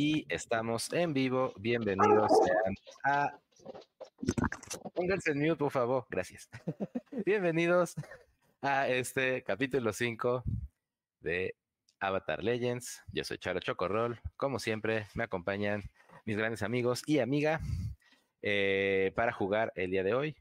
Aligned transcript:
y 0.00 0.24
estamos 0.28 0.92
en 0.92 1.12
vivo. 1.12 1.52
Bienvenidos 1.58 2.30
a. 3.02 3.36
Pónganse 4.94 5.32
en 5.32 5.40
mute, 5.40 5.56
por 5.56 5.72
favor. 5.72 6.06
Gracias. 6.08 6.48
Bienvenidos 7.26 7.96
a 8.62 8.86
este 8.86 9.42
capítulo 9.42 9.92
5 9.92 10.44
de 11.18 11.56
Avatar 11.98 12.44
Legends. 12.44 13.02
Yo 13.12 13.24
soy 13.24 13.38
Charo 13.38 13.58
Chocorrol. 13.58 14.20
Como 14.36 14.60
siempre, 14.60 15.08
me 15.14 15.24
acompañan 15.24 15.82
mis 16.24 16.36
grandes 16.36 16.62
amigos 16.62 17.02
y 17.04 17.18
amiga 17.18 17.60
eh, 18.40 19.10
para 19.16 19.32
jugar 19.32 19.72
el 19.74 19.90
día 19.90 20.04
de 20.04 20.14
hoy. 20.14 20.36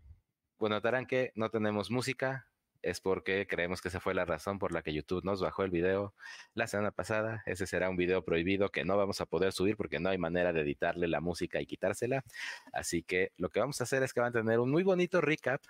Bueno, 0.60 0.76
notarán 0.76 1.08
que 1.08 1.32
no 1.34 1.50
tenemos 1.50 1.90
música, 1.90 2.48
es 2.90 3.02
porque 3.02 3.48
creemos 3.48 3.82
que 3.82 3.90
esa 3.90 4.00
fue 4.00 4.14
la 4.14 4.24
razón 4.24 4.60
por 4.60 4.72
la 4.72 4.82
que 4.82 4.94
YouTube 4.94 5.24
nos 5.26 5.42
bajó 5.42 5.64
el 5.64 5.72
video 5.72 6.14
la 6.54 6.68
semana 6.68 6.92
pasada. 6.92 7.44
Ese 7.46 7.68
será 7.68 7.90
un 7.90 7.98
video 7.98 8.24
prohibido 8.24 8.70
que 8.70 8.86
no 8.86 8.96
vamos 8.96 9.20
a 9.20 9.26
poder 9.26 9.52
subir 9.52 9.76
porque 9.76 10.00
no 10.00 10.10
hay 10.10 10.18
manera 10.18 10.54
de 10.54 10.62
editarle 10.62 11.08
la 11.08 11.20
música 11.20 11.60
y 11.60 11.66
quitársela. 11.66 12.24
Así 12.72 13.04
que 13.04 13.34
lo 13.38 13.50
que 13.50 13.60
vamos 13.60 13.82
a 13.82 13.84
hacer 13.84 14.04
es 14.04 14.14
que 14.14 14.22
van 14.22 14.30
a 14.30 14.40
tener 14.40 14.60
un 14.60 14.72
muy 14.72 14.84
bonito 14.84 15.20
recap 15.20 15.62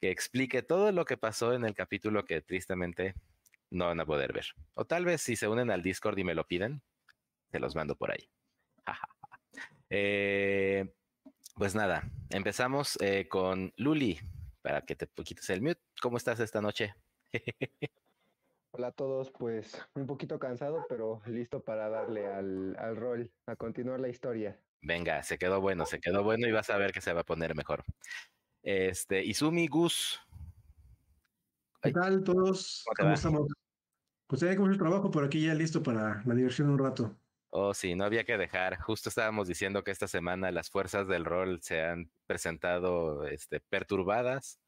que 0.00 0.10
explique 0.10 0.62
todo 0.62 0.92
lo 0.92 1.06
que 1.06 1.16
pasó 1.16 1.54
en 1.54 1.64
el 1.64 1.74
capítulo 1.74 2.26
que 2.26 2.42
tristemente 2.42 3.14
no 3.70 3.86
van 3.86 4.00
a 4.00 4.06
poder 4.06 4.34
ver. 4.34 4.46
O 4.74 4.84
tal 4.84 5.06
vez 5.06 5.22
si 5.22 5.36
se 5.36 5.48
unen 5.48 5.70
al 5.70 5.82
Discord 5.82 6.18
y 6.18 6.24
me 6.24 6.34
lo 6.34 6.46
piden, 6.46 6.82
se 7.50 7.58
los 7.58 7.74
mando 7.74 7.96
por 7.96 8.10
ahí. 8.10 8.28
Eh, 9.96 10.92
pues 11.54 11.76
nada, 11.76 12.10
empezamos 12.30 12.98
eh, 13.00 13.28
con 13.28 13.72
Luli 13.76 14.18
para 14.64 14.80
que 14.80 14.96
te 14.96 15.06
quites 15.06 15.50
el 15.50 15.60
mute. 15.60 15.80
¿Cómo 16.00 16.16
estás 16.16 16.40
esta 16.40 16.62
noche? 16.62 16.94
Hola 18.72 18.88
a 18.88 18.92
todos, 18.92 19.30
pues 19.30 19.78
un 19.94 20.06
poquito 20.06 20.38
cansado, 20.38 20.86
pero 20.88 21.20
listo 21.26 21.62
para 21.62 21.90
darle 21.90 22.26
al, 22.26 22.74
al, 22.78 22.96
rol, 22.96 23.30
a 23.46 23.56
continuar 23.56 24.00
la 24.00 24.08
historia. 24.08 24.58
Venga, 24.80 25.22
se 25.22 25.36
quedó 25.36 25.60
bueno, 25.60 25.84
se 25.84 26.00
quedó 26.00 26.24
bueno 26.24 26.48
y 26.48 26.52
vas 26.52 26.70
a 26.70 26.78
ver 26.78 26.92
que 26.92 27.02
se 27.02 27.12
va 27.12 27.20
a 27.20 27.24
poner 27.24 27.54
mejor. 27.54 27.84
Este, 28.62 29.22
Izumi 29.22 29.68
Gus. 29.68 30.18
¿Qué 31.82 31.92
tal 31.92 32.24
todos? 32.24 32.84
¿Cómo, 32.98 33.12
estamos? 33.12 33.46
Pues 34.26 34.40
ya 34.40 34.56
con 34.56 34.72
el 34.72 34.78
trabajo, 34.78 35.10
por 35.10 35.24
aquí 35.24 35.46
ya 35.46 35.52
listo 35.52 35.82
para 35.82 36.22
la 36.24 36.34
diversión 36.34 36.70
un 36.70 36.78
rato. 36.78 37.14
Oh, 37.56 37.72
sí, 37.72 37.94
no 37.94 38.04
había 38.04 38.24
que 38.24 38.36
dejar. 38.36 38.80
Justo 38.80 39.08
estábamos 39.08 39.46
diciendo 39.46 39.84
que 39.84 39.92
esta 39.92 40.08
semana 40.08 40.50
las 40.50 40.70
fuerzas 40.70 41.06
del 41.06 41.24
rol 41.24 41.62
se 41.62 41.82
han 41.82 42.10
presentado 42.26 43.28
este, 43.28 43.60
perturbadas 43.60 44.58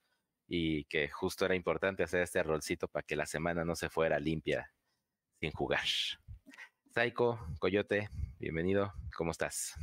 y 0.46 0.84
que 0.84 1.08
justo 1.08 1.44
era 1.44 1.56
importante 1.56 2.04
hacer 2.04 2.22
este 2.22 2.44
rolcito 2.44 2.86
para 2.86 3.02
que 3.02 3.16
la 3.16 3.26
semana 3.26 3.64
no 3.64 3.74
se 3.74 3.88
fuera 3.88 4.20
limpia 4.20 4.72
sin 5.40 5.50
jugar. 5.50 5.80
Saiko, 6.94 7.40
Coyote, 7.58 8.08
bienvenido. 8.38 8.92
¿Cómo 9.16 9.32
estás? 9.32 9.74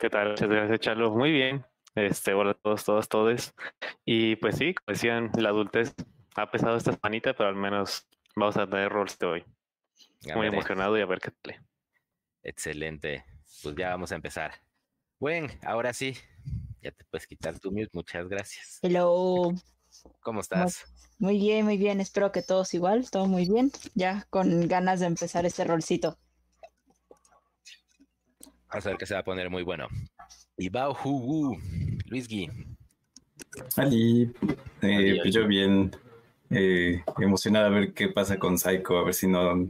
¿Qué 0.00 0.08
tal? 0.08 0.30
Muchas 0.30 0.48
gracias, 0.48 0.80
Charlo. 0.80 1.10
Muy 1.10 1.32
bien. 1.32 1.66
Este, 1.94 2.32
hola 2.32 2.52
a 2.52 2.54
todos, 2.54 2.82
todos, 2.82 3.08
todos. 3.10 3.54
Y 4.06 4.36
pues 4.36 4.56
sí, 4.56 4.72
como 4.72 4.94
decían, 4.94 5.30
la 5.36 5.50
adultez 5.50 5.94
ha 6.34 6.50
pesado 6.50 6.78
esta 6.78 6.94
semanita, 6.94 7.34
pero 7.34 7.50
al 7.50 7.56
menos 7.56 8.08
vamos 8.34 8.56
a 8.56 8.66
tener 8.66 8.90
roles 8.90 9.18
de 9.18 9.26
hoy. 9.26 9.44
Muy 10.34 10.46
emocionado 10.46 10.98
y 10.98 11.00
a 11.00 11.06
ver 11.06 11.20
qué 11.20 11.30
tal. 11.30 11.56
Excelente. 12.42 13.24
Pues 13.62 13.74
ya 13.76 13.90
vamos 13.90 14.12
a 14.12 14.16
empezar. 14.16 14.52
Bueno, 15.18 15.48
ahora 15.62 15.92
sí, 15.92 16.14
ya 16.82 16.90
te 16.90 17.04
puedes 17.04 17.26
quitar 17.26 17.58
tu 17.58 17.70
mute. 17.70 17.90
Muchas 17.92 18.28
gracias. 18.28 18.78
Hello. 18.82 19.52
¿Cómo 20.20 20.40
estás? 20.40 20.86
Muy 21.18 21.38
bien, 21.38 21.64
muy 21.64 21.76
bien. 21.76 22.00
Espero 22.00 22.30
que 22.30 22.42
todos 22.42 22.74
igual, 22.74 23.10
todo 23.10 23.26
muy 23.26 23.48
bien. 23.48 23.72
Ya 23.94 24.26
con 24.30 24.68
ganas 24.68 25.00
de 25.00 25.06
empezar 25.06 25.46
este 25.46 25.64
rolcito. 25.64 26.18
Vamos 28.68 28.86
a 28.86 28.90
ver 28.90 28.98
que 28.98 29.06
se 29.06 29.14
va 29.14 29.20
a 29.20 29.24
poner 29.24 29.50
muy 29.50 29.62
bueno. 29.62 29.88
Y 30.56 30.68
Bao 30.68 30.96
Hu 31.04 31.58
Luis 32.06 32.28
Gui. 32.28 32.50
Ali, 33.76 34.32
eh, 34.82 35.18
pues 35.22 35.34
yo 35.34 35.46
bien 35.46 35.90
eh, 36.50 37.02
emocionado 37.18 37.66
a 37.66 37.70
ver 37.70 37.94
qué 37.94 38.08
pasa 38.08 38.38
con 38.38 38.58
Psycho, 38.58 38.98
a 38.98 39.04
ver 39.04 39.14
si 39.14 39.26
no 39.26 39.68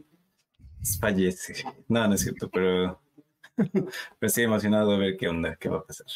fallece. 1.00 1.64
No, 1.88 2.06
no 2.06 2.14
es 2.14 2.22
cierto, 2.22 2.48
pero, 2.50 3.00
pero 4.18 4.30
sí 4.30 4.42
emocionado 4.42 4.92
a 4.92 4.98
ver 4.98 5.16
qué 5.16 5.28
onda, 5.28 5.56
qué 5.56 5.68
va 5.68 5.78
a 5.78 5.84
pasar. 5.84 6.06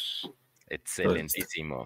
Excelentísimo. 0.67 1.85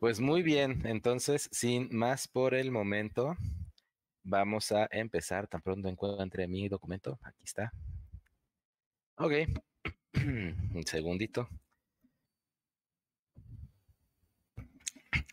Pues 0.00 0.20
muy 0.20 0.42
bien, 0.42 0.82
entonces, 0.86 1.48
sin 1.52 1.88
más 1.94 2.28
por 2.28 2.54
el 2.54 2.70
momento, 2.70 3.36
vamos 4.22 4.72
a 4.72 4.88
empezar. 4.90 5.48
Tan 5.48 5.62
pronto 5.62 5.88
encuentre 5.88 6.46
mi 6.46 6.68
documento. 6.68 7.18
Aquí 7.22 7.44
está. 7.44 7.72
Ok. 9.16 9.32
Un 10.14 10.84
segundito. 10.86 11.48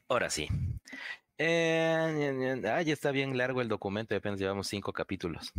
Ahora 0.07 0.29
sí. 0.29 0.47
Eh, 1.37 2.61
ah, 2.65 2.81
ya 2.81 2.93
está 2.93 3.11
bien 3.11 3.37
largo 3.37 3.61
el 3.61 3.67
documento, 3.67 4.15
apenas 4.15 4.39
llevamos 4.39 4.67
cinco 4.67 4.93
capítulos. 4.93 5.51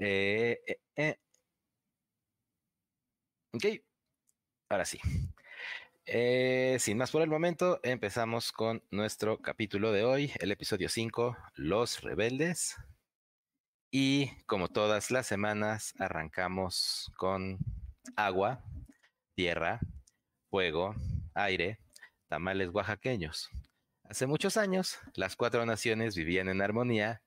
Eh, 0.00 0.58
eh, 0.66 0.76
eh. 0.96 1.16
Ok, 3.52 3.64
ahora 4.68 4.84
sí. 4.84 4.98
Eh, 6.06 6.78
sin 6.80 6.96
más 6.98 7.10
por 7.10 7.22
el 7.22 7.28
momento, 7.28 7.78
empezamos 7.82 8.50
con 8.50 8.82
nuestro 8.90 9.38
capítulo 9.38 9.92
de 9.92 10.04
hoy, 10.04 10.32
el 10.40 10.50
episodio 10.50 10.88
5, 10.88 11.36
Los 11.54 12.00
Rebeldes. 12.00 12.76
Y 13.92 14.30
como 14.46 14.68
todas 14.68 15.10
las 15.10 15.26
semanas, 15.26 15.94
arrancamos 15.98 17.12
con 17.16 17.58
agua, 18.16 18.64
tierra, 19.36 19.80
fuego, 20.48 20.94
aire, 21.34 21.78
tamales 22.28 22.70
oaxaqueños. 22.70 23.50
Hace 24.04 24.26
muchos 24.26 24.56
años, 24.56 24.98
las 25.14 25.36
cuatro 25.36 25.66
naciones 25.66 26.16
vivían 26.16 26.48
en 26.48 26.62
armonía, 26.62 27.22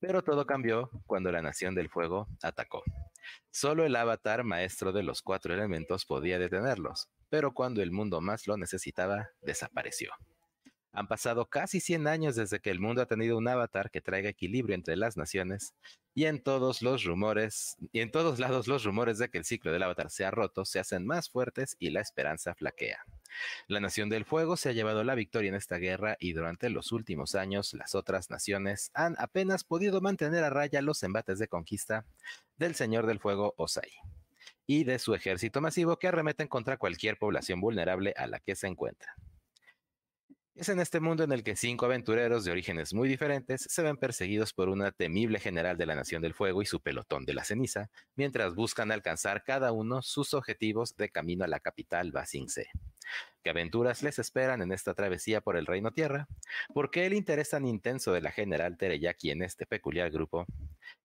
pero 0.00 0.22
todo 0.22 0.46
cambió 0.46 0.90
cuando 1.06 1.32
la 1.32 1.42
Nación 1.42 1.74
del 1.74 1.88
Fuego 1.88 2.28
atacó. 2.42 2.82
Solo 3.50 3.84
el 3.84 3.96
avatar 3.96 4.44
maestro 4.44 4.92
de 4.92 5.02
los 5.02 5.22
cuatro 5.22 5.54
elementos 5.54 6.04
podía 6.04 6.38
detenerlos 6.38 7.08
pero 7.28 7.52
cuando 7.52 7.82
el 7.82 7.92
mundo 7.92 8.20
más 8.20 8.46
lo 8.46 8.56
necesitaba, 8.56 9.30
desapareció. 9.42 10.10
Han 10.92 11.06
pasado 11.06 11.46
casi 11.46 11.80
100 11.80 12.06
años 12.06 12.36
desde 12.36 12.60
que 12.60 12.70
el 12.70 12.80
mundo 12.80 13.02
ha 13.02 13.06
tenido 13.06 13.36
un 13.36 13.46
avatar 13.46 13.90
que 13.90 14.00
traiga 14.00 14.30
equilibrio 14.30 14.74
entre 14.74 14.96
las 14.96 15.16
naciones, 15.16 15.74
y 16.14 16.24
en 16.24 16.42
todos 16.42 16.82
los 16.82 17.04
rumores, 17.04 17.76
y 17.92 18.00
en 18.00 18.10
todos 18.10 18.38
lados 18.38 18.66
los 18.66 18.84
rumores 18.84 19.18
de 19.18 19.28
que 19.28 19.38
el 19.38 19.44
ciclo 19.44 19.70
del 19.70 19.84
avatar 19.84 20.10
se 20.10 20.24
ha 20.24 20.30
roto 20.30 20.64
se 20.64 20.80
hacen 20.80 21.06
más 21.06 21.30
fuertes 21.30 21.76
y 21.78 21.90
la 21.90 22.00
esperanza 22.00 22.54
flaquea. 22.54 23.04
La 23.68 23.78
Nación 23.78 24.08
del 24.08 24.24
Fuego 24.24 24.56
se 24.56 24.70
ha 24.70 24.72
llevado 24.72 25.04
la 25.04 25.14
victoria 25.14 25.50
en 25.50 25.54
esta 25.54 25.76
guerra 25.76 26.16
y 26.18 26.32
durante 26.32 26.70
los 26.70 26.90
últimos 26.90 27.34
años 27.34 27.72
las 27.74 27.94
otras 27.94 28.30
naciones 28.30 28.90
han 28.94 29.14
apenas 29.18 29.62
podido 29.62 30.00
mantener 30.00 30.42
a 30.42 30.50
raya 30.50 30.82
los 30.82 31.02
embates 31.02 31.38
de 31.38 31.48
conquista 31.48 32.04
del 32.56 32.74
Señor 32.74 33.06
del 33.06 33.20
Fuego 33.20 33.54
Osai 33.56 33.90
y 34.66 34.84
de 34.84 34.98
su 34.98 35.14
ejército 35.14 35.60
masivo 35.60 35.98
que 35.98 36.08
arremeten 36.08 36.48
contra 36.48 36.76
cualquier 36.76 37.16
población 37.16 37.60
vulnerable 37.60 38.12
a 38.16 38.26
la 38.26 38.40
que 38.40 38.56
se 38.56 38.66
encuentra. 38.66 39.14
Es 40.58 40.68
en 40.68 40.80
este 40.80 40.98
mundo 40.98 41.22
en 41.22 41.30
el 41.30 41.44
que 41.44 41.54
cinco 41.54 41.86
aventureros 41.86 42.44
de 42.44 42.50
orígenes 42.50 42.92
muy 42.92 43.08
diferentes 43.08 43.64
se 43.70 43.80
ven 43.80 43.96
perseguidos 43.96 44.52
por 44.52 44.68
una 44.68 44.90
temible 44.90 45.38
general 45.38 45.78
de 45.78 45.86
la 45.86 45.94
Nación 45.94 46.20
del 46.20 46.34
Fuego 46.34 46.62
y 46.62 46.66
su 46.66 46.80
pelotón 46.80 47.24
de 47.24 47.32
la 47.32 47.44
ceniza, 47.44 47.90
mientras 48.16 48.56
buscan 48.56 48.90
alcanzar 48.90 49.44
cada 49.44 49.70
uno 49.70 50.02
sus 50.02 50.34
objetivos 50.34 50.96
de 50.96 51.10
camino 51.10 51.44
a 51.44 51.46
la 51.46 51.60
capital 51.60 52.10
Basingse. 52.10 52.70
¿Qué 53.44 53.50
aventuras 53.50 54.02
les 54.02 54.18
esperan 54.18 54.60
en 54.60 54.72
esta 54.72 54.94
travesía 54.94 55.40
por 55.40 55.56
el 55.56 55.64
Reino 55.64 55.92
Tierra? 55.92 56.26
¿Por 56.74 56.90
qué 56.90 57.06
el 57.06 57.14
interés 57.14 57.50
tan 57.50 57.64
intenso 57.64 58.12
de 58.12 58.20
la 58.20 58.32
general 58.32 58.76
Tereyaki 58.76 59.30
en 59.30 59.44
este 59.44 59.64
peculiar 59.64 60.10
grupo? 60.10 60.44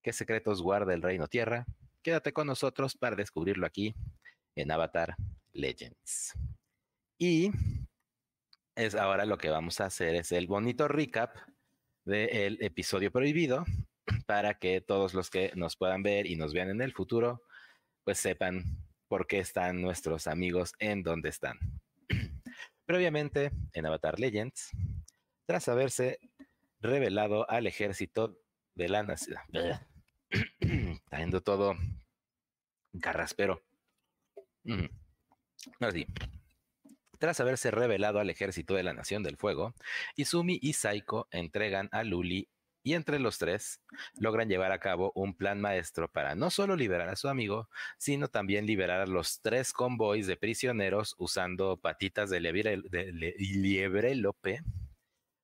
¿Qué 0.02 0.14
secretos 0.14 0.64
guarda 0.64 0.96
el 0.96 1.04
Reino 1.04 1.28
Tierra? 1.28 1.68
Quédate 2.02 2.34
con 2.34 2.48
nosotros 2.48 2.96
para 2.96 3.16
descubrirlo 3.16 3.68
aquí 3.68 3.94
en 4.56 4.72
Avatar 4.72 5.16
Legends. 5.52 6.34
Y 7.20 7.52
es 8.76 8.96
ahora 8.96 9.26
lo 9.26 9.38
que 9.38 9.50
vamos 9.50 9.80
a 9.80 9.86
hacer 9.86 10.16
es 10.16 10.32
el 10.32 10.48
bonito 10.48 10.88
recap 10.88 11.36
del 12.06 12.58
episodio 12.62 13.12
prohibido 13.12 13.66
para 14.26 14.56
que 14.56 14.82
todos 14.82 15.14
los 15.14 15.30
que 15.30 15.52
nos 15.56 15.76
puedan 15.76 16.04
ver 16.04 16.26
y 16.26 16.36
nos 16.36 16.54
vean 16.54 16.70
en 16.70 16.82
el 16.82 16.94
futuro 16.94 17.42
pues 18.04 18.20
sepan 18.20 18.64
por 19.08 19.28
qué 19.28 19.40
están 19.40 19.82
nuestros 19.82 20.28
amigos 20.28 20.74
en 20.80 21.04
donde 21.04 21.30
están. 21.30 21.58
Previamente 22.86 23.52
en 23.74 23.86
Avatar 23.86 24.20
Legends, 24.20 24.72
tras 25.46 25.70
haberse 25.70 26.20
revelado 26.82 27.50
al 27.50 27.68
ejército 27.68 28.38
de 28.76 28.90
la 28.90 29.04
nación 29.04 29.40
Está 30.60 31.42
todo 31.44 31.76
carraspero. 33.00 33.62
Tras 37.24 37.40
haberse 37.40 37.72
revelado 37.72 38.20
al 38.20 38.30
ejército 38.30 38.74
de 38.74 38.84
la 38.84 38.92
Nación 38.92 39.24
del 39.24 39.38
Fuego, 39.38 39.74
Izumi 40.18 40.60
y 40.62 40.74
Saiko 40.74 41.30
entregan 41.32 41.88
a 41.94 42.04
Luli 42.04 42.50
y 42.84 42.96
entre 42.96 43.18
los 43.18 43.38
tres 43.38 43.80
logran 44.16 44.50
llevar 44.50 44.74
a 44.74 44.82
cabo 44.82 45.14
un 45.16 45.34
plan 45.34 45.62
maestro 45.62 46.12
para 46.12 46.36
no 46.36 46.50
solo 46.50 46.76
liberar 46.76 47.08
a 47.08 47.16
su 47.16 47.30
amigo, 47.30 47.70
sino 47.98 48.28
también 48.28 48.66
liberar 48.66 49.00
a 49.00 49.06
los 49.06 49.40
tres 49.40 49.72
convoys 49.72 50.28
de 50.28 50.36
prisioneros 50.36 51.16
usando 51.18 51.78
patitas 51.78 52.30
de 52.30 52.42
liebre, 52.42 52.82
de 52.92 54.16
lope 54.16 54.60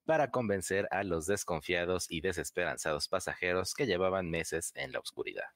para 0.04 0.32
convencer 0.32 0.86
a 0.92 1.06
los 1.06 1.28
desconfiados 1.28 2.12
y 2.12 2.20
desesperanzados 2.20 3.08
pasajeros 3.08 3.74
que 3.74 3.86
llevaban 3.86 4.30
meses 4.30 4.74
en 4.76 4.92
la 4.92 5.00
oscuridad. 5.00 5.48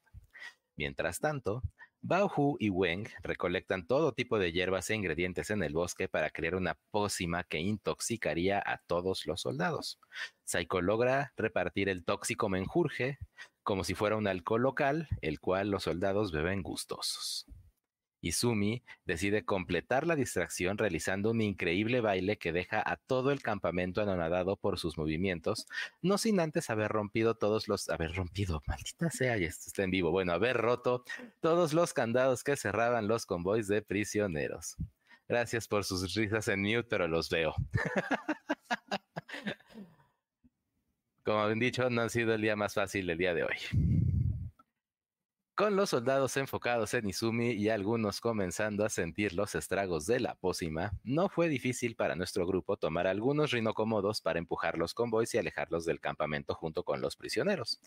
Mientras 0.77 1.19
tanto, 1.19 1.63
Bao 2.05 2.57
y 2.59 2.69
Weng 2.69 3.07
recolectan 3.21 3.87
todo 3.87 4.11
tipo 4.11 4.37
de 4.37 4.51
hierbas 4.51 4.89
e 4.89 4.95
ingredientes 4.95 5.49
en 5.51 5.63
el 5.63 5.73
bosque 5.73 6.09
para 6.09 6.31
crear 6.31 6.55
una 6.55 6.77
pócima 6.91 7.45
que 7.45 7.59
intoxicaría 7.59 8.59
a 8.59 8.81
todos 8.87 9.25
los 9.25 9.39
soldados. 9.39 10.01
Saiko 10.43 10.81
logra 10.81 11.31
repartir 11.37 11.87
el 11.87 12.03
tóxico 12.03 12.49
menjurje 12.49 13.19
como 13.63 13.85
si 13.85 13.95
fuera 13.95 14.17
un 14.17 14.27
alcohol 14.27 14.63
local, 14.63 15.07
el 15.21 15.39
cual 15.39 15.71
los 15.71 15.83
soldados 15.83 16.33
beben 16.33 16.61
gustosos. 16.61 17.45
Izumi 18.23 18.81
decide 19.05 19.43
completar 19.43 20.07
la 20.07 20.15
distracción 20.15 20.77
realizando 20.77 21.31
un 21.31 21.41
increíble 21.41 21.99
baile 21.99 22.37
que 22.37 22.53
deja 22.53 22.81
a 22.83 22.95
todo 22.95 23.31
el 23.31 23.41
campamento 23.41 24.01
anonadado 24.01 24.55
por 24.55 24.79
sus 24.79 24.97
movimientos, 24.97 25.67
no 26.01 26.17
sin 26.17 26.39
antes 26.39 26.69
haber 26.69 26.89
rompido 26.89 27.35
todos 27.35 27.67
los, 27.67 27.89
haber 27.89 28.15
rompido, 28.15 28.63
maldita 28.65 29.11
sea, 29.11 29.37
y 29.37 29.43
esto 29.43 29.65
está 29.67 29.83
en 29.83 29.91
vivo, 29.91 30.11
bueno, 30.11 30.31
haber 30.31 30.57
roto 30.57 31.03
todos 31.41 31.73
los 31.73 31.93
candados 31.93 32.43
que 32.43 32.55
cerraban 32.55 33.07
los 33.07 33.25
convoys 33.25 33.67
de 33.67 33.81
prisioneros. 33.81 34.77
Gracias 35.27 35.67
por 35.67 35.83
sus 35.83 36.13
risas 36.15 36.47
en 36.47 36.61
mute, 36.61 36.83
pero 36.83 37.07
los 37.07 37.29
veo. 37.29 37.53
Como 41.23 41.41
han 41.43 41.59
dicho, 41.59 41.89
no 41.89 42.01
ha 42.01 42.09
sido 42.09 42.33
el 42.33 42.41
día 42.41 42.55
más 42.55 42.73
fácil 42.73 43.07
del 43.07 43.17
día 43.17 43.33
de 43.33 43.43
hoy. 43.43 44.12
Con 45.55 45.75
los 45.75 45.91
soldados 45.91 46.35
enfocados 46.37 46.95
en 46.95 47.07
Izumi 47.07 47.51
y 47.51 47.69
algunos 47.69 48.21
comenzando 48.21 48.83
a 48.83 48.89
sentir 48.89 49.33
los 49.33 49.53
estragos 49.53 50.07
de 50.07 50.19
la 50.19 50.33
pócima, 50.33 50.93
no 51.03 51.29
fue 51.29 51.47
difícil 51.47 51.95
para 51.95 52.15
nuestro 52.15 52.47
grupo 52.47 52.75
tomar 52.75 53.05
algunos 53.05 53.51
rinocomodos 53.51 54.19
para 54.19 54.39
empujar 54.39 54.79
los 54.79 54.95
convoys 54.95 55.31
y 55.35 55.37
alejarlos 55.37 55.85
del 55.85 55.99
campamento 55.99 56.55
junto 56.55 56.83
con 56.83 57.01
los 57.01 57.15
prisioneros. 57.15 57.79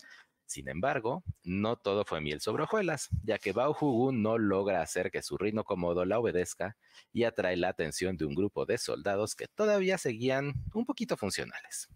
Sin 0.44 0.68
embargo, 0.68 1.24
no 1.42 1.74
todo 1.74 2.04
fue 2.04 2.20
miel 2.20 2.40
sobre 2.40 2.62
hojuelas, 2.62 3.08
ya 3.24 3.36
que 3.38 3.50
Bao 3.50 3.72
Hugu 3.72 4.12
no 4.12 4.38
logra 4.38 4.80
hacer 4.80 5.10
que 5.10 5.22
su 5.22 5.36
rino 5.36 5.64
cómodo 5.64 6.04
la 6.04 6.20
obedezca 6.20 6.76
y 7.12 7.24
atrae 7.24 7.56
la 7.56 7.70
atención 7.70 8.16
de 8.16 8.26
un 8.26 8.36
grupo 8.36 8.64
de 8.64 8.78
soldados 8.78 9.34
que 9.34 9.48
todavía 9.48 9.98
seguían 9.98 10.52
un 10.72 10.86
poquito 10.86 11.16
funcionales. 11.16 11.88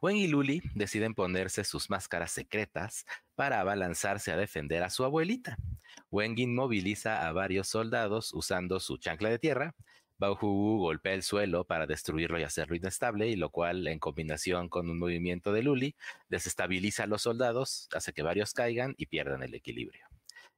Wen 0.00 0.16
y 0.16 0.26
Luli 0.26 0.62
deciden 0.74 1.14
ponerse 1.14 1.64
sus 1.64 1.90
máscaras 1.90 2.30
secretas 2.30 3.06
para 3.34 3.60
abalanzarse 3.60 4.32
a 4.32 4.36
defender 4.36 4.82
a 4.82 4.90
su 4.90 5.04
abuelita. 5.04 5.56
Wengin 6.10 6.54
moviliza 6.54 7.26
a 7.26 7.32
varios 7.32 7.68
soldados 7.68 8.32
usando 8.34 8.80
su 8.80 8.98
chancla 8.98 9.30
de 9.30 9.38
tierra. 9.38 9.74
Bao 10.16 10.36
golpea 10.36 11.14
el 11.14 11.24
suelo 11.24 11.64
para 11.64 11.86
destruirlo 11.86 12.38
y 12.38 12.44
hacerlo 12.44 12.76
inestable, 12.76 13.26
y 13.28 13.36
lo 13.36 13.50
cual, 13.50 13.86
en 13.88 13.98
combinación 13.98 14.68
con 14.68 14.88
un 14.88 14.98
movimiento 14.98 15.52
de 15.52 15.62
Luli, 15.62 15.96
desestabiliza 16.28 17.02
a 17.02 17.06
los 17.08 17.22
soldados, 17.22 17.88
hace 17.92 18.12
que 18.12 18.22
varios 18.22 18.54
caigan 18.54 18.94
y 18.96 19.06
pierdan 19.06 19.42
el 19.42 19.54
equilibrio. 19.54 20.06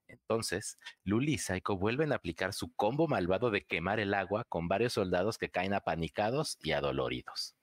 Entonces, 0.08 0.78
Luli 1.04 1.34
y 1.34 1.38
Saiko 1.38 1.76
vuelven 1.76 2.12
a 2.12 2.16
aplicar 2.16 2.52
su 2.52 2.72
combo 2.74 3.08
malvado 3.08 3.50
de 3.50 3.64
quemar 3.64 3.98
el 3.98 4.14
agua 4.14 4.44
con 4.44 4.68
varios 4.68 4.92
soldados 4.92 5.38
que 5.38 5.48
caen 5.48 5.72
apanicados 5.72 6.58
y 6.62 6.72
adoloridos. 6.72 7.56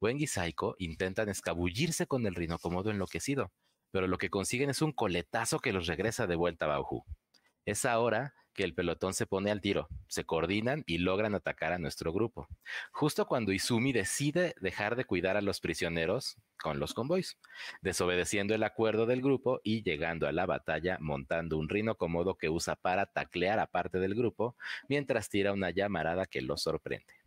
Weng 0.00 0.18
y 0.20 0.26
Saiko 0.26 0.76
intentan 0.78 1.28
escabullirse 1.28 2.06
con 2.06 2.26
el 2.26 2.34
rinocomodo 2.34 2.90
enloquecido, 2.90 3.52
pero 3.90 4.06
lo 4.06 4.18
que 4.18 4.30
consiguen 4.30 4.70
es 4.70 4.82
un 4.82 4.92
coletazo 4.92 5.58
que 5.58 5.72
los 5.72 5.86
regresa 5.86 6.26
de 6.26 6.36
vuelta 6.36 6.66
a 6.66 6.68
Bauhu. 6.68 7.04
Es 7.64 7.84
ahora 7.84 8.34
que 8.56 8.64
el 8.64 8.74
pelotón 8.74 9.14
se 9.14 9.26
pone 9.26 9.50
al 9.50 9.60
tiro, 9.60 9.88
se 10.08 10.24
coordinan 10.24 10.82
y 10.86 10.98
logran 10.98 11.34
atacar 11.34 11.72
a 11.72 11.78
nuestro 11.78 12.12
grupo. 12.12 12.48
Justo 12.90 13.26
cuando 13.26 13.52
Izumi 13.52 13.92
decide 13.92 14.54
dejar 14.60 14.96
de 14.96 15.04
cuidar 15.04 15.36
a 15.36 15.42
los 15.42 15.60
prisioneros 15.60 16.36
con 16.58 16.80
los 16.80 16.94
convoys, 16.94 17.38
desobedeciendo 17.82 18.54
el 18.54 18.62
acuerdo 18.62 19.04
del 19.06 19.20
grupo 19.20 19.60
y 19.62 19.82
llegando 19.82 20.26
a 20.26 20.32
la 20.32 20.46
batalla 20.46 20.96
montando 21.00 21.58
un 21.58 21.68
rino 21.68 21.96
cómodo 21.96 22.36
que 22.36 22.48
usa 22.48 22.76
para 22.76 23.06
taclear 23.06 23.58
a 23.58 23.66
parte 23.66 23.98
del 23.98 24.14
grupo 24.14 24.56
mientras 24.88 25.28
tira 25.28 25.52
una 25.52 25.70
llamarada 25.70 26.26
que 26.26 26.40
los 26.40 26.62
sorprende. 26.62 27.25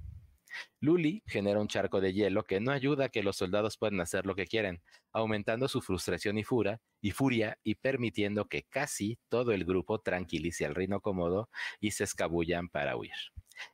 Luli 0.79 1.23
genera 1.25 1.59
un 1.59 1.67
charco 1.67 2.01
de 2.01 2.13
hielo 2.13 2.43
que 2.43 2.59
no 2.59 2.71
ayuda 2.71 3.05
a 3.05 3.09
que 3.09 3.23
los 3.23 3.37
soldados 3.37 3.77
puedan 3.77 3.99
hacer 4.01 4.25
lo 4.25 4.35
que 4.35 4.47
quieren, 4.47 4.81
aumentando 5.11 5.67
su 5.67 5.81
frustración 5.81 6.37
y, 6.37 6.43
furia, 6.43 6.81
y 7.01 7.11
furia 7.11 7.57
y 7.63 7.75
permitiendo 7.75 8.45
que 8.45 8.63
casi 8.63 9.19
todo 9.29 9.51
el 9.51 9.65
grupo 9.65 9.99
tranquilice 9.99 10.65
al 10.65 10.75
reino 10.75 11.01
cómodo 11.01 11.49
y 11.79 11.91
se 11.91 12.03
escabullan 12.03 12.69
para 12.69 12.97
huir. 12.97 13.13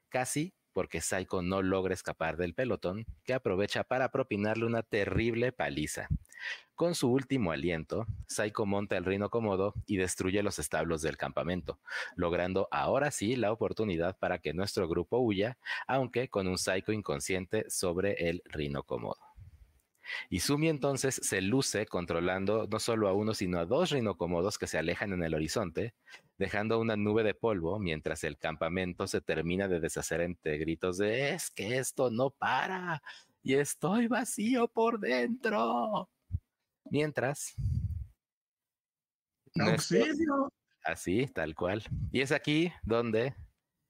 Casi 0.09 0.53
porque 0.75 0.99
Saiko 0.99 1.41
no 1.41 1.61
logra 1.61 1.93
escapar 1.93 2.35
del 2.35 2.53
pelotón, 2.53 3.05
que 3.23 3.33
aprovecha 3.33 3.85
para 3.85 4.11
propinarle 4.11 4.65
una 4.65 4.83
terrible 4.83 5.53
paliza. 5.53 6.09
Con 6.75 6.95
su 6.95 7.09
último 7.09 7.53
aliento, 7.53 8.05
Saiko 8.27 8.65
monta 8.65 8.97
el 8.97 9.05
reino 9.05 9.29
cómodo 9.29 9.73
y 9.85 9.95
destruye 9.95 10.43
los 10.43 10.59
establos 10.59 11.01
del 11.01 11.15
campamento, 11.15 11.79
logrando 12.17 12.67
ahora 12.71 13.09
sí 13.11 13.37
la 13.37 13.53
oportunidad 13.53 14.17
para 14.19 14.39
que 14.39 14.53
nuestro 14.53 14.89
grupo 14.89 15.19
huya, 15.19 15.57
aunque 15.87 16.27
con 16.27 16.45
un 16.45 16.57
Saiko 16.57 16.91
inconsciente 16.91 17.69
sobre 17.69 18.29
el 18.29 18.43
reino 18.43 18.83
cómodo. 18.83 19.24
Izumi 20.29 20.69
entonces 20.69 21.19
se 21.23 21.41
luce 21.41 21.85
controlando 21.85 22.67
no 22.67 22.79
solo 22.79 23.07
a 23.07 23.13
uno, 23.13 23.33
sino 23.33 23.59
a 23.59 23.65
dos 23.65 23.91
rinocomodos 23.91 24.57
que 24.57 24.67
se 24.67 24.77
alejan 24.77 25.13
en 25.13 25.23
el 25.23 25.33
horizonte, 25.33 25.93
dejando 26.37 26.79
una 26.79 26.95
nube 26.95 27.23
de 27.23 27.33
polvo 27.33 27.79
mientras 27.79 28.23
el 28.23 28.37
campamento 28.37 29.07
se 29.07 29.21
termina 29.21 29.67
de 29.67 29.79
deshacer 29.79 30.21
entre 30.21 30.57
gritos 30.57 30.97
de 30.97 31.29
es 31.29 31.49
que 31.49 31.77
esto 31.77 32.11
no 32.11 32.29
para 32.29 33.01
y 33.41 33.53
estoy 33.53 34.07
vacío 34.07 34.67
por 34.67 34.99
dentro. 34.99 36.09
Mientras... 36.89 37.55
así, 40.83 41.27
tal 41.27 41.55
cual. 41.55 41.83
Y 42.11 42.21
es 42.21 42.31
aquí 42.31 42.71
donde 42.83 43.35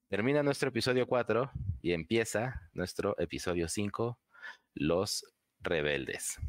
termina 0.10 0.44
nuestro 0.44 0.70
episodio 0.70 1.08
4 1.08 1.52
y 1.82 1.94
empieza 1.94 2.70
nuestro 2.74 3.18
episodio 3.20 3.68
5, 3.68 4.20
los 4.76 5.26
rebeldes. 5.66 6.40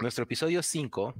Nuestro 0.00 0.24
episodio 0.24 0.62
5 0.62 1.14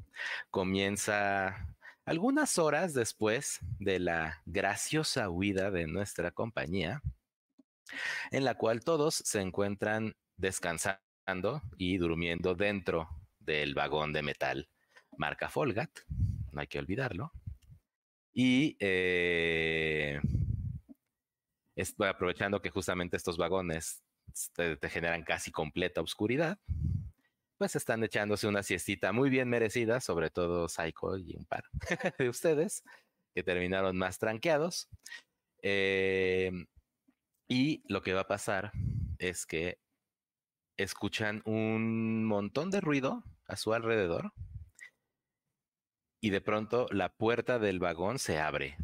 comienza 0.50 1.76
algunas 2.06 2.58
horas 2.58 2.94
después 2.94 3.60
de 3.78 3.98
la 3.98 4.42
graciosa 4.46 5.28
huida 5.28 5.70
de 5.70 5.86
nuestra 5.86 6.30
compañía, 6.30 7.02
en 8.30 8.44
la 8.44 8.54
cual 8.54 8.82
todos 8.82 9.16
se 9.16 9.40
encuentran 9.40 10.16
descansando 10.36 11.62
y 11.76 11.98
durmiendo 11.98 12.54
dentro 12.54 13.08
del 13.38 13.74
vagón 13.74 14.12
de 14.12 14.22
metal 14.22 14.68
marca 15.20 15.50
Folgat, 15.50 15.90
no 16.52 16.60
hay 16.60 16.66
que 16.66 16.78
olvidarlo. 16.78 17.32
Y 18.32 18.76
eh, 18.80 20.18
estoy 21.76 22.08
aprovechando 22.08 22.62
que 22.62 22.70
justamente 22.70 23.16
estos 23.16 23.36
vagones 23.36 24.02
te, 24.54 24.76
generan 24.88 25.22
casi 25.22 25.50
completa 25.50 26.00
oscuridad, 26.00 26.58
pues 27.58 27.76
están 27.76 28.02
echándose 28.02 28.46
una 28.46 28.62
siestita 28.62 29.12
muy 29.12 29.28
bien 29.28 29.48
merecida, 29.48 30.00
sobre 30.00 30.30
todo 30.30 30.68
Psycho 30.68 31.18
y 31.18 31.36
un 31.36 31.44
par 31.44 31.64
de 32.18 32.28
ustedes, 32.28 32.82
que 33.34 33.42
terminaron 33.42 33.96
más 33.96 34.18
tranqueados. 34.18 34.88
Em, 35.62 36.66
y 37.48 37.82
lo 37.86 38.02
que 38.02 38.14
va 38.14 38.22
a 38.22 38.26
pasar 38.26 38.72
es 39.18 39.44
que 39.44 39.78
escuchan 40.78 41.42
un 41.44 42.24
montón 42.24 42.70
de 42.70 42.80
ruido 42.80 43.22
a 43.46 43.56
su 43.56 43.74
alrededor 43.74 44.32
y 46.22 46.30
de 46.30 46.40
pronto 46.40 46.86
la 46.90 47.12
puerta 47.12 47.58
del 47.58 47.78
vagón 47.78 48.18
se 48.18 48.38
abre, 48.38 48.76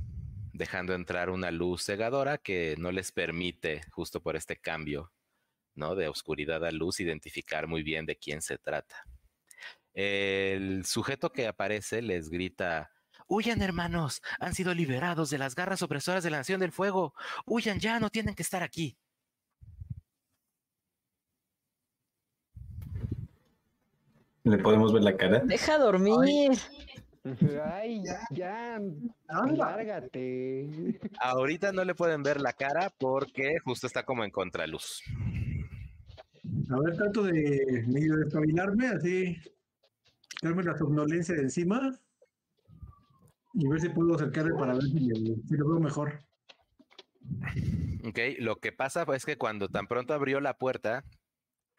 dejando 0.52 0.94
entrar 0.94 1.30
una 1.30 1.50
luz 1.50 1.84
cegadora 1.84 2.38
que 2.38 2.74
no 2.78 2.92
les 2.92 3.12
permite, 3.12 3.82
justo 3.90 4.22
por 4.22 4.36
este 4.36 4.56
cambio 4.56 5.12
¿no? 5.76 5.94
De 5.94 6.08
oscuridad 6.08 6.64
a 6.64 6.70
luz, 6.70 7.00
identificar 7.00 7.66
muy 7.66 7.82
bien 7.82 8.06
de 8.06 8.16
quién 8.16 8.42
se 8.42 8.58
trata. 8.58 8.96
El 9.94 10.84
sujeto 10.84 11.32
que 11.32 11.46
aparece 11.46 12.02
les 12.02 12.28
grita, 12.28 12.90
Huyan 13.28 13.60
hermanos, 13.60 14.22
han 14.38 14.54
sido 14.54 14.72
liberados 14.72 15.30
de 15.30 15.38
las 15.38 15.56
garras 15.56 15.82
opresoras 15.82 16.22
de 16.22 16.30
la 16.30 16.38
Nación 16.38 16.60
del 16.60 16.70
Fuego. 16.70 17.12
Huyan 17.44 17.80
ya, 17.80 17.98
no 17.98 18.08
tienen 18.08 18.34
que 18.34 18.42
estar 18.42 18.62
aquí. 18.62 18.96
¿Le 24.44 24.58
podemos 24.58 24.92
ver 24.92 25.02
la 25.02 25.16
cara? 25.16 25.40
Deja 25.40 25.76
dormir. 25.76 26.56
Ay, 27.64 28.04
ya, 28.30 28.80
lárgate. 29.56 31.00
Ahorita 31.18 31.72
no 31.72 31.84
le 31.84 31.96
pueden 31.96 32.22
ver 32.22 32.40
la 32.40 32.52
cara 32.52 32.92
porque 32.96 33.58
justo 33.64 33.88
está 33.88 34.04
como 34.04 34.22
en 34.24 34.30
contraluz. 34.30 35.02
A 36.70 36.80
ver, 36.80 36.96
trato 36.96 37.22
de 37.22 37.84
medio 37.86 38.20
espabilarme 38.20 38.88
así. 38.88 39.36
quitarme 40.28 40.62
la 40.64 40.76
somnolencia 40.76 41.34
de 41.34 41.42
encima 41.42 41.98
y 43.54 43.68
ver 43.68 43.80
si 43.80 43.88
puedo 43.88 44.14
acercarle 44.14 44.54
para 44.54 44.74
ver 44.74 44.82
si, 44.82 45.08
lo 45.56 45.68
veo 45.68 45.80
mejor. 45.80 46.18
Ok, 48.04 48.18
lo 48.38 48.56
que 48.56 48.72
pasa 48.72 49.06
es 49.14 49.24
que 49.24 49.38
cuando 49.38 49.68
tan 49.68 49.86
pronto 49.86 50.12
abrió 50.14 50.40
la 50.40 50.58
puerta, 50.58 51.04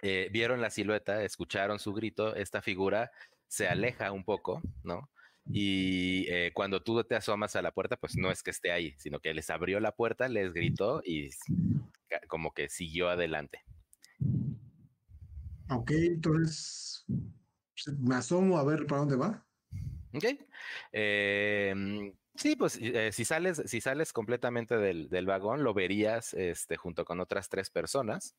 eh, 0.02 0.30
vieron 0.32 0.62
la 0.62 0.70
silueta, 0.70 1.24
escucharon 1.24 1.80
su 1.80 1.94
grito, 1.94 2.36
esta 2.36 2.62
figura 2.62 3.12
se 3.48 3.68
aleja 3.68 4.12
un 4.12 4.24
poco, 4.24 4.62
¿no? 4.84 5.10
Y 5.50 6.26
eh, 6.30 6.52
cuando 6.54 6.82
tú 6.82 7.02
te 7.04 7.16
asomas 7.16 7.56
a 7.56 7.62
la 7.62 7.72
puerta, 7.72 7.96
pues 7.96 8.18
no 8.18 8.32
es 8.32 8.44
que 8.44 8.52
esté 8.52 8.72
ahí, 8.72 8.96
sino 8.98 9.20
que 9.20 9.34
les 9.34 9.50
abrió 9.50 9.80
la 9.80 9.94
puerta, 9.94 10.28
les 10.28 10.54
gritó 10.54 11.02
y 11.06 11.30
como 12.28 12.54
que 12.54 12.70
siguió 12.70 13.10
adelante. 13.10 13.64
Ok, 15.70 15.92
entonces 15.92 17.06
me 18.00 18.16
asomo 18.16 18.58
a 18.58 18.64
ver 18.64 18.86
para 18.88 19.00
dónde 19.00 19.16
va. 19.16 19.46
Ok. 20.14 20.26
Em, 20.92 22.14
sí, 22.36 22.56
pues 22.56 22.80
eh, 22.82 23.12
si 23.12 23.26
sales, 23.26 23.62
si 23.66 23.82
sales 23.82 24.14
completamente 24.14 24.78
del, 24.78 25.10
del, 25.10 25.26
vagón, 25.26 25.64
lo 25.64 25.74
verías 25.74 26.34
este, 26.34 26.78
junto 26.78 27.06
con 27.06 27.20
otras 27.20 27.50
tres 27.50 27.70
personas. 27.70 28.36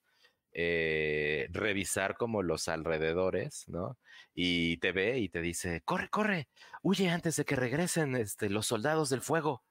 Eh, 0.52 1.46
revisar 1.52 2.16
como 2.16 2.42
los 2.42 2.68
alrededores, 2.68 3.68
¿no? 3.68 3.98
Y 4.34 4.78
te 4.78 4.92
ve 4.92 5.18
y 5.18 5.28
te 5.28 5.40
dice, 5.42 5.82
corre, 5.84 6.08
corre, 6.08 6.48
huye 6.82 7.10
antes 7.10 7.36
de 7.36 7.44
que 7.44 7.54
regresen 7.54 8.16
este, 8.16 8.48
los 8.48 8.66
soldados 8.66 9.10
del 9.10 9.20
fuego. 9.20 9.62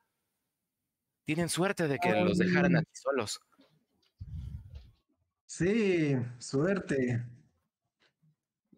Tienen 1.25 1.49
suerte 1.49 1.87
de 1.87 1.97
que 1.97 2.11
los 2.11 2.37
dejaran 2.37 2.77
aquí 2.77 2.91
solos. 2.93 3.39
Sí, 5.57 6.15
suerte. 6.37 7.25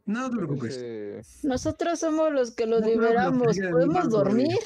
No 0.05 0.29
te 0.29 0.37
preocupes. 0.37 1.43
Nosotros 1.43 1.99
somos 1.99 2.31
los 2.31 2.55
que 2.55 2.65
los 2.65 2.85
liberamos. 2.85 3.59
¿Podemos 3.69 4.09
dormir? 4.09 4.57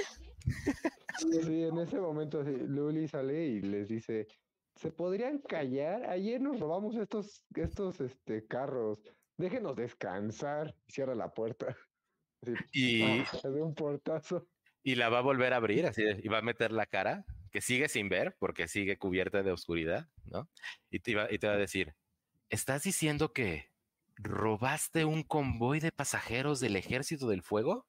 Sí, 1.18 1.64
en 1.64 1.80
ese 1.80 2.00
momento 2.00 2.44
Luli 2.44 3.08
sale 3.08 3.48
y 3.48 3.62
les 3.62 3.88
dice, 3.88 4.28
¿se 4.76 4.92
podrían 4.92 5.40
callar? 5.40 6.06
Ayer 6.08 6.40
nos 6.40 6.60
robamos 6.60 6.96
estos, 6.98 7.48
estos 7.56 8.00
este, 8.00 8.46
carros. 8.46 9.00
Déjenos 9.40 9.76
descansar. 9.76 10.76
Cierra 10.88 11.16
la 11.16 11.34
puerta. 11.34 11.76
y 12.72 13.02
un 13.44 13.74
portazo. 13.74 14.48
Y 14.84 14.94
la 14.96 15.10
va 15.10 15.18
a 15.18 15.22
volver 15.22 15.54
a 15.54 15.56
abrir, 15.56 15.88
así, 15.88 16.04
y 16.22 16.28
va 16.28 16.38
a 16.40 16.44
meter 16.44 16.74
la 16.74 16.86
cara, 16.86 17.26
que 17.50 17.62
sigue 17.62 17.90
sin 17.90 18.08
ver, 18.08 18.36
porque 18.38 18.68
sigue 18.68 19.00
cubierta 19.00 19.42
de 19.42 19.52
oscuridad, 19.52 20.10
¿no? 20.26 20.48
Y 20.92 21.00
te, 21.00 21.16
y 21.32 21.40
te 21.40 21.48
va 21.48 21.54
a 21.54 21.58
decir, 21.58 21.96
¿estás 22.54 22.84
diciendo 22.84 23.34
que 23.34 23.74
¿Robaste 24.18 25.06
un 25.06 25.24
convoy 25.24 25.80
de 25.80 25.92
pasajeros 25.92 26.60
del 26.60 26.76
ejército 26.76 27.28
del 27.28 27.42
fuego? 27.42 27.86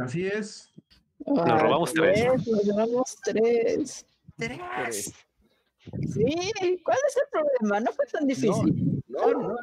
Así 0.00 0.26
es. 0.26 0.72
Nos 1.18 1.60
robamos 1.60 1.92
tres. 1.92 2.24
Nos 2.46 2.66
robamos 2.66 3.16
tres. 3.22 4.06
Tres. 4.36 5.14
Sí, 6.12 6.52
¿cuál 6.82 6.98
es 7.08 7.16
el 7.16 7.28
problema? 7.30 7.80
No 7.80 7.92
fue 7.92 8.06
tan 8.06 8.26
difícil. 8.26 9.02
No, 9.06 9.30
no, 9.30 9.56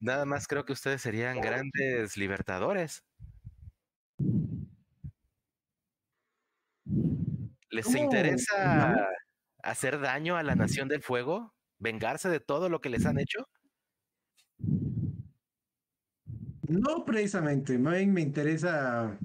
Nada 0.00 0.24
más 0.24 0.46
creo 0.46 0.64
que 0.64 0.72
ustedes 0.72 1.02
serían 1.02 1.40
grandes 1.40 2.16
libertadores. 2.16 3.02
¿Les 7.70 7.94
interesa 7.94 9.08
hacer 9.62 9.98
daño 10.00 10.36
a 10.36 10.42
la 10.42 10.54
Nación 10.54 10.88
del 10.88 11.02
Fuego? 11.02 11.54
¿Vengarse 11.78 12.28
de 12.28 12.40
todo 12.40 12.68
lo 12.68 12.80
que 12.80 12.88
les 12.88 13.04
han 13.04 13.18
hecho? 13.18 13.48
No 16.68 17.04
precisamente, 17.04 17.78
más 17.78 18.04
me 18.06 18.20
interesa 18.20 19.18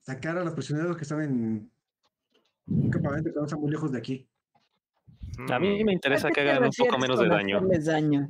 sacar 0.00 0.38
a 0.38 0.44
los 0.44 0.54
prisioneros 0.54 0.96
que 0.96 1.02
están 1.02 1.22
en 1.22 1.70
un 2.66 2.90
campamento 2.90 3.30
que 3.30 3.36
no 3.36 3.44
está 3.44 3.56
muy 3.56 3.70
lejos 3.70 3.92
de 3.92 3.98
aquí. 3.98 4.28
A 5.50 5.58
mí 5.58 5.84
me 5.84 5.92
interesa 5.92 6.30
que 6.30 6.40
hagan 6.40 6.64
un 6.64 6.70
poco 6.76 6.98
menos 6.98 7.20
de 7.20 7.28
daño. 7.28 7.60
daño. 7.84 8.28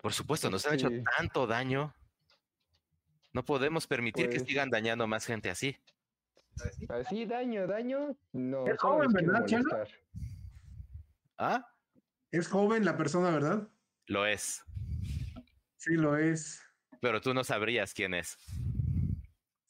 Por 0.00 0.12
supuesto, 0.12 0.50
nos 0.50 0.66
han 0.66 0.74
hecho 0.74 0.88
tanto 1.16 1.46
daño. 1.46 1.94
No 3.32 3.44
podemos 3.44 3.86
permitir 3.86 4.28
que 4.28 4.36
pues 4.36 4.48
sigan 4.48 4.70
dañando 4.70 5.06
más 5.06 5.24
gente 5.26 5.50
así. 5.50 5.76
Así, 6.88 7.24
daño, 7.24 7.66
daño, 7.66 8.16
no. 8.32 8.66
Es 8.66 8.78
joven, 8.78 9.12
¿verdad, 9.12 9.46
Chalo? 9.46 9.84
¿Ah? 11.38 11.66
Es 12.30 12.48
joven 12.48 12.84
la 12.84 12.96
persona, 12.96 13.30
¿verdad? 13.30 13.68
Lo 14.06 14.26
es. 14.26 14.62
Sí, 15.76 15.94
lo 15.94 16.16
es. 16.16 16.62
Pero 17.00 17.20
tú 17.20 17.34
no 17.34 17.44
sabrías 17.44 17.94
quién 17.94 18.14
es. 18.14 18.36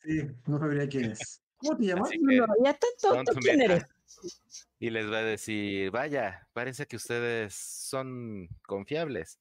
Sí, 0.03 0.23
no 0.47 0.59
sabría 0.59 0.89
quién 0.89 1.13
es. 1.13 1.43
¿Cómo 1.57 1.77
te 1.77 1.85
llamas? 1.85 2.11
No, 2.21 2.47
ya 2.65 2.75
tanto, 2.75 3.33
quién 3.41 3.63
eres? 3.63 3.87
Y 4.79 4.91
les 4.91 5.11
va 5.11 5.19
a 5.19 5.23
decir, 5.23 5.91
vaya, 5.91 6.49
parece 6.53 6.87
que 6.87 6.97
ustedes 6.97 7.55
son 7.55 8.49
confiables. 8.67 9.39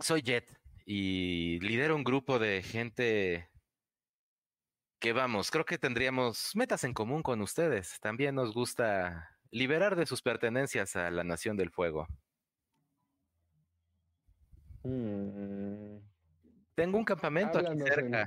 Soy 0.00 0.22
Jet 0.22 0.58
y 0.84 1.60
lidero 1.60 1.94
un 1.94 2.04
grupo 2.04 2.38
de 2.38 2.62
gente 2.62 3.48
que 4.98 5.12
vamos, 5.12 5.50
creo 5.50 5.64
que 5.64 5.78
tendríamos 5.78 6.56
metas 6.56 6.82
en 6.84 6.92
común 6.92 7.22
con 7.22 7.40
ustedes. 7.40 8.00
También 8.00 8.34
nos 8.34 8.52
gusta 8.52 9.38
liberar 9.50 9.96
de 9.96 10.06
sus 10.06 10.22
pertenencias 10.22 10.96
a 10.96 11.10
la 11.10 11.24
Nación 11.24 11.56
del 11.56 11.70
Fuego. 11.70 12.08
Mm. 14.82 15.98
Tengo 16.74 16.98
un 16.98 17.04
campamento 17.04 17.58
aquí 17.58 17.78
cerca. 17.78 18.24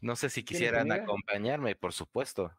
No 0.00 0.14
sé 0.14 0.30
si 0.30 0.44
quisieran 0.44 0.92
acompañarme, 0.92 1.74
por 1.74 1.92
supuesto. 1.92 2.52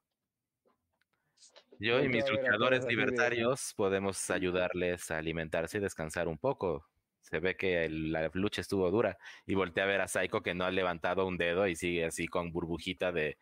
Yo 1.79 2.03
y 2.03 2.09
mis 2.09 2.29
luchadores 2.29 2.85
libertarios 2.85 3.73
podemos 3.77 4.29
ayudarles 4.29 5.11
a 5.11 5.17
alimentarse 5.17 5.77
y 5.77 5.81
descansar 5.81 6.27
un 6.27 6.37
poco. 6.37 6.85
Se 7.21 7.39
ve 7.39 7.55
que 7.55 7.87
la 7.89 8.29
lucha 8.33 8.61
estuvo 8.61 8.89
dura. 8.91 9.17
Y 9.45 9.55
volteé 9.55 9.83
a 9.83 9.87
ver 9.87 10.01
a 10.01 10.07
Saiko 10.07 10.41
que 10.41 10.53
no 10.53 10.65
ha 10.65 10.71
levantado 10.71 11.25
un 11.25 11.37
dedo 11.37 11.67
y 11.67 11.75
sigue 11.75 12.05
así 12.05 12.27
con 12.27 12.51
burbujita 12.51 13.11
de, 13.11 13.37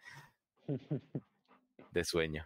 de 1.92 2.04
sueño. 2.04 2.46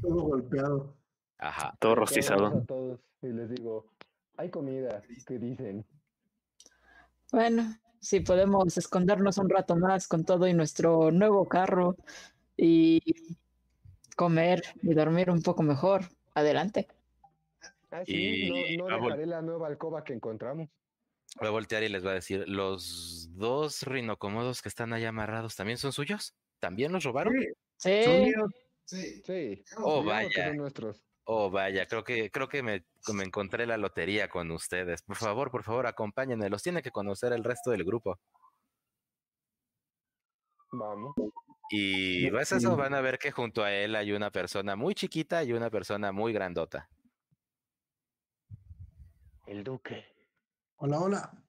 Todo 0.00 0.22
golpeado. 0.22 0.96
Ajá. 1.38 1.76
Todo 1.78 1.94
rostizado. 1.94 2.64
y 3.22 3.28
les 3.28 3.50
digo, 3.50 3.86
hay 4.40 4.48
comida, 4.48 5.02
¿qué 5.26 5.38
dicen? 5.38 5.84
Bueno, 7.30 7.76
si 8.00 8.20
podemos 8.20 8.76
escondernos 8.78 9.36
un 9.36 9.50
rato 9.50 9.76
más 9.76 10.08
con 10.08 10.24
todo 10.24 10.48
y 10.48 10.54
nuestro 10.54 11.10
nuevo 11.12 11.46
carro 11.46 11.96
y 12.56 13.02
comer 14.16 14.62
y 14.82 14.94
dormir 14.94 15.30
un 15.30 15.42
poco 15.42 15.62
mejor, 15.62 16.04
adelante. 16.34 16.88
Ah, 17.90 18.02
sí, 18.06 18.76
no, 18.78 18.86
dejaré 18.86 19.26
la 19.26 19.42
nueva 19.42 19.66
alcoba 19.66 20.04
que 20.04 20.14
encontramos. 20.14 20.70
Voy 21.38 21.48
a 21.48 21.50
voltear 21.50 21.82
y 21.82 21.90
les 21.90 22.02
voy 22.02 22.12
a 22.12 22.14
decir, 22.14 22.48
los 22.48 23.28
dos 23.34 23.82
rinocomodos 23.82 24.62
que 24.62 24.70
están 24.70 24.94
ahí 24.94 25.04
amarrados, 25.04 25.54
¿también 25.54 25.76
son 25.76 25.92
suyos? 25.92 26.34
¿También 26.60 26.92
los 26.92 27.04
robaron? 27.04 27.34
Sí. 27.76 28.32
Sí. 28.86 29.22
sí. 29.22 29.64
Oh, 29.76 30.02
vaya. 30.02 30.54
Nuestros. 30.54 31.09
Oh, 31.32 31.48
vaya, 31.48 31.86
creo 31.86 32.02
que, 32.02 32.28
creo 32.28 32.48
que 32.48 32.60
me, 32.60 32.84
me, 33.14 33.22
encontré 33.22 33.64
la 33.64 33.76
lotería 33.76 34.28
con 34.28 34.50
ustedes. 34.50 35.02
Por 35.02 35.14
favor, 35.14 35.48
por 35.52 35.62
favor, 35.62 35.86
acompáñenme. 35.86 36.50
Los 36.50 36.60
tiene 36.60 36.82
que 36.82 36.90
conocer 36.90 37.32
el 37.32 37.44
resto 37.44 37.70
del 37.70 37.84
grupo. 37.84 38.18
Vamos. 40.72 41.14
Y 41.70 42.28
vas 42.30 42.50
eso, 42.50 42.74
van 42.74 42.94
a 42.94 43.00
ver 43.00 43.16
que 43.16 43.30
junto 43.30 43.62
a 43.62 43.70
él 43.70 43.94
hay 43.94 44.10
una 44.10 44.32
persona 44.32 44.74
muy 44.74 44.96
chiquita 44.96 45.44
y 45.44 45.52
una 45.52 45.70
persona 45.70 46.10
muy 46.10 46.32
grandota. 46.32 46.88
El 49.46 49.62
duque. 49.62 50.04
Hola, 50.78 50.98
hola. 50.98 51.44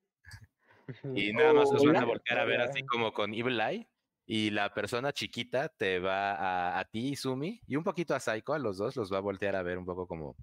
Y 1.15 1.33
nada 1.33 1.53
más 1.53 1.71
los 1.71 1.83
van 1.83 1.95
a 1.95 2.05
voltear 2.05 2.37
a 2.37 2.45
ver 2.45 2.61
así 2.61 2.85
como 2.85 3.13
con 3.13 3.33
Evil 3.33 3.59
Eye 3.59 3.89
y 4.25 4.49
la 4.49 4.73
persona 4.73 5.11
chiquita 5.11 5.69
te 5.69 5.99
va 5.99 6.35
a, 6.35 6.79
a 6.79 6.85
ti, 6.85 7.15
Sumi, 7.15 7.61
y 7.67 7.75
un 7.75 7.83
poquito 7.83 8.15
a 8.15 8.19
Saiko, 8.19 8.53
a 8.53 8.59
los 8.59 8.77
dos 8.77 8.95
los 8.95 9.11
va 9.11 9.17
a 9.17 9.21
voltear 9.21 9.55
a 9.55 9.63
ver 9.63 9.77
un 9.77 9.85
poco 9.85 10.07
como 10.07 10.35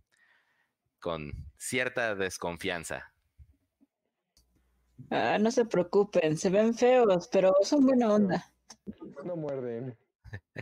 con 0.98 1.32
cierta 1.56 2.14
desconfianza. 2.14 3.14
Ah, 5.10 5.38
no 5.38 5.50
se 5.50 5.64
preocupen, 5.64 6.36
se 6.36 6.50
ven 6.50 6.74
feos, 6.74 7.28
pero 7.28 7.54
son 7.62 7.86
buena 7.86 8.12
onda. 8.12 8.52
No 9.24 9.36
muerden. 9.36 9.96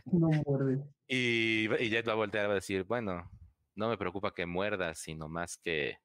No 0.05 0.29
muerden. 0.47 0.95
Y, 1.09 1.65
y 1.83 1.91
Jet 1.91 2.07
va 2.07 2.13
a 2.13 2.17
voltear 2.17 2.49
a 2.49 2.55
decir, 2.55 2.85
bueno, 2.85 3.29
no 3.75 3.89
me 3.89 3.99
preocupa 3.99 4.33
que 4.33 4.47
muerdas, 4.47 5.01
sino 5.01 5.29
más 5.29 5.57
que 5.57 5.99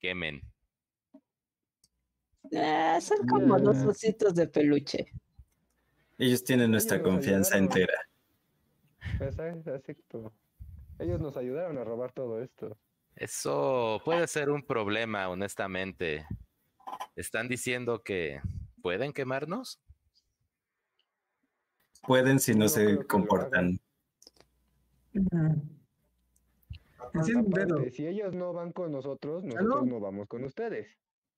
quemen. 0.00 0.40
Ah, 2.56 2.98
son 3.02 3.26
como 3.26 3.58
dos 3.58 3.76
ositos 3.84 4.34
de 4.34 4.48
peluche. 4.48 5.12
Ellos 6.22 6.44
tienen 6.44 6.70
nuestra 6.70 7.02
confianza 7.02 7.58
entera. 7.58 7.94
Exacto. 9.18 10.32
Ellos 11.00 11.20
nos 11.20 11.36
ayudaron 11.36 11.78
a 11.78 11.84
robar 11.84 12.12
todo 12.12 12.40
esto. 12.40 12.78
Eso 13.16 14.00
puede 14.04 14.28
ser 14.28 14.48
un 14.48 14.62
problema, 14.62 15.28
honestamente. 15.28 16.24
Están 17.16 17.48
diciendo 17.48 18.04
que 18.04 18.40
¿pueden 18.80 19.12
quemarnos? 19.12 19.80
Pueden 22.06 22.38
si 22.38 22.52
no 22.52 22.60
No 22.60 22.68
se 22.68 23.04
comportan. 23.04 23.80
Enciende 27.14 27.46
un 27.46 27.50
dedo. 27.50 27.90
Si 27.90 28.06
ellos 28.06 28.32
no 28.32 28.52
van 28.52 28.70
con 28.70 28.92
nosotros, 28.92 29.42
¿Aló? 29.42 29.54
nosotros 29.54 29.86
no 29.88 29.98
vamos 29.98 30.28
con 30.28 30.44
ustedes. 30.44 30.86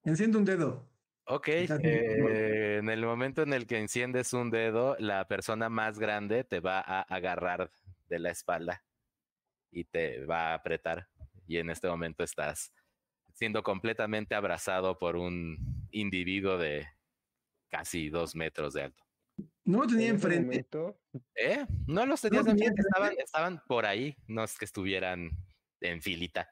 Enciende 0.02 0.36
un 0.36 0.44
dedo. 0.44 0.86
Ok, 1.26 1.48
eh, 1.48 2.76
en 2.78 2.88
el 2.90 3.04
momento 3.04 3.42
en 3.42 3.54
el 3.54 3.66
que 3.66 3.78
enciendes 3.78 4.34
un 4.34 4.50
dedo, 4.50 4.96
la 4.98 5.26
persona 5.26 5.70
más 5.70 5.98
grande 5.98 6.44
te 6.44 6.60
va 6.60 6.80
a 6.80 7.00
agarrar 7.02 7.70
de 8.08 8.18
la 8.18 8.30
espalda 8.30 8.84
y 9.70 9.84
te 9.84 10.24
va 10.26 10.50
a 10.50 10.54
apretar. 10.54 11.08
Y 11.46 11.58
en 11.58 11.70
este 11.70 11.88
momento 11.88 12.24
estás 12.24 12.72
siendo 13.32 13.62
completamente 13.62 14.34
abrazado 14.34 14.98
por 14.98 15.16
un 15.16 15.88
individuo 15.90 16.58
de 16.58 16.86
casi 17.70 18.10
dos 18.10 18.34
metros 18.34 18.74
de 18.74 18.82
alto. 18.82 19.02
No 19.64 19.80
lo 19.80 19.86
tenía 19.86 20.10
En 20.10 20.16
ese 20.16 20.26
enfrente. 20.26 20.68
¿Eh? 21.34 21.66
No 21.86 22.06
los 22.06 22.20
tenías 22.20 22.44
No, 22.44 22.52
enfrente, 22.52 22.82
estaban, 22.82 23.14
estaban 23.18 23.62
por 23.66 23.86
ahí, 23.86 24.16
no 24.28 24.44
es 24.44 24.58
que 24.58 24.64
estuvieran 24.66 25.30
en 25.80 26.02
filita. 26.02 26.50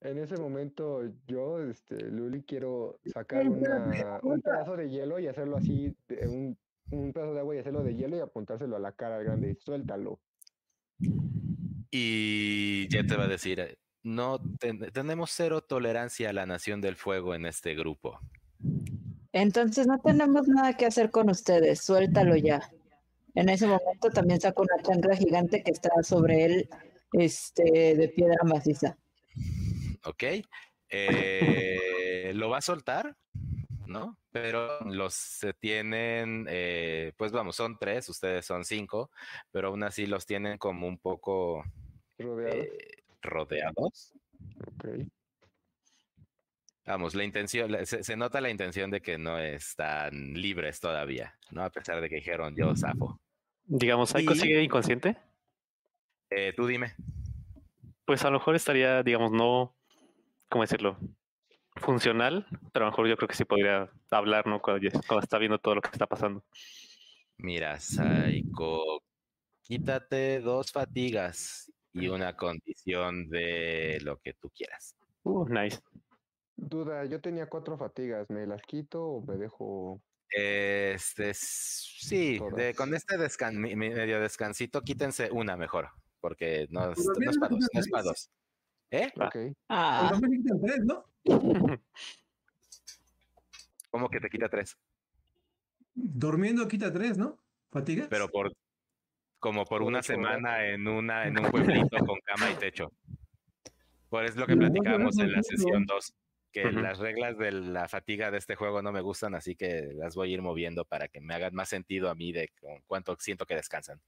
En 0.00 0.18
ese 0.18 0.36
momento 0.36 1.02
yo, 1.26 1.60
este, 1.62 1.96
Luli, 2.10 2.42
quiero 2.42 3.00
sacar 3.04 3.48
una, 3.48 4.20
un 4.22 4.40
pedazo 4.40 4.76
de 4.76 4.88
hielo 4.90 5.18
y 5.18 5.26
hacerlo 5.26 5.56
así, 5.56 5.94
de- 6.08 6.28
un, 6.28 6.56
un 6.90 7.12
pedazo 7.12 7.34
de 7.34 7.40
agua 7.40 7.56
y 7.56 7.58
hacerlo 7.58 7.82
de 7.82 7.94
hielo 7.96 8.16
y 8.16 8.20
apuntárselo 8.20 8.76
a 8.76 8.80
la 8.80 8.92
cara 8.92 9.16
al 9.16 9.24
grande 9.24 9.50
y 9.50 9.54
suéltalo. 9.56 10.20
Y 11.90 12.88
ya 12.90 13.04
te 13.04 13.16
va 13.16 13.24
a 13.24 13.28
decir, 13.28 13.78
no 14.02 14.38
ten- 14.58 14.90
tenemos 14.92 15.30
cero 15.32 15.62
tolerancia 15.62 16.30
a 16.30 16.32
la 16.32 16.46
nación 16.46 16.80
del 16.80 16.96
fuego 16.96 17.34
en 17.34 17.46
este 17.46 17.74
grupo. 17.74 18.20
Entonces 19.32 19.86
no 19.86 19.98
tenemos 20.00 20.48
nada 20.48 20.76
que 20.76 20.86
hacer 20.86 21.10
con 21.10 21.28
ustedes, 21.30 21.80
suéltalo 21.80 22.36
ya. 22.36 22.60
En 23.34 23.48
ese 23.48 23.66
momento 23.66 24.10
también 24.10 24.40
saco 24.40 24.62
una 24.62 24.82
chancla 24.82 25.16
gigante 25.16 25.62
que 25.62 25.70
está 25.70 25.90
sobre 26.02 26.44
él, 26.44 26.70
este, 27.12 27.94
de 27.94 28.08
piedra 28.08 28.42
maciza. 28.44 28.96
¿Ok? 30.04 30.24
Eh, 30.90 32.32
¿Lo 32.34 32.48
va 32.50 32.58
a 32.58 32.62
soltar? 32.62 33.16
¿No? 33.86 34.16
Pero 34.30 34.80
los 34.84 35.14
se 35.14 35.54
tienen, 35.54 36.46
eh, 36.48 37.12
pues 37.16 37.32
vamos, 37.32 37.56
son 37.56 37.78
tres, 37.78 38.08
ustedes 38.08 38.44
son 38.44 38.64
cinco, 38.64 39.10
pero 39.50 39.68
aún 39.68 39.82
así 39.82 40.06
los 40.06 40.26
tienen 40.26 40.58
como 40.58 40.86
un 40.86 40.98
poco 40.98 41.64
Rodeado. 42.18 42.54
eh, 42.62 43.02
rodeados. 43.22 44.12
Ok. 44.66 45.06
Vamos, 46.84 47.14
la 47.14 47.24
intención, 47.24 47.86
se, 47.86 48.02
se 48.02 48.16
nota 48.16 48.40
la 48.40 48.50
intención 48.50 48.90
de 48.90 49.00
que 49.02 49.18
no 49.18 49.38
están 49.38 50.32
libres 50.34 50.80
todavía, 50.80 51.38
¿no? 51.50 51.62
A 51.64 51.70
pesar 51.70 52.00
de 52.00 52.08
que 52.08 52.16
dijeron 52.16 52.54
yo 52.56 52.74
zafo. 52.76 53.20
Digamos, 53.64 54.10
¿Psycho 54.10 54.32
Y- 54.32 54.38
sigue 54.38 54.62
inconsciente? 54.62 55.16
Eh, 56.30 56.52
tú 56.56 56.66
dime. 56.66 56.94
Pues 58.06 58.22
a 58.24 58.30
lo 58.30 58.38
mejor 58.38 58.54
estaría, 58.56 59.02
digamos, 59.02 59.32
no, 59.32 59.74
¿cómo 60.48 60.64
decirlo? 60.64 60.98
Funcional, 61.76 62.46
pero 62.72 62.84
a 62.84 62.86
lo 62.86 62.92
mejor 62.92 63.08
yo 63.08 63.16
creo 63.16 63.28
que 63.28 63.36
sí 63.36 63.44
podría 63.44 63.90
hablar, 64.10 64.46
¿no? 64.46 64.60
Cuando, 64.60 64.86
está 65.20 65.38
viendo 65.38 65.58
todo 65.58 65.76
lo 65.76 65.80
que 65.80 65.90
está 65.92 66.06
pasando. 66.06 66.44
Mira, 67.36 67.78
Saiko, 67.78 69.02
quítate 69.62 70.40
dos 70.40 70.72
fatigas 70.72 71.72
y 71.92 72.08
una 72.08 72.36
condición 72.36 73.28
de 73.28 73.98
lo 74.02 74.18
que 74.18 74.34
tú 74.34 74.50
quieras. 74.50 74.96
Uh, 75.22 75.48
nice. 75.48 75.80
Duda, 76.56 77.04
yo 77.04 77.20
tenía 77.20 77.48
cuatro 77.48 77.78
fatigas, 77.78 78.28
¿me 78.30 78.44
las 78.44 78.62
quito 78.62 79.04
o 79.04 79.24
me 79.24 79.36
dejo? 79.36 80.02
Este, 80.30 81.32
sí, 81.32 82.40
de, 82.56 82.74
con 82.74 82.92
este 82.94 83.16
descan- 83.16 83.54
medio 83.76 84.20
descansito, 84.20 84.82
quítense 84.82 85.30
una 85.30 85.56
mejor, 85.56 85.88
porque 86.20 86.66
no, 86.70 86.86
no 86.86 86.92
es 87.30 87.38
para 87.38 87.50
dos, 87.50 87.68
no 87.72 87.80
es 87.80 87.88
para 87.88 88.02
dos. 88.02 88.30
¿Eh? 88.90 89.12
Va. 89.20 89.28
Ok. 89.28 89.36
Ah, 89.68 90.08
Los 90.10 90.12
hombres 90.12 90.40
quitan 90.40 90.60
tres, 90.60 90.80
¿no? 90.84 91.04
¿Cómo 93.90 94.08
que 94.08 94.20
te 94.20 94.28
quita 94.30 94.48
tres? 94.48 94.76
Durmiendo 95.94 96.68
quita 96.68 96.92
tres, 96.92 97.18
¿no? 97.18 97.38
¿Fatigas? 97.70 98.08
Pero 98.08 98.28
por, 98.28 98.52
como 99.38 99.64
por 99.64 99.82
una 99.82 100.02
semana 100.02 100.66
en 100.66 100.86
una, 100.88 101.26
en 101.26 101.38
un 101.38 101.50
pueblito 101.50 101.98
con 101.98 102.18
cama 102.20 102.50
y 102.50 102.54
techo. 102.54 102.92
Por 104.08 104.24
es 104.24 104.36
lo 104.36 104.46
que 104.46 104.54
No, 104.56 104.62
no, 104.62 104.68
no, 104.68 104.72
platicábamos 104.72 105.16
no, 105.16 105.24
en 105.24 105.32
la 105.32 105.36
no. 105.38 105.42
sesión 105.42 105.84
2, 105.84 106.14
que 106.52 106.72
las 106.72 106.98
reglas 106.98 107.36
de 107.36 107.52
la 107.52 107.88
fatiga 107.88 108.30
de 108.30 108.38
este 108.38 108.54
juego 108.56 108.80
no 108.80 108.90
me 108.90 109.02
gustan, 109.02 109.34
así 109.34 109.54
que 109.54 109.90
las 109.94 110.14
voy 110.14 110.30
a 110.30 110.34
ir 110.34 110.40
moviendo 110.42 110.84
para 110.86 111.08
que 111.08 111.20
me 111.20 111.34
hagan 111.34 111.54
más 111.54 111.68
sentido 111.68 112.08
a 112.08 112.14
mí 112.14 112.32
de 112.32 112.50
con 112.60 112.80
cuánto 112.86 113.16
siento 113.18 113.44
que 113.44 113.54
descansan. 113.54 114.00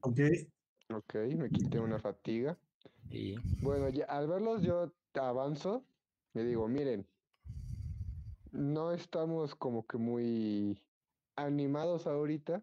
Ok. 0.00 0.20
Ok, 0.90 1.14
me 1.36 1.50
quité 1.50 1.78
una 1.80 1.98
fatiga. 1.98 2.56
Y 3.10 3.36
Bueno, 3.62 3.88
ya, 3.88 4.04
al 4.06 4.26
verlos 4.28 4.62
yo 4.62 4.92
avanzo, 5.14 5.84
le 6.34 6.44
digo, 6.44 6.68
miren, 6.68 7.06
no 8.52 8.92
estamos 8.92 9.54
como 9.54 9.86
que 9.86 9.98
muy 9.98 10.82
animados 11.36 12.06
ahorita. 12.06 12.62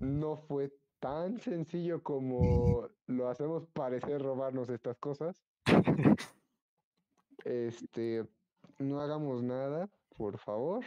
No 0.00 0.36
fue 0.36 0.72
tan 1.00 1.38
sencillo 1.38 2.02
como 2.02 2.88
lo 3.06 3.28
hacemos 3.28 3.66
parecer 3.66 4.22
robarnos 4.22 4.68
estas 4.68 4.98
cosas. 4.98 5.42
Este, 7.44 8.26
no 8.78 9.02
hagamos 9.02 9.42
nada, 9.42 9.90
por 10.16 10.38
favor. 10.38 10.82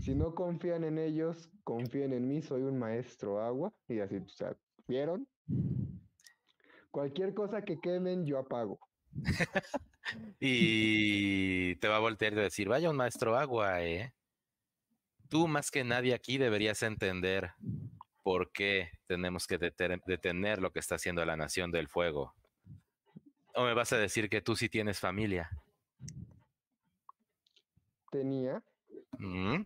Si 0.00 0.14
no 0.14 0.34
confían 0.34 0.84
en 0.84 0.98
ellos, 0.98 1.48
confíen 1.64 2.12
en 2.12 2.28
mí, 2.28 2.42
soy 2.42 2.62
un 2.62 2.78
maestro 2.78 3.40
agua. 3.40 3.72
Y 3.88 4.00
así, 4.00 4.16
o 4.16 4.28
sea, 4.28 4.54
¿vieron? 4.86 5.26
Cualquier 6.90 7.34
cosa 7.34 7.62
que 7.62 7.80
quemen, 7.80 8.24
yo 8.24 8.38
apago. 8.38 8.78
Y 10.40 11.76
te 11.76 11.86
va 11.86 11.96
a 11.96 12.00
voltear 12.00 12.32
y 12.32 12.36
decir, 12.36 12.68
vaya 12.68 12.90
un 12.90 12.96
maestro 12.96 13.36
agua, 13.36 13.82
¿eh? 13.84 14.12
Tú 15.28 15.46
más 15.46 15.70
que 15.70 15.84
nadie 15.84 16.14
aquí 16.14 16.38
deberías 16.38 16.82
entender 16.82 17.52
por 18.22 18.50
qué 18.50 18.90
tenemos 19.06 19.46
que 19.46 19.58
detener 19.58 20.60
lo 20.60 20.72
que 20.72 20.80
está 20.80 20.96
haciendo 20.96 21.24
la 21.24 21.36
Nación 21.36 21.70
del 21.70 21.88
Fuego. 21.88 22.34
¿O 23.54 23.64
me 23.64 23.74
vas 23.74 23.92
a 23.92 23.98
decir 23.98 24.28
que 24.28 24.40
tú 24.40 24.56
sí 24.56 24.68
tienes 24.68 24.98
familia? 24.98 25.50
Tenía, 28.10 28.64
¿Mm? 29.18 29.62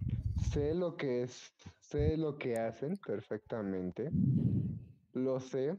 sé 0.51 0.75
lo 0.75 0.97
que 0.97 1.23
es, 1.23 1.55
sé 1.81 2.17
lo 2.17 2.37
que 2.37 2.59
hacen 2.59 2.99
perfectamente, 2.99 4.11
lo 5.15 5.41
sé, 5.41 5.77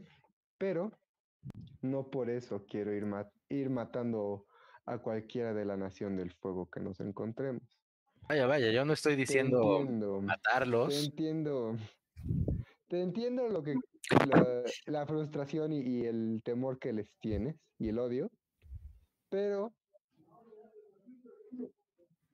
pero 0.57 0.91
no 1.91 2.09
por 2.09 2.29
eso 2.29 2.65
quiero 2.67 2.93
ir, 2.93 3.05
ma- 3.05 3.31
ir 3.49 3.69
matando 3.69 4.45
a 4.85 4.97
cualquiera 4.99 5.53
de 5.53 5.65
la 5.65 5.77
nación 5.77 6.15
del 6.17 6.31
fuego 6.33 6.69
que 6.69 6.79
nos 6.79 6.99
encontremos. 6.99 7.63
Vaya, 8.27 8.47
vaya, 8.47 8.71
yo 8.71 8.85
no 8.85 8.93
estoy 8.93 9.13
Te 9.13 9.21
diciendo 9.21 9.59
entiendo, 9.59 10.19
te 10.19 10.25
matarlos. 10.25 11.03
entiendo, 11.03 11.75
te 12.87 13.01
entiendo 13.01 13.47
lo 13.49 13.63
que 13.63 13.75
la, 14.27 14.63
la 14.87 15.05
frustración 15.05 15.73
y, 15.73 15.81
y 15.81 16.05
el 16.05 16.41
temor 16.43 16.79
que 16.79 16.93
les 16.93 17.11
tienes 17.19 17.55
y 17.79 17.89
el 17.89 17.99
odio, 17.99 18.31
pero 19.29 19.73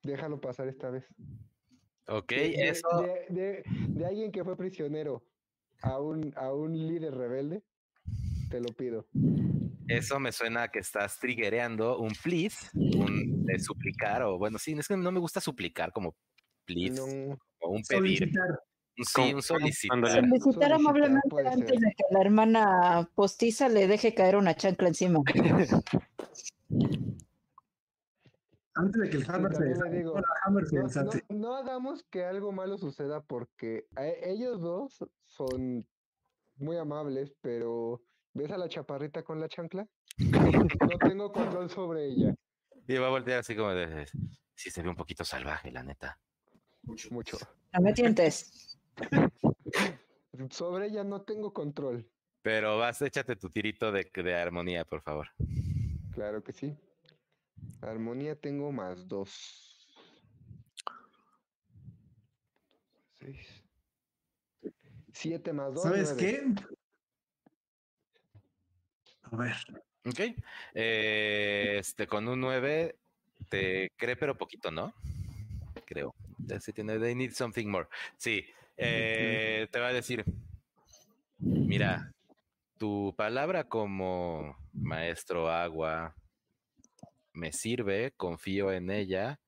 déjalo 0.03 0.39
pasar 0.39 0.67
esta 0.67 0.89
vez. 0.89 1.05
Ok, 2.07 2.29
de- 2.29 2.69
eso, 2.69 2.87
de, 3.01 3.25
de- 3.29 3.65
de 3.93 4.05
alguien 4.05 4.31
que 4.31 4.43
fue 4.43 4.57
prisionero 4.57 5.23
a 5.81 5.99
un, 5.99 6.33
a 6.35 6.53
un 6.53 6.73
líder 6.73 7.15
rebelde, 7.15 7.63
te 8.51 8.59
lo 8.59 8.67
pido. 8.73 9.07
eso 9.87 10.19
me 10.19 10.31
suena 10.31 10.63
a 10.63 10.67
que 10.69 10.79
estás 10.79 11.17
triggereando 11.19 11.97
un 11.99 12.13
please, 12.23 12.69
un 12.73 13.45
de 13.45 13.57
suplicar, 13.59 14.21
o 14.23 14.37
bueno, 14.37 14.57
sí, 14.59 14.73
es 14.77 14.87
que 14.87 14.95
no 14.97 15.11
me 15.11 15.19
gusta 15.19 15.39
suplicar 15.41 15.91
como 15.91 16.15
please, 16.65 17.01
No, 17.01 17.37
o 17.61 17.69
un 17.71 17.81
pedir. 17.83 18.19
Solicitar. 18.19 18.59
Sí, 18.97 19.33
un 19.33 19.41
solicitar. 19.41 20.11
solicitar 20.11 20.73
amablemente 20.73 21.29
puede 21.29 21.47
antes 21.47 21.69
ser. 21.69 21.79
de 21.79 21.93
que 21.95 22.03
la 22.11 22.21
hermana 22.21 23.09
postiza 23.15 23.69
le 23.69 23.87
deje 23.87 24.13
caer 24.13 24.35
una 24.35 24.53
chancla 24.55 24.89
encima. 24.89 25.21
Antes 28.73 29.01
de 29.01 29.09
que 29.09 29.17
el 29.17 29.25
Hammer 29.29 29.53
se 29.53 29.65
digo, 29.65 30.17
el 30.17 30.23
Hammer 30.45 30.65
se 30.65 30.75
no, 30.77 30.87
no- 31.03 31.11
no 31.29 31.55
hagamos 31.55 32.03
que 32.09 32.23
algo 32.23 32.51
malo 32.53 32.77
suceda 32.77 33.21
porque 33.21 33.85
a- 33.95 34.05
ellos 34.07 34.61
dos 34.61 35.03
son 35.25 35.85
muy 36.57 36.77
amables, 36.77 37.33
pero 37.41 38.01
¿ves 38.33 38.51
a 38.51 38.57
la 38.57 38.69
chaparrita 38.69 39.23
con 39.23 39.39
la 39.39 39.47
chancla? 39.47 39.87
No 40.17 40.97
tengo 40.97 41.31
control 41.31 41.69
sobre 41.69 42.07
ella. 42.07 42.33
Y 42.87 42.97
va 42.97 43.07
a 43.07 43.11
voltear 43.11 43.39
así 43.39 43.55
como 43.55 43.71
de, 43.71 44.05
sí 44.55 44.69
se 44.69 44.81
ve 44.81 44.89
un 44.89 44.95
poquito 44.95 45.23
salvaje, 45.23 45.71
la 45.71 45.83
neta. 45.83 46.19
Mucho. 46.83 47.37
No 47.73 47.81
me 47.81 47.93
tientes. 47.93 48.79
Sobre 50.49 50.87
ella 50.87 51.03
no 51.03 51.21
tengo 51.21 51.53
control. 51.53 52.09
Pero 52.41 52.77
vas, 52.77 53.01
échate 53.01 53.35
tu 53.35 53.49
tirito 53.49 53.91
de, 53.91 54.09
de 54.13 54.35
armonía, 54.35 54.83
por 54.83 55.01
favor. 55.01 55.27
Claro 56.11 56.43
que 56.43 56.53
sí. 56.53 56.75
Armonía 57.81 58.35
tengo 58.35 58.71
más 58.71 59.07
dos. 59.07 59.77
Seis. 63.19 63.63
Siete 65.13 65.53
más 65.53 65.73
dos. 65.75 65.83
¿Sabes 65.83 66.15
nueve. 66.15 66.55
qué? 66.55 66.80
A 69.31 69.35
ver. 69.37 69.55
Ok. 70.05 70.19
Eh, 70.73 71.77
este, 71.79 72.07
con 72.07 72.27
un 72.27 72.39
9 72.41 72.95
te 73.49 73.91
cree, 73.97 74.15
pero 74.15 74.37
poquito, 74.37 74.71
¿no? 74.71 74.93
Creo. 75.85 76.13
Tiene, 76.73 76.99
they 76.99 77.15
need 77.15 77.31
something 77.31 77.67
more. 77.67 77.87
Sí. 78.17 78.45
eh, 78.77 79.67
te 79.71 79.79
va 79.79 79.87
a 79.87 79.93
decir, 79.93 80.25
mira, 81.39 82.11
tu 82.77 83.13
palabra 83.15 83.65
como 83.65 84.57
maestro 84.73 85.49
agua 85.49 86.15
me 87.33 87.53
sirve, 87.53 88.11
confío 88.17 88.71
en 88.71 88.89
ella. 88.89 89.39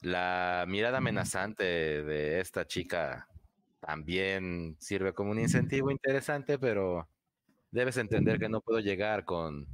La 0.00 0.64
mirada 0.68 0.98
amenazante 0.98 1.64
de 1.64 2.40
esta 2.40 2.66
chica 2.66 3.28
también 3.80 4.76
sirve 4.78 5.12
como 5.12 5.30
un 5.30 5.40
incentivo 5.40 5.90
interesante, 5.90 6.58
pero 6.58 7.08
debes 7.72 7.96
entender 7.96 8.38
que 8.38 8.48
no 8.48 8.60
puedo 8.60 8.78
llegar 8.78 9.24
con 9.24 9.66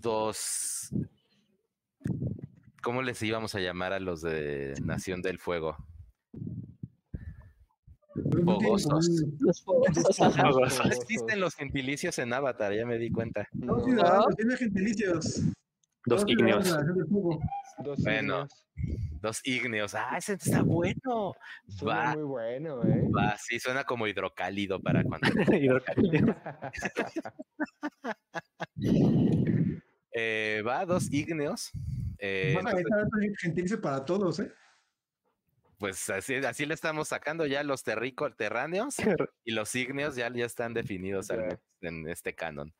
dos. 0.00 0.90
¿Cómo 2.82 3.02
les 3.02 3.22
íbamos 3.22 3.54
a 3.54 3.60
llamar 3.60 3.92
a 3.92 4.00
los 4.00 4.22
de 4.22 4.74
Nación 4.82 5.20
del 5.22 5.38
Fuego? 5.38 5.76
Fogosos. 8.44 9.08
Los 9.38 9.64
No 9.66 10.90
existen 10.90 11.40
los 11.40 11.54
gentilicios 11.54 12.18
en 12.18 12.32
Avatar, 12.32 12.74
ya 12.74 12.86
me 12.86 12.98
di 12.98 13.10
cuenta. 13.10 13.46
Dos 13.52 13.78
No, 13.78 13.84
ciudadanos, 13.84 14.36
tiene 14.36 14.56
gentilicios. 14.56 15.42
Dos 16.06 16.24
ciudadanos 16.24 16.76
dos 17.78 18.02
Bueno. 18.02 18.48
Dos 19.20 19.40
ígneos. 19.44 19.94
Ah, 19.94 20.16
ese 20.18 20.34
está 20.34 20.62
bueno. 20.62 21.34
Suena 21.68 21.94
Va. 21.94 22.14
muy 22.14 22.24
bueno, 22.24 22.82
¿eh? 22.82 23.08
Va, 23.16 23.36
sí, 23.38 23.60
suena 23.60 23.84
como 23.84 24.08
hidrocálido 24.08 24.80
para 24.80 25.04
cuando. 25.04 25.28
Hidrocálido. 25.62 26.34
Eh, 30.14 30.62
va, 30.66 30.84
dos 30.84 31.10
ígneos. 31.10 31.70
Eh, 32.18 32.54
Vas 32.62 32.74
a 32.74 32.78
entonces, 33.44 33.78
para 33.78 34.04
todos, 34.04 34.40
¿eh? 34.40 34.52
pues 35.82 36.08
así, 36.10 36.36
así 36.36 36.64
le 36.64 36.74
estamos 36.74 37.08
sacando 37.08 37.44
ya 37.44 37.64
los 37.64 37.82
terrícolas 37.82 38.36
terráneos 38.36 38.94
y 39.44 39.50
los 39.50 39.74
ígneos 39.74 40.14
ya, 40.14 40.32
ya 40.32 40.44
están 40.44 40.74
definidos 40.74 41.26
en 41.80 42.08
este 42.08 42.36
canon. 42.36 42.72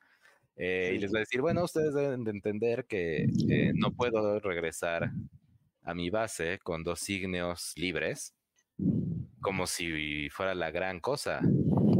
Eh, 0.55 0.89
Sí. 0.89 0.95
Y 0.95 0.99
les 0.99 1.11
voy 1.11 1.19
a 1.19 1.21
decir, 1.21 1.41
bueno, 1.41 1.63
ustedes 1.63 1.93
deben 1.93 2.23
de 2.23 2.31
entender 2.31 2.85
que 2.85 3.23
eh, 3.23 3.71
no 3.73 3.91
puedo 3.91 4.39
regresar 4.39 5.11
a 5.81 5.93
mi 5.93 6.09
base 6.09 6.59
con 6.59 6.83
dos 6.83 7.09
ígneos 7.09 7.73
libres 7.75 8.35
como 9.41 9.67
si 9.67 10.29
fuera 10.29 10.55
la 10.55 10.71
gran 10.71 10.99
cosa. 10.99 11.41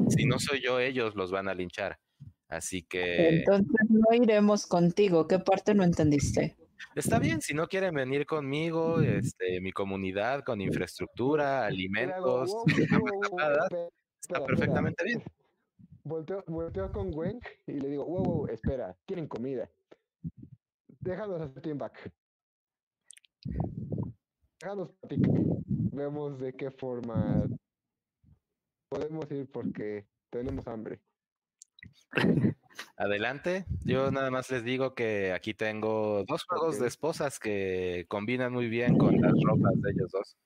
Si 0.10 0.26
no 0.26 0.40
soy 0.40 0.62
yo, 0.62 0.80
ellos 0.80 1.16
los 1.16 1.32
van 1.32 1.48
a 1.50 1.54
linchar. 1.54 2.00
Así 2.48 2.84
que 2.84 3.40
Entonces 3.40 3.68
no 3.90 4.16
iremos 4.16 4.66
contigo. 4.66 5.28
¿Qué 5.28 5.40
parte 5.40 5.74
no 5.74 5.84
entendiste? 5.84 6.56
está 6.96 7.18
bien, 7.18 7.42
si 7.42 7.54
no 7.54 7.68
quieren 7.68 7.96
venir 7.96 8.26
conmigo, 8.26 9.02
este, 9.02 9.62
mi 9.62 9.72
comunidad 9.72 10.44
con 10.44 10.62
infraestructura, 10.62 11.66
alimentos, 11.66 12.54
está 14.22 14.46
perfectamente 14.46 15.04
bien. 15.04 15.24
Volteo, 16.06 16.44
volteo 16.48 16.92
con 16.92 17.12
Gwen 17.12 17.40
y 17.66 17.80
le 17.80 17.90
digo, 17.90 18.06
wow, 18.06 18.24
wow, 18.24 18.48
espera, 18.48 18.96
tienen 19.06 19.28
comida. 19.28 19.70
Déjanos 21.00 21.42
hacer 21.42 21.62
team 21.62 21.78
back. 21.78 22.12
Déjanos 24.60 24.92
platicar. 25.00 25.42
Vemos 25.66 26.40
de 26.40 26.54
qué 26.54 26.72
forma 26.72 27.46
podemos 28.90 29.32
ir 29.32 29.50
porque 29.52 30.06
tenemos 30.30 30.68
hambre. 30.68 31.02
Adelante. 32.98 33.66
Yo 33.86 34.12
nada 34.12 34.30
más 34.32 34.50
les 34.52 34.64
digo 34.64 34.94
que 34.96 35.32
aquí 35.32 35.54
tengo 35.54 36.24
dos 36.26 36.44
juegos 36.44 36.80
de 36.80 36.88
esposas 36.88 37.40
que 37.40 38.06
combinan 38.08 38.52
muy 38.54 38.68
bien 38.68 38.98
con 38.98 39.20
las 39.22 39.34
ropas 39.44 39.82
de 39.82 39.92
ellos 39.92 40.12
dos. 40.12 40.38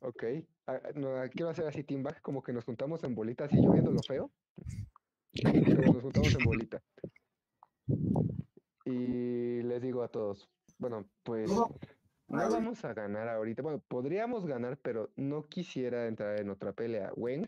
Ok. 0.00 0.24
Ah, 0.66 0.80
no, 0.94 1.16
ah, 1.16 1.28
quiero 1.28 1.50
hacer 1.50 1.66
así 1.66 1.84
team 1.84 2.02
back, 2.02 2.20
como 2.22 2.42
que 2.42 2.52
nos 2.52 2.64
juntamos 2.64 3.02
en 3.04 3.14
bolita, 3.14 3.44
así 3.44 3.56
yo 3.62 3.72
viendo 3.72 3.92
lo 3.92 4.00
feo. 4.02 4.30
Pero 5.42 5.92
nos 5.92 6.02
juntamos 6.02 6.34
en 6.34 6.44
bolita. 6.44 6.82
Y 8.84 9.62
les 9.62 9.82
digo 9.82 10.02
a 10.02 10.08
todos, 10.08 10.48
bueno, 10.78 11.08
pues 11.22 11.50
no 11.50 11.68
vamos 12.28 12.84
a 12.84 12.92
ganar 12.94 13.28
ahorita. 13.28 13.62
Bueno, 13.62 13.82
podríamos 13.86 14.46
ganar, 14.46 14.78
pero 14.82 15.10
no 15.16 15.44
quisiera 15.44 16.06
entrar 16.06 16.40
en 16.40 16.50
otra 16.50 16.72
pelea. 16.72 17.12
Wayne, 17.16 17.46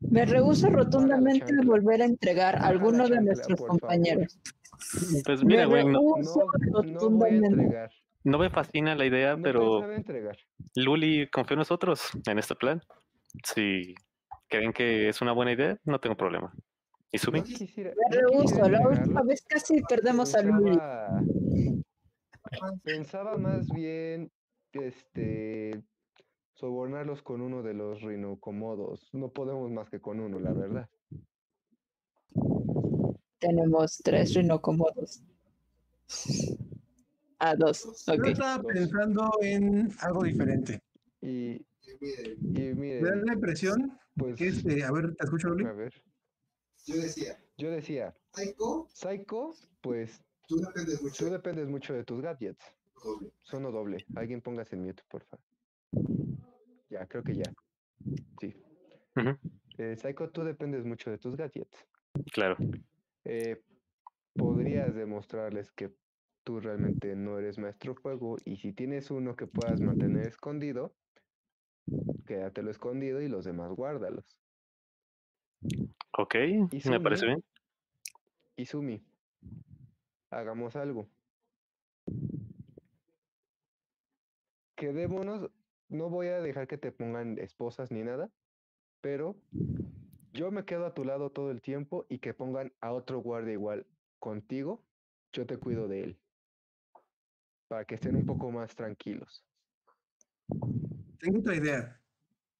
Me 0.00 0.24
rehúso 0.24 0.68
rotundamente 0.68 1.52
a 1.52 1.64
volver 1.66 2.02
a 2.02 2.06
entregar 2.06 2.56
a 2.56 2.66
alguno 2.68 3.08
de 3.08 3.20
nuestros 3.20 3.58
favor. 3.58 3.78
compañeros. 3.80 4.38
Pues 5.24 5.42
Me 5.42 5.46
mira, 5.48 5.66
güey, 5.66 5.84
no, 5.84 6.14
rehúso 6.16 6.46
no, 6.70 6.82
no 6.82 7.10
voy 7.10 7.30
a 7.30 7.32
rotundamente. 7.32 7.46
entregar. 7.46 7.90
No 8.24 8.38
me 8.38 8.50
fascina 8.50 8.94
la 8.94 9.06
idea, 9.06 9.36
No 9.36 9.42
pero. 9.42 9.80
Luli 10.74 11.28
confía 11.30 11.54
en 11.54 11.58
nosotros 11.58 12.10
en 12.26 12.38
este 12.38 12.54
plan. 12.54 12.82
Si 13.44 13.94
creen 14.48 14.72
que 14.72 15.08
es 15.08 15.20
una 15.20 15.32
buena 15.32 15.52
idea, 15.52 15.78
no 15.84 16.00
tengo 16.00 16.16
problema. 16.16 16.52
¿Y 17.10 17.16
No 17.18 17.22
Sumi? 17.22 17.42
quisiera, 17.42 17.90
no 17.90 18.16
rehuso. 18.16 18.56
quisiera 18.56 18.68
La 18.68 18.88
última 18.88 19.22
vez 19.22 19.42
casi 19.48 19.80
perdemos 19.82 20.34
a 20.34 20.42
Luli. 20.42 20.78
Pensaba, 22.50 22.72
pensaba 22.82 23.36
más 23.38 23.68
bien 23.68 24.30
este 24.72 25.82
sobornarlos 26.54 27.22
con 27.22 27.40
uno 27.40 27.62
de 27.62 27.74
los 27.74 28.00
rinocomodos. 28.02 29.08
No 29.12 29.30
podemos 29.30 29.70
más 29.70 29.88
que 29.90 30.00
con 30.00 30.20
uno, 30.20 30.38
la 30.40 30.52
verdad. 30.52 30.88
Tenemos 33.38 33.98
tres 34.02 34.34
rinocomodos. 34.34 35.22
Ah, 37.38 37.54
dos. 37.56 38.04
Yo 38.06 38.14
estaba 38.24 38.58
Dos. 38.58 38.72
pensando 38.72 39.30
en 39.42 39.88
algo 40.00 40.24
diferente. 40.24 40.82
Y, 41.20 41.64
y 42.00 42.74
Me 42.74 43.00
da 43.00 43.16
la 43.16 43.32
impresión 43.34 43.98
pues 44.16 44.36
que 44.36 44.48
este, 44.48 44.82
a 44.84 44.90
ver, 44.92 45.14
te 45.14 45.24
escucho, 45.24 45.48
a 45.48 45.72
ver, 45.72 45.92
Yo 46.86 46.96
decía, 46.96 47.38
yo 47.56 47.70
decía, 47.70 48.16
Psycho, 48.34 48.86
Psycho, 48.90 49.54
pues 49.80 50.24
tú 50.48 50.56
dependes 50.56 51.00
mucho 51.02 51.24
tú 51.24 51.30
dependes 51.30 51.68
mucho 51.68 51.94
de 51.94 52.04
tus 52.04 52.20
gadgets. 52.20 52.64
doble. 53.04 53.30
Sono 53.42 53.70
doble. 53.70 54.04
Alguien 54.16 54.40
póngase 54.40 54.74
en 54.74 54.84
mute, 54.84 55.02
por 55.08 55.22
favor. 55.24 55.44
Ya, 56.90 57.06
creo 57.06 57.22
que 57.22 57.36
ya. 57.36 57.52
Sí. 58.40 58.60
Eh, 59.78 59.96
Psycho, 59.96 60.30
tú 60.30 60.42
dependes 60.42 60.84
mucho 60.84 61.10
de 61.10 61.18
tus 61.18 61.36
gadgets. 61.36 61.86
Claro. 62.32 62.56
eh, 63.24 63.62
podrías 64.34 64.94
demostrarles 64.94 65.70
que 65.72 65.92
tú 66.48 66.60
realmente 66.60 67.14
no 67.14 67.38
eres 67.38 67.58
maestro 67.58 67.94
fuego 67.94 68.38
y 68.46 68.56
si 68.56 68.72
tienes 68.72 69.10
uno 69.10 69.36
que 69.36 69.46
puedas 69.46 69.82
mantener 69.82 70.26
escondido, 70.26 70.94
quédatelo 72.24 72.70
escondido 72.70 73.20
y 73.20 73.28
los 73.28 73.44
demás 73.44 73.70
guárdalos. 73.72 74.24
Ok, 76.16 76.36
¿Y 76.72 76.88
me 76.88 77.00
parece 77.00 77.26
bien. 77.26 77.44
Izumi, 78.56 79.04
hagamos 80.30 80.74
algo. 80.74 81.06
Quedémonos, 84.74 85.50
no 85.90 86.08
voy 86.08 86.28
a 86.28 86.40
dejar 86.40 86.66
que 86.66 86.78
te 86.78 86.92
pongan 86.92 87.38
esposas 87.38 87.90
ni 87.90 88.02
nada, 88.04 88.30
pero 89.02 89.36
yo 90.32 90.50
me 90.50 90.64
quedo 90.64 90.86
a 90.86 90.94
tu 90.94 91.04
lado 91.04 91.28
todo 91.28 91.50
el 91.50 91.60
tiempo 91.60 92.06
y 92.08 92.20
que 92.20 92.32
pongan 92.32 92.72
a 92.80 92.92
otro 92.92 93.18
guardia 93.18 93.52
igual 93.52 93.86
contigo, 94.18 94.82
yo 95.34 95.44
te 95.44 95.58
cuido 95.58 95.88
de 95.88 96.04
él. 96.04 96.18
Para 97.68 97.84
que 97.84 97.96
estén 97.96 98.16
un 98.16 98.24
poco 98.24 98.50
más 98.50 98.74
tranquilos. 98.74 99.44
Tengo 101.18 101.40
otra 101.40 101.54
idea. 101.54 102.00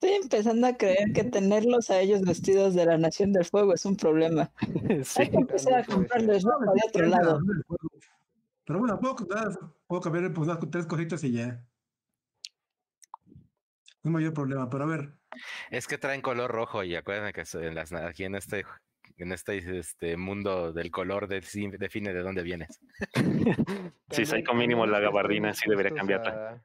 Estoy 0.01 0.17
empezando 0.23 0.67
a 0.67 0.77
creer 0.77 1.13
que 1.13 1.25
tenerlos 1.25 1.91
a 1.91 1.99
ellos 2.01 2.21
vestidos 2.23 2.75
de 2.75 2.87
la 2.87 2.99
Nación 2.99 3.33
del 3.33 3.45
Fuego 3.45 3.75
es 3.75 3.85
un 3.85 3.97
problema. 3.97 4.53
Sí. 5.03 5.23
Hay 5.23 5.31
que 5.31 5.37
empezar 5.39 5.75
a 5.75 5.85
comprarles 5.85 6.45
ropa 6.45 6.73
de 6.73 6.81
otro 6.87 7.07
lado. 7.07 7.41
Pero 8.65 8.79
bueno, 8.79 9.01
puedo, 9.01 9.17
puedo 9.87 10.01
cambiar 10.03 10.33
pues, 10.33 10.47
unas 10.47 10.71
tres 10.71 10.87
cositas 10.87 11.25
y 11.25 11.33
ya. 11.33 11.65
No 14.03 14.11
hay 14.11 14.13
mayor 14.13 14.35
problema, 14.35 14.69
pero 14.71 14.85
a 14.85 14.87
ver. 14.87 15.15
Es 15.71 15.87
que 15.87 15.99
traen 15.99 16.21
color 16.21 16.51
rojo 16.51 16.85
y 16.85 16.95
acuérdense 16.95 17.33
que 17.33 17.45
so- 17.45 17.61
en 17.63 17.75
las, 17.75 17.93
aquí 17.93 18.25
en 18.25 18.35
este 18.35 18.65
en 19.17 19.33
este, 19.33 19.79
este 19.81 20.17
mundo 20.17 20.73
del 20.73 20.93
color 20.93 21.27
de- 21.27 21.41
define 21.41 22.13
de 22.15 22.21
dónde 22.21 22.43
vienes. 22.45 22.79
Psycho 24.11 24.53
a 24.53 24.55
mínimo 24.55 24.87
la 24.87 25.01
gabardina 25.01 25.55
sí 25.55 25.69
debería 25.69 25.93
cambiarla. 25.95 26.51
a- 26.51 26.63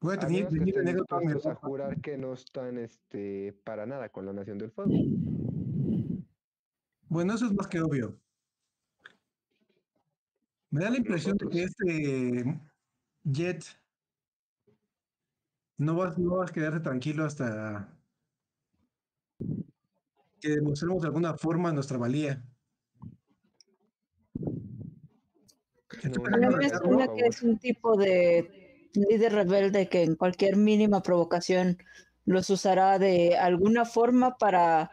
Voy 0.00 0.14
a 0.14 0.18
tener 0.18 0.48
que 0.48 1.48
a 1.48 1.54
jurar 1.54 2.00
que 2.00 2.18
no 2.18 2.34
están 2.34 2.78
este, 2.78 3.54
para 3.64 3.86
nada 3.86 4.10
con 4.10 4.26
la 4.26 4.32
Nación 4.32 4.58
del 4.58 4.70
Fuego. 4.70 4.92
Bueno, 7.08 7.34
eso 7.34 7.46
es 7.46 7.52
más 7.54 7.66
que 7.66 7.80
obvio. 7.80 8.20
Me 10.70 10.82
da 10.82 10.90
la 10.90 10.98
impresión 10.98 11.36
de 11.38 11.48
que 11.48 11.62
este 11.62 12.60
Jet 13.24 13.64
No 15.78 15.94
vas, 15.94 16.18
no 16.18 16.36
vas 16.36 16.50
a 16.50 16.52
quedarte 16.54 16.80
tranquilo 16.80 17.24
hasta 17.24 17.88
que 20.40 20.48
demostremos 20.50 21.00
de 21.02 21.08
alguna 21.08 21.34
forma 21.36 21.72
nuestra 21.72 21.96
valía. 21.98 22.42
Estoy 26.02 26.22
No, 26.30 26.36
A 26.36 26.38
mí 26.38 26.46
pensando 26.46 26.56
me 26.58 26.64
en 26.64 26.70
por 26.70 26.76
algo, 26.76 26.88
suena 26.88 27.08
que 27.08 27.26
es 27.26 27.42
un 27.42 27.58
tipo 27.58 27.96
de 27.96 28.50
líder 28.94 29.32
rebelde 29.32 29.88
que 29.88 30.02
en 30.02 30.16
cualquier 30.16 30.56
mínima 30.56 31.02
provocación 31.02 31.78
los 32.24 32.50
usará 32.50 32.98
de 32.98 33.36
alguna 33.36 33.84
forma 33.84 34.36
para 34.36 34.90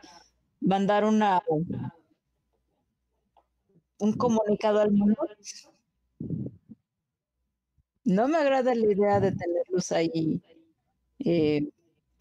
mandar 0.62 1.06
una 1.06 1.42
un 4.00 4.14
comunicado 4.14 4.80
al 4.82 4.92
mundo. 4.92 5.18
No 8.06 8.28
me 8.28 8.38
agrada 8.38 8.76
la 8.76 8.86
idea 8.86 9.20
de 9.20 9.32
tenerlos 9.32 9.92
ahí. 9.92 10.42
Eh, 11.20 11.70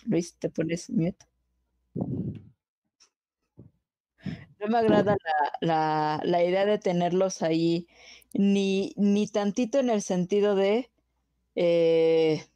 Luis, 0.06 0.34
te 0.36 0.48
pones 0.50 0.90
mute. 0.90 1.26
No 4.62 4.68
me 4.68 4.78
agrada 4.78 5.16
la, 5.24 5.52
la- 5.60 6.20
la 6.24 6.44
idea 6.44 6.64
de 6.64 6.78
tenerlos 6.78 7.42
ahí, 7.42 7.88
ni, 8.32 8.92
ni 8.96 9.26
tantito 9.26 9.80
en 9.80 9.90
el 9.90 10.02
sentido 10.02 10.54
de 10.54 10.88
eh, 11.56 12.46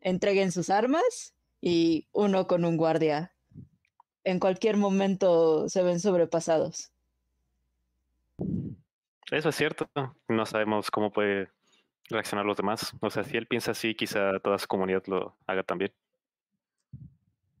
entreguen 0.00 0.52
sus 0.52 0.70
armas 0.70 1.34
y 1.60 2.06
uno 2.12 2.46
con 2.46 2.64
un 2.64 2.76
guardia. 2.76 3.34
En 4.22 4.38
cualquier 4.38 4.76
momento 4.76 5.68
se 5.68 5.82
ven 5.82 5.98
sobrepasados. 5.98 6.92
Eso 9.32 9.48
es 9.48 9.56
cierto. 9.56 9.90
No 10.28 10.46
sabemos 10.46 10.92
cómo 10.92 11.10
puede 11.10 11.48
reaccionar 12.08 12.46
los 12.46 12.56
demás. 12.56 12.92
O 13.00 13.10
sea, 13.10 13.24
si 13.24 13.36
él 13.36 13.46
piensa 13.48 13.72
así, 13.72 13.96
quizá 13.96 14.38
toda 14.38 14.58
su 14.58 14.68
comunidad 14.68 15.02
lo 15.06 15.36
haga 15.46 15.64
también. 15.64 15.92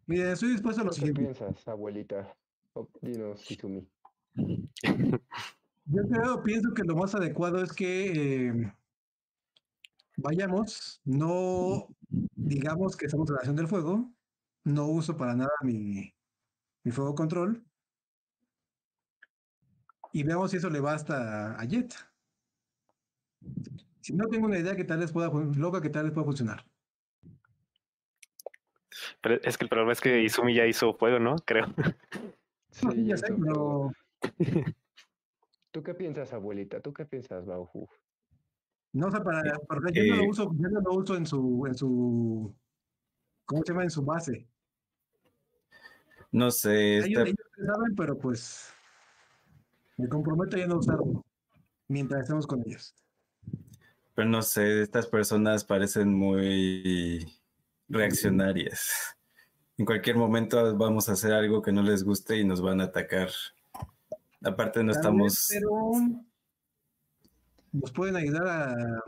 Mira, 0.06 0.32
estoy 0.32 0.50
dispuesto 0.52 0.82
a 0.82 0.84
lo 0.84 0.90
¿Qué 0.90 0.96
siguiente. 0.96 1.20
piensas, 1.22 1.66
abuelita? 1.68 2.34
Dinos. 3.00 3.46
Yo 5.86 6.02
creo, 6.08 6.42
pienso 6.42 6.74
que 6.74 6.82
lo 6.84 6.96
más 6.96 7.14
adecuado 7.14 7.62
es 7.62 7.72
que 7.72 8.48
eh, 8.48 8.72
vayamos, 10.16 11.00
no 11.04 11.88
digamos 12.34 12.96
que 12.96 13.06
estamos 13.06 13.28
en 13.28 13.34
la 13.34 13.40
Nación 13.40 13.56
del 13.56 13.68
Fuego, 13.68 14.10
no 14.64 14.86
uso 14.86 15.16
para 15.16 15.34
nada 15.34 15.50
mi, 15.62 16.14
mi 16.84 16.92
fuego 16.92 17.14
control, 17.14 17.64
y 20.12 20.22
veamos 20.22 20.50
si 20.50 20.56
eso 20.56 20.70
le 20.70 20.80
basta 20.80 21.58
a 21.58 21.64
Jet. 21.64 21.94
Si 24.00 24.14
no 24.14 24.26
tengo 24.28 24.46
una 24.46 24.58
idea 24.58 24.76
que 24.76 24.84
tal 24.84 25.00
vez 25.00 25.12
pueda, 25.12 25.30
loca 25.30 25.80
que 25.80 25.90
tal 25.90 26.04
vez 26.04 26.12
pueda 26.12 26.24
funcionar. 26.24 26.64
Pero 29.20 29.36
es 29.42 29.58
que 29.58 29.64
el 29.64 29.68
problema 29.68 29.92
es 29.92 30.00
que 30.00 30.22
Izumi 30.22 30.54
ya 30.54 30.66
hizo 30.66 30.94
fuego, 30.94 31.18
¿no? 31.18 31.36
Creo. 31.44 31.66
Sí, 32.80 32.86
ya 33.06 33.16
sé, 33.16 33.26
eso, 33.26 33.36
pero 33.40 33.92
¿Tú 35.70 35.82
qué 35.82 35.94
piensas, 35.94 36.32
abuelita? 36.32 36.80
¿Tú 36.80 36.92
qué 36.92 37.04
piensas, 37.04 37.44
Bauhu? 37.46 37.88
no 38.94 39.10
sé, 39.10 39.20
para, 39.20 39.58
porque 39.68 39.92
yo 39.94 40.14
no 40.16 40.22
lo 40.22 40.28
uso, 40.30 40.50
yo 40.58 40.68
no 40.70 40.80
lo 40.80 40.92
uso 40.94 41.14
en 41.16 41.26
su, 41.26 41.64
en 41.66 41.74
su, 41.74 42.54
¿cómo 43.44 43.62
se 43.64 43.72
llama? 43.72 43.82
En 43.84 43.90
su 43.90 44.02
base. 44.02 44.48
No 46.32 46.50
sé, 46.50 46.98
Ellos, 46.98 47.06
esta- 47.08 47.22
ellos 47.22 47.36
saben, 47.66 47.94
pero 47.96 48.18
pues 48.18 48.72
me 49.96 50.08
comprometo 50.08 50.56
a 50.56 50.60
ya 50.60 50.66
no 50.66 50.78
usarlo 50.78 51.24
mientras 51.88 52.22
estemos 52.22 52.46
con 52.46 52.62
ellos. 52.66 52.94
pero 54.14 54.28
no 54.28 54.42
sé, 54.42 54.82
estas 54.82 55.06
personas 55.06 55.64
parecen 55.64 56.12
muy 56.12 57.24
reaccionarias. 57.88 59.16
En 59.78 59.84
cualquier 59.86 60.16
momento 60.16 60.76
vamos 60.76 61.08
a 61.08 61.12
hacer 61.12 61.32
algo 61.32 61.62
que 61.62 61.70
no 61.72 61.82
les 61.82 62.02
guste 62.02 62.36
y 62.36 62.44
nos 62.44 62.60
van 62.60 62.80
a 62.80 62.84
atacar. 62.84 63.30
Aparte 64.44 64.82
no 64.82 64.90
estamos, 64.92 65.46
pero 65.50 65.92
nos 67.72 67.92
pueden 67.92 68.16
ayudar 68.16 68.46
a 68.48 69.04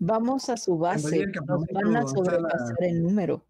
Vamos 0.00 0.48
a 0.48 0.56
su 0.56 0.76
base. 0.78 1.16
el 1.22 1.32
Nos 1.32 1.64
van 1.72 1.96
a 1.96 2.00
la- 2.00 2.06
sobrepasar 2.08 2.82
en 2.82 3.02
número. 3.04 3.44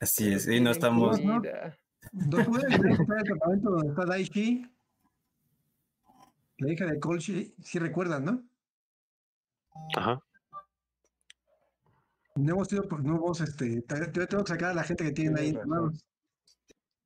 así 0.00 0.32
es, 0.32 0.46
y 0.46 0.60
no 0.60 0.70
estamos, 0.70 1.20
¿no? 1.22 1.40
pueden 1.42 2.72
ayudar 2.72 2.86
a 2.86 2.92
encontrar 2.92 3.18
el 3.20 3.28
campamento 3.28 3.70
donde 3.70 3.88
está 3.88 4.04
Daichi, 4.04 4.66
la 6.58 6.72
hija 6.72 6.86
de 6.86 7.00
Colchi, 7.00 7.54
si 7.62 7.78
recuerdan, 7.78 8.24
¿no? 8.24 8.42
Ajá. 9.96 10.22
No 12.36 12.52
hemos 12.52 12.68
sido, 12.68 12.86
por- 12.86 13.02
no 13.02 13.16
hemos, 13.16 13.40
este, 13.40 13.82
yo 14.12 14.28
tengo 14.28 14.44
que 14.44 14.52
sacar 14.52 14.70
a 14.70 14.74
la 14.74 14.84
gente 14.84 15.04
que 15.04 15.12
tienen 15.12 15.38
ahí 15.38 15.52
Tienes 15.52 15.66
razón. 15.66 16.00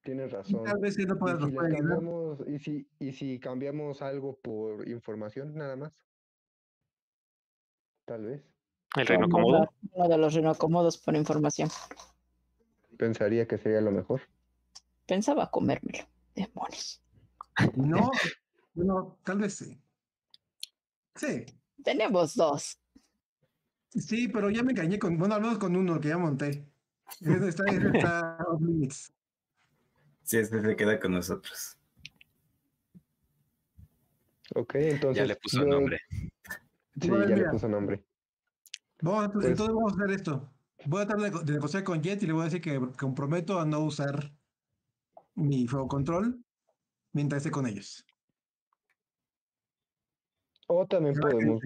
Tienes 0.03 0.31
Y 0.31 0.35
razón. 0.35 0.65
Tal 0.65 0.79
vez 0.79 0.99
no 0.99 1.15
¿Y 1.15 1.19
pueda, 1.19 1.37
si, 1.47 1.55
cambiamos, 1.55 2.39
y, 2.49 2.59
si, 2.59 2.89
¿Y 2.99 3.13
si 3.13 3.39
cambiamos 3.39 4.03
algo 4.03 4.37
por 4.41 4.89
información, 4.89 5.55
nada 5.55 5.77
más? 5.77 5.93
Tal 8.07 8.25
vez. 8.25 8.43
El 8.97 9.07
reino 9.07 9.29
cómodo. 9.29 9.73
Uno 9.93 10.09
de 10.09 10.19
los 10.19 10.35
rinocomodos 10.35 10.99
por 10.99 11.15
información. 11.15 11.69
Pensaría 12.99 13.47
que 13.47 13.57
sería 13.57 13.81
lo 13.81 13.93
mejor. 13.93 14.23
Pensaba 15.07 15.51
comérmelo. 15.51 16.05
Demonios. 16.35 17.01
No, 17.77 18.11
bueno, 18.75 19.19
tal 19.25 19.39
vez 19.39 19.55
sí. 19.55 19.81
Sí, 21.15 21.45
Tenemos 21.85 22.35
dos. 22.35 22.81
Sí, 23.91 24.29
pero 24.29 24.51
ya 24.51 24.63
me 24.63 24.73
engañé 24.73 24.99
con, 24.99 25.19
bueno, 25.19 25.35
al 25.35 25.41
menos 25.43 25.59
con 25.59 25.77
uno 25.77 26.01
que 26.01 26.09
ya 26.09 26.19
monté. 26.19 26.67
Ese 27.21 27.49
está, 27.49 27.65
ese 27.65 27.89
está 27.93 28.39
off 28.47 28.61
limits. 28.61 29.13
si 30.23 30.39
este 30.39 30.63
se 30.63 30.77
queda 30.77 31.01
con 31.01 31.13
nosotros. 31.13 31.77
Ok, 34.55 34.75
entonces. 34.77 35.17
Ya 35.17 35.27
le 35.27 35.37
puso 35.37 35.61
yo- 35.61 35.67
nombre. 35.67 36.01
Sí, 37.01 37.09
Bueno, 37.09 37.29
ya 37.29 37.37
le 37.37 37.45
puso 37.51 37.69
nombre. 37.69 38.05
Vamos 39.03 39.25
a- 39.25 39.33
Pues- 39.33 39.47
entonces 39.47 39.75
vamos 39.75 39.93
a 39.93 39.97
hacer 39.97 40.11
esto. 40.15 40.53
Voy 40.87 41.03
a 41.03 41.07
tratar 41.07 41.45
de, 41.45 41.53
negociar 41.53 41.85
con 41.85 42.03
Jet 42.03 42.23
y 42.23 42.27
le 42.27 42.33
voy 42.33 42.43
a 42.43 42.45
decir 42.45 42.61
que 42.61 42.81
comprometo 42.99 43.61
a 43.61 43.65
no 43.67 43.81
usar 43.81 44.33
mi 45.35 45.67
fuego 45.67 45.89
control 45.89 46.43
mientras 47.13 47.39
esté 47.41 47.51
con 47.51 47.67
ellos. 47.67 48.05
O 50.69 50.87
también 50.87 51.15
podemos. 51.17 51.61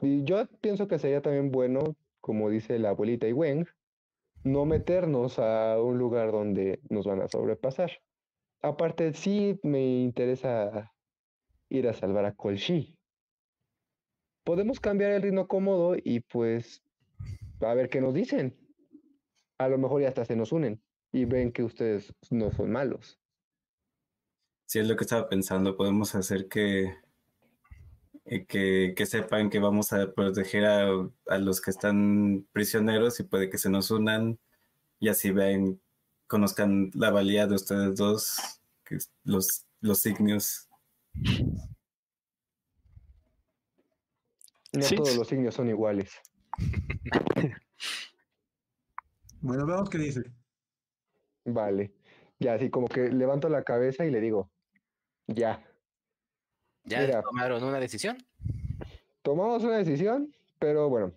Yo 0.00 0.46
pienso 0.60 0.88
que 0.88 0.98
sería 0.98 1.22
también 1.22 1.50
bueno, 1.50 1.96
como 2.20 2.50
dice 2.50 2.78
la 2.78 2.90
abuelita 2.90 3.28
Iwen, 3.28 3.66
no 4.44 4.64
meternos 4.64 5.38
a 5.38 5.80
un 5.80 5.98
lugar 5.98 6.32
donde 6.32 6.80
nos 6.88 7.06
van 7.06 7.22
a 7.22 7.28
sobrepasar. 7.28 7.90
Aparte, 8.60 9.12
sí 9.12 9.58
me 9.62 10.00
interesa 10.00 10.92
ir 11.68 11.88
a 11.88 11.92
salvar 11.92 12.24
a 12.24 12.34
Colchi. 12.34 12.96
Podemos 14.44 14.80
cambiar 14.80 15.12
el 15.12 15.22
ritmo 15.22 15.46
cómodo 15.46 15.96
y 16.02 16.20
pues 16.20 16.82
a 17.60 17.74
ver 17.74 17.88
qué 17.88 18.00
nos 18.00 18.14
dicen. 18.14 18.56
A 19.58 19.68
lo 19.68 19.78
mejor 19.78 20.02
ya 20.02 20.08
hasta 20.08 20.24
se 20.24 20.36
nos 20.36 20.52
unen 20.52 20.80
y 21.12 21.24
ven 21.24 21.52
que 21.52 21.62
ustedes 21.62 22.12
no 22.30 22.50
son 22.50 22.70
malos. 22.70 23.18
Si 24.66 24.78
es 24.78 24.86
lo 24.86 24.96
que 24.96 25.04
estaba 25.04 25.28
pensando, 25.28 25.76
podemos 25.76 26.14
hacer 26.14 26.48
que, 26.48 26.94
eh, 28.28 28.46
que, 28.46 28.94
que 28.96 29.06
sepan 29.06 29.50
que 29.50 29.58
vamos 29.58 29.92
a 29.92 30.12
proteger 30.12 30.64
a, 30.66 30.88
a 31.26 31.38
los 31.38 31.60
que 31.60 31.70
están 31.70 32.46
prisioneros 32.52 33.18
y 33.20 33.24
puede 33.24 33.48
que 33.50 33.58
se 33.58 33.70
nos 33.70 33.90
unan 33.90 34.38
y 35.00 35.08
así 35.08 35.30
ven, 35.30 35.80
conozcan 36.26 36.90
la 36.94 37.10
valía 37.10 37.46
de 37.46 37.54
ustedes 37.54 37.96
dos, 37.96 38.60
que 38.84 38.98
los, 39.24 39.66
los 39.80 40.00
signos. 40.00 40.68
No 44.72 44.82
Sí. 44.82 44.96
todos 44.96 45.16
los 45.16 45.28
signos 45.28 45.54
son 45.54 45.68
iguales. 45.68 46.10
Bueno, 49.40 49.66
veamos 49.66 49.88
qué 49.88 49.98
dice. 49.98 50.22
Vale. 51.44 51.92
Ya, 52.40 52.54
así 52.54 52.70
como 52.70 52.88
que 52.88 53.08
levanto 53.08 53.48
la 53.48 53.62
cabeza 53.62 54.04
y 54.04 54.10
le 54.10 54.20
digo, 54.20 54.50
ya, 55.28 55.64
¿Ya 56.88 57.00
Mira. 57.00 57.22
tomaron 57.22 57.62
una 57.62 57.78
decisión? 57.80 58.16
tomamos 59.22 59.62
una 59.62 59.76
decisión, 59.76 60.32
pero 60.58 60.88
bueno, 60.88 61.12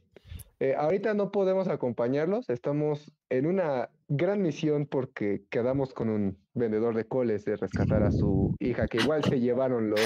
eh, 0.60 0.76
ahorita 0.76 1.14
no 1.14 1.32
podemos 1.32 1.68
acompañarlos, 1.70 2.50
estamos 2.50 3.12
en 3.30 3.46
una 3.46 3.90
gran 4.10 4.42
misión 4.42 4.86
porque 4.86 5.46
quedamos 5.50 5.94
con 5.94 6.10
un 6.10 6.38
vendedor 6.54 6.94
de 6.96 7.08
coles 7.08 7.46
de 7.46 7.56
rescatar 7.56 8.04
a 8.04 8.12
su 8.12 8.54
hija, 8.60 8.88
que 8.88 8.98
igual 8.98 9.24
se 9.24 9.40
llevaron 9.40 9.90
los, 9.90 10.02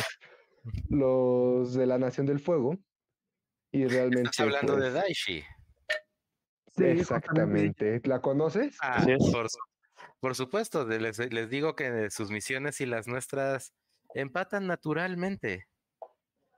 los 0.90 1.74
de 1.74 1.86
la 1.88 1.98
Nación 1.98 2.26
del 2.28 2.40
Fuego. 2.40 2.78
Y 3.72 3.88
realmente... 3.88 4.30
Estás 4.30 4.40
hablando 4.42 4.76
de 4.76 4.82
pues, 4.82 4.94
Daishi. 4.94 5.44
Sí, 6.78 6.84
Exactamente. 6.84 8.02
¿La 8.06 8.22
conoces? 8.22 8.78
Ah, 8.82 9.04
por, 9.32 9.50
su- 9.50 9.58
por 10.20 10.36
supuesto, 10.36 10.86
les 10.88 11.50
digo 11.50 11.76
que 11.76 12.10
sus 12.12 12.30
misiones 12.32 12.80
y 12.82 12.86
las 12.86 13.08
nuestras 13.08 13.74
empatan 14.16 14.68
naturalmente. 14.68 15.68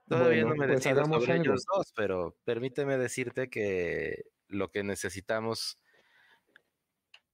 Todavía 0.08 0.44
Bueno, 0.44 0.46
no 0.46 0.56
me 0.56 0.66
pues 0.66 0.80
decido 0.80 1.02
hagamos 1.02 1.24
sobre 1.24 1.32
algo. 1.32 1.52
ellos 1.52 1.64
dos, 1.72 1.92
pero 1.94 2.36
permíteme 2.44 2.96
decirte 2.98 3.50
que 3.50 4.24
lo 4.48 4.70
que 4.70 4.82
necesitamos 4.82 5.78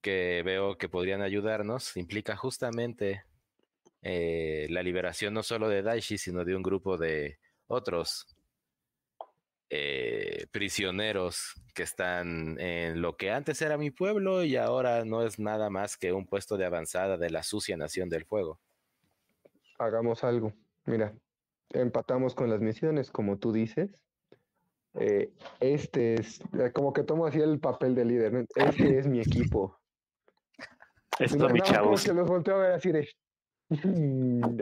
que 0.01 0.43
veo 0.45 0.77
que 0.79 0.89
podrían 0.89 1.23
ayudarnos 1.23 1.97
implica 1.97 2.37
justamente 2.37 3.25
eh, 4.03 4.67
la 4.71 4.83
liberación 4.83 5.35
no 5.35 5.43
solo 5.43 5.69
de 5.69 5.83
Daishi, 5.83 6.19
sino 6.19 6.45
de 6.45 6.57
un 6.57 6.63
grupo 6.63 6.99
de 6.99 7.39
otros 7.67 8.27
eh, 9.71 10.47
prisioneros 10.53 11.55
que 11.75 11.83
están 11.83 12.59
en 12.61 13.01
lo 13.03 13.17
que 13.17 13.31
antes 13.31 13.61
era 13.63 13.77
mi 13.79 13.91
pueblo 13.91 14.45
y 14.45 14.57
ahora 14.57 15.05
no 15.05 15.25
es 15.27 15.39
nada 15.39 15.71
más 15.71 15.97
que 15.97 16.13
un 16.13 16.27
puesto 16.27 16.57
de 16.57 16.67
avanzada 16.67 17.17
de 17.17 17.31
la 17.31 17.43
sucia 17.43 17.77
nación 17.77 18.09
del 18.09 18.25
fuego. 18.27 18.61
Hagamos 19.85 20.25
algo. 20.25 20.53
Mira, 20.87 21.14
empatamos 21.70 22.35
con 22.35 22.51
las 22.51 22.61
misiones, 22.61 23.11
como 23.11 23.38
tú 23.38 23.53
dices. 23.53 23.90
Eh, 24.94 25.33
este 25.61 26.14
es, 26.14 26.40
eh, 26.59 26.70
como 26.73 26.92
que 26.92 27.03
tomo 27.03 27.27
así 27.27 27.40
el 27.40 27.59
papel 27.59 27.94
de 27.94 28.05
líder. 28.05 28.33
¿no? 28.33 28.44
Este 28.55 28.99
es 28.99 29.07
mi 29.07 29.20
equipo. 29.20 29.79
Estos 31.18 31.38
Nada 31.38 31.53
mis 31.53 31.62
más 31.62 31.70
como 31.70 31.83
chavos. 31.85 32.05
que 32.05 32.12
los 32.12 32.29
volteo 32.29 32.57
a 32.57 32.59
ver 32.59 32.73
así 32.73 32.92
de. 32.92 33.09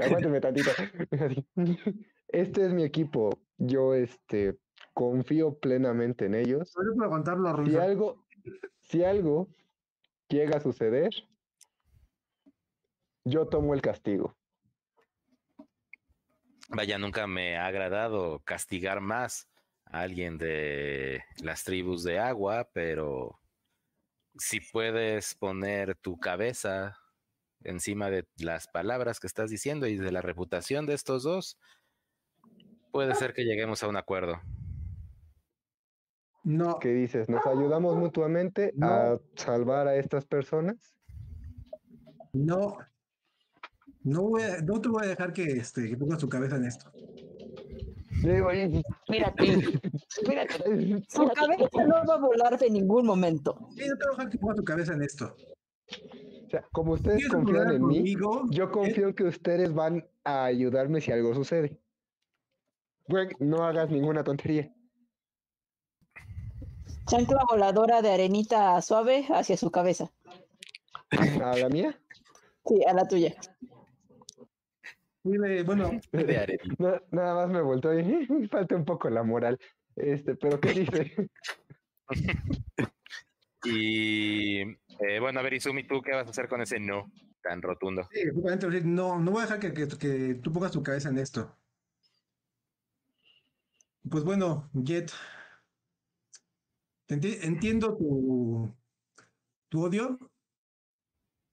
Aguánteme 0.02 0.40
tantito. 0.40 0.70
Este 2.28 2.64
es 2.64 2.72
mi 2.72 2.82
equipo. 2.82 3.30
Yo 3.58 3.94
este 3.94 4.56
confío 4.94 5.58
plenamente 5.58 6.24
en 6.26 6.34
ellos. 6.34 6.72
Si 7.66 7.76
algo, 7.76 8.24
si 8.80 9.04
algo 9.04 9.48
llega 10.28 10.56
a 10.56 10.60
suceder, 10.60 11.10
yo 13.24 13.46
tomo 13.48 13.74
el 13.74 13.82
castigo. 13.82 14.34
Vaya, 16.74 16.98
nunca 16.98 17.26
me 17.26 17.58
ha 17.58 17.66
agradado 17.66 18.40
castigar 18.44 19.02
más 19.02 19.46
a 19.84 20.00
alguien 20.00 20.38
de 20.38 21.22
las 21.42 21.64
tribus 21.64 22.02
de 22.02 22.18
agua, 22.18 22.70
pero 22.72 23.38
si 24.38 24.60
puedes 24.60 25.34
poner 25.34 25.96
tu 25.96 26.18
cabeza 26.18 26.96
encima 27.62 28.08
de 28.08 28.26
las 28.38 28.68
palabras 28.68 29.20
que 29.20 29.26
estás 29.26 29.50
diciendo 29.50 29.86
y 29.86 29.96
de 29.96 30.12
la 30.12 30.22
reputación 30.22 30.86
de 30.86 30.94
estos 30.94 31.24
dos, 31.24 31.58
puede 32.90 33.14
ser 33.16 33.34
que 33.34 33.44
lleguemos 33.44 33.82
a 33.82 33.88
un 33.88 33.98
acuerdo. 33.98 34.40
No, 36.44 36.78
¿Qué 36.78 36.88
dices? 36.88 37.28
¿Nos 37.28 37.44
ayudamos 37.46 37.96
mutuamente 37.96 38.72
a 38.80 39.18
salvar 39.36 39.88
a 39.88 39.96
estas 39.96 40.24
personas? 40.24 40.96
no. 42.32 42.78
No, 44.04 44.22
voy 44.22 44.42
a- 44.42 44.60
no 44.62 44.80
te 44.80 44.88
voy 44.88 45.04
a 45.04 45.08
dejar 45.08 45.32
que, 45.32 45.44
este, 45.44 45.88
que 45.88 45.96
pongas 45.96 46.18
tu 46.18 46.28
cabeza 46.28 46.56
en 46.56 46.64
esto. 46.64 46.90
Digo, 48.22 48.48
"Oye, 48.48 48.82
Mírate, 49.08 49.44
espérate". 50.08 50.64
su 51.08 51.28
cabeza 51.28 51.84
no 51.86 52.04
va 52.08 52.14
a 52.14 52.18
volar 52.18 52.58
de 52.58 52.70
ningún 52.70 53.06
momento. 53.06 53.68
Sí, 53.76 53.84
no 53.88 53.96
te 53.96 54.04
voy 54.04 54.14
a 54.14 54.16
dejar 54.16 54.28
que 54.30 54.38
pongas 54.38 54.56
tu 54.56 54.64
cabeza 54.64 54.94
en 54.94 55.02
esto. 55.02 55.34
O 56.46 56.50
sea, 56.50 56.66
como 56.72 56.92
ustedes 56.92 57.16
¿Quieres 57.16 57.32
confían 57.32 57.70
en 57.72 57.86
mí, 57.86 58.14
yo 58.50 58.70
confío 58.70 59.08
en 59.08 59.14
que 59.14 59.24
ustedes 59.24 59.72
van 59.72 60.06
a 60.24 60.44
ayudarme 60.44 61.00
si 61.00 61.10
algo 61.10 61.34
sucede. 61.34 61.78
Güey, 63.08 63.28
no 63.40 63.64
hagas 63.64 63.90
ninguna 63.90 64.22
tontería. 64.22 64.72
Chancla 67.06 67.42
voladora 67.50 68.00
de 68.02 68.10
arenita 68.12 68.80
suave 68.82 69.26
hacia 69.30 69.56
su 69.56 69.70
cabeza. 69.70 70.10
¿A 71.42 71.56
la 71.56 71.68
mía? 71.68 71.98
Sí, 72.64 72.80
a 72.86 72.92
la 72.94 73.06
tuya. 73.08 73.34
Bueno, 75.24 75.90
De 76.12 76.56
nada 77.10 77.34
más 77.34 77.48
me 77.50 77.62
volteo 77.62 77.98
y 77.98 78.48
falta 78.50 78.76
un 78.76 78.84
poco 78.84 79.08
la 79.10 79.22
moral. 79.22 79.58
Este, 79.96 80.34
pero 80.36 80.58
¿qué 80.60 80.70
dice? 80.70 81.30
Y 83.64 84.60
eh, 84.60 85.20
bueno, 85.20 85.38
a 85.40 85.42
ver, 85.42 85.54
Izumi, 85.54 85.86
¿tú 85.86 86.02
qué 86.02 86.12
vas 86.12 86.26
a 86.26 86.30
hacer 86.30 86.48
con 86.48 86.60
ese 86.62 86.80
no 86.80 87.12
tan 87.42 87.62
rotundo? 87.62 88.02
sí, 88.10 88.20
no, 88.84 89.18
no 89.18 89.30
voy 89.30 89.40
a 89.40 89.44
dejar 89.44 89.60
que, 89.60 89.72
que- 89.72 89.86
que 89.98 90.34
tú 90.42 90.52
pongas 90.52 90.72
tu 90.72 90.82
cabeza 90.82 91.10
en 91.10 91.18
esto. 91.18 91.56
Pues 94.10 94.24
bueno, 94.24 94.68
Jet, 94.74 95.12
entiendo 97.08 97.96
tu, 97.96 98.74
tu 99.68 99.84
odio 99.84 100.18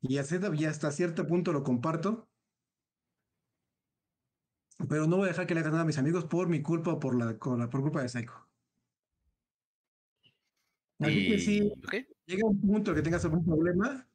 y 0.01 0.17
hasta, 0.17 0.39
y 0.55 0.65
hasta 0.65 0.91
cierto 0.91 1.27
punto 1.27 1.51
lo 1.51 1.63
comparto, 1.63 2.28
pero 4.87 5.07
no 5.07 5.17
voy 5.17 5.25
a 5.25 5.29
dejar 5.29 5.45
que 5.47 5.53
le 5.53 5.59
hagas 5.59 5.71
nada 5.71 5.83
a 5.83 5.87
mis 5.87 5.97
amigos 5.97 6.25
por 6.25 6.47
mi 6.47 6.61
culpa 6.61 6.93
o 6.93 6.99
por, 6.99 7.15
la, 7.17 7.25
la- 7.57 7.69
por 7.69 7.81
culpa 7.81 8.01
de 8.01 8.09
Psycho. 8.09 8.33
Así 10.99 11.25
que 11.27 11.33
Y- 11.35 11.39
sí, 11.39 11.61
ok, 11.83 11.95
llega 12.25 12.47
un 12.47 12.59
punto 12.61 12.93
que 12.93 13.01
tengas 13.01 13.23
algún 13.25 13.45
problema, 13.45 14.07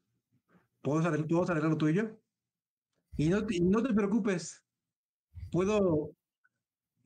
podemos 0.83 1.07
arreglar, 1.07 1.29
podemos 1.29 1.51
arreglar 1.51 1.71
lo 1.73 1.79
tuyo. 1.79 2.19
Y 3.17 3.29
no, 3.29 3.39
y 3.49 3.61
no 3.61 3.83
te 3.83 3.95
preocupes, 3.95 4.65
puedo 5.51 6.11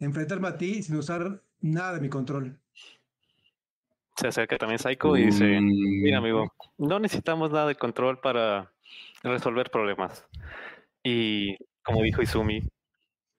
enfrentarme 0.01 0.49
a 0.49 0.57
ti 0.57 0.83
sin 0.83 0.97
usar 0.97 1.43
nada 1.61 1.95
de 1.95 2.01
mi 2.01 2.09
control. 2.09 2.59
Se 4.17 4.27
acerca 4.29 4.57
también 4.59 4.79
Psycho 4.81 5.17
y 5.17 5.27
dice, 5.27 5.61
Mm, 5.61 6.03
mira 6.03 6.19
amigo, 6.19 6.53
no 6.79 6.99
necesitamos 6.99 7.53
nada 7.53 7.69
de 7.69 7.77
control 7.77 8.21
para 8.21 8.73
resolver 9.23 9.71
problemas. 9.71 10.27
Y 11.05 11.57
como 11.85 12.03
dijo 12.03 12.21
Izumi, 12.23 12.63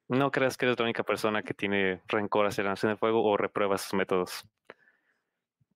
no 0.09 0.31
creas 0.31 0.57
que 0.57 0.65
eres 0.65 0.77
la 0.77 0.85
única 0.85 1.03
persona 1.03 1.43
que 1.43 1.53
tiene 1.53 2.01
rencor 2.07 2.47
hacia 2.47 2.63
la 2.63 2.71
Nación 2.71 2.89
del 2.91 2.97
Fuego 2.97 3.23
o 3.23 3.37
reprueba 3.37 3.77
sus 3.77 3.93
métodos. 3.93 4.43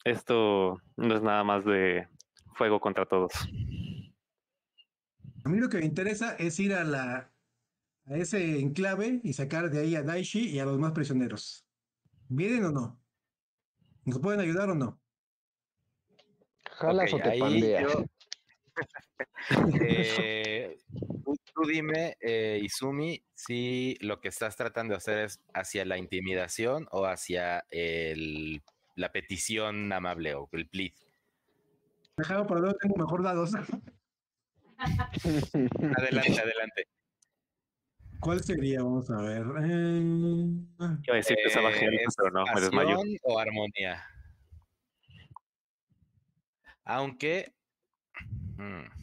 Esto 0.04 0.82
no 0.98 1.16
es 1.16 1.22
nada 1.22 1.44
más 1.44 1.64
de 1.64 2.08
fuego 2.56 2.80
contra 2.80 3.06
todos. 3.06 3.32
A 5.46 5.50
mí 5.50 5.60
lo 5.60 5.70
que 5.70 5.78
me 5.78 5.86
interesa 5.86 6.36
es 6.36 6.60
ir 6.60 6.74
a 6.74 6.84
la 6.84 7.30
a 8.06 8.16
ese 8.18 8.60
enclave 8.60 9.22
y 9.24 9.32
sacar 9.32 9.70
de 9.70 9.80
ahí 9.80 9.96
a 9.96 10.04
Daishi 10.04 10.50
y 10.50 10.60
a 10.60 10.66
los 10.66 10.76
demás 10.76 10.92
prisioneros. 10.92 11.66
¿Vienen 12.28 12.66
o 12.66 12.72
no? 12.72 13.00
¿Nos 14.04 14.20
pueden 14.20 14.42
ayudar 14.42 14.70
o 14.72 14.76
no? 14.76 15.00
¿Jalas 16.70 17.14
o 17.14 17.18
te 17.18 17.30
ahí 17.30 17.40
pandeas? 17.40 17.84
yo- 17.84 18.06
Eh, 19.82 20.78
tú, 21.54 21.66
dime, 21.68 22.18
eh, 22.22 22.60
Izumi, 22.62 23.24
si 23.34 23.98
lo 24.02 24.20
que 24.22 24.30
estás 24.30 24.56
tratando 24.56 24.94
de 24.94 24.98
hacer 24.98 25.20
es 25.20 25.40
hacia 25.54 25.86
la 25.86 25.98
intimidación 25.98 26.88
o 26.92 27.06
hacia 27.06 27.66
el, 27.70 28.62
la 28.96 29.12
petición 29.12 29.92
amable 29.94 30.36
o 30.36 30.50
el 30.52 30.68
plead. 30.68 30.92
Dejado 32.18 32.46
para 32.48 32.62
luego 32.62 32.78
tengo 32.78 32.96
mejor 32.98 33.24
dados. 33.24 33.52
Adelante, 34.78 36.40
adelante. 36.40 36.88
¿Cuál 38.20 38.44
sería? 38.44 38.82
Vamos 38.84 39.10
a 39.10 39.18
ver. 39.22 39.44
Eh, 39.64 40.46
decir 41.14 41.36
que 41.38 41.48
estaba 41.48 41.70
Eh, 41.72 41.74
genial, 41.74 42.02
¿es 42.08 42.16
pero 42.16 42.32
no, 42.32 42.44
me 42.54 42.62
desmayo. 42.62 43.00
o 43.24 43.40
armonía? 43.40 44.04
Aunque. 46.86 47.54
mm, 48.58 49.03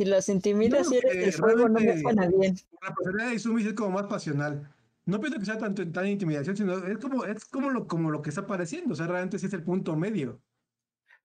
Si 0.00 0.06
los 0.06 0.30
intimidas 0.30 0.86
Yo 0.88 0.94
y 0.94 0.96
eres 0.96 1.12
que 1.12 1.18
de 1.26 1.32
fuego, 1.32 1.68
no 1.68 1.74
me 1.74 1.80
realmente- 1.80 2.00
suena 2.00 2.26
bien. 2.26 2.56
La 2.80 2.94
personalidad 2.94 3.28
de 3.28 3.34
Izumi 3.34 3.66
es 3.66 3.74
como 3.74 3.90
más 3.90 4.04
pasional. 4.04 4.74
No 5.04 5.20
pienso 5.20 5.38
que 5.38 5.44
sea 5.44 5.58
tanto 5.58 5.86
tan 5.92 6.06
intimidación, 6.06 6.56
sino 6.56 6.78
es 6.86 6.96
como, 6.96 7.26
es 7.26 7.44
como 7.44 7.68
lo, 7.68 7.86
como 7.86 8.10
lo 8.10 8.22
que 8.22 8.30
está 8.30 8.46
pareciendo. 8.46 8.94
O 8.94 8.96
sea, 8.96 9.06
realmente 9.08 9.38
sí 9.38 9.44
es 9.44 9.52
el 9.52 9.62
punto 9.62 9.94
medio. 9.96 10.40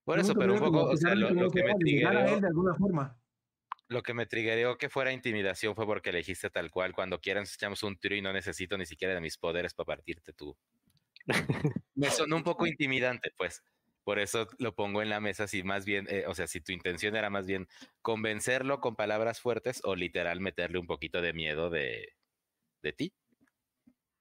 Por 0.03 0.19
eso, 0.19 0.33
pero 0.35 0.55
un 0.55 0.59
poco, 0.59 0.83
o 0.89 0.97
sea, 0.97 1.15
lo, 1.15 1.31
no 1.31 1.49
que 1.49 1.63
me 1.63 1.73
triggeró, 1.75 2.41
de 2.41 2.47
alguna 2.47 2.75
forma. 2.75 3.17
lo 3.87 4.03
que 4.03 4.13
me 4.13 4.25
triggeró 4.25 4.77
que 4.77 4.89
fuera 4.89 5.13
intimidación 5.13 5.73
fue 5.73 5.85
porque 5.85 6.09
elegiste 6.09 6.49
tal 6.49 6.69
cual. 6.69 6.91
Cuando 6.91 7.21
quieran 7.21 7.45
echamos 7.45 7.81
un 7.81 7.95
tiro 7.95 8.13
y 8.15 8.21
no 8.21 8.33
necesito 8.33 8.77
ni 8.77 8.85
siquiera 8.85 9.13
de 9.13 9.21
mis 9.21 9.37
poderes 9.37 9.73
para 9.73 9.87
partirte 9.87 10.33
tú. 10.33 10.53
Me 11.95 12.09
sonó 12.09 12.35
un 12.35 12.43
poco 12.43 12.67
intimidante, 12.67 13.31
pues. 13.37 13.63
Por 14.05 14.19
eso 14.19 14.47
lo 14.59 14.75
pongo 14.75 15.01
en 15.01 15.09
la 15.09 15.19
mesa, 15.19 15.47
si 15.47 15.63
más 15.63 15.83
bien, 15.83 16.05
eh, 16.09 16.25
o 16.27 16.35
sea, 16.35 16.45
si 16.45 16.61
tu 16.61 16.71
intención 16.71 17.15
era 17.15 17.31
más 17.31 17.47
bien 17.47 17.67
convencerlo 18.03 18.79
con 18.79 18.95
palabras 18.95 19.41
fuertes 19.41 19.81
o 19.83 19.95
literal 19.95 20.39
meterle 20.39 20.77
un 20.77 20.85
poquito 20.85 21.23
de 21.23 21.33
miedo 21.33 21.71
de, 21.71 22.13
de 22.83 22.93
ti. 22.93 23.13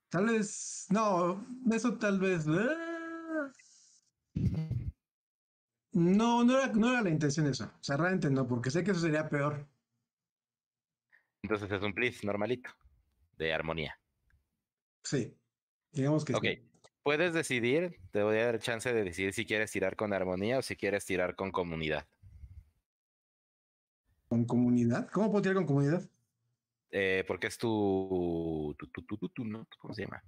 Tal 0.09 0.25
vez, 0.27 0.87
no, 0.89 1.47
eso 1.71 1.99
tal 1.99 2.19
vez. 2.19 2.47
ah. 2.49 3.53
No, 5.93 6.45
no 6.45 6.59
era, 6.59 6.73
no 6.73 6.89
era 6.91 7.03
la 7.03 7.11
intención 7.11 7.47
eso. 7.47 7.67
O 7.67 7.85
sea, 7.85 7.99
realmente 7.99 8.31
no, 8.31 8.49
porque 8.49 8.71
sé 8.71 8.83
que 8.83 8.93
eso 8.93 9.01
sería 9.01 9.29
peor. 9.29 9.69
Entonces 11.43 11.71
es 11.71 11.83
un 11.83 11.93
please 11.93 12.27
normalito, 12.27 12.71
de 13.37 13.53
armonía. 13.53 14.01
Sí, 15.03 15.37
digamos 15.93 16.25
que 16.25 16.35
Ok, 16.35 16.45
sí. 16.45 16.74
Puedes 17.05 17.35
decidir, 17.35 18.01
te 18.11 18.23
voy 18.23 18.39
a 18.39 18.47
dar 18.47 18.59
chance 18.59 18.93
de 18.93 19.05
decidir 19.05 19.33
si 19.35 19.45
quieres 19.47 19.71
tirar 19.71 19.95
con 19.95 20.13
armonía 20.13 20.59
o 20.59 20.63
si 20.63 20.75
quieres 20.75 21.05
tirar 21.05 21.37
con 21.37 21.53
comunidad. 21.53 22.07
¿Con 24.29 24.47
comunidad? 24.47 25.09
¿Cómo 25.13 25.31
puedo 25.31 25.43
tirar 25.43 25.57
con 25.57 25.67
comunidad? 25.67 26.03
eh, 26.97 27.25
porque 27.27 27.49
es 27.49 27.59
tu, 27.59 28.75
tu, 28.79 28.87
tu, 28.87 29.03
tu, 29.03 29.17
tu- 29.19 29.29
tu- 29.29 29.45
¿no? 29.45 29.67
¿Cómo 29.79 29.93
se 29.95 30.03
llama? 30.03 30.23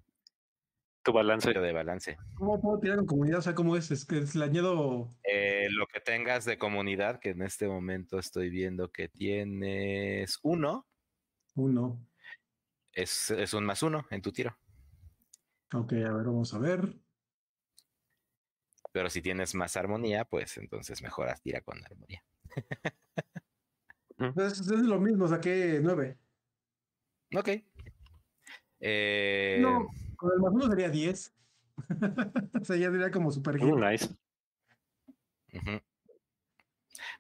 Tu 1.05 1.13
balance. 1.13 1.53
De 1.53 1.73
balance. 1.73 2.19
¿Cómo 2.35 2.61
puedo 2.61 2.81
tirar 2.81 2.97
con 2.99 3.07
comunidad? 3.07 3.39
O 3.39 3.43
sea, 3.43 3.55
¿cómo 3.55 3.77
es? 3.77 3.91
Es 3.93 4.05
que 4.05 4.25
le 4.35 4.45
añado. 4.45 5.15
Eh, 5.23 5.69
lo 5.71 5.87
que 5.87 6.01
tengas 6.01 6.45
de 6.45 6.59
comunidad, 6.59 7.21
que 7.21 7.31
en 7.31 7.43
este 7.43 7.69
momento 7.69 8.19
estoy 8.19 8.51
viendo 8.51 8.91
que 8.91 9.09
tienes 9.09 10.41
uno, 10.43 10.87
Uno. 11.55 12.05
es, 12.93 13.31
es 13.31 13.55
un 13.55 13.65
más 13.65 13.83
uno 13.85 14.05
en 14.11 14.21
tu 14.21 14.33
tiro. 14.33 14.57
Ok, 15.73 15.93
a 15.93 16.13
ver, 16.13 16.27
vamos 16.27 16.55
a 16.55 16.59
ver. 16.59 16.95
Pero 18.93 19.11
si 19.11 19.21
tienes 19.21 19.55
más 19.55 19.77
armonía, 19.77 20.25
pues 20.25 20.57
entonces 20.57 21.03
mejoras 21.03 21.43
tira 21.43 21.61
con 21.61 21.85
armonía. 21.85 22.25
Pues 24.35 24.61
es 24.61 24.69
lo 24.69 24.99
mismo, 24.99 25.29
saqué 25.29 25.81
nueve. 25.83 26.19
Ok. 27.35 27.49
Eh, 28.81 29.59
No, 29.61 29.87
con 30.17 30.33
el 30.33 30.41
más 30.41 30.53
uno 30.55 30.69
sería 30.69 30.89
10. 30.89 31.35
o 32.61 32.65
sea, 32.65 32.77
ya 32.77 32.91
sería 32.91 33.11
como 33.11 33.31
super. 33.31 33.63
Mm, 33.63 33.81
nice. 33.81 34.09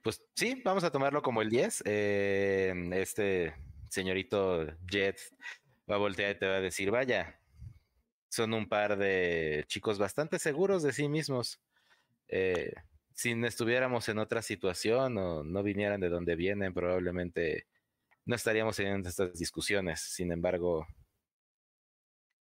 Pues 0.02 0.24
sí, 0.34 0.62
vamos 0.64 0.84
a 0.84 0.90
tomarlo 0.90 1.20
como 1.20 1.42
el 1.42 1.50
10. 1.50 1.82
Eh, 1.84 2.90
este 2.92 3.54
señorito 3.90 4.64
Jet 4.86 5.18
va 5.90 5.96
a 5.96 5.98
voltear 5.98 6.36
y 6.36 6.38
te 6.38 6.46
va 6.46 6.56
a 6.56 6.60
decir, 6.60 6.90
vaya, 6.90 7.38
son 8.36 8.52
un 8.52 8.68
par 8.68 8.98
de 8.98 9.64
chicos 9.66 9.98
bastante 9.98 10.38
seguros 10.38 10.82
de 10.82 10.92
sí 10.92 11.08
mismos. 11.08 11.58
Eh, 12.28 12.72
si 13.14 13.32
estuviéramos 13.44 14.08
en 14.10 14.18
otra 14.18 14.42
situación 14.42 15.16
o 15.16 15.42
no 15.42 15.62
vinieran 15.62 16.00
de 16.00 16.10
donde 16.10 16.36
vienen, 16.36 16.74
probablemente 16.74 17.66
no 18.26 18.36
estaríamos 18.36 18.76
teniendo 18.76 19.08
estas 19.08 19.32
discusiones. 19.38 20.00
Sin 20.00 20.32
embargo, 20.32 20.86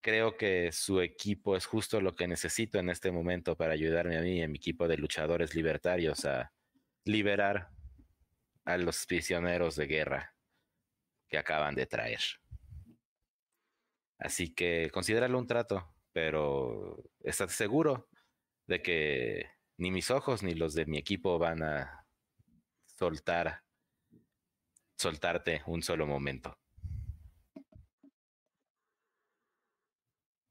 creo 0.00 0.36
que 0.36 0.72
su 0.72 1.00
equipo 1.00 1.56
es 1.56 1.64
justo 1.64 2.00
lo 2.00 2.16
que 2.16 2.26
necesito 2.26 2.78
en 2.80 2.90
este 2.90 3.12
momento 3.12 3.56
para 3.56 3.74
ayudarme 3.74 4.18
a 4.18 4.22
mí 4.22 4.38
y 4.38 4.42
a 4.42 4.48
mi 4.48 4.56
equipo 4.56 4.88
de 4.88 4.96
luchadores 4.96 5.54
libertarios 5.54 6.24
a 6.24 6.52
liberar 7.04 7.70
a 8.64 8.76
los 8.78 9.06
prisioneros 9.06 9.76
de 9.76 9.86
guerra 9.86 10.34
que 11.28 11.38
acaban 11.38 11.76
de 11.76 11.86
traer. 11.86 12.20
Así 14.18 14.54
que 14.54 14.90
considéralo 14.92 15.38
un 15.38 15.46
trato, 15.46 15.94
pero 16.12 17.02
estás 17.20 17.52
seguro 17.52 18.08
de 18.66 18.82
que 18.82 19.50
ni 19.76 19.90
mis 19.90 20.10
ojos 20.10 20.42
ni 20.42 20.54
los 20.54 20.74
de 20.74 20.86
mi 20.86 20.98
equipo 20.98 21.38
van 21.38 21.62
a 21.62 22.06
soltar 22.86 23.64
soltarte 24.96 25.62
un 25.66 25.82
solo 25.82 26.06
momento. 26.06 26.56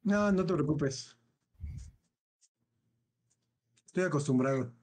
No, 0.04 0.32
no 0.32 0.46
te 0.46 0.54
preocupes. 0.54 1.18
Estoy 3.86 4.04
acostumbrado. 4.04 4.74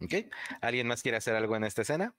¿Ok? 0.00 0.14
¿Alguien 0.60 0.86
más 0.86 1.02
quiere 1.02 1.18
hacer 1.18 1.34
algo 1.34 1.56
en 1.56 1.64
esta 1.64 1.82
escena? 1.82 2.14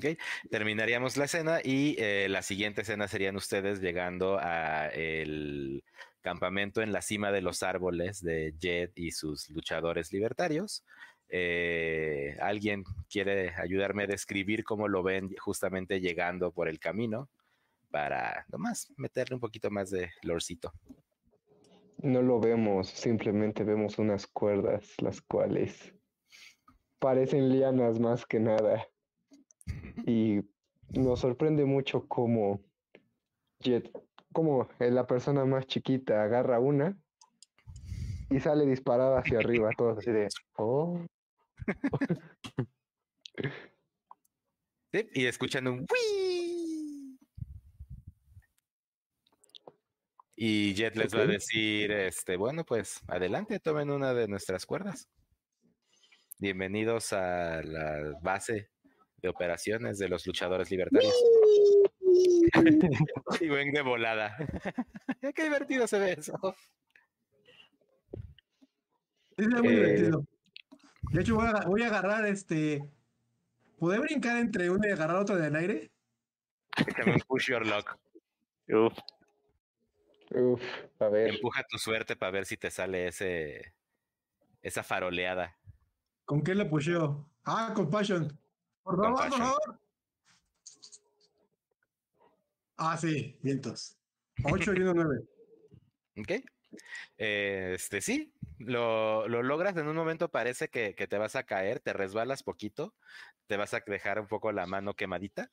¿Ok? 0.00 0.18
Terminaríamos 0.50 1.18
la 1.18 1.26
escena 1.26 1.60
y 1.62 1.94
eh, 1.98 2.26
la 2.30 2.40
siguiente 2.40 2.80
escena 2.80 3.06
serían 3.06 3.36
ustedes 3.36 3.82
llegando 3.82 4.38
a 4.40 4.86
el 4.88 5.84
campamento 6.22 6.80
en 6.80 6.92
la 6.92 7.02
cima 7.02 7.30
de 7.30 7.42
los 7.42 7.62
árboles 7.62 8.22
de 8.22 8.54
Jet 8.58 8.92
y 8.94 9.10
sus 9.10 9.50
luchadores 9.50 10.10
libertarios. 10.10 10.84
Eh, 11.28 12.34
¿Alguien 12.40 12.82
quiere 13.10 13.54
ayudarme 13.56 14.04
a 14.04 14.06
describir 14.06 14.64
cómo 14.64 14.88
lo 14.88 15.02
ven 15.02 15.34
justamente 15.38 16.00
llegando 16.00 16.50
por 16.50 16.66
el 16.66 16.78
camino? 16.78 17.28
Para 17.90 18.46
nomás 18.48 18.90
meterle 18.96 19.34
un 19.34 19.40
poquito 19.40 19.70
más 19.70 19.90
de 19.90 20.10
lorcito. 20.22 20.72
No 21.98 22.22
lo 22.22 22.40
vemos, 22.40 22.88
simplemente 22.88 23.64
vemos 23.64 23.98
unas 23.98 24.26
cuerdas, 24.26 24.94
las 25.02 25.20
cuales 25.20 25.92
parecen 26.98 27.50
lianas 27.50 28.00
más 28.00 28.24
que 28.24 28.40
nada. 28.40 28.86
Y 30.06 30.40
nos 30.90 31.20
sorprende 31.20 31.64
mucho 31.64 32.06
cómo 32.08 32.60
Jet, 33.60 33.90
como 34.32 34.68
la 34.78 35.06
persona 35.06 35.44
más 35.44 35.66
chiquita 35.66 36.22
agarra 36.22 36.58
una 36.58 36.96
y 38.30 38.40
sale 38.40 38.64
disparada 38.66 39.18
hacia 39.18 39.38
arriba, 39.38 39.70
todos 39.76 39.98
así 39.98 40.10
de, 40.10 40.28
oh, 40.56 41.04
Sí, 44.92 45.08
y 45.14 45.26
escuchan 45.26 45.68
un 45.68 45.86
¡Wii! 45.88 47.18
Y 50.36 50.74
Jet 50.74 50.96
les 50.96 51.14
va 51.14 51.20
a 51.20 51.26
decir, 51.26 51.92
este, 51.92 52.36
bueno, 52.36 52.64
pues 52.64 53.00
adelante, 53.06 53.60
tomen 53.60 53.90
una 53.90 54.14
de 54.14 54.26
nuestras 54.26 54.66
cuerdas. 54.66 55.08
Bienvenidos 56.38 57.12
a 57.12 57.62
la 57.62 58.18
base 58.22 58.70
de 59.20 59.28
operaciones 59.28 59.98
de 59.98 60.08
los 60.08 60.26
luchadores 60.26 60.70
libertarios. 60.70 61.14
y 63.40 63.48
ven 63.48 63.72
de 63.72 63.82
volada. 63.82 64.36
Qué 65.34 65.42
divertido 65.44 65.86
se 65.86 65.98
ve 65.98 66.12
eso. 66.18 66.34
Sí, 69.36 69.44
sería 69.44 69.62
muy 69.62 69.68
Eh, 69.74 69.76
divertido. 69.76 70.24
De 71.12 71.20
hecho, 71.22 71.34
voy 71.36 71.46
a, 71.48 71.52
voy 71.66 71.82
a 71.82 71.86
agarrar 71.86 72.26
este. 72.26 72.82
¿Podré 73.78 74.00
brincar 74.00 74.36
entre 74.36 74.68
una 74.70 74.88
y 74.88 74.92
agarrar 74.92 75.16
otra 75.16 75.36
en 75.38 75.44
el 75.44 75.56
aire? 75.56 75.90
Push 77.28 77.48
your 77.50 77.66
luck. 77.66 77.98
Uf, 78.68 78.96
uff, 80.32 80.62
a 81.00 81.08
ver, 81.08 81.34
Empuja 81.34 81.64
tu 81.68 81.78
suerte 81.78 82.14
para 82.14 82.30
ver 82.30 82.46
si 82.46 82.56
te 82.56 82.70
sale 82.70 83.08
ese 83.08 83.74
esa 84.62 84.82
faroleada. 84.84 85.56
¿Con 86.24 86.42
qué 86.42 86.54
le 86.54 86.66
pusheo? 86.66 87.28
Ah, 87.44 87.72
con 87.74 87.90
Passion. 87.90 88.38
Por 88.82 88.96
favor, 88.96 89.28
por 89.28 89.38
favor. 89.38 89.80
Ah, 92.76 92.96
sí, 92.96 93.38
vientos. 93.42 93.96
8 94.42 94.72
y 94.72 94.80
1, 94.80 94.94
9. 94.94 95.24
¿Ok? 96.18 96.30
Eh, 97.18 97.72
Este 97.74 98.00
sí, 98.00 98.32
lo, 98.58 99.28
lo 99.28 99.42
logras 99.42 99.76
en 99.76 99.86
un 99.86 99.96
momento, 99.96 100.30
parece 100.30 100.68
que, 100.68 100.94
que 100.94 101.06
te 101.06 101.18
vas 101.18 101.36
a 101.36 101.42
caer, 101.44 101.80
te 101.80 101.92
resbalas 101.92 102.42
poquito, 102.42 102.94
te 103.46 103.56
vas 103.56 103.74
a 103.74 103.80
dejar 103.80 104.18
un 104.20 104.28
poco 104.28 104.50
la 104.52 104.66
mano 104.66 104.94
quemadita. 104.94 105.50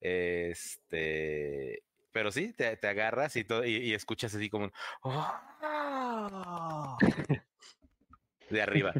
Este, 0.00 1.82
pero 2.12 2.30
sí, 2.32 2.52
te, 2.52 2.76
te 2.76 2.86
agarras 2.86 3.36
y, 3.36 3.44
todo, 3.44 3.64
y, 3.64 3.76
y 3.76 3.92
escuchas 3.94 4.34
así 4.34 4.48
como 4.48 4.64
un 4.66 4.72
"Oh", 5.02 6.96
de 8.50 8.62
arriba. 8.62 8.94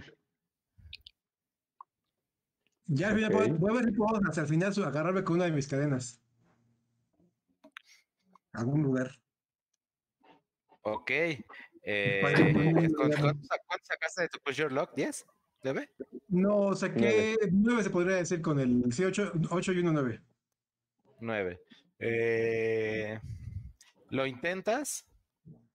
Ya 2.87 3.09
al 3.09 3.15
final 3.17 3.35
Ok. 3.35 3.41
voy, 3.41 3.51
voy 3.59 3.71
a 3.71 3.75
ver 3.81 3.85
si 3.87 3.93
puedo 3.93 4.21
hasta 4.29 4.41
el 4.43 4.47
final 4.47 4.73
agarrarme 4.85 5.25
con 5.25 5.37
una 5.37 5.45
de 5.47 5.53
mis 5.53 5.67
cadenas. 5.69 6.21
Algún 8.53 8.83
lugar. 8.83 9.19
Ok. 10.83 11.11
eh, 11.11 12.21
Parece 12.23 12.53
muy 12.53 12.65
¿con- 12.65 13.09
bien. 13.09 13.21
¿cuánto, 13.21 13.45
sa- 13.45 13.57
cuánto 13.67 13.85
sacaste 13.87 14.23
de 14.23 14.29
tu 14.29 14.39
Push 14.41 14.57
Your 14.57 14.73
Luck? 14.73 14.91
¿10? 14.95 15.25
¿9? 15.63 15.89
No, 16.29 16.75
saqué 16.75 17.37
9 17.51 17.83
se 17.83 17.91
podría 17.91 18.17
decir 18.17 18.43
con 18.43 18.61
el. 18.61 18.93
Sí, 18.93 19.03
8, 19.05 19.33
y 19.35 19.79
1, 19.79 19.93
9. 19.93 20.21
9. 21.21 21.61
Eh, 21.99 23.19
lo 24.11 24.27
intentas, 24.27 25.07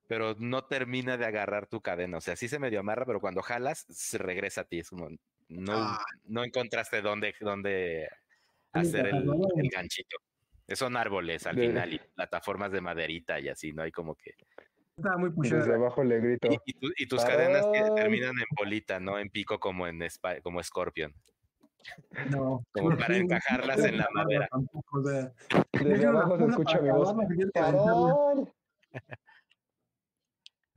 pero 0.07 0.35
no 0.37 0.65
termina 0.65 1.17
de 1.17 1.25
agarrar 1.25 1.65
tu 1.67 1.81
cadena. 1.81 2.17
O 2.17 2.21
sea, 2.21 2.35
sí 2.35 2.47
se 2.47 2.59
medio 2.59 2.79
amarra, 2.81 3.05
pero 3.05 3.19
cuando 3.19 3.41
jalas, 3.41 3.85
se 3.89 4.19
regresa 4.19 4.61
a 4.61 4.65
ti. 4.65 4.79
Es 4.79 4.89
como, 4.91 5.09
no, 5.49 5.73
Ah. 5.75 6.05
no 6.25 6.43
encontraste 6.43 7.01
dónde, 7.01 7.33
dónde 7.41 8.07
hacer 8.71 9.07
el, 9.07 9.17
el 9.57 9.69
ganchito. 9.69 10.17
Son 10.73 10.95
árboles 10.95 11.45
al 11.47 11.55
De- 11.55 11.67
final 11.67 11.93
y 11.93 11.99
plataformas 12.15 12.71
de 12.71 12.81
maderita 12.81 13.39
y 13.39 13.49
así, 13.49 13.73
¿no? 13.73 13.81
Hay 13.83 13.91
como 13.91 14.15
que... 14.15 14.33
Estaba 14.95 15.17
muy 15.17 15.29
desde 15.29 15.35
pushada. 15.57 15.75
abajo 15.75 16.03
le 16.03 16.19
grito, 16.19 16.47
Y, 16.51 16.57
y 16.65 16.73
tu- 16.73 16.91
y 16.97 17.07
tus 17.07 17.23
cadenas 17.23 17.65
terminan 17.95 18.31
en 18.37 18.45
bolita, 18.57 18.99
no 18.99 19.17
en 19.17 19.29
pico 19.29 19.59
como 19.59 19.87
en 19.87 19.99
como 20.43 20.61
Scorpion. 20.61 21.13
No. 22.29 22.63
Como 22.73 22.89
para 22.97 23.07
Sí, 23.15 23.21
encajarlas 23.21 23.77
no 23.79 23.85
en 23.85 23.97
la 23.97 24.07
madera. 24.13 24.47
tampoco, 24.51 24.99
o 24.99 25.03
sea, 25.03 25.31
desde 25.71 26.05
abajo 26.07 26.37
se 26.37 26.45
escucha 26.45 26.81
mi 26.81 26.89
voz, 26.89 27.09
acabarla, 27.09 27.27
si 27.29 27.35
quieres 27.35 27.51
calentarla. 27.53 28.13
¡Parón! 28.13 28.53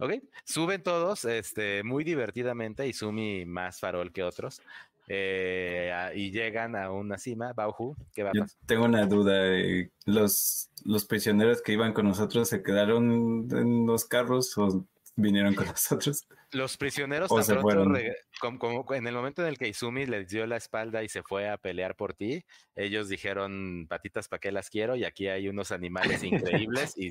Ok, 0.03 0.15
suben 0.45 0.83
todos 0.83 1.25
este, 1.25 1.85
muy 1.85 2.03
divertidamente 2.03 2.89
y 2.89 2.93
Sumi 2.93 3.45
más 3.47 3.79
farol 3.79 4.13
que 4.13 4.25
otros. 4.25 4.61
eh, 5.07 5.93
y 6.17 6.33
llegan 6.33 6.75
a 6.75 6.91
una 6.91 7.19
cima. 7.19 7.53
Bauhu, 7.53 7.95
¿qué 8.13 8.25
va 8.25 8.31
a 8.31 8.33
Yo 8.35 8.41
pasar? 8.43 8.59
tengo 8.67 8.85
una 8.87 9.07
duda. 9.07 9.47
eh, 9.57 9.91
¿Los, 10.05 10.71
los 10.85 11.05
prisioneros 11.05 11.63
que 11.63 11.73
iban 11.73 11.93
con 11.93 12.07
nosotros 12.07 12.49
se 12.49 12.65
quedaron 12.65 13.47
en 13.53 13.87
los 13.87 14.05
carros 14.05 14.59
o 14.59 14.85
vinieron 15.15 15.55
con 15.55 15.67
nosotros. 15.77 16.27
Los 16.51 16.77
prisioneros 16.77 17.31
O 17.31 17.37
tan 17.37 17.45
se 17.45 17.53
pronto 17.53 17.69
fueron. 17.69 17.95
reg- 17.95 18.17
com- 18.41 18.59
como, 18.59 18.85
en 18.95 19.07
el 19.07 19.15
momento 19.15 19.43
en 19.43 19.49
el 19.49 19.59
que 19.59 19.69
Izumi 19.69 20.07
les 20.07 20.29
dio 20.29 20.47
la 20.49 20.57
espalda 20.57 21.05
y 21.05 21.09
se 21.09 21.23
fue 21.23 21.49
a 21.49 21.59
pelear 21.59 21.95
por 21.95 22.15
ti, 22.15 22.45
ellos 22.75 23.09
dijeron, 23.09 23.87
patitas, 23.89 24.27
¿para 24.27 24.41
qué 24.41 24.51
las 24.51 24.69
quiero? 24.69 24.97
Y 24.97 25.05
aquí 25.05 25.29
hay 25.29 25.49
unos 25.49 25.71
animales 25.71 26.23
increíbles 26.59 26.95
y 26.97 27.11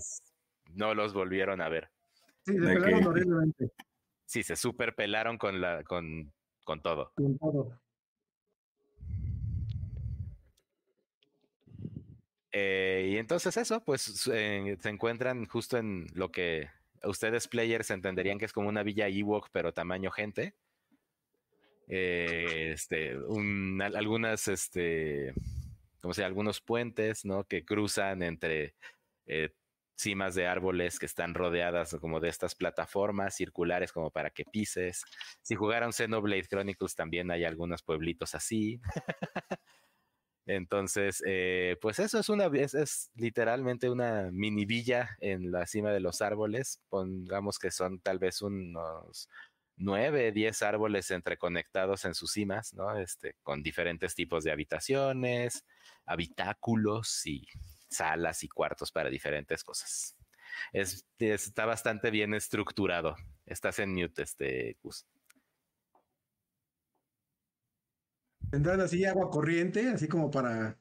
no 0.73 0.93
los 0.93 1.13
volvieron 1.13 1.61
a 1.61 1.69
ver. 1.69 1.89
Sí, 2.45 2.53
se 2.53 2.59
pelaron 2.59 3.07
horriblemente 3.07 3.71
Sí, 4.25 4.43
se 4.43 4.55
super 4.55 4.95
pelaron 4.95 5.37
con, 5.37 5.59
la, 5.61 5.83
con, 5.83 6.31
con 6.63 6.81
todo. 6.81 7.11
con 7.15 7.37
todo. 7.37 7.79
Eh, 12.53 13.09
y 13.13 13.17
entonces 13.17 13.55
eso, 13.57 13.83
pues 13.83 14.29
eh, 14.33 14.77
se 14.81 14.89
encuentran 14.89 15.45
justo 15.45 15.77
en 15.77 16.07
lo 16.13 16.31
que 16.31 16.69
ustedes 17.03 17.47
players 17.47 17.91
entenderían 17.91 18.37
que 18.39 18.45
es 18.45 18.53
como 18.53 18.69
una 18.69 18.83
villa 18.83 19.07
Ewok, 19.07 19.49
pero 19.51 19.73
tamaño 19.73 20.11
gente. 20.11 20.53
Eh, 21.87 22.71
este, 22.73 23.17
un- 23.17 23.81
al- 23.81 23.95
algunas, 23.95 24.47
este, 24.47 25.33
como 26.01 26.13
sea, 26.13 26.25
algunos 26.25 26.61
puentes, 26.61 27.25
¿no? 27.25 27.43
Que 27.45 27.63
cruzan 27.65 28.21
entre 28.23 28.75
cimas 29.95 30.35
de 30.35 30.47
árboles 30.47 30.99
que 30.99 31.05
están 31.05 31.33
rodeadas 31.33 31.95
como 31.99 32.19
de 32.19 32.29
estas 32.29 32.55
plataformas 32.55 33.35
circulares 33.35 33.91
como 33.91 34.11
para 34.11 34.29
que 34.31 34.45
pises. 34.45 35.03
Si 35.41 35.55
jugaron 35.55 35.93
Xenoblade 35.93 36.47
Chronicles 36.47 36.95
también 36.95 37.31
hay 37.31 37.45
algunos 37.45 37.83
pueblitos 37.83 38.35
así. 38.35 38.81
Entonces, 40.47 41.21
eh, 41.25 41.77
pues 41.81 41.99
eso 41.99 42.19
es 42.19 42.27
una, 42.29 42.47
es, 42.47 42.73
es 42.73 43.11
literalmente 43.15 43.89
una 43.89 44.29
mini 44.31 44.65
villa 44.65 45.15
en 45.19 45.51
la 45.51 45.67
cima 45.67 45.91
de 45.91 45.99
los 45.99 46.21
árboles. 46.21 46.81
Pongamos 46.89 47.59
que 47.59 47.69
son 47.71 47.99
tal 47.99 48.17
vez 48.19 48.41
unos 48.41 49.29
nueve, 49.77 50.31
diez 50.31 50.61
árboles 50.61 51.11
entreconectados 51.11 52.05
en 52.05 52.13
sus 52.15 52.31
cimas, 52.31 52.73
¿no? 52.73 52.97
Este, 52.97 53.35
con 53.43 53.63
diferentes 53.63 54.15
tipos 54.15 54.43
de 54.43 54.51
habitaciones, 54.51 55.65
habitáculos 56.05 57.25
y 57.25 57.47
salas 57.91 58.43
y 58.43 58.47
cuartos 58.47 58.91
para 58.91 59.09
diferentes 59.09 59.63
cosas. 59.63 60.15
Es, 60.73 61.05
está 61.19 61.65
bastante 61.65 62.09
bien 62.11 62.33
estructurado. 62.33 63.15
Estás 63.45 63.79
en 63.79 63.93
mute, 63.93 64.23
este, 64.23 64.77
Gus. 64.81 65.05
Tendrán 68.49 68.81
así 68.81 69.05
agua 69.05 69.29
corriente, 69.29 69.89
así 69.89 70.07
como 70.07 70.29
para, 70.29 70.77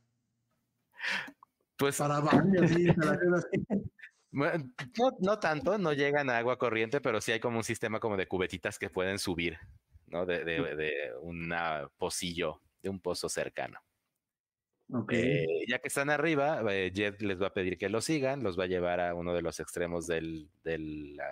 Pues 1.76 1.98
para 1.98 2.20
baño, 2.20 2.62
así, 2.62 2.86
así. 3.34 3.86
Bueno, 4.32 4.72
No, 4.98 5.16
no 5.20 5.38
tanto, 5.38 5.78
no 5.78 5.92
llegan 5.92 6.30
a 6.30 6.38
agua 6.38 6.58
corriente, 6.58 7.00
pero 7.00 7.20
sí 7.20 7.32
hay 7.32 7.40
como 7.40 7.58
un 7.58 7.64
sistema 7.64 8.00
como 8.00 8.16
de 8.16 8.26
cubetitas 8.26 8.78
que 8.78 8.90
pueden 8.90 9.18
subir, 9.18 9.58
¿no? 10.06 10.26
De, 10.26 10.44
de, 10.44 10.76
de 10.76 11.12
un 11.20 11.52
pocillo, 11.96 12.60
de 12.82 12.88
un 12.88 13.00
pozo 13.00 13.28
cercano. 13.28 13.80
Ok. 14.92 15.12
Eh, 15.12 15.46
ya 15.68 15.78
que 15.78 15.88
están 15.88 16.10
arriba, 16.10 16.62
eh, 16.72 16.90
Jet 16.92 17.20
les 17.22 17.40
va 17.40 17.48
a 17.48 17.52
pedir 17.54 17.78
que 17.78 17.88
lo 17.88 18.00
sigan, 18.00 18.42
los 18.42 18.58
va 18.58 18.64
a 18.64 18.68
llevar 18.68 19.00
a 19.00 19.14
uno 19.14 19.34
de 19.34 19.42
los 19.42 19.60
extremos 19.60 20.06
del, 20.06 20.48
de 20.64 20.78
la 20.78 21.28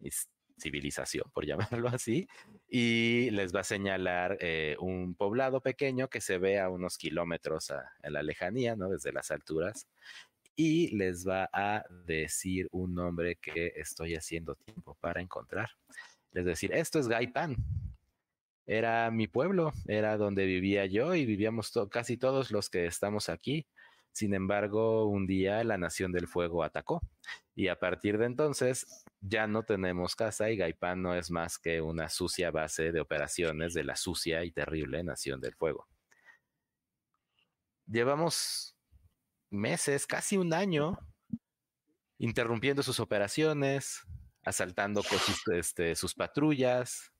is- 0.00 0.28
civilización, 0.58 1.30
por 1.32 1.44
llamarlo 1.80 1.88
así, 1.88 2.28
y 2.68 3.30
les 3.30 3.54
va 3.54 3.60
a 3.60 3.64
señalar 3.64 4.38
eh, 4.40 4.76
un 4.80 5.14
poblado 5.14 5.60
pequeño 5.60 6.08
que 6.08 6.20
se 6.20 6.38
ve 6.38 6.58
a 6.58 6.68
unos 6.68 6.98
kilómetros 6.98 7.70
a- 7.70 7.92
la 8.02 8.22
lejanía, 8.22 8.74
¿no? 8.76 8.88
Desde 8.88 9.12
las 9.12 9.30
alturas, 9.30 9.86
y 10.56 10.94
les 10.96 11.26
va 11.26 11.48
a 11.52 11.84
decir 12.06 12.68
un 12.72 12.94
nombre 12.94 13.36
que 13.36 13.72
estoy 13.76 14.14
haciendo 14.16 14.54
tiempo 14.56 14.96
para 15.00 15.20
encontrar. 15.20 15.70
Les 16.32 16.44
va 16.44 16.48
a 16.48 16.50
decir, 16.50 16.72
esto 16.72 16.98
es 16.98 17.08
Gaipan. 17.08 17.56
Era 18.66 19.10
mi 19.10 19.26
pueblo, 19.26 19.72
era 19.86 20.16
donde 20.16 20.46
vivía 20.46 20.86
yo 20.86 21.14
y 21.14 21.26
vivíamos 21.26 21.72
casi 21.90 22.16
todos 22.16 22.50
los 22.50 22.70
que 22.70 22.86
estamos 22.86 23.28
aquí. 23.28 23.66
Sin 24.12 24.34
embargo, 24.34 25.06
un 25.06 25.26
día 25.26 25.64
la 25.64 25.78
Nación 25.78 26.12
del 26.12 26.28
Fuego 26.28 26.62
atacó 26.62 27.00
y 27.54 27.68
a 27.68 27.78
partir 27.78 28.18
de 28.18 28.26
entonces 28.26 29.04
ya 29.20 29.46
no 29.46 29.62
tenemos 29.62 30.14
casa 30.14 30.50
y 30.50 30.56
Gaipan 30.56 31.02
no 31.02 31.14
es 31.14 31.30
más 31.30 31.58
que 31.58 31.80
una 31.80 32.08
sucia 32.08 32.50
base 32.50 32.92
de 32.92 33.00
operaciones 33.00 33.72
de 33.74 33.84
la 33.84 33.96
sucia 33.96 34.44
y 34.44 34.50
terrible 34.50 35.02
Nación 35.02 35.40
del 35.40 35.54
Fuego. 35.54 35.86
Llevamos 37.86 38.76
meses, 39.50 40.06
casi 40.06 40.36
un 40.36 40.54
año, 40.54 40.98
interrumpiendo 42.18 42.82
sus 42.82 43.00
operaciones, 43.00 44.02
asaltando 44.44 45.02
este, 45.52 45.94
sus 45.94 46.14
patrullas, 46.14 47.11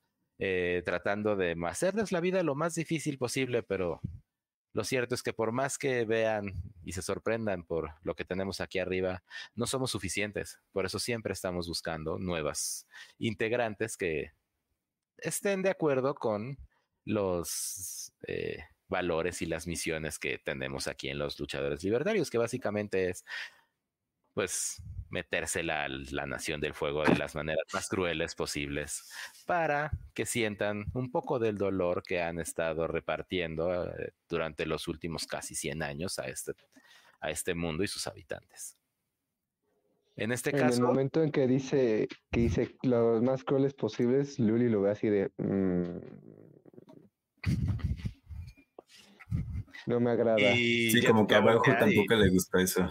eh, 0.44 0.82
tratando 0.84 1.36
de 1.36 1.54
hacerles 1.68 2.10
la 2.10 2.18
vida 2.18 2.42
lo 2.42 2.56
más 2.56 2.74
difícil 2.74 3.16
posible, 3.16 3.62
pero 3.62 4.00
lo 4.72 4.82
cierto 4.82 5.14
es 5.14 5.22
que 5.22 5.32
por 5.32 5.52
más 5.52 5.78
que 5.78 6.04
vean 6.04 6.52
y 6.82 6.94
se 6.94 7.00
sorprendan 7.00 7.62
por 7.62 7.92
lo 8.02 8.16
que 8.16 8.24
tenemos 8.24 8.60
aquí 8.60 8.80
arriba, 8.80 9.22
no 9.54 9.68
somos 9.68 9.92
suficientes. 9.92 10.58
Por 10.72 10.84
eso 10.84 10.98
siempre 10.98 11.32
estamos 11.32 11.68
buscando 11.68 12.18
nuevas 12.18 12.88
integrantes 13.18 13.96
que 13.96 14.32
estén 15.16 15.62
de 15.62 15.70
acuerdo 15.70 16.16
con 16.16 16.58
los 17.04 18.12
eh, 18.26 18.64
valores 18.88 19.42
y 19.42 19.46
las 19.46 19.68
misiones 19.68 20.18
que 20.18 20.38
tenemos 20.38 20.88
aquí 20.88 21.08
en 21.08 21.20
los 21.20 21.38
luchadores 21.38 21.84
libertarios, 21.84 22.30
que 22.30 22.38
básicamente 22.38 23.10
es, 23.10 23.24
pues, 24.34 24.82
metérsela 25.12 25.84
a 25.84 25.88
la 25.88 26.26
nación 26.26 26.60
del 26.60 26.74
fuego 26.74 27.04
de 27.04 27.14
las 27.16 27.34
maneras 27.34 27.64
más 27.72 27.88
crueles 27.88 28.34
posibles 28.34 29.12
para 29.46 29.90
que 30.14 30.26
sientan 30.26 30.86
un 30.94 31.10
poco 31.12 31.38
del 31.38 31.58
dolor 31.58 32.02
que 32.02 32.22
han 32.22 32.40
estado 32.40 32.86
repartiendo 32.88 33.84
eh, 33.86 34.12
durante 34.28 34.66
los 34.66 34.88
últimos 34.88 35.26
casi 35.26 35.54
100 35.54 35.82
años 35.82 36.18
a 36.18 36.28
este, 36.28 36.52
a 37.20 37.30
este 37.30 37.54
mundo 37.54 37.84
y 37.84 37.88
sus 37.88 38.06
habitantes. 38.06 38.76
En 40.16 40.32
este 40.32 40.50
En 40.50 40.56
el 40.56 40.62
caso, 40.62 40.82
momento 40.82 41.22
en 41.22 41.30
que 41.30 41.46
dice 41.46 42.08
que 42.30 42.40
dice 42.40 42.76
los 42.82 43.22
más 43.22 43.44
crueles 43.44 43.74
posibles, 43.74 44.38
Luli 44.38 44.68
lo 44.68 44.82
ve 44.82 44.90
así 44.90 45.08
de. 45.08 45.30
"Mm, 45.38 45.98
no 49.86 50.00
me 50.00 50.10
agrada. 50.10 50.38
y 50.54 50.90
Sí, 50.90 51.06
como 51.06 51.26
que 51.26 51.34
a 51.34 51.40
y- 51.40 51.76
tampoco 51.78 52.14
le 52.14 52.30
gustó 52.30 52.58
eso. 52.58 52.90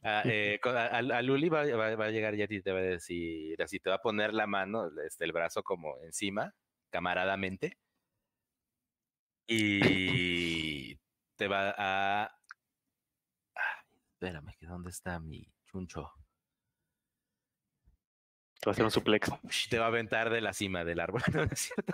a, 0.02 0.22
eh, 0.26 0.60
a- 0.64 1.22
Luli 1.22 1.48
va, 1.48 1.64
va- 1.64 1.96
va 1.96 2.04
a 2.06 2.10
llegar 2.10 2.34
y 2.34 2.62
te 2.62 2.72
va 2.72 2.78
a 2.78 2.82
decir, 2.82 3.60
así 3.62 3.80
te 3.80 3.90
va 3.90 3.96
a 3.96 4.02
poner 4.02 4.34
la 4.34 4.46
mano, 4.46 4.90
este, 5.04 5.24
el 5.24 5.32
brazo 5.32 5.62
como 5.62 5.98
encima, 6.02 6.54
camaradamente, 6.90 7.78
y 9.46 10.96
te 11.36 11.48
va 11.48 11.70
a... 11.76 12.30
Ah, 13.54 13.82
espérame, 14.12 14.54
que 14.58 14.66
¿dónde 14.66 14.90
está 14.90 15.18
mi 15.20 15.52
chuncho? 15.64 16.10
Te 18.60 18.66
va 18.66 18.70
a 18.70 18.72
hacer 18.72 18.84
un 18.84 18.90
suplex. 18.90 19.30
Te 19.70 19.78
va 19.78 19.84
a 19.86 19.88
aventar 19.88 20.30
de 20.30 20.40
la 20.40 20.52
cima 20.52 20.84
del 20.84 21.00
árbol, 21.00 21.22
¿no 21.32 21.42
es 21.44 21.58
cierto? 21.60 21.92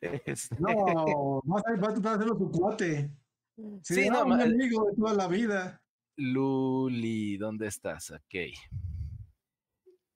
Este, 0.00 0.56
No, 0.58 1.40
vas 1.44 1.62
a, 1.66 1.76
vas 1.80 2.04
a 2.04 2.14
hacerlo 2.14 2.36
tu 2.38 2.50
cuate. 2.50 3.10
Sí, 3.82 3.94
Sí, 3.94 4.08
no, 4.08 4.24
un 4.24 4.40
amigo 4.40 4.86
de 4.90 4.96
toda 4.96 5.14
la 5.14 5.28
vida. 5.28 5.81
Luli, 6.16 7.36
¿dónde 7.36 7.66
estás? 7.66 8.10
Ok. 8.10 8.34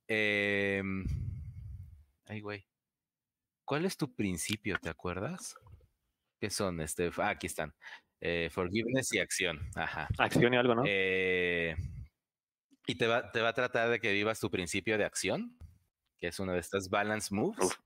Em, 0.09 1.05
ay, 2.27 2.41
güey. 2.41 2.67
¿Cuál 3.65 3.85
es 3.85 3.97
tu 3.97 4.15
principio? 4.15 4.79
¿Te 4.81 4.89
acuerdas? 4.89 5.57
¿Qué 6.41 6.51
son? 6.51 6.81
Este, 6.81 7.11
ah, 7.17 7.31
aquí 7.31 7.47
están. 7.47 7.75
Eh, 8.21 8.49
forgiveness 8.51 9.13
y 9.13 9.19
acción. 9.19 9.59
Ajá. 9.75 10.09
Acción 10.19 10.55
y 10.55 10.57
algo, 10.57 10.75
¿no? 10.75 10.83
Eh, 10.87 11.75
y 12.87 12.95
te 12.95 13.07
va, 13.07 13.33
te 13.33 13.41
va 13.41 13.49
a 13.49 13.55
tratar 13.55 13.91
de 13.91 13.99
que 13.99 14.13
vivas 14.13 14.39
tu 14.39 14.51
principio 14.51 14.97
de 14.97 15.05
acción, 15.05 15.59
que 16.19 16.29
es 16.29 16.39
una 16.39 16.53
de 16.53 16.61
estas 16.61 16.89
balance 16.89 17.35
moves. 17.35 17.79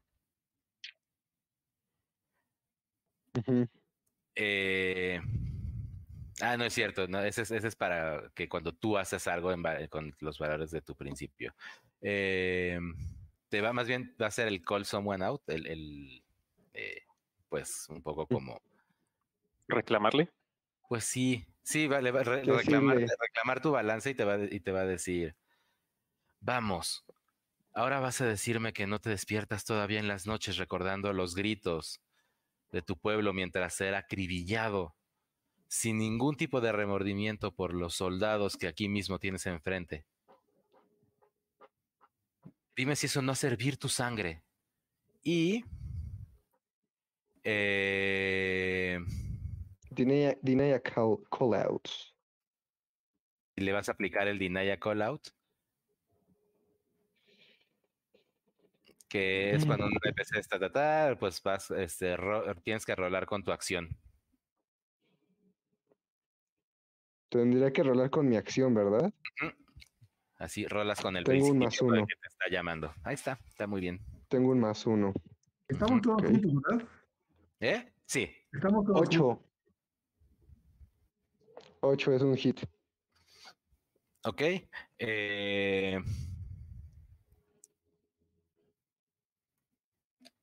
Ujú. 3.39 3.69
Eh, 4.35 5.21
ah, 6.43 6.57
no 6.57 6.65
es 6.65 6.73
cierto, 6.75 7.07
no, 7.09 7.21
ese, 7.23 7.43
es, 7.43 7.51
ese 7.51 7.69
es 7.69 7.77
para 7.77 8.31
que 8.35 8.49
cuando 8.49 8.73
tú 8.75 8.97
haces 8.99 9.27
algo 9.27 9.53
en 9.53 9.63
con 9.89 10.15
los 10.21 10.39
valores 10.39 10.71
de 10.71 10.83
tu 10.83 10.95
principio. 10.97 11.55
Eh, 12.01 12.79
te 13.49 13.61
va 13.61 13.73
más 13.73 13.87
bien, 13.89 14.15
va 14.21 14.27
a 14.27 14.31
ser 14.31 14.49
el 14.49 14.63
call 14.63 14.85
someone 14.85 15.25
out, 15.25 15.43
el, 15.49 15.67
el, 15.67 16.25
eh, 16.73 17.03
pues 17.49 17.87
un 17.89 18.03
poco 18.03 18.27
como, 18.27 18.61
Reclamarle. 19.69 20.29
pues 20.89 21.05
sí, 21.05 21.47
sí, 21.63 21.87
vale, 21.87 22.11
va 22.11 22.23
re- 22.23 22.43
reclamar, 22.45 22.99
reclamar 22.99 23.63
tu 23.63 23.71
balance 23.71 24.11
y 24.11 24.15
te 24.15 24.25
va, 24.25 24.39
y 24.39 24.61
te 24.61 24.73
va 24.73 24.81
a 24.81 24.87
decir, 24.87 25.37
vamos, 26.41 27.05
ahora 27.75 28.01
vas 28.01 28.21
a 28.21 28.27
decirme 28.27 28.73
que 28.73 28.87
no 28.87 29.01
te 29.01 29.11
despiertas 29.11 29.65
todavía 29.65 30.01
en 30.01 30.09
las 30.09 30.27
noches 30.27 30.57
recordando 30.59 31.13
los 31.13 31.35
gritos 31.35 32.01
de 32.73 32.83
tu 32.83 32.99
pueblo 32.99 33.33
mientras 33.35 33.81
era 33.81 33.99
acribillado 34.01 34.97
sin 35.73 35.99
ningún 35.99 36.35
tipo 36.37 36.61
de 36.61 36.73
remordimiento 36.73 37.53
por 37.55 37.75
los 37.75 37.95
soldados 37.95 38.57
que 38.57 38.67
aquí 38.67 38.89
mismo 38.89 39.21
tienes 39.21 39.47
enfrente. 39.47 40.05
dime 42.77 42.97
si 42.97 43.07
eso 43.07 43.23
no 43.23 43.33
es 43.33 43.45
hervir 43.45 43.77
tu 43.77 43.89
sangre. 43.89 44.43
Y 45.23 45.65
eh, 47.45 48.99
Deny, 49.91 50.35
deny 50.43 50.73
a 50.73 50.81
call, 50.81 51.19
call 51.31 51.55
out. 51.55 51.89
le 53.57 53.73
vas 53.73 53.89
a 53.89 53.93
aplicar 53.93 54.27
el 54.27 54.39
deny 54.41 54.71
a 54.71 54.79
call 54.79 55.03
out. 55.03 55.29
Que 59.09 59.55
es 59.55 59.65
cuando 59.67 59.87
un 59.87 59.93
NPC 60.03 60.39
está 60.39 60.59
tratar, 60.59 61.19
pues 61.19 61.41
vas, 61.43 61.71
este, 61.73 62.17
ro- 62.17 62.55
tienes 62.57 62.85
que 62.87 62.95
rolar 62.97 63.27
con 63.27 63.43
tu 63.45 63.53
acción. 63.53 63.89
Tendría 67.31 67.73
que 67.73 67.83
rolar 67.85 68.11
con 68.11 68.29
mi 68.29 68.37
acción, 68.37 68.75
¿verdad? 68.75 69.13
Así 70.39 70.67
rolas 70.67 71.01
con 71.01 71.17
el 71.17 71.25
Tengo 71.25 71.47
un 71.49 71.59
más 71.59 71.81
uno. 71.81 72.05
que 72.07 72.15
te 72.17 72.27
está 72.29 72.49
llamando. 72.51 72.93
Ahí 73.05 73.15
está, 73.15 73.39
está 73.47 73.67
muy 73.67 73.81
bien. 73.81 74.01
Tengo 74.29 74.51
un 74.51 74.61
más 74.61 74.85
uno. 74.87 75.13
Estamos 75.69 76.01
todos 76.03 76.23
Ok. 76.23 76.29
juntos, 76.29 76.53
¿verdad? 76.63 76.89
¿Eh? 77.61 77.93
Sí. 78.07 78.29
Estamos 78.53 78.85
todos 78.85 78.99
juntos. 79.09 79.17
Ocho. 79.17 79.45
Ocho 81.83 82.13
es 82.13 82.23
un 82.23 82.37
hit. 82.37 82.61
Ok. 84.25 84.43
eh, 84.99 85.99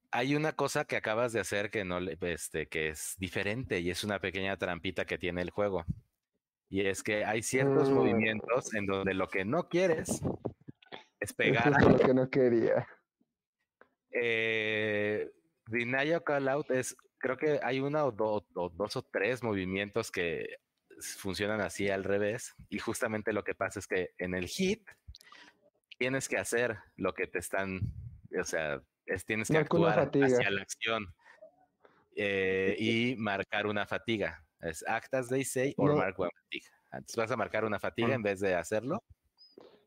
Hay 0.10 0.36
una 0.36 0.54
cosa 0.54 0.86
que 0.86 0.96
acabas 0.96 1.34
de 1.34 1.42
hacer 1.42 1.70
que 1.70 1.84
no 1.84 2.00
le- 2.00 2.18
este, 2.22 2.68
que 2.68 2.88
es 2.90 3.16
diferente 3.20 3.80
y 3.82 3.90
es 3.92 4.04
una 4.06 4.20
pequeña 4.20 4.58
trampita 4.58 5.06
que 5.06 5.18
tiene 5.18 5.42
el 5.42 5.50
juego. 5.52 5.86
Y 6.70 6.86
es 6.86 7.01
que 7.03 7.24
hay 7.26 7.41
ciertos 7.41 7.89
Mm. 7.89 7.93
movimientos 7.93 8.74
en 8.74 8.86
donde 8.86 9.13
lo 9.13 9.28
que 9.28 9.45
no 9.45 9.70
quieres 9.70 10.09
es 10.09 10.22
Es 11.20 11.34
pegar. 11.34 11.74
justo 11.74 11.89
lo 11.89 11.97
que 11.99 12.13
no 12.13 12.30
quería. 12.30 12.88
Eh, 14.11 15.32
Call 16.26 16.47
Out 16.49 16.72
es, 16.72 16.95
creo 17.18 17.38
que 17.38 17.59
hay 17.63 17.80
una 17.80 18.05
o, 18.05 18.11
do- 18.11 18.45
o 18.55 18.70
dos 18.70 18.95
o 18.95 19.01
tres 19.03 19.43
movimientos 19.43 20.11
que 20.11 20.57
funcionan 21.18 21.61
así 21.61 21.89
al 21.89 22.03
revés. 22.03 22.55
Y 22.70 22.80
justamente 22.80 23.34
lo 23.34 23.43
que 23.43 23.55
pasa 23.55 23.80
es 23.80 23.88
que 23.88 24.11
en 24.18 24.34
el 24.34 24.47
hit 24.47 24.88
tienes 25.97 26.28
que 26.28 26.38
hacer 26.38 26.78
lo 26.95 27.13
que 27.13 27.28
te 27.28 27.39
están, 27.39 27.80
o 28.39 28.43
sea, 28.43 28.82
es, 29.05 29.26
tienes 29.26 29.47
que 29.49 29.57
actuar 29.57 30.09
hacia 30.13 30.49
la 30.51 30.61
acción 30.61 31.13
eh, 32.15 32.76
y 32.80 33.15
marcar 33.18 33.68
una 33.68 33.86
fatiga. 33.86 34.43
Es 34.62 34.84
act 34.88 35.14
as 35.14 35.28
they 35.30 35.43
say 35.43 35.74
or 35.78 35.89
No. 35.89 35.97
mark 35.97 36.18
one 36.18 36.30
fatiga. 36.43 36.68
Entonces 36.93 37.16
vas 37.16 37.32
a 37.32 37.38
marcar 37.38 37.66
una 37.66 37.80
fatiga 37.80 38.10
Ah. 38.10 38.16
en 38.16 38.24
vez 38.24 38.39
de 38.39 38.55
hacerlo. 38.55 39.03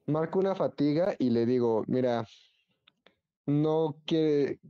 Marco 0.06 0.38
una 0.38 0.54
fatiga 0.54 1.14
y 1.18 1.30
le 1.30 1.46
digo, 1.46 1.84
mira, 1.86 2.26
no 3.46 3.96
quiere, 4.06 4.60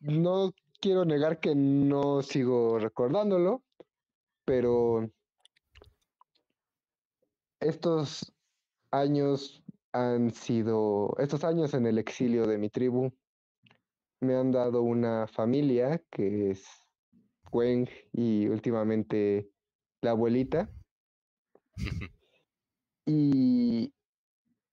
no 0.00 0.52
quiero 0.80 1.04
negar 1.04 1.40
que 1.40 1.54
no 1.54 2.22
sigo 2.22 2.78
recordándolo, 2.78 3.62
pero 4.44 5.08
estos 7.60 8.32
años 8.90 9.62
han 9.92 10.32
sido, 10.32 11.14
estos 11.18 11.44
años 11.44 11.72
en 11.74 11.86
el 11.86 11.98
exilio 11.98 12.46
de 12.46 12.58
mi 12.58 12.68
tribu 12.68 13.10
me 14.20 14.34
han 14.36 14.52
dado 14.52 14.82
una 14.82 15.26
familia 15.26 16.02
que 16.10 16.50
es 16.50 16.66
Y 18.12 18.48
últimamente 18.48 19.48
la 20.02 20.10
abuelita. 20.10 20.68
Y 23.06 23.92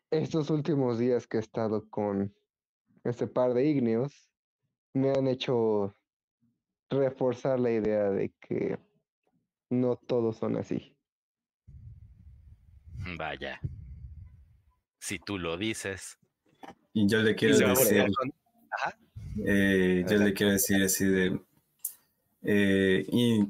estos 0.10 0.50
últimos 0.50 0.98
días 0.98 1.28
que 1.28 1.38
he 1.38 1.40
estado 1.40 1.88
con 1.90 2.34
este 3.04 3.28
par 3.28 3.54
de 3.54 3.66
ígneos 3.66 4.32
me 4.94 5.12
han 5.12 5.28
hecho 5.28 5.96
reforzar 6.90 7.60
la 7.60 7.72
idea 7.72 8.10
de 8.10 8.34
que 8.40 8.80
no 9.70 9.96
todos 9.96 10.38
son 10.38 10.58
así. 10.58 10.96
Vaya. 13.18 13.60
Si 15.00 15.20
tú 15.20 15.38
lo 15.38 15.56
dices. 15.58 16.18
Y 16.94 17.08
yo 17.08 17.22
le 17.22 17.36
quiero 17.36 17.58
decir, 17.58 17.76
voltear 17.76 18.10
con- 18.14 18.34
Ajá. 18.72 18.98
eh, 19.46 20.04
yo 20.10 20.18
le 20.18 20.34
quiero 20.34 20.52
decir 20.54 20.84
así 20.84 21.06
de, 21.06 21.40
eh, 22.44 23.06
y 23.12 23.46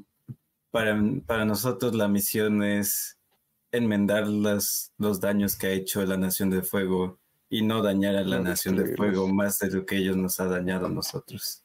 para, 0.70 1.00
para 1.26 1.44
nosotros 1.44 1.94
la 1.94 2.08
misión 2.08 2.62
es 2.62 3.18
enmendar 3.70 4.26
las, 4.28 4.92
los 4.98 5.20
daños 5.20 5.56
que 5.56 5.66
ha 5.68 5.72
hecho 5.72 6.04
la 6.04 6.16
Nación 6.16 6.50
del 6.50 6.62
Fuego 6.64 7.18
y 7.48 7.62
no 7.62 7.82
dañar 7.82 8.16
a 8.16 8.22
la 8.22 8.38
No 8.38 8.44
Nación 8.44 8.76
destruirlos. 8.76 9.14
Fuego 9.16 9.32
más 9.34 9.58
de 9.58 9.70
lo 9.70 9.84
que 9.86 9.96
ellos 9.96 10.16
nos 10.16 10.40
ha 10.40 10.46
dañado 10.46 10.86
a 10.86 10.90
nosotros. 10.90 11.64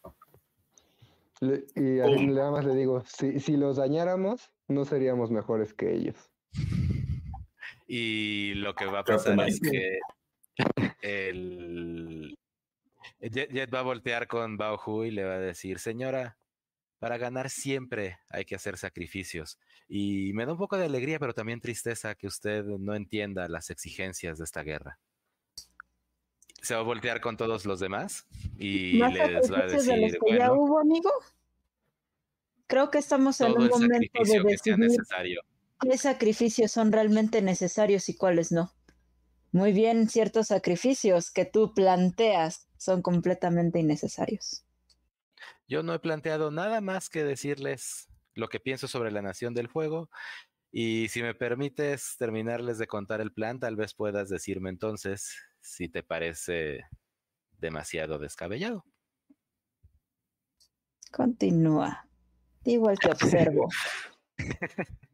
Le- 1.39 1.65
y 1.75 1.99
a- 1.99 2.07
nada 2.07 2.51
más 2.51 2.65
le 2.65 2.75
digo, 2.75 3.03
si, 3.05 3.39
si 3.39 3.55
los 3.57 3.77
dañáramos, 3.77 4.51
no 4.67 4.85
seríamos 4.85 5.31
mejores 5.31 5.73
que 5.73 5.93
ellos. 5.93 6.15
Y 7.87 8.53
lo 8.55 8.73
que 8.75 8.85
va 8.85 8.99
a 8.99 9.03
pasar 9.03 9.39
es 9.47 9.59
que 9.61 9.99
el 11.01 12.37
Jet, 13.21 13.51
Jet 13.51 13.73
va 13.73 13.79
a 13.79 13.83
voltear 13.83 14.27
con 14.27 14.57
Bao 14.57 14.77
Hu 14.85 15.05
y 15.05 15.11
le 15.11 15.23
va 15.23 15.35
a 15.35 15.39
decir, 15.39 15.79
señora, 15.79 16.37
para 16.99 17.17
ganar 17.17 17.49
siempre 17.49 18.19
hay 18.29 18.45
que 18.45 18.55
hacer 18.55 18.77
sacrificios. 18.77 19.59
Y 19.87 20.33
me 20.33 20.45
da 20.45 20.53
un 20.53 20.57
poco 20.57 20.77
de 20.77 20.85
alegría, 20.85 21.19
pero 21.19 21.33
también 21.33 21.61
tristeza 21.61 22.15
que 22.15 22.27
usted 22.27 22.63
no 22.63 22.95
entienda 22.95 23.47
las 23.47 23.69
exigencias 23.69 24.37
de 24.37 24.43
esta 24.43 24.63
guerra. 24.63 24.99
Se 26.61 26.73
va 26.73 26.81
a 26.81 26.83
voltear 26.83 27.21
con 27.21 27.37
todos 27.37 27.65
los 27.65 27.79
demás 27.79 28.25
y 28.57 28.97
¿Más 28.97 29.13
les 29.13 29.33
va 29.33 29.39
a 29.39 29.43
sacrificios 29.43 29.85
de 29.85 29.97
los 29.97 30.01
decir, 30.01 30.19
que 30.25 30.37
ya 30.37 30.51
hubo, 30.51 30.79
amigo? 30.79 31.11
Creo 32.65 32.89
que 32.89 32.97
estamos 32.97 33.39
en 33.41 33.51
un 33.51 33.67
momento 33.67 34.23
de 34.23 34.41
decidir 34.43 35.39
qué 35.79 35.97
sacrificios 35.97 36.71
son 36.71 36.91
realmente 36.91 37.41
necesarios 37.41 38.09
y 38.09 38.17
cuáles 38.17 38.51
no. 38.51 38.73
Muy 39.51 39.71
bien, 39.71 40.09
ciertos 40.09 40.47
sacrificios 40.47 41.31
que 41.31 41.45
tú 41.45 41.73
planteas 41.73 42.67
son 42.77 43.01
completamente 43.01 43.79
innecesarios. 43.79 44.66
Yo 45.67 45.83
no 45.83 45.93
he 45.93 45.99
planteado 45.99 46.51
nada 46.51 46.81
más 46.81 47.09
que 47.09 47.23
decirles 47.23 48.09
lo 48.35 48.47
que 48.47 48.59
pienso 48.59 48.87
sobre 48.87 49.11
la 49.11 49.21
Nación 49.21 49.53
del 49.53 49.69
Fuego. 49.69 50.09
Y 50.71 51.07
si 51.09 51.21
me 51.21 51.33
permites 51.33 52.15
terminarles 52.17 52.77
de 52.77 52.87
contar 52.87 53.21
el 53.21 53.33
plan, 53.33 53.59
tal 53.59 53.75
vez 53.75 53.93
puedas 53.93 54.29
decirme 54.29 54.69
entonces 54.69 55.35
si 55.61 55.89
te 55.89 56.03
parece 56.03 56.85
demasiado 57.57 58.19
descabellado. 58.19 58.85
Continúa. 61.11 62.07
Igual 62.63 62.97
que 62.99 63.09
observo. 63.09 63.67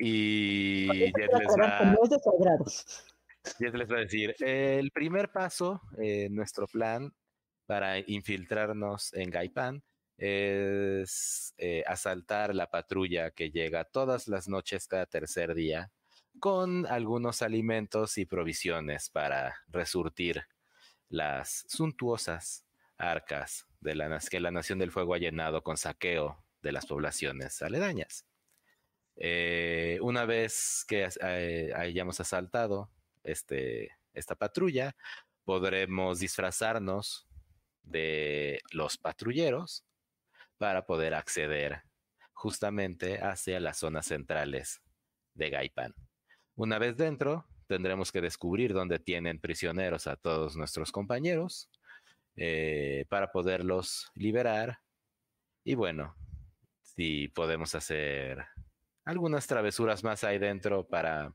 Y 0.00 0.86
Jet 0.86 1.16
les, 1.16 1.48
va. 1.58 1.88
Jet 3.58 3.74
les 3.74 3.90
va 3.90 3.96
a 3.96 4.00
decir, 4.00 4.34
el 4.38 4.92
primer 4.92 5.32
paso 5.32 5.80
en 5.98 6.36
nuestro 6.36 6.68
plan 6.68 7.12
para 7.68 7.98
infiltrarnos 7.98 9.12
en 9.12 9.28
Gaipan 9.28 9.82
es 10.16 11.54
eh, 11.58 11.84
asaltar 11.86 12.54
la 12.54 12.70
patrulla 12.70 13.30
que 13.30 13.50
llega 13.50 13.84
todas 13.84 14.26
las 14.26 14.48
noches 14.48 14.88
cada 14.88 15.04
tercer 15.04 15.54
día 15.54 15.92
con 16.40 16.86
algunos 16.86 17.42
alimentos 17.42 18.16
y 18.16 18.24
provisiones 18.24 19.10
para 19.10 19.54
resurtir 19.68 20.46
las 21.10 21.66
suntuosas 21.68 22.64
arcas 22.96 23.66
de 23.80 23.94
la, 23.94 24.18
que 24.18 24.40
la 24.40 24.50
Nación 24.50 24.78
del 24.78 24.90
Fuego 24.90 25.12
ha 25.12 25.18
llenado 25.18 25.62
con 25.62 25.76
saqueo 25.76 26.42
de 26.62 26.72
las 26.72 26.86
poblaciones 26.86 27.60
aledañas. 27.60 28.24
Eh, 29.16 29.98
una 30.00 30.24
vez 30.24 30.86
que 30.88 31.06
eh, 31.20 31.70
hayamos 31.76 32.18
asaltado 32.18 32.90
este, 33.24 33.90
esta 34.14 34.36
patrulla, 34.36 34.96
podremos 35.44 36.18
disfrazarnos 36.18 37.27
de 37.90 38.60
los 38.70 38.98
patrulleros 38.98 39.84
para 40.58 40.86
poder 40.86 41.14
acceder 41.14 41.82
justamente 42.32 43.22
hacia 43.22 43.60
las 43.60 43.78
zonas 43.78 44.06
centrales 44.06 44.80
de 45.34 45.50
Gaipan. 45.50 45.94
Una 46.54 46.78
vez 46.78 46.96
dentro, 46.96 47.46
tendremos 47.66 48.12
que 48.12 48.20
descubrir 48.20 48.72
dónde 48.72 48.98
tienen 48.98 49.40
prisioneros 49.40 50.06
a 50.06 50.16
todos 50.16 50.56
nuestros 50.56 50.90
compañeros 50.90 51.68
eh, 52.36 53.04
para 53.08 53.30
poderlos 53.30 54.10
liberar. 54.14 54.80
Y 55.64 55.74
bueno, 55.74 56.16
si 56.82 57.28
podemos 57.28 57.74
hacer 57.74 58.46
algunas 59.04 59.46
travesuras 59.46 60.04
más 60.04 60.24
ahí 60.24 60.38
dentro 60.38 60.86
para 60.86 61.34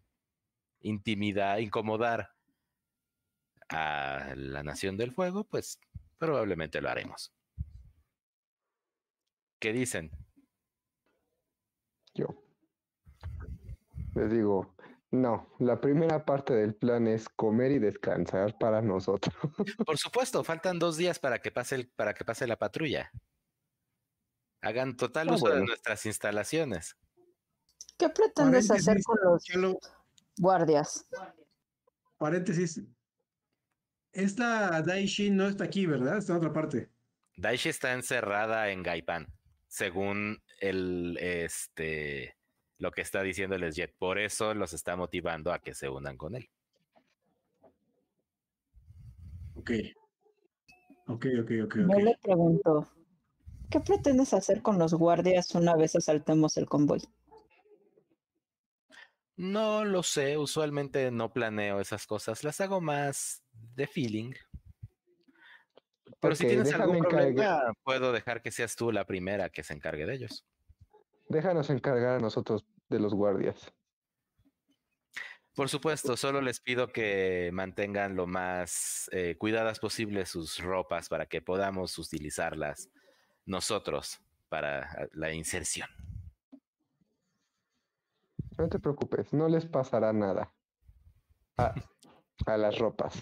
intimidar, 0.82 1.60
incomodar 1.60 2.30
a 3.70 4.34
la 4.36 4.64
Nación 4.64 4.98
del 4.98 5.12
Fuego, 5.12 5.46
pues 5.46 5.80
probablemente 6.24 6.80
lo 6.80 6.90
haremos. 6.90 7.34
¿Qué 9.60 9.74
dicen? 9.74 10.10
Yo 12.14 12.28
les 14.16 14.32
digo, 14.32 14.74
No, 15.12 15.54
la 15.60 15.82
primera 15.82 16.24
parte 16.26 16.54
del 16.54 16.76
plan 16.76 17.08
es 17.08 17.28
comer 17.28 17.72
y 17.74 17.80
descansar 17.80 18.58
para 18.58 18.82
nosotros. 18.82 19.36
Por 19.86 19.98
supuesto, 19.98 20.44
faltan 20.46 20.80
dos 20.80 20.96
días 20.96 21.20
para 21.20 21.40
que 21.40 21.52
pase, 21.52 21.76
el, 21.76 21.90
para 21.90 22.14
que 22.14 22.24
pase 22.24 22.48
la 22.48 22.58
patrulla. 22.58 23.12
Hagan 24.62 24.96
total 24.96 25.28
Ah, 25.30 25.34
uso 25.34 25.50
de 25.50 25.62
nuestras 25.66 26.06
instalaciones. 26.06 26.96
¿Qué 27.98 28.10
pretendes 28.10 28.72
hacer 28.72 28.98
con 29.04 29.18
los 29.62 29.78
guardias? 30.38 31.06
paréntesis. 32.18 32.82
Esta 34.14 34.82
Daishi 34.84 35.32
no 35.32 35.48
está 35.48 35.66
aquí, 35.66 35.86
¿verdad? 35.88 36.18
Está 36.18 36.34
en 36.34 36.38
otra 36.38 36.54
parte. 36.54 36.90
Daishi 37.36 37.70
está 37.70 37.94
encerrada 37.94 38.70
en 38.70 38.84
Gaipan, 38.84 39.28
según 39.68 40.42
el 40.60 41.18
este 41.20 42.38
lo 42.78 42.92
que 42.92 43.02
está 43.02 43.24
diciendo 43.24 43.56
el 43.56 43.72
Jet. 43.72 43.94
Por 43.98 44.20
eso 44.20 44.54
los 44.54 44.74
está 44.74 44.96
motivando 44.96 45.52
a 45.52 45.60
que 45.60 45.74
se 45.74 45.90
unan 45.90 46.18
con 46.18 46.36
él. 46.36 46.50
Ok. 49.56 49.72
Ok, 51.08 51.26
ok, 51.42 51.52
ok, 51.66 51.76
Yo 51.76 51.86
ok. 51.86 52.04
le 52.04 52.18
pregunto, 52.22 52.88
¿qué 53.70 53.80
pretendes 53.80 54.34
hacer 54.34 54.62
con 54.62 54.78
los 54.78 54.94
guardias 54.94 55.54
una 55.56 55.76
vez 55.76 55.96
asaltemos 55.96 56.56
el 56.58 56.68
convoy? 56.68 57.02
No 59.36 59.84
lo 59.84 60.04
sé, 60.04 60.38
usualmente 60.38 61.10
no 61.12 61.34
planeo 61.34 61.80
esas 61.80 62.06
cosas, 62.06 62.44
las 62.44 62.62
hago 62.62 62.80
más 62.80 63.43
de 63.76 63.88
feeling. 63.88 64.34
Pero 66.20 66.36
si 66.36 66.48
tienes 66.48 66.74
algún 66.74 66.98
encargar- 66.98 67.34
problema, 67.34 67.74
puedo 67.84 68.12
dejar 68.12 68.42
que 68.42 68.52
seas 68.52 68.76
tú 68.76 68.92
la 68.92 69.06
primera 69.06 69.50
que 69.50 69.64
se 69.64 69.74
encargue 69.74 70.06
de 70.06 70.16
ellos. 70.16 70.46
Déjanos 71.30 71.70
encargar 71.70 72.16
a 72.16 72.20
nosotros 72.20 72.66
de 72.90 73.00
los 73.00 73.14
guardias. 73.14 73.74
Por 75.56 75.70
supuesto, 75.70 76.18
solo 76.18 76.42
les 76.42 76.60
pido 76.60 76.88
que 76.92 77.52
mantengan 77.54 78.16
lo 78.16 78.26
más 78.26 79.10
eh, 79.12 79.36
cuidadas 79.38 79.80
posible 79.80 80.26
sus 80.26 80.60
ropas 80.60 81.10
para 81.10 81.28
que 81.28 81.42
podamos 81.42 81.98
utilizarlas 82.00 82.90
nosotros 83.46 84.20
para 84.50 84.84
ah, 84.84 85.08
la 85.14 85.32
inserción. 85.34 85.90
No 88.58 88.68
te 88.70 88.80
preocupes, 88.80 89.34
no 89.34 89.48
les 89.48 89.66
pasará 89.66 90.12
nada. 90.14 90.54
A, 91.58 91.74
a 92.46 92.58
las 92.58 92.78
ropas. 92.80 93.22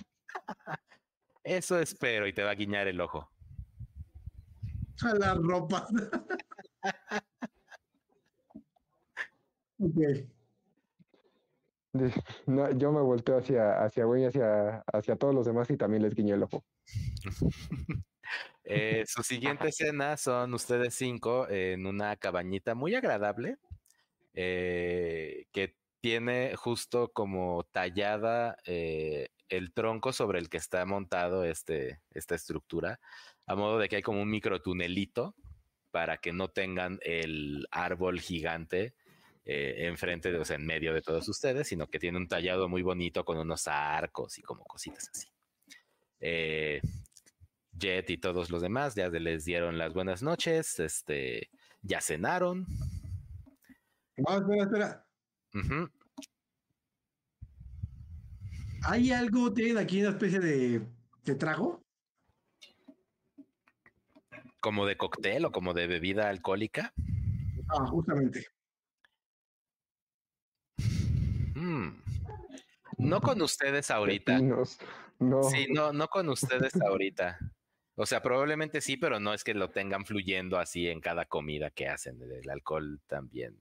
Eso 1.43 1.79
espero 1.79 2.27
y 2.27 2.33
te 2.33 2.43
va 2.43 2.51
a 2.51 2.55
guiñar 2.55 2.87
el 2.87 3.01
ojo. 3.01 3.29
A 5.03 5.15
la 5.15 5.33
ropa. 5.33 5.87
ok. 9.79 9.97
No, 12.45 12.71
yo 12.77 12.91
me 12.91 13.01
volteo 13.01 13.37
hacia, 13.37 13.83
hacia 13.83 14.05
Gwen 14.05 14.21
y 14.21 14.25
hacia, 14.25 14.83
hacia 14.93 15.15
todos 15.17 15.35
los 15.35 15.45
demás 15.45 15.69
y 15.69 15.77
también 15.77 16.03
les 16.03 16.15
guiño 16.15 16.35
el 16.35 16.43
ojo. 16.43 16.63
Eh, 18.63 19.03
su 19.05 19.23
siguiente 19.23 19.67
escena 19.67 20.15
son 20.15 20.53
ustedes 20.53 20.93
cinco 20.93 21.49
en 21.49 21.85
una 21.85 22.15
cabañita 22.15 22.73
muy 22.73 22.95
agradable 22.95 23.57
eh, 24.33 25.47
que 25.51 25.75
tiene 26.01 26.55
justo 26.55 27.11
como 27.13 27.63
tallada 27.71 28.57
eh, 28.65 29.29
el 29.49 29.71
tronco 29.71 30.11
sobre 30.11 30.39
el 30.39 30.49
que 30.49 30.57
está 30.57 30.85
montado 30.85 31.43
este, 31.43 32.01
esta 32.11 32.35
estructura, 32.35 32.99
a 33.45 33.55
modo 33.55 33.77
de 33.77 33.87
que 33.87 33.97
hay 33.97 34.01
como 34.01 34.21
un 34.21 34.29
microtunelito 34.29 35.35
para 35.91 36.17
que 36.17 36.33
no 36.33 36.47
tengan 36.49 36.99
el 37.03 37.67
árbol 37.69 38.19
gigante 38.19 38.95
eh, 39.45 39.87
enfrente, 39.87 40.31
de, 40.31 40.39
o 40.39 40.45
sea, 40.45 40.55
en 40.55 40.65
medio 40.65 40.93
de 40.93 41.01
todos 41.01 41.27
ustedes, 41.27 41.67
sino 41.67 41.87
que 41.87 41.99
tiene 41.99 42.17
un 42.17 42.27
tallado 42.27 42.67
muy 42.67 42.81
bonito 42.81 43.23
con 43.23 43.37
unos 43.37 43.67
arcos 43.67 44.37
y 44.37 44.41
como 44.41 44.63
cositas 44.63 45.09
así. 45.13 45.27
Eh, 46.19 46.81
Jet 47.73 48.09
y 48.09 48.17
todos 48.17 48.49
los 48.49 48.61
demás 48.61 48.95
ya 48.95 49.09
les 49.09 49.45
dieron 49.45 49.77
las 49.77 49.93
buenas 49.93 50.21
noches, 50.21 50.79
este, 50.79 51.49
ya 51.81 52.01
cenaron. 52.01 52.65
No, 54.17 54.37
espera, 54.37 54.63
espera. 54.63 55.10
¿Hay 58.83 59.11
algo, 59.11 59.53
tienen 59.53 59.77
aquí 59.77 60.01
una 60.01 60.11
especie 60.11 60.39
de, 60.39 60.81
de 61.23 61.35
trago? 61.35 61.83
Como 64.59 64.85
de 64.85 64.97
cóctel 64.97 65.45
o 65.45 65.51
como 65.51 65.73
de 65.73 65.87
bebida 65.87 66.29
alcohólica. 66.29 66.93
Ah, 67.69 67.85
justamente. 67.87 68.45
Mm. 71.55 71.89
No 72.97 73.21
con 73.21 73.41
ustedes 73.41 73.91
ahorita. 73.91 74.33
Pepinos, 74.33 74.79
No, 75.19 75.43
Sí, 75.43 75.67
no, 75.71 75.93
no 75.93 76.07
con 76.07 76.29
ustedes 76.29 76.79
ahorita. 76.81 77.39
O 77.95 78.05
sea, 78.05 78.21
probablemente 78.21 78.81
sí, 78.81 78.97
pero 78.97 79.19
no 79.19 79.33
es 79.33 79.43
que 79.43 79.53
lo 79.53 79.69
tengan 79.69 80.05
fluyendo 80.05 80.57
así 80.57 80.87
en 80.87 81.01
cada 81.01 81.25
comida 81.25 81.69
que 81.71 81.87
hacen. 81.87 82.21
El 82.21 82.49
alcohol 82.49 83.01
también 83.07 83.59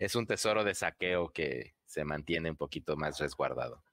es 0.00 0.14
un 0.16 0.26
tesoro 0.26 0.64
de 0.64 0.74
saqueo 0.74 1.30
que 1.30 1.74
se 1.84 2.04
mantiene 2.04 2.50
un 2.50 2.56
poquito 2.56 2.96
más 2.96 3.18
resguardado. 3.18 3.84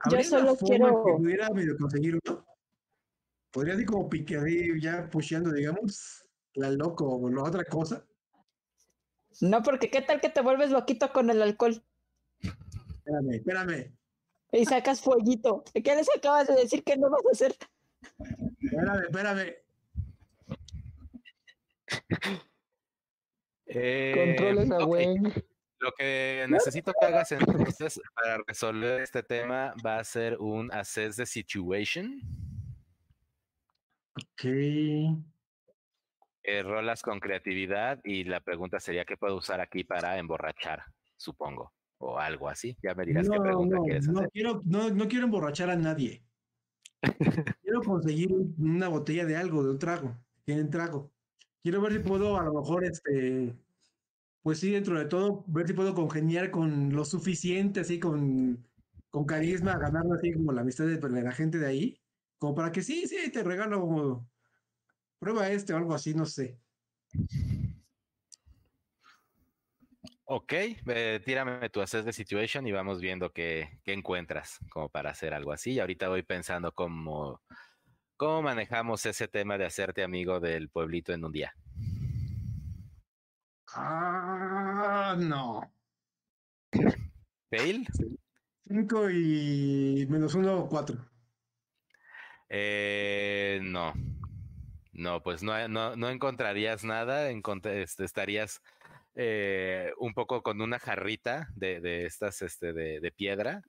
¿Habría 0.00 0.20
una 0.20 0.28
solo 0.28 0.56
quiero- 0.56 1.04
que 1.04 1.12
pudiera 1.14 1.48
medio 1.50 1.76
conseguir 1.78 2.18
uno? 2.24 2.44
Podría 3.50 3.74
así 3.74 3.84
como 3.86 4.08
piquear 4.10 4.46
ya 4.78 5.08
pusheando, 5.08 5.50
digamos, 5.52 6.28
la 6.54 6.70
loco 6.70 7.06
o 7.16 7.30
la 7.30 7.42
otra 7.44 7.64
cosa. 7.64 8.04
No, 9.40 9.62
porque 9.62 9.90
¿qué 9.90 10.02
tal 10.02 10.20
que 10.20 10.28
te 10.28 10.42
vuelves 10.42 10.70
loquito 10.70 11.10
con 11.12 11.30
el 11.30 11.40
alcohol 11.40 11.82
Espérame, 12.42 13.34
espérame, 13.34 13.96
y 14.52 14.64
sacas 14.66 15.00
fueguito? 15.00 15.64
¿Qué 15.72 15.94
les 15.96 16.08
acabas 16.14 16.46
de 16.46 16.54
decir 16.56 16.84
que 16.84 16.96
no 16.98 17.08
vas 17.08 17.22
a 17.26 17.30
hacer? 17.32 17.56
espérame, 18.60 19.04
espérame. 19.04 19.54
Eh, 23.74 24.36
controlen 24.36 24.72
a 24.72 24.78
ok. 24.78 24.86
Gwen. 24.86 25.32
Lo 25.78 25.92
que 25.98 26.46
necesito 26.48 26.92
que 26.98 27.06
hagas 27.06 27.32
entonces 27.32 28.00
para 28.14 28.38
resolver 28.46 29.00
este 29.00 29.22
tema 29.22 29.74
va 29.84 29.98
a 29.98 30.04
ser 30.04 30.38
un 30.38 30.72
assess 30.72 31.16
the 31.16 31.26
situation. 31.26 32.20
Ok. 34.14 34.44
Eh, 36.44 36.62
rolas 36.62 37.02
con 37.02 37.18
creatividad 37.18 38.00
y 38.04 38.24
la 38.24 38.40
pregunta 38.40 38.78
sería 38.78 39.04
qué 39.04 39.16
puedo 39.16 39.36
usar 39.36 39.60
aquí 39.60 39.84
para 39.84 40.18
emborrachar, 40.18 40.84
supongo, 41.16 41.72
o 41.98 42.18
algo 42.18 42.48
así. 42.48 42.76
Ya 42.82 42.94
me 42.94 43.04
dirás 43.04 43.28
qué 43.28 43.40
pregunta 43.40 43.76
no, 43.76 43.82
quieres 43.82 44.08
no 44.08 44.20
hacer. 44.20 44.30
quiero, 44.32 44.62
no, 44.64 44.90
no 44.90 45.08
quiero 45.08 45.24
emborrachar 45.24 45.70
a 45.70 45.76
nadie. 45.76 46.22
quiero 47.62 47.82
conseguir 47.82 48.30
una 48.58 48.88
botella 48.88 49.24
de 49.24 49.36
algo, 49.36 49.64
de 49.64 49.70
un 49.70 49.78
trago. 49.78 50.16
Tienen 50.44 50.70
trago. 50.70 51.12
Quiero 51.62 51.80
ver 51.80 51.92
si 51.92 51.98
puedo, 52.00 52.36
a 52.36 52.42
lo 52.42 52.54
mejor, 52.54 52.84
este, 52.84 53.54
pues 54.42 54.60
sí, 54.60 54.70
dentro 54.72 54.98
de 54.98 55.06
todo, 55.06 55.44
ver 55.46 55.66
si 55.66 55.72
puedo 55.72 55.94
congeniar 55.94 56.50
con 56.50 56.92
lo 56.92 57.04
suficiente, 57.04 57.80
así 57.80 58.00
con, 58.00 58.66
con 59.10 59.24
carisma, 59.24 59.78
ganarme 59.78 60.16
así 60.16 60.32
como 60.32 60.52
la 60.52 60.62
amistad 60.62 60.86
de, 60.86 60.98
de 60.98 61.22
la 61.22 61.32
gente 61.32 61.58
de 61.58 61.66
ahí, 61.66 62.00
como 62.38 62.54
para 62.54 62.72
que 62.72 62.82
sí, 62.82 63.06
sí, 63.06 63.30
te 63.30 63.42
regalo 63.42 63.80
como, 63.80 64.28
prueba 65.22 65.48
este 65.48 65.72
o 65.72 65.76
algo 65.76 65.94
así, 65.94 66.14
no 66.14 66.26
sé. 66.26 66.58
Ok, 70.24 70.52
tírame 71.24 71.68
tu 71.70 71.80
assess 71.80 72.04
the 72.04 72.12
situation 72.12 72.66
y 72.66 72.72
vamos 72.72 73.00
viendo 73.00 73.32
qué, 73.32 73.78
qué 73.84 73.92
encuentras 73.92 74.58
como 74.70 74.88
para 74.88 75.10
hacer 75.10 75.32
algo 75.34 75.52
así. 75.52 75.72
Y 75.72 75.80
ahorita 75.80 76.08
voy 76.08 76.22
pensando 76.24 76.72
cómo, 76.72 77.40
cómo 78.16 78.42
manejamos 78.42 79.06
ese 79.06 79.28
tema 79.28 79.58
de 79.58 79.66
hacerte 79.66 80.02
amigo 80.02 80.40
del 80.40 80.70
pueblito 80.70 81.12
en 81.12 81.24
un 81.24 81.32
día. 81.32 81.54
Ah, 83.74 85.16
no. 85.18 85.72
¿Fail? 87.50 87.86
Cinco 88.66 89.10
y 89.10 90.06
menos 90.08 90.34
uno, 90.34 90.66
cuatro. 90.68 90.96
Eh, 92.48 93.60
no. 93.62 93.92
No, 94.92 95.22
pues 95.22 95.42
no, 95.42 95.68
no, 95.68 95.96
no 95.96 96.10
encontrarías 96.10 96.84
nada, 96.84 97.30
encont- 97.30 97.66
este, 97.66 98.04
estarías 98.04 98.60
eh, 99.14 99.92
un 99.98 100.12
poco 100.12 100.42
con 100.42 100.60
una 100.60 100.78
jarrita 100.78 101.48
de, 101.56 101.80
de 101.80 102.04
estas 102.04 102.42
este, 102.42 102.74
de, 102.74 103.00
de 103.00 103.10
piedra, 103.10 103.62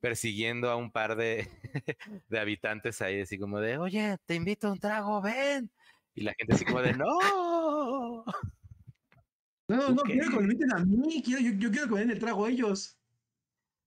persiguiendo 0.00 0.70
a 0.70 0.76
un 0.76 0.90
par 0.90 1.14
de, 1.14 1.48
de 2.28 2.38
habitantes 2.40 3.00
ahí, 3.02 3.20
así 3.20 3.38
como 3.38 3.60
de, 3.60 3.78
oye, 3.78 4.16
te 4.26 4.34
invito 4.34 4.66
a 4.68 4.72
un 4.72 4.80
trago, 4.80 5.22
ven. 5.22 5.70
Y 6.16 6.22
la 6.22 6.34
gente 6.36 6.54
así 6.54 6.64
como 6.64 6.82
de, 6.82 6.92
no. 6.94 8.24
No, 9.68 9.86
¿Tú 9.86 9.94
no, 9.94 10.02
qué? 10.02 10.12
quiero 10.12 10.30
que 10.30 10.36
me 10.36 10.42
inviten 10.42 10.72
a 10.74 10.84
mí, 10.84 11.22
quiero, 11.22 11.40
yo, 11.42 11.52
yo 11.52 11.70
quiero 11.70 11.86
que 11.88 11.94
me 11.94 12.00
den 12.00 12.10
el 12.10 12.18
trago 12.18 12.44
a 12.44 12.50
ellos. 12.50 12.98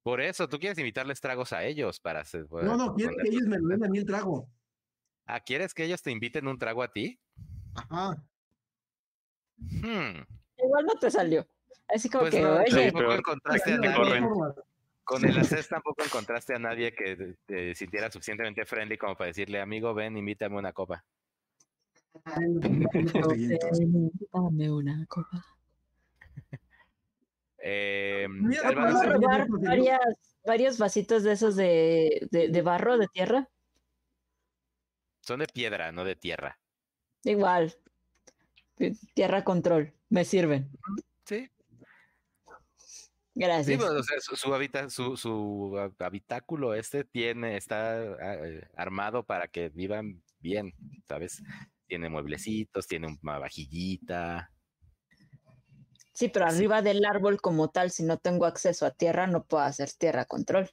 Por 0.04 0.22
eso, 0.22 0.48
tú 0.48 0.58
quieres 0.58 0.78
invitarles 0.80 1.20
tragos 1.22 1.54
a 1.54 1.64
ellos 1.66 2.00
para 2.00 2.22
hacer. 2.22 2.48
No, 2.50 2.78
no, 2.78 2.96
quiero 2.96 3.14
que 3.22 3.28
ellos 3.30 3.44
me 3.48 3.58
lo 3.60 3.68
den 3.68 3.84
a 3.86 3.90
mí 3.90 4.00
el 4.00 4.06
trago. 4.06 4.50
Ah, 5.26 5.40
¿quieres 5.42 5.74
que 5.74 5.84
ellos 5.84 6.02
te 6.02 6.12
inviten 6.12 6.48
un 6.48 6.58
trago 6.58 6.82
a 6.82 6.92
ti? 6.92 7.20
Ajá. 7.76 8.16
Hmm. 9.58 10.24
Igual 10.58 10.86
no 10.86 10.94
te 11.00 11.12
salió. 11.12 11.46
Así 11.90 12.10
como 12.10 12.24
Pues 12.24 12.36
que, 12.36 12.42
no, 12.42 12.54
oye, 12.56 12.66
tampoco 12.92 12.98
pero- 12.98 13.16
encontraste 13.16 13.74
a 13.74 13.78
nadie. 13.78 14.22
Con 15.04 15.24
el 15.26 15.38
ACES 15.40 15.70
tampoco 15.70 16.04
encontraste 16.04 16.54
a 16.56 16.60
nadie 16.60 16.94
que 16.94 17.36
te- 17.46 17.74
sintiera 17.76 18.12
suficientemente 18.12 18.66
friendly 18.66 18.98
como 18.98 19.16
para 19.16 19.28
decirle, 19.28 19.62
amigo, 19.62 19.94
ven, 19.94 20.18
invítame 20.18 20.58
una 20.58 20.74
copa. 20.74 21.06
dame 24.34 24.72
una 24.72 25.06
copa. 25.08 25.46
Eh, 27.60 28.28
Mira, 28.30 28.62
¿puedo 28.64 28.76
¿Puedo 28.76 28.88
balance- 28.94 29.14
robar? 29.14 29.48
varias, 29.50 30.00
varios 30.46 30.78
vasitos 30.78 31.24
de 31.24 31.32
esos 31.34 31.56
de, 31.56 32.28
de, 32.32 32.50
de 32.50 32.62
barro, 32.62 32.98
de 32.98 33.08
tierra? 33.08 33.50
son 35.22 35.40
de 35.40 35.48
piedra, 35.48 35.92
no 35.92 36.06
de 36.06 36.16
tierra. 36.16 36.58
Igual. 37.26 37.76
Eh, 38.80 38.94
Tierra 39.14 39.44
control. 39.44 39.92
Me 40.10 40.24
sirven. 40.24 40.70
Sí, 41.26 41.50
sí 42.78 43.12
Gracias. 43.36 43.78
pues, 43.78 43.90
o 43.92 44.04
sea, 44.04 44.20
su, 44.22 44.36
su, 44.38 44.54
habita- 44.54 44.90
su, 44.90 45.18
su 45.18 45.72
hab- 45.76 46.02
habitáculo 46.02 46.74
este 46.74 47.04
tiene, 47.04 47.58
está 47.58 47.98
ah, 47.98 48.36
eh, 48.46 48.70
armado 48.78 49.24
para 49.26 49.50
que 49.50 49.68
vivan 49.68 50.24
bien, 50.40 50.74
¿sabes? 51.10 51.44
Tiene 51.88 52.08
mueblecitos, 52.10 52.88
tiene 52.88 53.08
una 53.22 53.38
vajillita. 53.40 54.50
Sí, 56.18 56.30
pero 56.30 56.48
arriba 56.48 56.82
del 56.82 57.06
árbol 57.06 57.40
como 57.40 57.70
tal, 57.70 57.92
si 57.92 58.02
no 58.02 58.18
tengo 58.18 58.48
acceso 58.48 58.88
a 58.88 58.90
tierra, 58.92 59.28
no 59.28 59.44
puedo 59.44 59.62
hacer 59.64 59.92
tierra 59.92 60.26
control. 60.26 60.68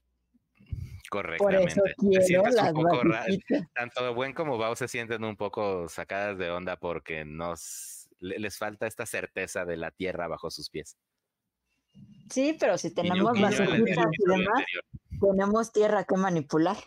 Por 1.11 1.23
Correctamente. 1.37 1.71
eso 1.71 1.83
quiero 1.99 2.25
sientes 2.25 2.55
las 2.55 2.73
un 2.73 2.83
poco 2.83 3.03
tanto 3.75 4.15
Buen 4.15 4.33
como 4.33 4.57
Bao 4.57 4.75
se 4.75 4.89
sienten 4.89 5.23
un 5.23 5.37
poco 5.37 5.87
sacadas 5.91 6.39
de 6.39 6.51
onda 6.51 6.79
porque 6.79 7.27
nos 7.27 8.09
le- 8.21 8.39
les 8.39 8.57
falta 8.57 8.87
esta 8.87 9.05
certeza 9.05 9.67
de 9.67 9.77
la 9.77 9.91
tierra 9.91 10.29
bajo 10.29 10.51
sus 10.51 10.71
pies. 10.71 10.97
Sí, 12.31 12.57
pero 12.59 12.79
si 12.79 12.95
tenemos 12.95 13.39
vasijitas 13.39 14.07
y 14.19 14.31
demás, 14.31 14.65
tenemos 15.21 15.73
tierra 15.75 16.05
que 16.05 16.17
manipular. 16.17 16.79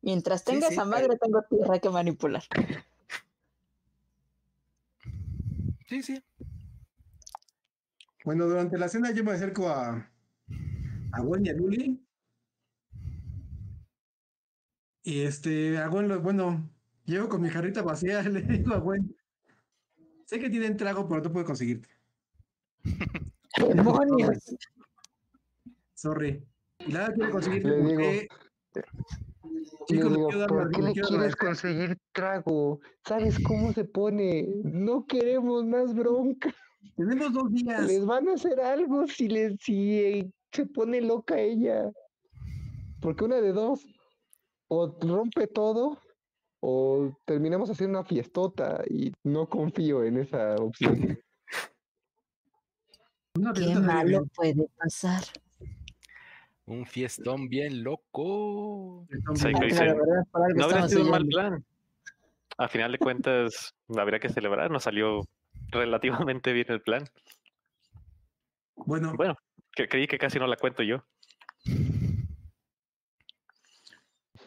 Mientras 0.00 0.44
tenga 0.44 0.68
sí, 0.68 0.72
esa 0.72 0.84
pero- 0.84 0.90
madre, 0.96 1.18
tengo 1.18 1.42
tierra 1.42 1.78
que 1.78 1.90
manipular. 1.90 2.42
Sí, 5.88 6.02
sí. 6.02 6.22
Bueno, 8.28 8.44
durante 8.44 8.76
la 8.76 8.88
cena 8.90 9.10
yo 9.10 9.24
me 9.24 9.30
acerco 9.32 9.70
a, 9.70 10.06
a 11.12 11.20
Gwen 11.22 11.46
y 11.46 11.48
a 11.48 11.54
Luli. 11.54 11.98
Y 15.02 15.20
este, 15.22 15.78
a 15.78 15.86
Gwen, 15.88 16.08
lo- 16.08 16.20
bueno, 16.20 16.68
llego 17.06 17.30
con 17.30 17.40
mi 17.40 17.48
jarrita 17.48 17.80
vacía, 17.80 18.20
le 18.28 18.42
digo 18.42 18.74
a 18.74 18.80
Gwen, 18.80 19.16
sé 20.26 20.38
que 20.38 20.50
tienen 20.50 20.76
trago, 20.76 21.08
pero 21.08 21.22
no 21.22 21.32
puedo 21.32 21.46
conseguirte. 21.46 21.88
¡Demonios! 23.66 24.36
Sorry. 25.94 26.44
Y 26.86 26.92
nada 26.92 27.10
quiero 27.14 27.30
conseguirte 27.30 27.68
Le 27.70 27.76
porque... 27.78 28.28
Le 28.74 28.82
Chicos, 29.86 30.04
les 30.10 30.12
digo, 30.18 30.28
quiero 30.28 30.38
dar 30.40 30.48
¿por 30.50 30.64
las- 30.66 30.76
qué 30.76 30.82
le 30.82 30.92
quieres 30.92 31.10
dar- 31.18 31.36
conseguir 31.38 31.98
trago? 32.12 32.80
¿Sabes 33.06 33.38
cómo 33.42 33.72
se 33.72 33.86
pone? 33.86 34.46
No 34.64 35.06
queremos 35.06 35.64
más 35.64 35.94
bronca. 35.94 36.54
Tenemos 36.96 37.32
dos 37.32 37.50
días. 37.52 37.86
Les 37.86 38.04
van 38.04 38.28
a 38.28 38.34
hacer 38.34 38.60
algo 38.60 39.06
si 39.06 39.28
les 39.28 39.56
si 39.60 39.98
eh, 39.98 40.30
se 40.52 40.66
pone 40.66 41.00
loca 41.00 41.38
ella. 41.38 41.90
Porque 43.00 43.24
una 43.24 43.36
de 43.36 43.52
dos, 43.52 43.86
o 44.68 44.96
rompe 45.00 45.46
todo, 45.46 45.98
o 46.60 47.16
terminamos 47.24 47.70
haciendo 47.70 47.98
una 47.98 48.08
fiestota 48.08 48.82
y 48.88 49.12
no 49.22 49.48
confío 49.48 50.04
en 50.04 50.18
esa 50.18 50.56
opción. 50.56 51.18
¡Qué 53.54 53.74
malo 53.76 54.26
puede 54.34 54.66
pasar! 54.76 55.22
Un 56.66 56.84
fiestón 56.84 57.48
bien 57.48 57.82
loco. 57.82 59.06
No 59.08 60.64
habría 60.64 60.88
sido 60.88 61.04
un 61.04 61.10
mal 61.10 61.26
plan. 61.26 61.64
A 62.58 62.68
final 62.68 62.92
de 62.92 62.98
cuentas, 62.98 63.74
habría 63.96 64.18
que 64.18 64.28
celebrar. 64.28 64.70
Nos 64.70 64.82
salió 64.82 65.22
relativamente 65.70 66.52
bien 66.52 66.66
el 66.68 66.80
plan. 66.82 67.04
Bueno, 68.76 69.12
Bueno, 69.16 69.36
que 69.72 69.88
creí 69.88 70.06
que 70.06 70.18
casi 70.18 70.38
no 70.38 70.46
la 70.46 70.56
cuento 70.56 70.82
yo. 70.82 71.04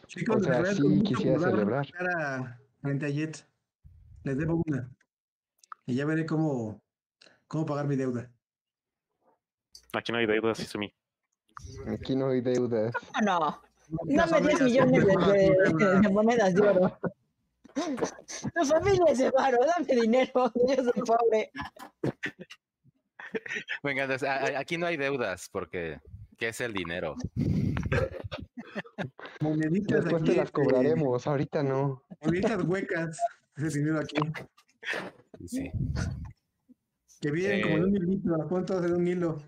chicos, 0.07 0.37
o 0.37 0.43
sea, 0.43 0.65
sí 0.65 1.03
quisiera 1.03 1.39
celebrar. 1.39 1.87
frente 2.81 3.05
a 3.05 3.09
Jet. 3.09 3.45
Les 4.23 4.37
debo 4.37 4.61
una. 4.65 4.89
Y 5.85 5.95
ya 5.95 6.05
veré 6.05 6.25
cómo, 6.25 6.81
cómo 7.47 7.65
pagar 7.65 7.87
mi 7.87 7.95
deuda. 7.95 8.29
Aquí 9.93 10.11
no 10.11 10.17
hay 10.19 10.25
deudas, 10.27 10.59
Izumi. 10.59 10.93
Aquí 11.87 12.15
no 12.15 12.29
hay 12.29 12.41
deudas. 12.41 12.93
No, 13.23 13.61
Las 14.05 14.29
dame 14.31 14.47
10 14.47 14.59
familias 14.59 14.87
millones 14.87 15.05
de, 15.77 15.99
de 16.01 16.09
monedas 16.09 16.53
de 16.53 16.61
oro. 16.61 16.99
Tu 17.73 18.65
familia 18.65 19.05
es 19.09 19.17
de 19.19 19.31
varo, 19.31 19.57
dame 19.65 20.01
dinero, 20.01 20.31
yo 20.67 20.83
soy 20.83 21.01
pobre. 21.05 21.51
Venga, 23.83 24.07
des- 24.07 24.23
a- 24.23 24.37
a- 24.45 24.59
aquí 24.59 24.77
no 24.77 24.87
hay 24.87 24.97
deudas 24.97 25.47
porque 25.51 25.99
¿qué 26.37 26.49
es 26.49 26.61
el 26.61 26.73
dinero? 26.73 27.15
Moneditas 29.41 30.03
Después 30.03 30.21
aquí, 30.21 30.31
te 30.31 30.37
las 30.37 30.45
este, 30.47 30.61
cobraremos, 30.61 31.27
ahorita 31.27 31.63
no. 31.63 32.03
Moneditas 32.21 32.63
huecas. 32.63 33.19
Ese 33.57 33.79
dinero 33.79 33.99
aquí. 33.99 34.15
Sí, 35.45 35.47
Sí. 35.47 35.71
Que 37.21 37.31
vienen 37.31 37.61
como 37.61 37.75
en 37.75 37.81
Eh. 37.83 37.85
un 37.85 37.95
hilito. 37.97 38.37
Las 38.37 38.47
ponen 38.47 38.65
todas 38.65 38.85
en 38.85 38.93
un 38.95 39.07
hilo. 39.07 39.41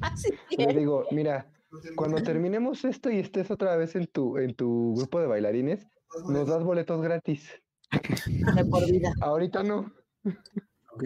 Así 0.00 0.30
Le 0.56 0.64
es. 0.70 0.76
digo, 0.76 1.04
mira, 1.10 1.50
cuando 1.96 2.22
terminemos 2.22 2.84
esto 2.84 3.10
y 3.10 3.18
estés 3.18 3.50
otra 3.50 3.76
vez 3.76 3.94
en 3.96 4.06
tu, 4.06 4.38
en 4.38 4.54
tu 4.54 4.94
grupo 4.96 5.20
de 5.20 5.26
bailarines, 5.26 5.86
nos 6.28 6.48
das 6.48 6.62
boletos 6.62 7.00
gratis. 7.02 7.50
de 8.54 8.64
por 8.64 8.84
vida. 8.90 9.10
Ahorita 9.20 9.62
no. 9.62 9.92
Ok. 10.92 11.04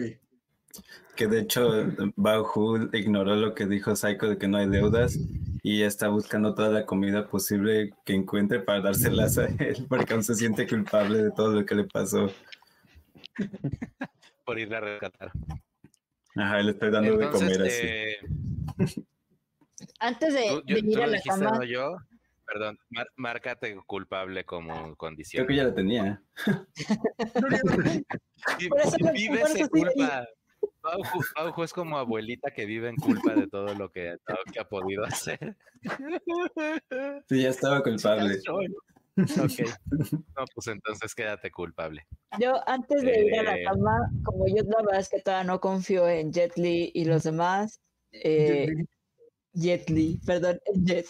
Que 1.15 1.27
de 1.27 1.41
hecho, 1.41 1.69
Bahu 2.15 2.89
ignoró 2.93 3.35
lo 3.35 3.53
que 3.53 3.65
dijo 3.65 3.95
Psycho 3.95 4.27
de 4.27 4.37
que 4.37 4.47
no 4.47 4.57
hay 4.57 4.69
deudas 4.69 5.19
y 5.63 5.79
ya 5.79 5.87
está 5.87 6.07
buscando 6.07 6.55
toda 6.55 6.69
la 6.69 6.85
comida 6.85 7.27
posible 7.27 7.93
que 8.05 8.13
encuentre 8.13 8.61
para 8.61 8.81
dárselas 8.81 9.37
a 9.37 9.45
él, 9.59 9.85
porque 9.89 10.13
aún 10.13 10.23
se 10.23 10.35
siente 10.35 10.65
culpable 10.67 11.23
de 11.23 11.31
todo 11.31 11.51
lo 11.53 11.65
que 11.65 11.75
le 11.75 11.83
pasó. 11.83 12.31
Por 14.45 14.57
irle 14.59 14.77
a 14.77 14.79
rescatar. 14.79 15.31
Ajá, 16.35 16.61
le 16.61 16.71
estoy 16.71 16.89
dando 16.91 17.17
de 17.17 17.29
comer 17.29 17.61
así. 17.61 17.85
eh, 17.85 18.15
Antes 19.99 20.33
de, 20.33 20.41
tú, 20.49 20.63
yo- 20.65 20.75
de 20.75 20.79
ir 20.81 20.97
lo 20.97 21.03
a 21.03 21.07
la 21.07 21.17
dijiste, 21.17 21.29
cama, 21.45 21.57
no 21.57 21.63
yo. 21.63 21.97
Perdón, 22.51 22.77
mar- 22.89 23.09
márcate 23.15 23.75
culpable 23.85 24.43
como 24.43 24.95
condición. 24.97 25.45
Creo 25.45 25.47
que 25.47 25.63
ya 25.63 25.69
la 25.69 25.75
tenía. 25.75 26.21
Por 27.39 27.53
eso 27.53 28.95
lo- 28.99 29.05
por 29.07 29.47
eso 29.57 29.69
culpa. 29.69 30.27
Es 31.63 31.73
como 31.73 31.97
abuelita 31.97 32.51
que 32.51 32.65
vive 32.65 32.89
en 32.89 32.95
culpa 32.97 33.33
de 33.35 33.47
todo 33.47 33.73
lo 33.75 33.89
que, 33.91 34.17
todo 34.25 34.37
lo 34.45 34.51
que 34.51 34.59
ha 34.59 34.67
podido 34.67 35.05
hacer. 35.05 35.55
Sí, 37.29 37.41
ya 37.43 37.49
estaba 37.49 37.81
culpable. 37.83 38.37
Ok. 39.17 39.69
No, 39.91 40.45
pues 40.55 40.67
entonces 40.67 41.13
quédate 41.13 41.51
culpable. 41.51 42.05
yo 42.39 42.67
antes 42.67 43.01
de 43.01 43.25
ir 43.27 43.39
a 43.39 43.43
la 43.43 43.57
Eh. 43.57 43.63
cama, 43.65 44.09
como 44.23 44.47
yo 44.47 44.63
la 44.63 44.81
verdad 44.83 44.99
es 45.01 45.09
que 45.09 45.19
todavía 45.21 45.43
no 45.51 45.59
confío 45.59 46.07
en 46.09 46.31
Jet 46.31 46.57
Li 46.57 46.91
y 46.93 47.05
los 47.05 47.23
demás, 47.23 47.81
eh, 48.11 48.67
Jet 49.53 49.89
Li, 49.89 50.19
perdón, 50.25 50.59
en 50.65 50.85
Jet. 50.85 51.07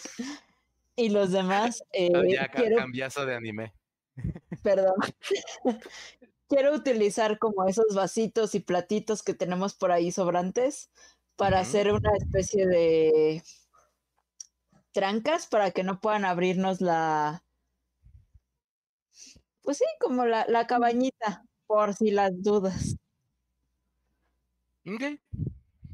Y 0.96 1.08
los 1.08 1.32
demás, 1.32 1.82
eh, 1.92 2.10
ya 2.28 2.48
quiero, 2.48 2.76
cambiazo 2.76 3.24
de 3.24 3.34
anime. 3.34 3.72
perdón, 4.62 4.94
quiero 6.48 6.74
utilizar 6.74 7.38
como 7.38 7.66
esos 7.66 7.94
vasitos 7.94 8.54
y 8.54 8.60
platitos 8.60 9.22
que 9.22 9.34
tenemos 9.34 9.74
por 9.74 9.90
ahí 9.90 10.12
sobrantes 10.12 10.90
para 11.36 11.60
hacer 11.60 11.90
una 11.92 12.10
especie 12.18 12.66
de 12.66 13.42
trancas 14.92 15.46
para 15.46 15.70
que 15.70 15.82
no 15.82 16.00
puedan 16.00 16.26
abrirnos 16.26 16.82
la, 16.82 17.42
pues 19.62 19.78
sí, 19.78 19.84
como 20.00 20.26
la, 20.26 20.44
la 20.48 20.66
cabañita, 20.66 21.44
por 21.66 21.94
si 21.94 22.10
las 22.10 22.42
dudas. 22.42 22.96
Ok. 24.86 25.20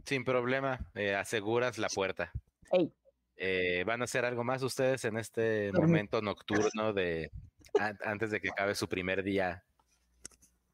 Sin 0.04 0.24
problema, 0.24 0.90
eh, 0.94 1.14
aseguras 1.14 1.76
la 1.78 1.88
puerta. 1.88 2.32
Ey. 2.72 2.92
Eh, 3.40 3.84
¿Van 3.86 4.00
a 4.00 4.04
hacer 4.04 4.24
algo 4.24 4.42
más 4.42 4.62
ustedes 4.62 5.04
en 5.04 5.16
este 5.16 5.70
momento 5.72 6.20
nocturno 6.20 6.92
de 6.92 7.30
an- 7.76 7.98
antes 8.04 8.30
de 8.32 8.40
que 8.40 8.48
acabe 8.50 8.74
su 8.74 8.88
primer 8.88 9.22
día 9.22 9.64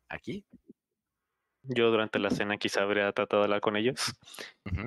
aquí? 0.08 0.46
Yo 1.62 1.90
durante 1.90 2.18
la 2.18 2.30
cena 2.30 2.56
quizá 2.58 2.82
habría 2.82 3.10
tratado 3.12 3.42
de 3.42 3.46
hablar 3.46 3.60
con 3.60 3.76
ellos 3.76 4.14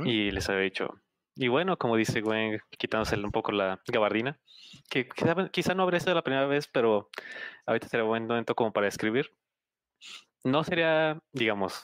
y 0.08 0.32
les 0.32 0.48
habría 0.50 0.64
dicho, 0.66 1.02
y 1.36 1.48
bueno, 1.48 1.78
como 1.78 1.96
dice 1.96 2.22
Gwen, 2.22 2.60
quitándose 2.78 3.16
un 3.16 3.32
poco 3.32 3.52
la 3.52 3.82
gabardina, 3.88 4.40
que 4.90 5.08
quizá, 5.08 5.50
quizá 5.50 5.74
no 5.76 5.84
habría 5.84 6.00
sido 6.00 6.16
la 6.16 6.24
primera 6.24 6.46
vez, 6.48 6.68
pero 6.68 7.10
ahorita 7.66 7.88
sería 7.88 8.06
buen 8.06 8.28
momento 8.28 8.56
como 8.56 8.74
para 8.74 8.88
escribir. 8.88 9.32
No 10.44 10.64
sería, 10.64 11.20
digamos, 11.32 11.84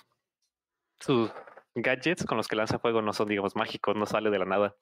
sus 1.00 1.32
gadgets 1.76 2.26
con 2.26 2.38
los 2.38 2.48
que 2.48 2.56
lanza 2.56 2.80
fuego 2.80 3.02
no 3.02 3.14
son, 3.14 3.28
digamos, 3.28 3.56
mágicos, 3.56 3.96
no 3.96 4.06
sale 4.06 4.30
de 4.30 4.40
la 4.40 4.46
nada. 4.46 4.76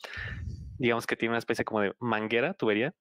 Digamos 0.82 1.06
que 1.06 1.16
tiene 1.16 1.34
una 1.34 1.38
especie 1.40 1.64
como 1.64 1.82
de 1.82 1.94
manguera, 2.00 2.56
tubería, 2.56 2.96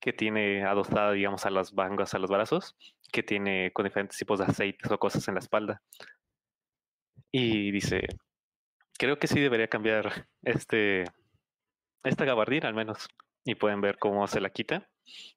que 0.00 0.12
tiene 0.12 0.64
adostada, 0.64 1.10
digamos, 1.10 1.44
a 1.44 1.50
las 1.50 1.72
vangas, 1.72 2.14
a 2.14 2.20
los 2.20 2.30
brazos, 2.30 2.76
que 3.10 3.24
tiene 3.24 3.72
con 3.72 3.84
diferentes 3.84 4.16
tipos 4.16 4.38
de 4.38 4.44
aceites 4.44 4.88
o 4.88 4.98
cosas 4.98 5.26
en 5.26 5.34
la 5.34 5.40
espalda. 5.40 5.82
Y 7.32 7.72
dice, 7.72 8.02
creo 8.96 9.18
que 9.18 9.26
sí 9.26 9.40
debería 9.40 9.66
cambiar 9.66 10.28
este, 10.42 11.02
esta 12.04 12.24
gabardina 12.24 12.68
al 12.68 12.74
menos. 12.74 13.08
Y 13.44 13.56
pueden 13.56 13.80
ver 13.80 13.98
cómo 13.98 14.24
se 14.28 14.40
la 14.40 14.50
quita. 14.50 14.88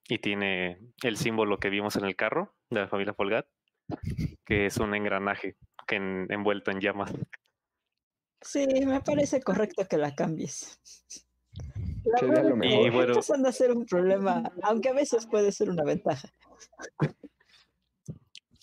Y 0.08 0.18
tiene 0.18 0.78
el 1.02 1.16
símbolo 1.16 1.58
que 1.58 1.70
vimos 1.70 1.96
en 1.96 2.04
el 2.04 2.14
carro 2.14 2.54
de 2.70 2.82
la 2.82 2.88
familia 2.88 3.14
Folgat, 3.14 3.48
que 4.44 4.66
es 4.66 4.76
un 4.76 4.94
engranaje 4.94 5.56
que 5.88 5.96
en- 5.96 6.26
envuelto 6.30 6.70
en 6.70 6.80
llamas. 6.80 7.12
Sí, 8.40 8.64
me 8.86 9.00
parece 9.00 9.42
correcto 9.42 9.86
que 9.88 9.96
la 9.96 10.14
cambies. 10.14 10.80
La 12.04 12.18
Sería 12.18 12.34
lo 12.42 12.48
es 12.48 12.48
que 12.48 12.54
mejor. 12.54 12.86
Y 12.86 12.90
bueno- 12.90 13.08
empezando 13.12 13.48
a 13.48 13.52
ser 13.52 13.72
un 13.72 13.86
problema, 13.86 14.42
aunque 14.62 14.88
a 14.88 14.94
veces 14.94 15.26
puede 15.26 15.52
ser 15.52 15.70
una 15.70 15.84
ventaja. 15.84 16.28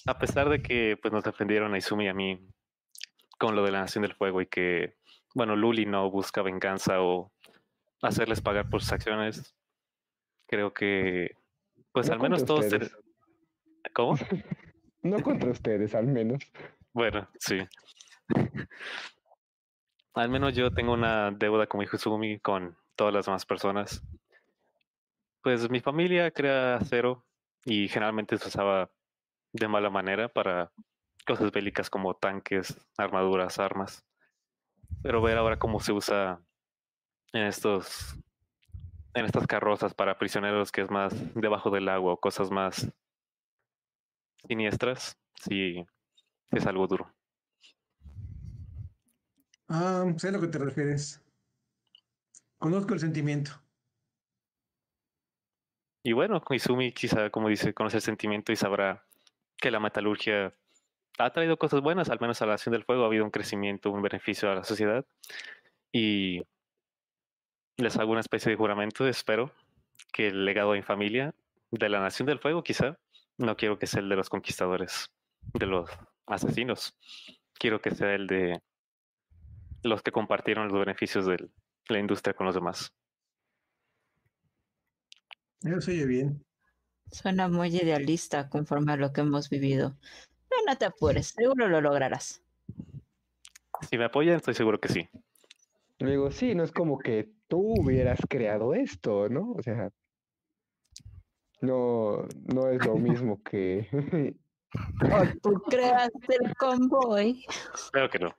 A 0.05 0.17
pesar 0.17 0.49
de 0.49 0.61
que 0.61 0.97
pues, 1.01 1.13
nos 1.13 1.23
defendieron 1.23 1.73
a 1.73 1.77
Izumi 1.77 2.05
y 2.05 2.07
a 2.07 2.13
mí 2.13 2.39
con 3.37 3.55
lo 3.55 3.63
de 3.63 3.71
la 3.71 3.81
Nación 3.81 4.01
del 4.03 4.15
Fuego 4.15 4.41
y 4.41 4.47
que, 4.47 4.95
bueno, 5.35 5.55
Luli 5.55 5.85
no 5.85 6.09
busca 6.09 6.41
venganza 6.41 7.01
o 7.01 7.31
hacerles 8.01 8.41
pagar 8.41 8.69
por 8.69 8.81
sus 8.81 8.93
acciones, 8.93 9.55
creo 10.47 10.73
que, 10.73 11.35
pues 11.91 12.07
No 12.07 12.13
al 12.13 12.19
menos 12.21 12.45
todos... 12.45 12.65
¿Cómo? 13.93 14.15
No 15.03 15.21
contra 15.21 15.51
ustedes, 15.51 15.93
al 15.95 16.07
menos. 16.07 16.43
Bueno, 16.91 17.29
sí. 17.39 17.59
Al 20.15 20.29
menos 20.29 20.53
yo 20.55 20.71
tengo 20.71 20.93
una 20.93 21.31
deuda 21.31 21.67
con 21.67 21.79
mi 21.79 21.85
Izumi 21.85 22.39
con 22.39 22.75
todas 22.97 23.13
las 23.13 23.25
demás 23.25 23.45
personas. 23.45 24.03
Pues 25.41 25.69
mi 25.69 25.79
familia 25.79 26.31
crea 26.31 26.75
acero 26.75 27.25
y 27.63 27.87
generalmente 27.87 28.37
se 28.37 28.49
usaba 28.49 28.91
de 29.53 29.67
mala 29.69 29.89
manera 29.89 30.27
para 30.27 30.71
cosas 31.25 31.51
bélicas 31.51 31.89
como 31.89 32.15
tanques, 32.15 32.75
armaduras, 32.97 33.59
armas. 33.59 34.03
Pero 35.01 35.21
ver 35.21 35.37
ahora 35.37 35.57
cómo 35.57 35.79
se 35.79 35.93
usa 35.93 36.41
en 37.31 37.43
estos 37.43 38.17
en 39.13 39.25
estas 39.25 39.47
carrozas 39.47 39.93
para 39.93 40.17
prisioneros 40.17 40.71
que 40.71 40.81
es 40.81 40.91
más 40.91 41.13
debajo 41.33 41.71
del 41.71 41.89
agua 41.89 42.13
o 42.13 42.19
cosas 42.19 42.51
más 42.51 42.91
siniestras, 44.47 45.17
sí 45.35 45.85
es 46.51 46.65
algo 46.67 46.87
duro. 46.87 47.11
Ah, 49.69 50.05
sé 50.17 50.29
a 50.29 50.31
lo 50.31 50.41
que 50.41 50.47
te 50.47 50.59
refieres. 50.59 51.21
Conozco 52.57 52.93
el 52.93 52.99
sentimiento. 52.99 53.51
Y 56.03 56.13
bueno, 56.13 56.41
Izumi 56.49 56.93
quizá, 56.93 57.29
como 57.29 57.49
dice, 57.49 57.73
conoce 57.73 57.97
el 57.97 58.03
sentimiento 58.03 58.51
y 58.51 58.55
sabrá 58.55 59.05
que 59.57 59.71
la 59.71 59.79
metalurgia 59.79 60.53
ha 61.17 61.33
traído 61.33 61.57
cosas 61.57 61.81
buenas, 61.81 62.09
al 62.09 62.19
menos 62.19 62.41
a 62.41 62.45
la 62.45 62.53
Nación 62.53 62.73
del 62.73 62.83
Fuego 62.83 63.03
ha 63.03 63.07
habido 63.07 63.25
un 63.25 63.31
crecimiento, 63.31 63.91
un 63.91 64.01
beneficio 64.01 64.49
a 64.49 64.55
la 64.55 64.63
sociedad. 64.63 65.05
Y 65.91 66.43
les 67.77 67.97
hago 67.97 68.11
una 68.11 68.21
especie 68.21 68.51
de 68.51 68.55
juramento, 68.55 69.07
espero 69.07 69.51
que 70.13 70.27
el 70.27 70.45
legado 70.45 70.75
en 70.75 70.83
familia 70.83 71.33
de 71.71 71.89
la 71.89 71.99
Nación 71.99 72.25
del 72.27 72.39
Fuego, 72.39 72.63
quizá, 72.63 72.97
no 73.37 73.55
quiero 73.57 73.77
que 73.77 73.87
sea 73.87 74.01
el 74.01 74.09
de 74.09 74.15
los 74.15 74.29
conquistadores, 74.29 75.11
de 75.53 75.65
los 75.65 75.89
asesinos. 76.25 76.95
Quiero 77.53 77.81
que 77.81 77.91
sea 77.91 78.13
el 78.13 78.27
de 78.27 78.61
los 79.83 80.01
que 80.01 80.11
compartieron 80.11 80.69
los 80.69 80.79
beneficios 80.79 81.25
de 81.25 81.49
la 81.89 81.99
industria 81.99 82.33
con 82.33 82.45
los 82.45 82.55
demás. 82.55 82.93
Eso 85.63 85.81
se 85.81 85.91
oye 85.91 86.05
bien. 86.05 86.45
Suena 87.11 87.47
muy 87.47 87.69
idealista 87.75 88.49
conforme 88.49 88.93
a 88.93 88.97
lo 88.97 89.13
que 89.13 89.21
hemos 89.21 89.49
vivido. 89.49 89.97
Pero 90.49 90.61
no 90.67 90.77
te 90.77 90.85
apures, 90.85 91.27
seguro 91.27 91.67
lo 91.67 91.81
lograrás. 91.81 92.43
Si 93.89 93.97
me 93.97 94.05
apoyan, 94.05 94.35
estoy 94.37 94.53
seguro 94.53 94.79
que 94.79 94.89
sí. 94.89 95.07
Le 95.99 96.11
digo, 96.11 96.31
sí, 96.31 96.53
no 96.53 96.63
es 96.63 96.71
como 96.71 96.99
que 96.99 97.31
tú 97.47 97.73
hubieras 97.79 98.19
creado 98.29 98.73
esto, 98.73 99.29
¿no? 99.29 99.53
O 99.53 99.61
sea, 99.61 99.91
no, 101.61 102.27
no 102.45 102.69
es 102.69 102.85
lo 102.85 102.95
mismo 102.97 103.41
que... 103.43 103.87
O 105.01 105.39
tú 105.41 105.61
creaste 105.69 106.35
el 106.41 106.55
convoy. 106.55 107.45
Creo 107.91 108.09
que 108.09 108.19
no. 108.19 108.35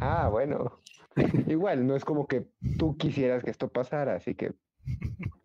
ah, 0.00 0.28
bueno. 0.28 0.80
Igual, 1.46 1.86
no 1.86 1.96
es 1.96 2.04
como 2.04 2.26
que 2.26 2.46
tú 2.76 2.96
quisieras 2.96 3.42
que 3.44 3.50
esto 3.50 3.68
pasara, 3.68 4.14
así 4.14 4.34
que 4.34 4.54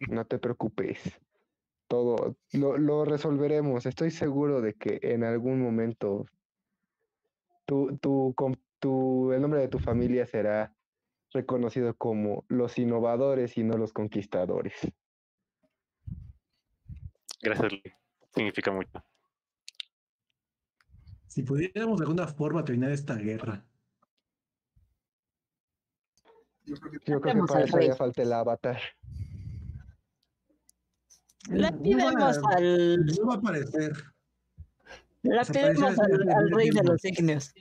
no 0.08 0.26
te 0.26 0.40
preocupes. 0.40 1.00
Todo 1.88 2.38
lo, 2.54 2.78
lo 2.78 3.06
resolveremos. 3.06 3.86
Estoy 3.86 4.12
seguro 4.12 4.62
de 4.62 4.74
que 4.74 5.00
en 5.02 5.24
algún 5.24 5.62
momento 5.62 6.26
tu, 7.66 7.98
tu, 7.98 8.34
tu- 8.80 9.32
el 9.32 9.42
nombre 9.42 9.62
de 9.62 9.68
tu 9.68 9.80
familia 9.80 10.26
será 10.26 10.76
reconocido 11.32 11.96
como 11.96 12.46
los 12.48 12.78
innovadores 12.78 13.58
y 13.58 13.64
no 13.64 13.78
los 13.78 13.94
conquistadores. 13.94 14.74
Gracias, 17.42 17.72
Lee. 17.72 17.84
Significa 18.34 18.72
mucho. 18.72 19.04
Si 21.28 21.44
pudiéramos 21.44 22.00
de 22.00 22.04
alguna 22.06 22.28
forma 22.28 22.64
terminar 22.64 22.92
esta 22.92 23.16
guerra. 23.16 23.66
Yo 26.66 26.76
creo 26.78 26.92
que 26.92 26.98
Yo 27.00 27.04
creo 27.04 27.22
que 27.22 27.28
Vemos 27.34 27.52
para 27.52 27.66
eso 27.66 27.80
ya 27.80 27.96
falta 27.96 28.22
el 28.22 28.34
avatar. 28.34 28.80
La 31.50 31.72
No 31.72 31.82
pidemos 31.82 32.40
al, 32.56 33.06
no 33.06 33.26
va 33.28 33.34
a 33.34 33.38
aparecer. 33.38 33.92
la 35.24 35.44
pidemos 35.44 36.00
al, 36.00 36.52
rey 36.52 36.70
de 36.70 36.84
los 36.84 37.04
ignios. 37.04 37.54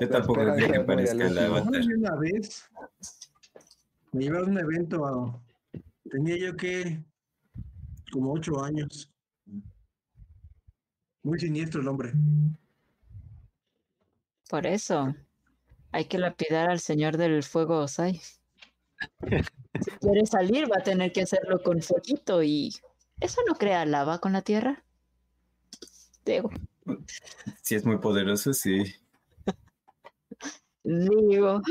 Yo 0.00 0.08
tampoco 0.08 0.40
creo 0.40 0.56
que 0.56 0.76
aparezca 0.78 1.26
el 1.26 1.38
avatar. 1.38 1.82
Yo 1.82 1.96
Una 1.98 2.16
vez 2.16 2.70
me 4.12 4.22
llevaron 4.22 4.48
a 4.48 4.50
un 4.52 4.58
evento, 4.58 5.06
a- 5.06 5.42
tenía 6.10 6.38
yo 6.38 6.56
que 6.56 7.04
como 8.10 8.32
ocho 8.32 8.62
años. 8.64 9.12
Muy 11.22 11.38
siniestro 11.38 11.82
el 11.82 11.88
hombre. 11.88 12.12
Por 14.48 14.66
eso, 14.66 15.14
hay 15.92 16.04
que 16.06 16.18
lapidar 16.18 16.70
al 16.70 16.80
señor 16.80 17.16
del 17.16 17.42
fuego 17.42 17.78
Osai. 17.78 18.20
Si 19.80 19.90
quiere 20.00 20.26
salir, 20.26 20.70
va 20.70 20.76
a 20.78 20.82
tener 20.82 21.12
que 21.12 21.22
hacerlo 21.22 21.62
con 21.62 21.80
fueguito 21.82 22.42
y 22.42 22.70
eso 23.20 23.40
no 23.46 23.54
crea 23.54 23.86
lava 23.86 24.18
con 24.18 24.32
la 24.32 24.42
tierra. 24.42 24.84
Digo, 26.24 26.50
Si 27.62 27.74
es 27.74 27.84
muy 27.84 27.98
poderoso, 27.98 28.52
sí. 28.52 28.94
digo, 30.84 31.62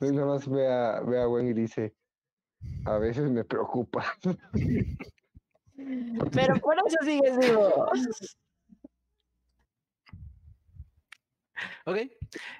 Nada 0.00 0.26
más 0.26 0.48
ve 0.48 0.66
a, 0.66 1.00
ve 1.00 1.20
a 1.20 1.24
Gwen 1.26 1.48
y 1.48 1.52
dice, 1.52 1.94
a 2.84 2.98
veces 2.98 3.30
me 3.30 3.44
preocupa. 3.44 4.04
pero 6.32 6.56
por 6.60 6.76
eso 6.86 6.96
sigues 7.02 7.38
vivo. 7.38 7.86
Ok. 11.84 11.98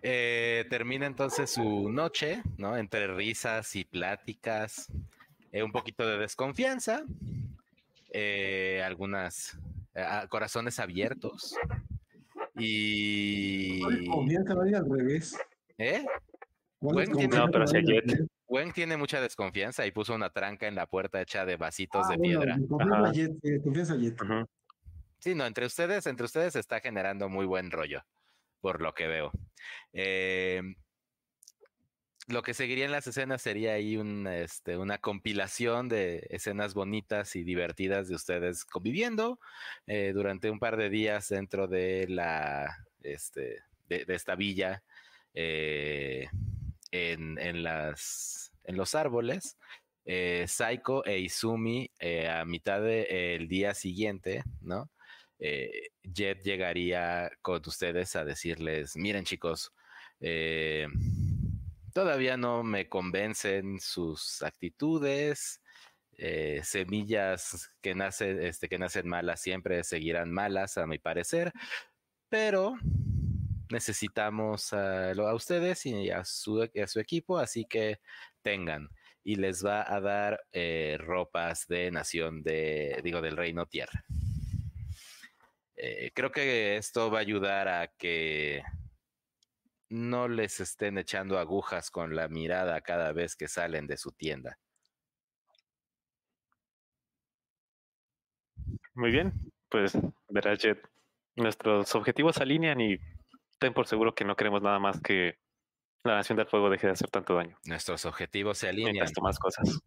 Eh, 0.02 0.66
termina 0.70 1.06
entonces 1.06 1.50
su 1.50 1.90
noche, 1.90 2.42
¿no? 2.56 2.76
Entre 2.76 3.06
risas 3.14 3.74
y 3.76 3.84
pláticas, 3.84 4.90
eh, 5.52 5.62
un 5.62 5.72
poquito 5.72 6.06
de 6.06 6.18
desconfianza, 6.18 7.04
eh, 8.10 8.82
algunas 8.84 9.58
eh, 9.94 10.02
ah, 10.06 10.26
corazones 10.28 10.78
abiertos. 10.78 11.54
Y. 12.56 13.80
Confianza 14.08 14.54
no 14.54 14.62
al 14.62 14.90
revés. 14.90 15.38
¿Eh? 15.78 16.04
¿Cuál 16.80 16.94
Bueno, 16.94 17.12
es 17.12 17.18
tiene-? 17.18 17.36
No, 17.36 17.50
pero. 17.50 17.64
Wen 18.50 18.72
tiene 18.72 18.96
mucha 18.96 19.20
desconfianza 19.20 19.84
y 19.86 19.90
puso 19.90 20.14
una 20.14 20.30
tranca 20.30 20.66
en 20.66 20.74
la 20.74 20.86
puerta 20.86 21.20
hecha 21.20 21.44
de 21.44 21.56
vasitos 21.56 22.06
Ah, 22.06 22.12
de 22.12 22.16
bueno, 22.16 22.40
piedra. 22.40 22.58
Confianza 22.66 22.96
Ajá. 22.96 23.08
a 23.08 23.12
Jet, 23.12 23.32
eh, 23.44 23.60
confianza 23.62 23.92
a 23.92 23.96
Jet. 23.98 24.22
Ujú. 24.22 24.46
Sí, 25.18 25.34
no, 25.34 25.44
entre 25.44 25.66
ustedes, 25.66 26.06
entre 26.06 26.24
ustedes 26.24 26.56
está 26.56 26.80
generando 26.80 27.28
muy 27.28 27.44
buen 27.44 27.70
rollo, 27.70 28.02
por 28.60 28.80
lo 28.80 28.94
que 28.94 29.06
veo. 29.06 29.32
Eh, 29.92 30.62
lo 32.28 32.42
que 32.42 32.52
seguiría 32.52 32.84
en 32.84 32.92
las 32.92 33.06
escenas 33.06 33.40
sería 33.40 33.72
ahí 33.72 33.98
este, 34.32 34.76
una 34.76 34.98
compilación 34.98 35.88
de 35.88 36.26
escenas 36.28 36.74
bonitas 36.74 37.34
y 37.36 37.42
divertidas 37.42 38.06
de 38.08 38.16
ustedes 38.16 38.66
conviviendo 38.66 39.40
eh, 39.86 40.12
durante 40.14 40.50
un 40.50 40.58
par 40.58 40.76
de 40.76 40.90
días 40.90 41.30
dentro 41.30 41.68
de 41.68 42.06
la, 42.06 42.84
este, 43.02 43.62
de, 43.88 44.04
esta 44.08 44.34
villa 44.34 44.82
eh, 45.32 46.28
en, 46.90 47.62
los 47.62 48.94
árboles. 48.94 49.56
Eh, 50.04 50.44
Saiko 50.48 51.04
e 51.06 51.20
Izumi 51.20 51.90
a 52.28 52.44
mitad 52.44 52.82
del 52.82 53.48
día 53.48 53.72
siguiente, 53.72 54.42
¿no? 54.60 54.90
Eh, 55.38 55.90
Jet 56.02 56.42
llegaría 56.42 57.30
con 57.42 57.62
ustedes 57.66 58.16
a 58.16 58.24
decirles, 58.24 58.96
miren 58.96 59.24
chicos, 59.24 59.72
eh, 60.20 60.86
todavía 61.92 62.36
no 62.36 62.62
me 62.62 62.88
convencen 62.88 63.80
sus 63.80 64.42
actitudes, 64.42 65.60
eh, 66.16 66.60
semillas 66.64 67.70
que, 67.80 67.94
nacen, 67.94 68.42
este, 68.42 68.68
que 68.68 68.78
nacen 68.78 69.08
malas 69.08 69.40
siempre 69.40 69.84
seguirán 69.84 70.32
malas, 70.32 70.76
a 70.76 70.86
mi 70.86 70.98
parecer, 70.98 71.52
pero 72.28 72.76
necesitamos 73.70 74.72
a, 74.72 75.12
ustedes 75.34 75.86
y 75.86 76.10
a 76.10 76.24
su, 76.24 76.62
a 76.62 76.86
su 76.86 77.00
equipo, 77.00 77.38
así 77.38 77.64
que 77.64 78.00
tengan. 78.42 78.88
Y 79.24 79.36
les 79.36 79.64
va 79.64 79.84
a 79.86 80.00
dar 80.00 80.40
eh, 80.52 80.96
ropas 80.98 81.66
de 81.68 81.90
nación 81.90 82.42
de, 82.42 83.00
digo, 83.04 83.20
del 83.20 83.36
reino 83.36 83.66
tierra. 83.66 84.04
Eh, 85.80 86.10
creo 86.12 86.32
que 86.32 86.76
esto 86.76 87.08
va 87.08 87.18
a 87.18 87.20
ayudar 87.20 87.68
a 87.68 87.86
que 87.86 88.64
no 89.90 90.26
les 90.26 90.58
estén 90.58 90.98
echando 90.98 91.38
agujas 91.38 91.92
con 91.92 92.16
la 92.16 92.26
mirada 92.26 92.80
cada 92.80 93.12
vez 93.12 93.36
que 93.36 93.46
salen 93.46 93.86
de 93.86 93.96
su 93.96 94.10
tienda. 94.10 94.58
Muy 98.94 99.12
bien, 99.12 99.32
pues 99.68 99.96
verás, 100.28 100.58
Jet, 100.58 100.84
nuestros 101.36 101.94
objetivos 101.94 102.34
se 102.34 102.42
alinean 102.42 102.80
y 102.80 102.98
ten 103.60 103.72
por 103.72 103.86
seguro 103.86 104.16
que 104.16 104.24
no 104.24 104.34
queremos 104.34 104.60
nada 104.60 104.80
más 104.80 105.00
que 105.00 105.38
la 106.02 106.16
Nación 106.16 106.38
del 106.38 106.48
Fuego 106.48 106.70
deje 106.70 106.88
de 106.88 106.94
hacer 106.94 107.08
tanto 107.08 107.34
daño. 107.36 107.56
Nuestros 107.64 108.04
objetivos 108.04 108.58
se 108.58 108.68
alinean. 108.68 108.94
Mientras 108.94 109.22
más 109.22 109.38
cosas. 109.38 109.80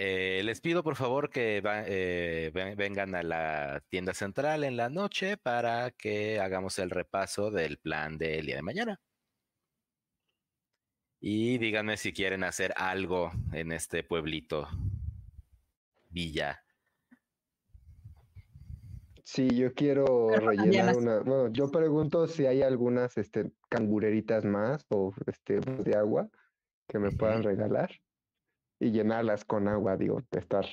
Eh, 0.00 0.42
les 0.44 0.60
pido 0.60 0.84
por 0.84 0.94
favor 0.94 1.28
que 1.28 1.60
va- 1.60 1.82
eh, 1.84 2.52
ven- 2.54 2.76
vengan 2.76 3.16
a 3.16 3.24
la 3.24 3.82
tienda 3.88 4.14
central 4.14 4.62
en 4.62 4.76
la 4.76 4.88
noche 4.88 5.36
para 5.36 5.90
que 5.90 6.38
hagamos 6.38 6.78
el 6.78 6.90
repaso 6.90 7.50
del 7.50 7.78
plan 7.78 8.16
del 8.16 8.46
día 8.46 8.54
de 8.54 8.62
mañana. 8.62 9.00
Y 11.18 11.58
díganme 11.58 11.96
si 11.96 12.12
quieren 12.12 12.44
hacer 12.44 12.72
algo 12.76 13.32
en 13.52 13.72
este 13.72 14.04
pueblito, 14.04 14.68
villa. 16.10 16.62
Sí, 19.24 19.48
yo 19.50 19.74
quiero 19.74 20.28
Pero 20.30 20.46
rellenar 20.46 20.96
una. 20.96 21.18
Bueno, 21.22 21.52
yo 21.52 21.72
pregunto 21.72 22.28
si 22.28 22.46
hay 22.46 22.62
algunas 22.62 23.18
este, 23.18 23.50
cangureritas 23.68 24.44
más 24.44 24.86
o 24.90 25.12
este, 25.26 25.58
de 25.58 25.96
agua 25.96 26.30
que 26.86 27.00
me 27.00 27.10
puedan 27.10 27.42
regalar 27.42 27.90
y 28.80 28.90
llenarlas 28.90 29.44
con 29.44 29.68
agua, 29.68 29.96
digo, 29.96 30.22
de 30.30 30.40
estar 30.40 30.66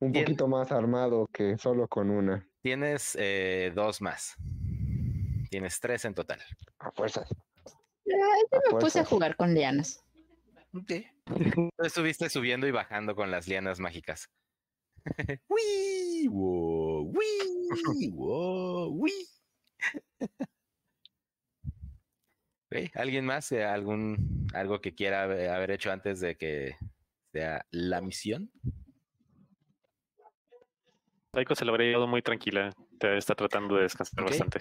un 0.00 0.12
poquito 0.12 0.48
más 0.48 0.72
armado 0.72 1.26
que 1.32 1.56
solo 1.58 1.88
con 1.88 2.10
una. 2.10 2.46
Tienes 2.62 3.16
eh, 3.18 3.72
dos 3.74 4.00
más. 4.00 4.36
Tienes 5.50 5.80
tres 5.80 6.04
en 6.04 6.14
total. 6.14 6.40
A 6.78 6.90
fuerzas. 6.90 7.28
Yo 8.04 8.14
A 8.16 8.72
me 8.72 8.80
puse 8.80 9.00
a 9.00 9.04
jugar 9.04 9.36
con 9.36 9.54
lianas. 9.54 10.04
Estuviste 11.78 12.28
subiendo 12.28 12.66
y 12.66 12.70
bajando 12.70 13.14
con 13.16 13.30
las 13.30 13.48
lianas 13.48 13.80
mágicas. 13.80 14.28
¡Wii! 15.48 16.28
¡Wow! 16.28 17.12
¡Wii! 17.12 18.10
¡Wow! 18.10 19.06
¿Alguien 22.94 23.24
más? 23.24 23.52
¿Algún, 23.52 24.48
¿Algo 24.52 24.80
que 24.80 24.94
quiera 24.94 25.22
haber 25.22 25.70
hecho 25.70 25.90
antes 25.92 26.20
de 26.20 26.36
que 26.36 26.76
sea 27.36 27.66
la 27.70 28.00
misión? 28.00 28.50
Taiko 31.32 31.54
se 31.54 31.66
lo 31.66 31.72
habría 31.72 31.88
llevado 31.88 32.06
muy 32.06 32.22
tranquila. 32.22 32.72
Te 32.98 33.18
está 33.18 33.34
tratando 33.34 33.76
de 33.76 33.82
descansar 33.82 34.24
Ok. 34.24 34.30
bastante. 34.30 34.58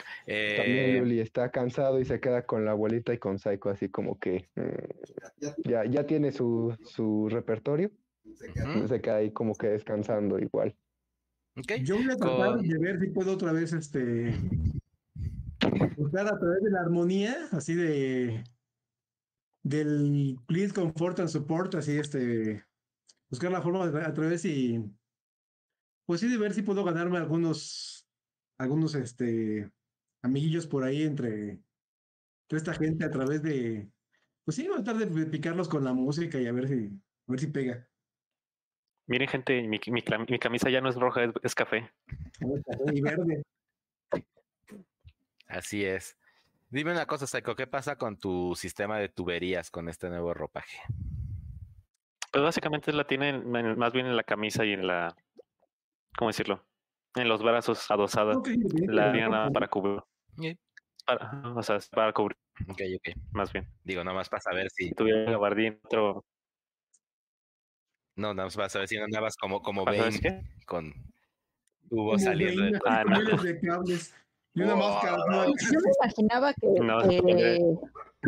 También 0.57 0.95
Eh, 0.95 0.99
Luli 0.99 1.21
está 1.21 1.49
cansado 1.51 2.01
y 2.01 2.05
se 2.05 2.19
queda 2.19 2.45
con 2.45 2.65
la 2.65 2.71
abuelita 2.71 3.13
y 3.13 3.17
con 3.17 3.39
Saiko, 3.39 3.69
así 3.69 3.88
como 3.88 4.19
que 4.19 4.49
mm, 4.55 5.53
Ya, 5.63 5.86
ya, 5.86 6.05
tiene 6.05 6.34
su, 6.34 6.76
su 6.84 7.30
repertorio. 7.30 7.91
se 8.36 8.51
queda. 8.51 8.76
ujú, 8.76 8.88
Se 8.89 8.99
queda 8.99 9.15
ahí 9.17 9.32
como 9.32 9.55
que 9.55 9.67
descansando 9.67 10.38
igual. 10.38 10.76
ok. 11.55 11.71
Yo 11.82 11.95
voy 11.95 12.11
a 12.11 12.17
tratar 12.17 12.55
Con- 12.57 12.67
de 12.67 12.78
ver 12.78 12.99
si 12.99 13.07
puedo 13.07 13.32
otra 13.36 13.53
vez 13.53 13.71
este 13.71 14.36
buscar 15.95 16.28
a 16.28 16.38
través 16.38 16.61
de 16.61 16.71
la 16.71 16.82
armonía, 16.82 17.47
así 17.53 17.73
de 17.73 18.43
del 19.66 20.38
please, 20.45 20.72
comfort 20.72 21.20
and 21.20 21.28
support, 21.28 21.74
así 21.74 21.97
este 21.97 22.63
buscar 23.30 23.51
la 23.51 23.63
forma 23.63 23.86
a 23.86 24.13
través 24.13 24.45
y 24.45 24.80
pues 26.05 26.22
sí 26.22 26.30
de 26.30 26.38
ver 26.38 26.53
si 26.53 26.61
puedo 26.61 26.84
ganarme 26.84 27.18
algunos 27.18 28.07
algunos 28.59 28.93
este 28.93 29.72
amiguillos 30.22 30.68
por 30.68 30.84
ahí 30.84 31.01
entre 31.01 31.59
toda 32.47 32.59
esta 32.59 32.76
gente 32.76 33.05
a 33.05 33.09
través 33.09 33.41
de 33.41 33.89
pues 34.45 34.55
sí, 34.55 34.68
voy 34.68 34.80
a 34.80 34.84
tratar 34.84 35.03
de 35.03 35.26
picarlos 35.26 35.68
con 35.68 35.84
la 35.84 35.93
música 35.93 36.39
y 36.39 36.45
a 36.45 36.51
ver 36.51 36.68
si 36.68 36.86
a 37.28 37.32
ver 37.32 37.39
si 37.39 37.47
pega. 37.47 37.89
Miren, 39.07 39.28
gente, 39.28 39.63
mi, 39.63 39.80
mi 39.88 40.03
mi 40.30 40.39
camisa 40.39 40.70
ya 40.70 40.82
no 40.82 40.89
es 40.89 40.95
roja, 40.95 41.24
es, 41.24 41.32
es 41.41 41.55
café. 41.55 41.91
Y 42.93 43.01
verde. 43.01 43.43
Así 45.47 45.84
es. 45.84 46.16
Dime 46.76 46.91
una 46.91 47.05
cosa, 47.05 47.26
Saiko, 47.26 47.55
¿qué 47.55 47.67
pasa 47.67 47.97
con 47.97 48.17
tu 48.17 48.53
sistema 48.53 48.99
de 48.99 49.07
tuberías 49.07 49.71
con 49.71 49.88
este 49.88 50.09
nuevo 50.09 50.34
ropaje? 50.34 50.78
Pues 52.34 52.43
básicamente 52.43 52.91
la 52.91 53.07
tienen 53.07 53.55
en- 53.55 53.80
más 53.80 53.93
bien 53.93 54.07
en 54.07 54.17
la 54.17 54.23
camisa 54.23 54.65
y 54.65 54.73
en 54.73 54.86
la. 54.86 55.15
¿Cómo 56.17 56.32
decirlo? 56.32 56.67
En 57.15 57.30
los 57.30 57.41
brazos 57.41 57.89
adosada. 57.89 58.38
La 58.88 59.07
línea 59.13 59.30
nada 59.30 59.49
para 59.51 59.69
cubrir. 59.69 60.01
Para, 61.05 61.53
o 61.55 61.63
sea, 61.63 61.78
es 61.78 61.88
para 61.88 62.11
cubrir, 62.11 62.36
ok, 62.67 62.82
ok. 62.97 63.15
más 63.32 63.53
bien. 63.53 63.65
Digo, 63.86 64.03
nada 64.03 64.17
más 64.17 64.28
para 64.28 64.41
saber 64.41 64.69
si, 64.69 64.89
Si 64.89 64.95
tuviera 64.95 65.32
gabardín, 65.32 65.80
otro. 65.86 66.26
no, 68.17 68.34
nada 68.34 68.47
más 68.47 68.55
para 68.57 68.67
saber 68.67 68.89
si 68.89 68.97
no 68.97 69.05
andabas 69.05 69.38
como, 69.38 69.61
como 69.61 69.86
¿Sabes 69.86 70.19
Bane 70.21 70.49
con 70.65 70.93
tubo 71.88 72.19
saliendo 72.19 72.78
Ah, 72.86 73.05
no. 73.05 73.41
de 73.41 73.59
cables 73.61 74.13
y 74.56 74.62
una 74.62 74.74
Wow. 74.76 74.89
máscara. 74.89 75.18
¿no? 75.30 75.45
Yo 75.45 75.80
me 75.84 75.91
imaginaba 76.01 76.53
que, 76.53 76.68
No, 76.82 77.10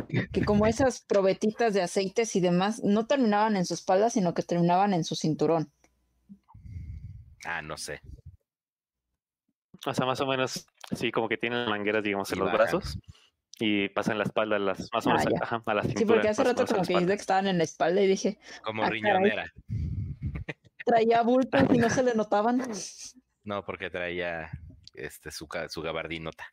que, 0.07 0.28
que 0.32 0.45
como 0.45 0.65
esas 0.67 1.01
probetitas 1.03 1.73
de 1.73 1.82
aceites 1.82 2.36
y 2.36 2.41
demás 2.41 2.84
no 2.84 3.07
terminaban 3.07 3.55
en 3.55 3.65
su 3.65 3.73
espalda, 3.73 4.09
sino 4.09 4.34
que 4.34 4.43
terminaban 4.43 4.93
en 4.93 5.03
su 5.03 5.15
cinturón. 5.15 5.71
Ah, 7.45 7.61
no 7.61 7.78
sé. 7.78 8.01
O 9.86 9.93
sea, 9.93 10.05
más 10.05 10.19
o 10.21 10.25
menos, 10.25 10.65
sí, 10.95 11.11
como 11.11 11.30
que 11.30 11.38
tienen 11.38 11.69
mangueras, 11.69 12.03
digamos, 12.03 12.32
en 12.34 12.39
los 12.39 12.51
bajan. 12.51 12.59
brazos 12.59 12.99
y 13.59 13.89
pasan 13.89 14.17
la 14.17 14.23
espalda, 14.25 14.57
a 14.57 14.59
las, 14.59 14.89
más 14.91 15.05
o 15.07 15.11
Ah, 15.11 15.17
menos, 15.17 15.41
ajá, 15.41 15.63
a 15.65 15.73
la 15.73 15.82
cintura. 15.84 15.99
Sí, 15.99 16.05
porque 16.05 16.28
hace 16.30 16.43
rato 16.43 16.65
como 16.65 16.82
que 16.84 16.93
dijiste 16.93 17.07
que 17.15 17.21
estaban 17.21 17.47
en 17.47 17.57
la 17.57 17.63
espalda 17.63 18.01
y 18.01 18.07
dije, 18.07 18.38
Como 18.64 18.84
Ah, 18.84 18.88
caray. 18.88 19.01
riñonera. 19.01 19.53
traía 20.85 21.22
bultos 21.22 21.64
y 21.73 21.77
no 21.77 21.89
se 21.89 22.03
le 22.03 22.15
notaban. 22.15 22.61
No, 23.43 23.64
porque 23.65 23.89
traía 23.89 24.49
este 24.98 25.32
su, 25.32 25.48
su 25.69 25.82
gabardinota. 25.82 26.45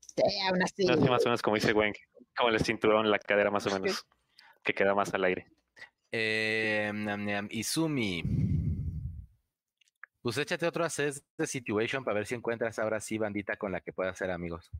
Sí, 0.00 0.22
aún 0.48 0.62
así. 0.62 0.86
No, 0.86 0.94
sí, 0.94 1.08
más 1.08 1.22
o 1.22 1.28
menos 1.28 1.42
como 1.42 1.56
dice 1.56 1.72
Gwen, 1.72 1.92
como 2.36 2.48
el 2.50 2.60
cinturón, 2.60 3.10
la 3.10 3.18
cadera 3.18 3.50
más 3.50 3.66
o 3.66 3.78
menos, 3.78 4.06
que 4.62 4.72
queda 4.72 4.94
más 4.94 5.12
al 5.12 5.24
aire. 5.24 5.50
Eh, 6.12 6.92
Izumi. 7.50 8.22
Pues 10.22 10.38
échate 10.38 10.66
otro 10.66 10.84
assess 10.84 11.24
de 11.36 11.46
situation 11.46 12.02
para 12.02 12.16
ver 12.16 12.26
si 12.26 12.34
encuentras 12.34 12.78
ahora 12.78 13.00
sí 13.00 13.18
bandita 13.18 13.56
con 13.56 13.70
la 13.70 13.80
que 13.80 13.92
puedas 13.92 14.16
ser 14.16 14.30
amigos. 14.30 14.70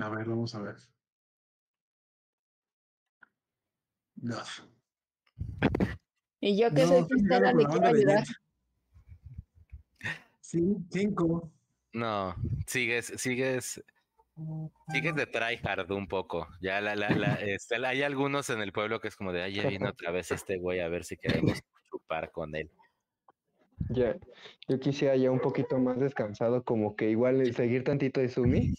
A 0.00 0.08
ver, 0.08 0.26
vamos 0.26 0.54
a 0.54 0.60
ver. 0.60 0.76
No. 4.16 4.38
Y 6.40 6.58
yo 6.60 6.70
que 6.70 6.82
No, 6.82 6.88
soy 6.88 7.06
cristiana 7.06 7.52
ligado 7.52 7.74
le 7.74 7.80
quiero 7.80 7.86
ayudar. 7.86 8.24
Sí, 10.44 10.76
cinco. 10.90 11.50
No, 11.94 12.36
sigues, 12.66 13.06
sigues, 13.16 13.82
sigues 14.92 15.14
de 15.16 15.24
tryhard 15.26 15.90
un 15.90 16.06
poco. 16.06 16.46
Ya 16.60 16.82
la, 16.82 16.94
la, 16.94 17.08
la, 17.08 17.34
este, 17.36 17.76
hay 17.76 18.02
algunos 18.02 18.50
en 18.50 18.60
el 18.60 18.70
pueblo 18.70 19.00
que 19.00 19.08
es 19.08 19.16
como 19.16 19.32
de, 19.32 19.40
ay, 19.40 19.54
ya 19.54 19.66
vino 19.66 19.88
otra 19.88 20.10
vez 20.10 20.30
este 20.32 20.58
güey 20.58 20.80
a 20.80 20.88
ver 20.88 21.04
si 21.04 21.16
queremos 21.16 21.62
chupar 21.90 22.30
con 22.30 22.54
él. 22.54 22.70
Ya, 23.88 24.18
yo 24.68 24.78
quisiera 24.78 25.16
ya 25.16 25.30
un 25.30 25.40
poquito 25.40 25.78
más 25.78 25.98
descansado, 25.98 26.62
como 26.62 26.94
que 26.94 27.08
igual 27.08 27.40
el 27.40 27.54
seguir 27.54 27.82
tantito 27.82 28.20
de 28.20 28.28
Sumi 28.28 28.74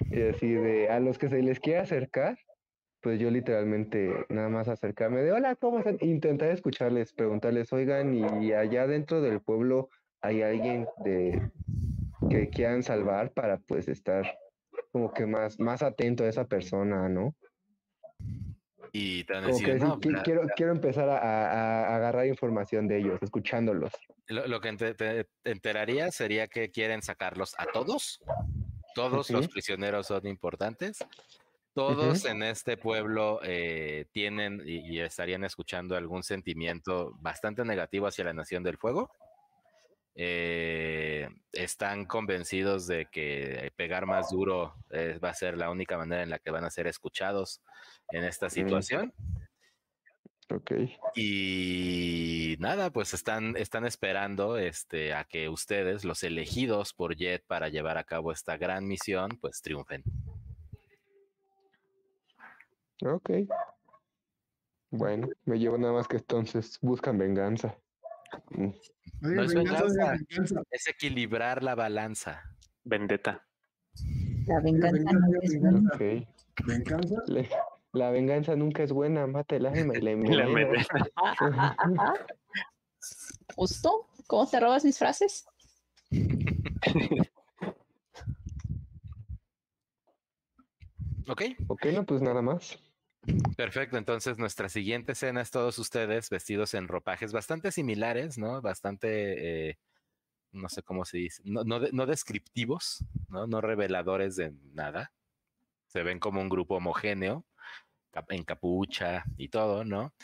y 0.00 0.16
decir 0.16 0.60
de 0.60 0.90
a 0.90 1.00
los 1.00 1.16
que 1.16 1.30
se 1.30 1.42
les 1.42 1.58
quiera 1.58 1.82
acercar, 1.82 2.38
pues 3.00 3.18
yo 3.18 3.30
literalmente 3.30 4.26
nada 4.28 4.50
más 4.50 4.68
acercarme 4.68 5.22
de 5.22 5.32
hola, 5.32 5.56
¿cómo 5.56 5.78
están? 5.78 5.96
Intentar 6.02 6.50
escucharles, 6.50 7.14
preguntarles, 7.14 7.72
oigan, 7.72 8.42
y 8.42 8.52
allá 8.52 8.86
dentro 8.86 9.22
del 9.22 9.40
pueblo 9.40 9.88
hay 10.22 10.42
alguien 10.42 10.86
de 11.04 11.50
que 12.30 12.48
quieran 12.50 12.82
salvar 12.82 13.32
para 13.32 13.58
pues 13.58 13.88
estar 13.88 14.38
como 14.92 15.12
que 15.12 15.26
más, 15.26 15.58
más 15.60 15.82
atento 15.82 16.24
a 16.24 16.28
esa 16.28 16.46
persona, 16.46 17.08
¿no? 17.08 17.34
Y 18.92 19.24
te 19.24 19.34
van 19.34 19.44
a 19.44 19.46
decir, 19.48 19.68
no, 19.80 19.98
la- 20.02 20.22
quiero, 20.22 20.42
quiero 20.56 20.72
empezar 20.72 21.08
a, 21.08 21.18
a- 21.18 21.86
a 21.88 21.96
agarrar 21.96 22.26
información 22.26 22.88
de 22.88 22.98
ellos, 22.98 23.18
escuchándolos. 23.22 23.92
Lo, 24.28 24.46
lo 24.46 24.60
que 24.60 24.72
te, 24.72 24.94
te- 24.94 25.24
te 25.42 25.50
enterarías 25.50 26.14
sería 26.14 26.48
que 26.48 26.70
quieren 26.70 27.02
sacarlos 27.02 27.54
a 27.58 27.66
todos. 27.66 28.20
Todos 28.94 29.30
los 29.30 29.48
prisioneros 29.48 30.06
son 30.06 30.26
importantes. 30.26 30.98
Todos 31.74 32.24
en 32.24 32.42
este 32.42 32.78
pueblo 32.78 33.38
eh, 33.42 34.06
tienen 34.12 34.62
y, 34.64 34.94
y 34.96 35.00
estarían 35.00 35.44
escuchando 35.44 35.94
algún 35.94 36.22
sentimiento 36.22 37.12
bastante 37.20 37.62
negativo 37.66 38.06
hacia 38.06 38.24
la 38.24 38.32
Nación 38.32 38.62
del 38.62 38.78
Fuego. 38.78 39.10
Eh, 40.18 41.28
están 41.52 42.06
convencidos 42.06 42.86
de 42.86 43.06
que 43.06 43.70
pegar 43.76 44.06
más 44.06 44.30
duro 44.30 44.74
eh, 44.88 45.18
va 45.22 45.28
a 45.28 45.34
ser 45.34 45.58
la 45.58 45.68
única 45.68 45.98
manera 45.98 46.22
en 46.22 46.30
la 46.30 46.38
que 46.38 46.50
van 46.50 46.64
a 46.64 46.70
ser 46.70 46.86
escuchados 46.86 47.60
en 48.10 48.24
esta 48.24 48.48
situación. 48.48 49.12
Ok. 50.48 50.72
Y 51.14 52.56
nada, 52.60 52.90
pues 52.90 53.12
están, 53.12 53.56
están 53.56 53.84
esperando 53.84 54.56
este, 54.56 55.12
a 55.12 55.24
que 55.24 55.50
ustedes, 55.50 56.04
los 56.04 56.22
elegidos 56.22 56.94
por 56.94 57.14
Jet 57.14 57.44
para 57.46 57.68
llevar 57.68 57.98
a 57.98 58.04
cabo 58.04 58.32
esta 58.32 58.56
gran 58.56 58.86
misión, 58.86 59.36
pues 59.40 59.60
triunfen. 59.60 60.02
Ok. 63.04 63.30
Bueno, 64.90 65.28
me 65.44 65.58
llevo 65.58 65.76
nada 65.76 65.92
más 65.92 66.08
que 66.08 66.16
entonces 66.16 66.78
buscan 66.80 67.18
venganza. 67.18 67.76
Mm, 68.50 68.64
Oye, 68.64 69.34
No 69.34 69.42
es 69.42 69.54
venganza, 69.54 70.12
venganza. 70.12 70.62
Es 70.70 70.86
equilibrar 70.88 71.62
la 71.62 71.74
balanza. 71.74 72.42
Vendetta. 72.84 73.44
La 74.46 74.60
venganza 74.60 74.92
Venganza, 74.92 75.28
no 75.28 75.38
es 75.42 75.52
venganza. 75.52 75.94
Ok. 75.94 76.66
Venganza. 76.66 77.22
Le- 77.26 77.48
la 77.92 78.10
venganza 78.10 78.56
nunca 78.56 78.82
es 78.82 78.92
buena, 78.92 79.26
mata 79.26 79.56
el 79.56 79.66
alma 79.66 79.94
y 79.96 80.00
la 80.02 80.12
La 80.14 80.42
envenena. 80.44 80.86
¿Justo? 83.54 84.06
¿Cómo 84.26 84.46
te 84.48 84.60
robas 84.60 84.84
mis 84.84 84.98
frases? 84.98 85.46
Ok, 91.28 91.42
Ok, 91.68 91.86
no, 91.86 92.04
pues 92.04 92.22
nada 92.22 92.40
más. 92.42 92.78
Perfecto. 93.56 93.96
Entonces 93.96 94.38
nuestra 94.38 94.68
siguiente 94.68 95.12
escena 95.12 95.40
es 95.40 95.50
todos 95.50 95.78
ustedes 95.78 96.30
vestidos 96.30 96.74
en 96.74 96.88
ropajes 96.88 97.32
bastante 97.32 97.72
similares, 97.72 98.38
¿no? 98.38 98.60
Bastante, 98.62 99.70
eh, 99.70 99.78
no 100.52 100.68
sé 100.68 100.82
cómo 100.82 101.04
se 101.04 101.18
dice, 101.18 101.42
no, 101.44 101.64
no, 101.64 101.80
de- 101.80 101.92
no 101.92 102.06
descriptivos, 102.06 103.04
¿no? 103.28 103.46
No 103.46 103.60
reveladores 103.60 104.36
de 104.36 104.52
nada. 104.72 105.12
Se 105.86 106.02
ven 106.02 106.18
como 106.18 106.40
un 106.40 106.48
grupo 106.48 106.76
homogéneo, 106.76 107.44
en 108.28 108.44
capucha 108.44 109.24
y 109.36 109.48
todo, 109.48 109.84
¿no? 109.84 110.14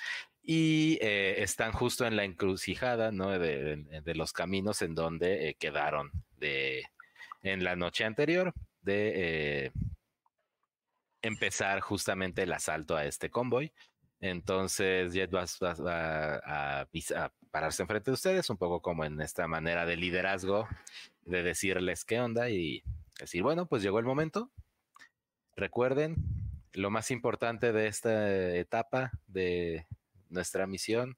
Y 0.42 0.98
eh, 1.00 1.42
están 1.42 1.72
justo 1.72 2.06
en 2.06 2.16
la 2.16 2.24
encrucijada, 2.24 3.12
¿no? 3.12 3.30
De, 3.38 3.84
los 4.14 4.32
caminos 4.32 4.82
en 4.82 4.94
donde 4.94 5.48
eh, 5.48 5.54
quedaron 5.54 6.10
de, 6.36 6.84
en 7.42 7.64
la 7.64 7.76
noche 7.76 8.04
anterior 8.04 8.52
de 8.80 9.72
empezar 11.22 11.80
justamente 11.80 12.42
el 12.42 12.52
asalto 12.52 12.96
a 12.96 13.04
este 13.04 13.30
convoy. 13.30 13.72
Entonces 14.20 15.12
Jet 15.12 15.32
va, 15.34 15.44
a, 16.44 16.86
pis- 16.86 17.12
a 17.12 17.32
pararse 17.50 17.82
enfrente 17.82 18.10
de 18.10 18.14
ustedes, 18.14 18.50
un 18.50 18.56
poco 18.56 18.80
como 18.80 19.04
en 19.04 19.20
esta 19.20 19.48
manera 19.48 19.84
de 19.86 19.96
liderazgo, 19.96 20.68
de 21.22 21.42
decirles 21.42 22.04
qué 22.04 22.20
onda 22.20 22.50
y 22.50 22.82
decir, 23.18 23.42
bueno, 23.42 23.66
pues 23.66 23.82
llegó 23.82 23.98
el 23.98 24.04
momento. 24.04 24.50
Recuerden, 25.56 26.16
lo 26.72 26.90
más 26.90 27.10
importante 27.10 27.72
de 27.72 27.86
esta 27.86 28.54
etapa 28.54 29.12
de 29.26 29.86
nuestra 30.28 30.66
misión 30.66 31.16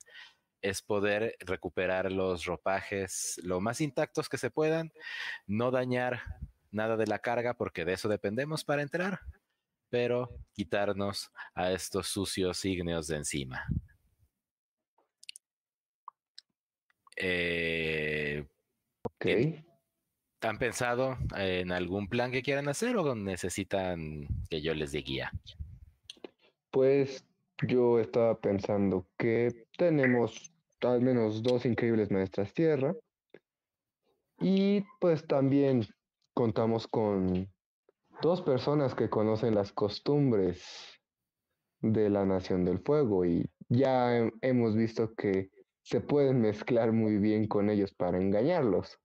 es 0.62 0.80
poder 0.80 1.36
recuperar 1.40 2.10
los 2.10 2.46
ropajes 2.46 3.38
lo 3.44 3.60
más 3.60 3.82
intactos 3.82 4.30
que 4.30 4.38
se 4.38 4.50
puedan, 4.50 4.92
no 5.46 5.70
dañar 5.70 6.22
nada 6.70 6.96
de 6.96 7.06
la 7.06 7.18
carga 7.18 7.54
porque 7.54 7.84
de 7.84 7.92
eso 7.92 8.08
dependemos 8.08 8.64
para 8.64 8.82
entrar, 8.82 9.20
pero 9.94 10.28
quitarnos 10.52 11.30
a 11.54 11.70
estos 11.70 12.08
sucios 12.08 12.64
ígneos 12.64 13.06
de 13.06 13.16
encima. 13.16 13.64
Eh, 17.14 18.44
Ok. 19.04 19.26
¿Han 20.40 20.58
pensado 20.58 21.16
en 21.36 21.70
algún 21.70 22.08
plan 22.08 22.32
que 22.32 22.42
quieran 22.42 22.66
hacer 22.66 22.96
o 22.96 23.14
necesitan 23.14 24.26
que 24.50 24.60
yo 24.62 24.74
les 24.74 24.90
dé 24.90 24.98
guía? 24.98 25.30
Pues 26.72 27.24
yo 27.62 28.00
estaba 28.00 28.36
pensando 28.40 29.06
que 29.16 29.68
tenemos 29.78 30.52
al 30.80 31.02
menos 31.02 31.40
dos 31.40 31.66
increíbles 31.66 32.10
maestras 32.10 32.52
tierra 32.52 32.96
y 34.40 34.82
pues 34.98 35.24
también 35.24 35.86
contamos 36.34 36.88
con 36.88 37.53
dos 38.22 38.42
personas 38.42 38.94
que 38.94 39.10
conocen 39.10 39.54
las 39.54 39.72
costumbres 39.72 40.64
de 41.80 42.08
la 42.10 42.24
Nación 42.24 42.64
del 42.64 42.80
Fuego 42.80 43.24
y 43.24 43.44
ya 43.68 44.16
he- 44.16 44.32
hemos 44.40 44.74
visto 44.74 45.14
que 45.14 45.50
se 45.82 46.00
pueden 46.00 46.40
mezclar 46.40 46.92
muy 46.92 47.18
bien 47.18 47.46
con 47.46 47.68
ellos 47.68 47.92
para 47.94 48.18
engañarlos. 48.18 48.98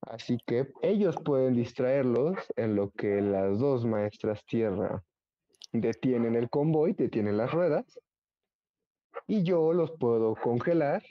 Así 0.00 0.38
que 0.46 0.72
ellos 0.82 1.16
pueden 1.24 1.54
distraerlos 1.54 2.38
en 2.56 2.74
lo 2.74 2.90
que 2.90 3.20
las 3.20 3.58
dos 3.58 3.84
maestras 3.84 4.44
tierra 4.44 5.04
detienen 5.72 6.34
el 6.34 6.48
convoy, 6.50 6.92
detienen 6.94 7.36
las 7.36 7.52
ruedas, 7.52 8.00
y 9.26 9.42
yo 9.42 9.72
los 9.72 9.92
puedo 9.92 10.34
congelar 10.34 11.02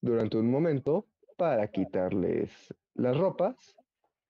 durante 0.00 0.36
un 0.36 0.50
momento 0.50 1.06
para 1.36 1.68
quitarles 1.68 2.72
las 2.94 3.16
ropas, 3.16 3.76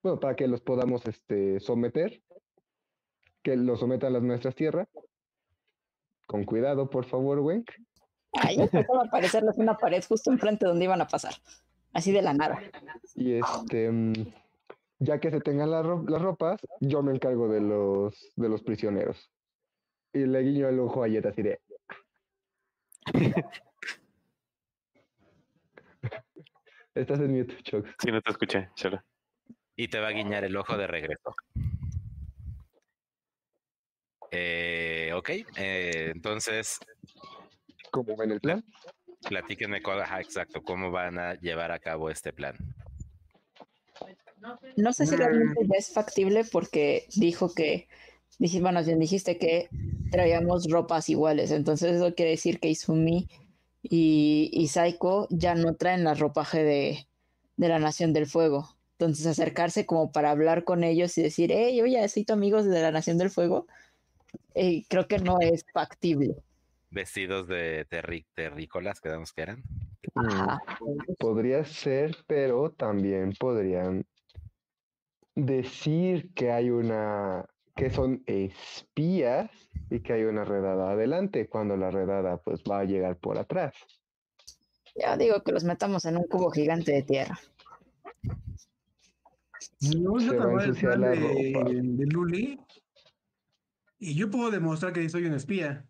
bueno, 0.06 0.20
para 0.20 0.36
que 0.36 0.46
los 0.46 0.60
podamos 0.60 1.04
este, 1.06 1.58
someter, 1.58 2.22
que 3.42 3.56
los 3.56 3.80
sometan 3.80 4.12
las 4.12 4.22
maestras 4.22 4.54
tierra. 4.54 4.88
Con 6.26 6.44
cuidado, 6.44 6.88
por 6.88 7.04
favor, 7.06 7.40
Wenk. 7.40 7.72
Ahí 8.34 8.56
empezaba 8.60 9.02
a 9.02 9.06
aparecerles 9.06 9.58
una 9.58 9.76
pared 9.76 10.04
justo 10.06 10.30
enfrente 10.30 10.64
donde 10.64 10.84
iban 10.84 11.00
a 11.00 11.08
pasar. 11.08 11.34
Así 11.92 12.12
de 12.12 12.22
la 12.22 12.34
nada. 12.34 12.60
Y 13.16 13.32
este, 13.32 13.90
ya 15.00 15.18
que 15.18 15.30
se 15.32 15.40
tengan 15.40 15.72
las, 15.72 15.84
ro- 15.84 16.04
las 16.06 16.22
ropas, 16.22 16.60
yo 16.80 17.02
me 17.02 17.12
encargo 17.12 17.48
de 17.48 17.60
los, 17.60 18.30
de 18.36 18.48
los 18.48 18.62
prisioneros. 18.62 19.30
Y 20.12 20.20
le 20.20 20.40
guiño 20.40 20.68
el 20.68 20.78
ojo 20.78 21.02
a 21.02 21.08
Jet 21.08 21.26
así 21.26 21.42
de, 21.42 21.58
estás 26.94 27.18
en 27.20 27.36
mute, 27.36 27.56
Chox. 27.62 27.90
Sí, 27.98 28.12
no 28.12 28.20
te 28.22 28.30
escuché, 28.30 28.70
Cholo. 28.74 29.02
Y 29.76 29.88
te 29.88 30.00
va 30.00 30.08
a 30.08 30.12
guiñar 30.12 30.44
el 30.44 30.56
ojo 30.56 30.76
de 30.76 30.86
regreso. 30.86 31.34
Eh, 34.30 35.12
ok, 35.14 35.30
eh, 35.56 36.12
entonces 36.14 36.78
¿Cómo 37.90 38.16
ven 38.16 38.32
el 38.32 38.40
plan? 38.40 38.64
platíquenme, 39.28 39.82
cu- 39.82 39.92
ajá, 39.92 40.20
exacto, 40.20 40.62
cómo 40.62 40.90
van 40.90 41.18
a 41.18 41.34
llevar 41.34 41.72
a 41.72 41.78
cabo 41.78 42.10
este 42.10 42.32
plan. 42.32 42.56
No 44.76 44.92
sé 44.92 45.06
si 45.06 45.14
Mm. 45.14 45.18
realmente 45.18 45.60
ya 45.66 45.78
es 45.78 45.92
factible 45.92 46.44
porque 46.44 47.06
dijo 47.16 47.54
que, 47.54 47.88
bueno, 48.60 48.84
bien 48.84 48.98
dijiste 48.98 49.38
que 49.38 49.70
traíamos 50.10 50.68
ropas 50.70 51.08
iguales, 51.08 51.50
entonces 51.50 51.96
eso 51.96 52.14
quiere 52.14 52.32
decir 52.32 52.60
que 52.60 52.68
Izumi 52.68 53.28
y, 53.82 54.50
y 54.52 54.68
Saiko 54.68 55.26
ya 55.30 55.54
no 55.54 55.74
traen 55.76 56.04
la 56.04 56.14
ropaje 56.14 56.62
de, 56.62 57.08
de 57.56 57.68
la 57.68 57.78
Nación 57.78 58.12
del 58.12 58.26
Fuego. 58.26 58.75
Entonces 58.98 59.26
acercarse 59.26 59.84
como 59.84 60.10
para 60.10 60.30
hablar 60.30 60.64
con 60.64 60.82
ellos 60.82 61.18
y 61.18 61.22
decir, 61.22 61.50
hey, 61.52 61.78
oye, 61.82 62.08
soy 62.08 62.24
tu 62.24 62.32
amigo 62.32 62.62
de 62.62 62.80
la 62.80 62.90
Nación 62.90 63.18
del 63.18 63.28
Fuego, 63.28 63.66
eh, 64.54 64.84
creo 64.88 65.06
que 65.06 65.18
no 65.18 65.38
es 65.40 65.66
factible. 65.70 66.34
Vestidos 66.90 67.46
de 67.46 67.86
terri- 67.90 68.24
terrícolas, 68.34 69.02
quedamos 69.02 69.34
que 69.34 69.42
eran. 69.42 69.62
Ajá. 70.14 70.62
Podría 71.18 71.62
ser, 71.66 72.16
pero 72.26 72.70
también 72.72 73.34
podrían 73.38 74.06
decir 75.34 76.32
que 76.32 76.50
hay 76.50 76.70
una, 76.70 77.44
que 77.74 77.90
son 77.90 78.22
espías 78.24 79.50
y 79.90 80.00
que 80.00 80.14
hay 80.14 80.22
una 80.22 80.44
redada 80.44 80.92
adelante, 80.92 81.50
cuando 81.50 81.76
la 81.76 81.90
redada 81.90 82.38
pues 82.38 82.62
va 82.62 82.80
a 82.80 82.84
llegar 82.84 83.18
por 83.18 83.36
atrás. 83.36 83.74
Ya 84.94 85.18
digo 85.18 85.42
que 85.42 85.52
los 85.52 85.64
metamos 85.64 86.06
en 86.06 86.16
un 86.16 86.24
cubo 86.24 86.50
gigante 86.50 86.92
de 86.92 87.02
tierra. 87.02 87.38
No 89.80 90.18
Se 90.18 90.26
se 90.26 90.36
va 90.36 90.44
a 90.44 90.46
acabar 90.46 90.62
el 90.62 90.68
ensuciar 90.68 90.92
plan 90.92 91.00
la 91.00 91.08
de, 91.08 91.52
ropa. 91.52 91.70
de 91.70 92.06
Luli. 92.06 92.60
Y 93.98 94.14
yo 94.14 94.30
puedo 94.30 94.50
demostrar 94.50 94.92
que 94.92 95.08
soy 95.08 95.26
un 95.26 95.34
espía. 95.34 95.86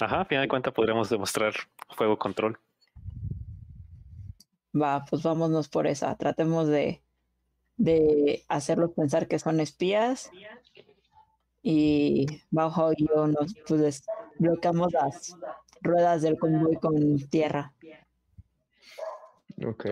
Ajá, 0.00 0.20
a 0.20 0.24
final 0.24 0.44
de 0.44 0.48
cuentas 0.48 0.72
podremos 0.72 1.08
demostrar 1.08 1.52
fuego 1.90 2.18
control. 2.18 2.58
Va, 4.74 5.04
pues 5.04 5.22
vámonos 5.22 5.68
por 5.68 5.86
esa. 5.86 6.16
Tratemos 6.16 6.66
de, 6.68 7.02
de 7.76 8.44
hacerlos 8.48 8.92
pensar 8.92 9.28
que 9.28 9.38
son 9.38 9.60
espías 9.60 10.30
y 11.62 12.26
Bajo 12.50 12.92
y 12.96 13.06
yo 13.06 13.26
nos 13.28 13.54
pues, 13.66 14.04
bloqueamos 14.38 14.92
las 14.92 15.36
ruedas 15.80 16.22
del 16.22 16.38
convoy 16.38 16.76
con 16.76 17.18
tierra. 17.28 17.72
Ok. 19.64 19.86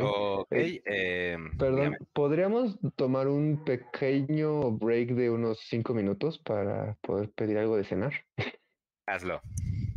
Eh, 0.51 0.81
em, 0.85 1.57
Perdón, 1.57 1.77
dígame. 1.77 1.99
¿podríamos 2.13 2.79
tomar 2.97 3.29
un 3.29 3.65
pequeño 3.65 4.73
break 4.73 5.11
de 5.11 5.31
unos 5.31 5.61
cinco 5.61 5.95
minutos 5.95 6.39
para 6.39 6.95
poder 7.03 7.31
pedir 7.31 7.59
algo 7.59 7.77
de 7.77 7.85
cenar? 7.85 8.13
hazlo. 9.07 9.41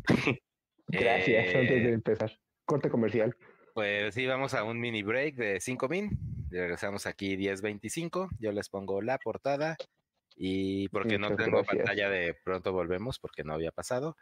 Gracias, 0.87 1.55
antes 1.55 1.83
de 1.83 1.89
Eh, 1.89 1.93
empezar. 1.93 2.31
Corte 2.65 2.89
comercial. 2.89 3.35
Pues 3.73 4.13
sí, 4.13 4.27
vamos 4.27 4.53
a 4.53 4.63
un 4.63 4.79
mini 4.79 5.01
break 5.01 5.35
de 5.35 5.59
5 5.59 5.89
min. 5.89 6.11
Regresamos 6.51 7.07
aquí 7.07 7.35
10.25. 7.35 8.29
Yo 8.39 8.51
les 8.51 8.69
pongo 8.69 9.01
la 9.01 9.17
portada. 9.17 9.75
Y 10.35 10.87
porque 10.89 11.17
no 11.17 11.35
tengo 11.35 11.57
gracias. 11.57 11.77
pantalla 11.77 12.09
de 12.09 12.33
pronto 12.33 12.71
volvemos 12.71 13.19
porque 13.19 13.43
no 13.43 13.53
había 13.53 13.71
pasado. 13.71 14.17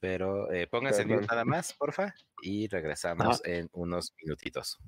Pero 0.00 0.52
eh, 0.52 0.66
pónganse 0.66 1.02
en 1.02 1.20
nada 1.20 1.44
más, 1.44 1.72
porfa. 1.72 2.14
Y 2.42 2.68
regresamos 2.68 3.42
en 3.44 3.70
unos 3.72 4.14
minutitos. 4.22 4.78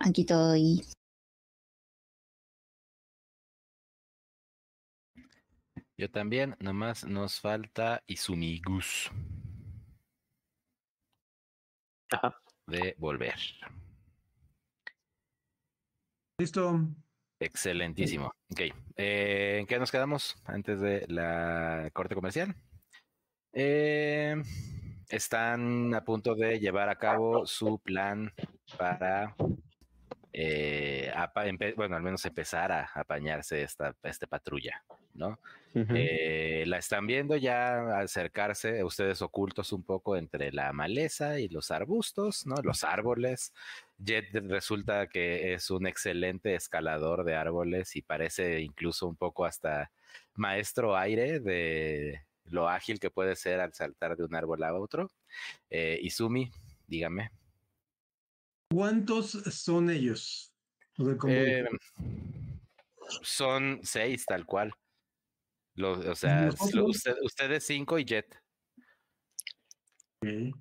Aquí 0.00 0.22
estoy. 0.22 0.80
Yo 5.98 6.10
también, 6.10 6.56
nomás 6.60 7.04
nos 7.04 7.38
falta 7.38 8.02
Isumigus 8.06 9.10
Ajá. 12.10 12.34
de 12.66 12.94
volver. 12.98 13.34
Listo. 16.38 16.80
Excelentísimo. 17.38 18.32
Ok. 18.50 18.60
eh, 18.96 19.58
¿En 19.60 19.66
qué 19.66 19.78
nos 19.78 19.90
quedamos 19.90 20.40
antes 20.44 20.80
de 20.80 21.04
la 21.08 21.90
corte 21.92 22.14
comercial? 22.14 22.54
Eh, 23.52 24.42
están 25.10 25.94
a 25.94 26.02
punto 26.02 26.34
de 26.34 26.58
llevar 26.58 26.88
a 26.88 26.96
cabo 26.96 27.44
su 27.44 27.78
plan 27.78 28.32
para, 28.78 29.36
eh, 30.32 31.12
bueno, 31.76 31.96
al 31.96 32.02
menos 32.02 32.24
empezar 32.24 32.72
a 32.72 32.90
apañarse 32.94 33.62
esta, 33.62 33.94
esta 34.02 34.26
patrulla, 34.26 34.84
¿no? 35.14 35.38
Eh, 35.72 36.64
la 36.66 36.78
están 36.78 37.06
viendo 37.06 37.36
ya 37.36 38.00
acercarse, 38.00 38.82
ustedes 38.82 39.22
ocultos 39.22 39.72
un 39.72 39.84
poco 39.84 40.16
entre 40.16 40.50
la 40.50 40.72
maleza 40.72 41.38
y 41.38 41.48
los 41.48 41.70
arbustos, 41.70 42.44
¿no? 42.46 42.56
Los 42.62 42.82
árboles. 42.82 43.52
Jet 43.98 44.32
resulta 44.32 45.06
que 45.06 45.52
es 45.54 45.70
un 45.70 45.86
excelente 45.86 46.54
escalador 46.54 47.24
de 47.24 47.36
árboles 47.36 47.94
y 47.94 48.02
parece 48.02 48.60
incluso 48.60 49.06
un 49.06 49.16
poco 49.16 49.44
hasta 49.44 49.92
maestro 50.34 50.96
aire 50.96 51.38
de 51.38 52.22
lo 52.46 52.68
ágil 52.68 52.98
que 52.98 53.10
puede 53.10 53.36
ser 53.36 53.60
al 53.60 53.72
saltar 53.72 54.16
de 54.16 54.24
un 54.24 54.34
árbol 54.34 54.64
a 54.64 54.74
otro. 54.74 55.08
Eh, 55.70 56.00
Izumi, 56.02 56.50
dígame. 56.88 57.30
¿Cuántos 58.72 59.30
son 59.32 59.90
ellos? 59.90 60.54
Eh, 61.26 61.64
son 63.22 63.80
seis, 63.82 64.24
tal 64.26 64.46
cual. 64.46 64.72
Lo- 65.74 65.98
o 65.98 66.14
sea, 66.14 66.50
lo- 66.72 66.86
usted- 66.86 67.16
ustedes 67.22 67.64
cinco 67.66 67.98
y 67.98 68.04
Jet. 68.04 68.40
Ok. 70.22 70.54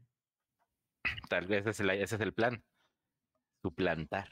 Tal 1.30 1.48
vez 1.48 1.62
ese 1.62 1.70
es 1.70 1.80
el, 1.82 1.90
ese 1.92 2.16
es 2.16 2.22
el 2.22 2.34
plan. 2.34 2.64
Suplantar. 3.62 4.30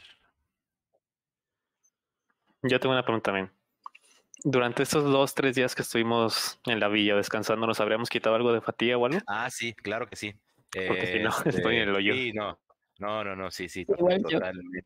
Yo 2.63 2.79
tengo 2.79 2.93
una 2.93 3.03
pregunta 3.03 3.31
también. 3.31 3.51
Durante 4.43 4.83
estos 4.83 5.03
dos, 5.03 5.33
tres 5.35 5.55
días 5.55 5.75
que 5.75 5.81
estuvimos 5.81 6.59
en 6.65 6.79
la 6.79 6.87
villa 6.87 7.15
descansando, 7.15 7.67
¿nos 7.67 7.79
habríamos 7.79 8.09
quitado 8.09 8.35
algo 8.35 8.53
de 8.53 8.61
fatiga 8.61 8.97
o 8.97 9.05
algo? 9.05 9.19
Ah, 9.27 9.49
sí, 9.49 9.73
claro 9.73 10.07
que 10.07 10.15
sí. 10.15 10.33
Porque 10.87 11.07
si 11.07 11.19
no, 11.19 11.29
estoy 11.71 11.75
en 11.77 11.89
el 11.89 11.95
hoyo. 11.95 12.13
Sí, 12.13 12.31
no. 12.33 12.59
No, 12.99 13.23
no, 13.23 13.35
no, 13.35 13.51
sí, 13.51 13.69
sí. 13.69 13.85
Totalmente. 13.85 14.85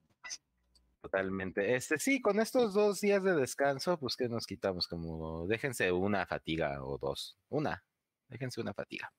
Totalmente. 1.01 1.75
Este, 1.75 1.97
sí, 1.97 2.21
con 2.21 2.39
estos 2.39 2.73
dos 2.73 3.01
días 3.01 3.23
de 3.23 3.33
descanso, 3.35 3.97
pues 3.97 4.15
que 4.15 4.29
nos 4.29 4.45
quitamos 4.45 4.88
como, 4.88 5.47
déjense 5.47 5.91
una 5.91 6.27
fatiga 6.27 6.83
o 6.83 6.97
dos. 6.99 7.38
Una. 7.49 7.83
Déjense 8.27 8.61
una 8.61 8.73
fatiga. 8.73 9.11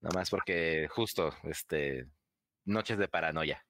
Nada 0.00 0.14
más 0.14 0.30
porque 0.30 0.86
justo, 0.90 1.34
este, 1.42 2.06
noches 2.64 2.98
de 2.98 3.08
paranoia. 3.08 3.64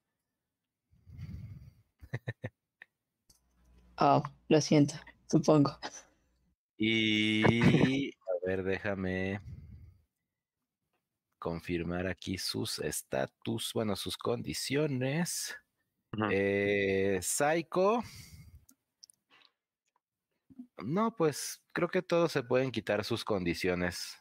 Oh, 3.97 4.23
lo 4.49 4.61
siento, 4.61 4.95
supongo. 5.31 5.79
Y 6.77 8.11
a 8.11 8.47
ver, 8.47 8.65
déjame 8.65 9.41
confirmar 11.45 12.07
aquí 12.07 12.39
sus 12.39 12.79
estatus, 12.79 13.73
bueno, 13.75 13.97
sus 13.97 14.17
condiciones. 14.17 15.55
Eh, 16.31 17.19
Psycho. 17.21 18.03
No, 20.79 21.15
pues 21.15 21.63
creo 21.73 21.89
que 21.91 22.01
todos 22.01 22.33
se 22.33 22.43
pueden 22.43 22.71
quitar 22.71 23.05
sus 23.05 23.27
condiciones. 23.27 24.17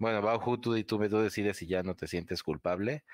Bueno, 0.00 0.22
Bauhu, 0.22 0.58
tú, 0.60 0.82
tú, 0.82 1.08
tú 1.08 1.18
decides 1.18 1.56
si 1.56 1.68
ya 1.68 1.84
no 1.84 1.94
te 1.94 2.08
sientes 2.08 2.42
culpable. 2.42 3.04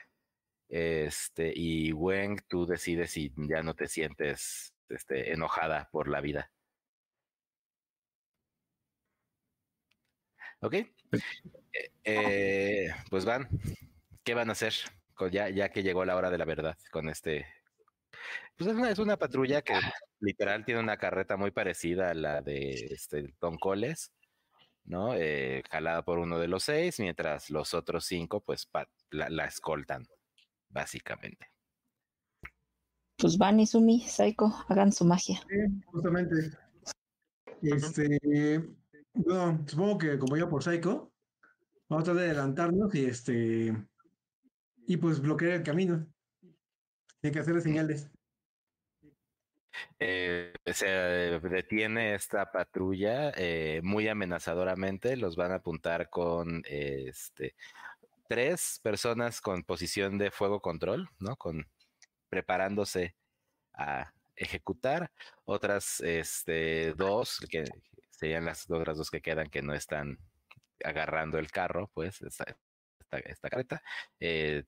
Este, 0.71 1.53
y 1.55 1.93
Weng, 1.93 2.41
tú 2.49 2.65
decides 2.65 3.11
si 3.11 3.35
ya 3.37 3.63
no 3.63 3.75
te 3.75 3.87
sientes 3.87 4.73
este, 4.89 5.35
enojada 5.35 5.91
por 5.93 6.09
la 6.09 6.23
vida. 6.23 6.51
¿Ok? 10.63 10.75
Eh, 12.05 12.89
pues 13.09 13.25
van. 13.25 13.49
¿Qué 14.25 14.35
van 14.35 14.49
a 14.49 14.53
hacer? 14.53 14.75
Con- 15.15 15.31
ya, 15.31 15.49
ya 15.49 15.71
que 15.71 15.83
llegó 15.83 16.05
la 16.05 16.17
hora 16.17 16.31
de 16.31 16.39
la 16.39 16.45
verdad 16.45 16.77
con 16.91 17.09
este. 17.09 17.47
Pues 18.57 18.71
es 18.71 18.77
una, 18.77 18.91
es 18.91 18.99
una 18.99 19.17
patrulla 19.17 19.63
que 19.63 19.75
literal 20.21 20.65
tiene 20.65 20.81
una 20.81 20.97
carreta 20.99 21.37
muy 21.37 21.51
parecida 21.51 22.11
a 22.11 22.15
la 22.15 22.43
de 22.43 22.73
este, 22.91 23.33
Don 23.41 23.57
Coles, 23.57 24.13
¿no? 24.85 25.15
Eh, 25.15 25.63
jalada 25.71 26.03
por 26.03 26.19
uno 26.19 26.39
de 26.39 26.49
los 26.49 26.65
seis, 26.65 27.01
mientras 27.01 27.49
los 27.51 27.73
otros 27.73 28.05
cinco, 28.05 28.41
pues, 28.41 28.67
pa- 28.67 28.89
la, 29.11 29.31
la 29.31 29.47
escoltan, 29.47 30.07
básicamente. 30.69 31.51
Pues 33.17 33.39
van 33.39 33.61
Izumi, 33.61 34.01
Saiko, 34.01 34.65
hagan 34.69 34.93
su 34.93 35.05
magia. 35.05 35.41
Sí, 35.49 35.57
justamente. 35.87 36.35
Este, 37.63 38.19
bueno, 39.15 39.65
supongo 39.67 39.99
que 39.99 40.19
como 40.19 40.37
yo 40.37 40.49
por 40.49 40.63
Psycho, 40.63 41.10
vamos 41.91 42.05
a 42.05 42.13
tratar 42.13 42.23
de 42.23 42.31
adelantarnos 42.31 42.95
y 42.95 43.05
este, 43.05 43.77
y 44.87 44.97
pues 44.97 45.21
bloquear 45.21 45.53
el 45.53 45.63
camino. 45.63 46.07
Tiene 47.21 47.35
que 47.35 47.41
hacerle 47.41 47.61
señales. 47.61 48.11
Eh, 49.99 50.53
se 50.67 50.87
detiene 50.87 52.15
esta 52.15 52.51
patrulla 52.51 53.33
eh, 53.37 53.81
muy 53.83 54.09
amenazadoramente. 54.09 55.17
Los 55.17 55.37
van 55.37 55.53
a 55.53 55.57
apuntar 55.57 56.09
con 56.09 56.63
este, 56.67 57.57
tres 58.29 58.81
personas 58.83 59.41
con 59.41 59.65
posición 59.65 60.17
de 60.17 60.31
fuego 60.31 60.61
control, 60.61 61.09
¿no? 61.19 61.37
Con 61.37 61.67
preparándose 62.29 63.17
a 63.75 64.13
ejecutar. 64.37 65.11
Otras 65.45 66.01
este, 66.01 66.95
dos, 66.95 67.45
que 67.51 67.65
serían 68.11 68.45
las 68.45 68.71
otras 68.71 68.97
dos 68.97 69.11
que 69.11 69.21
quedan 69.21 69.51
que 69.51 69.63
no 69.63 69.75
están 69.75 70.19
agarrando 70.85 71.39
el 71.39 71.51
carro, 71.51 71.91
pues, 71.95 72.21
esta, 72.23 72.45
esta, 72.99 73.19
esta 73.19 73.49
carreta, 73.51 73.83
eh, 74.19 74.65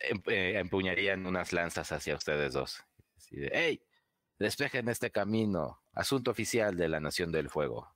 em- 0.00 0.22
eh, 0.26 0.58
empuñarían 0.58 1.26
unas 1.26 1.52
lanzas 1.52 1.90
hacia 1.92 2.14
ustedes 2.16 2.52
dos. 2.52 2.82
Así 3.16 3.36
de, 3.36 3.48
¡Ey! 3.48 3.82
Despejen 4.38 4.88
este 4.88 5.10
camino. 5.10 5.80
Asunto 5.92 6.32
oficial 6.32 6.76
de 6.76 6.88
la 6.88 6.98
Nación 7.00 7.30
del 7.30 7.48
Fuego. 7.50 7.94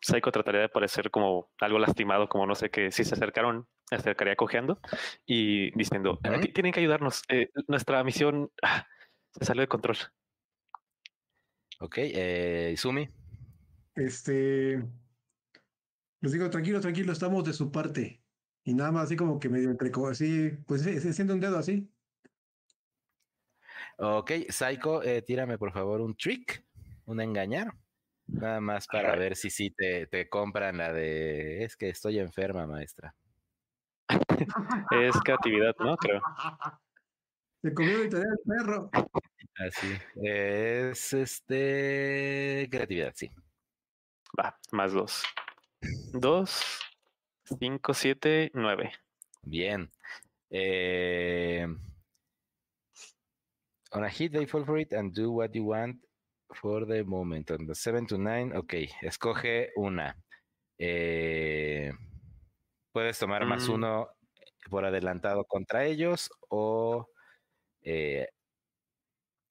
Psycho 0.00 0.32
trataría 0.32 0.62
de 0.62 0.68
parecer 0.70 1.10
como 1.10 1.50
algo 1.60 1.78
lastimado, 1.78 2.28
como 2.28 2.46
no 2.46 2.54
sé 2.54 2.70
qué, 2.70 2.90
si 2.90 3.04
se 3.04 3.14
acercaron, 3.14 3.68
se 3.88 3.96
acercaría 3.96 4.34
cojeando 4.34 4.80
y 5.26 5.70
diciendo, 5.76 6.18
"Ah, 6.24 6.30
Ujú. 6.30 6.40
ti- 6.40 6.52
tienen 6.52 6.72
que 6.72 6.80
ayudarnos, 6.80 7.22
eh, 7.28 7.50
nuestra 7.68 8.02
misión 8.02 8.50
ah, 8.62 8.86
se 9.38 9.44
salió 9.44 9.60
de 9.60 9.68
control. 9.68 9.98
Ok, 11.80 11.98
eh, 11.98 12.70
Izumi. 12.72 13.08
Este, 13.94 14.82
les 16.22 16.32
digo, 16.32 16.48
tranquilo, 16.48 16.80
tranquilo, 16.80 17.12
estamos 17.12 17.44
de 17.44 17.52
su 17.52 17.70
parte. 17.70 18.22
Y 18.64 18.74
nada 18.74 18.92
más 18.92 19.04
así 19.04 19.16
como 19.16 19.40
que 19.40 19.48
medio 19.48 19.70
entre, 19.70 19.90
así, 20.08 20.50
pues 20.66 20.82
se, 20.82 21.00
se 21.00 21.12
siente 21.12 21.32
un 21.32 21.40
dedo 21.40 21.58
así. 21.58 21.90
Ok, 23.98 24.30
Psycho, 24.48 25.02
eh, 25.02 25.22
tírame 25.22 25.58
por 25.58 25.72
favor 25.72 26.00
un 26.00 26.16
trick, 26.16 26.64
un 27.06 27.20
engañar. 27.20 27.74
Nada 28.28 28.60
más 28.60 28.86
para 28.86 29.16
ver 29.16 29.34
si 29.36 29.50
sí 29.50 29.70
te, 29.70 30.06
te 30.06 30.28
compran 30.28 30.78
la 30.78 30.92
de 30.92 31.64
es 31.64 31.76
que 31.76 31.88
estoy 31.88 32.20
enferma, 32.20 32.66
maestra. 32.66 33.14
Es 34.92 35.16
creatividad, 35.24 35.74
¿no? 35.80 35.96
Creo. 35.96 36.22
Se 37.62 37.74
comió 37.74 38.02
el 38.02 38.08
perro. 38.08 38.90
Así. 39.56 39.98
Es 40.22 41.12
este 41.12 42.68
creatividad, 42.70 43.12
sí. 43.14 43.30
Va, 44.38 44.56
más 44.70 44.92
dos. 44.92 45.24
Dos, 46.12 46.80
cinco, 47.58 47.94
siete, 47.94 48.50
nueve. 48.54 48.92
Bien. 49.42 49.90
Eh, 50.50 51.66
on 53.92 54.04
a 54.04 54.08
hit, 54.10 54.32
they 54.32 54.46
fall 54.46 54.64
for 54.64 54.78
it 54.78 54.92
and 54.92 55.12
do 55.14 55.30
what 55.32 55.50
you 55.54 55.64
want 55.64 55.96
for 56.50 56.86
the 56.86 57.02
moment. 57.04 57.50
On 57.50 57.66
the 57.66 57.74
7 57.74 58.06
to 58.06 58.18
9, 58.18 58.56
ok, 58.56 58.74
escoge 59.02 59.70
una. 59.76 60.16
Eh, 60.78 61.90
puedes 62.92 63.18
tomar 63.18 63.44
más 63.46 63.68
Mm. 63.68 63.72
uno 63.72 64.08
por 64.70 64.84
adelantado 64.84 65.44
contra 65.44 65.84
ellos 65.84 66.30
o 66.48 67.06
eh, 67.82 68.28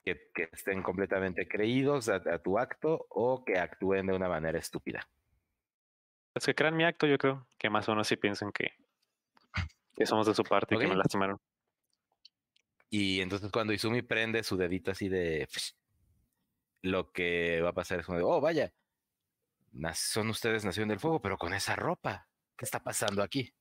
que, 0.03 0.29
que 0.33 0.49
estén 0.51 0.81
completamente 0.81 1.47
creídos 1.47 2.07
a, 2.09 2.15
a 2.15 2.39
tu 2.39 2.57
acto 2.57 3.05
o 3.09 3.43
que 3.43 3.57
actúen 3.59 4.07
de 4.07 4.13
una 4.13 4.29
manera 4.29 4.57
estúpida. 4.59 5.07
Los 6.33 6.45
que 6.45 6.55
crean 6.55 6.77
mi 6.77 6.83
acto, 6.83 7.07
yo 7.07 7.17
creo 7.17 7.47
que 7.57 7.69
más 7.69 7.87
o 7.89 7.91
menos 7.91 8.07
sí 8.07 8.15
piensan 8.15 8.51
que, 8.51 8.71
que 9.95 10.05
somos 10.05 10.27
de 10.27 10.33
su 10.33 10.43
parte 10.43 10.75
y 10.75 10.77
que 10.77 10.87
me 10.87 10.95
lastimaron. 10.95 11.39
Y 12.89 13.21
entonces 13.21 13.51
cuando 13.51 13.73
Izumi 13.73 14.01
prende 14.01 14.43
su 14.43 14.57
dedito 14.57 14.91
así 14.91 15.09
de... 15.09 15.47
Lo 16.83 17.11
que 17.11 17.61
va 17.61 17.69
a 17.69 17.73
pasar 17.73 17.99
es 17.99 18.05
como 18.07 18.17
de, 18.17 18.23
oh, 18.23 18.41
vaya, 18.41 18.73
son 19.93 20.29
ustedes 20.29 20.65
Nación 20.65 20.89
del 20.89 20.99
Fuego, 20.99 21.21
pero 21.21 21.37
con 21.37 21.53
esa 21.53 21.75
ropa. 21.75 22.27
¿Qué 22.57 22.65
está 22.65 22.81
pasando 22.81 23.23
aquí? 23.23 23.53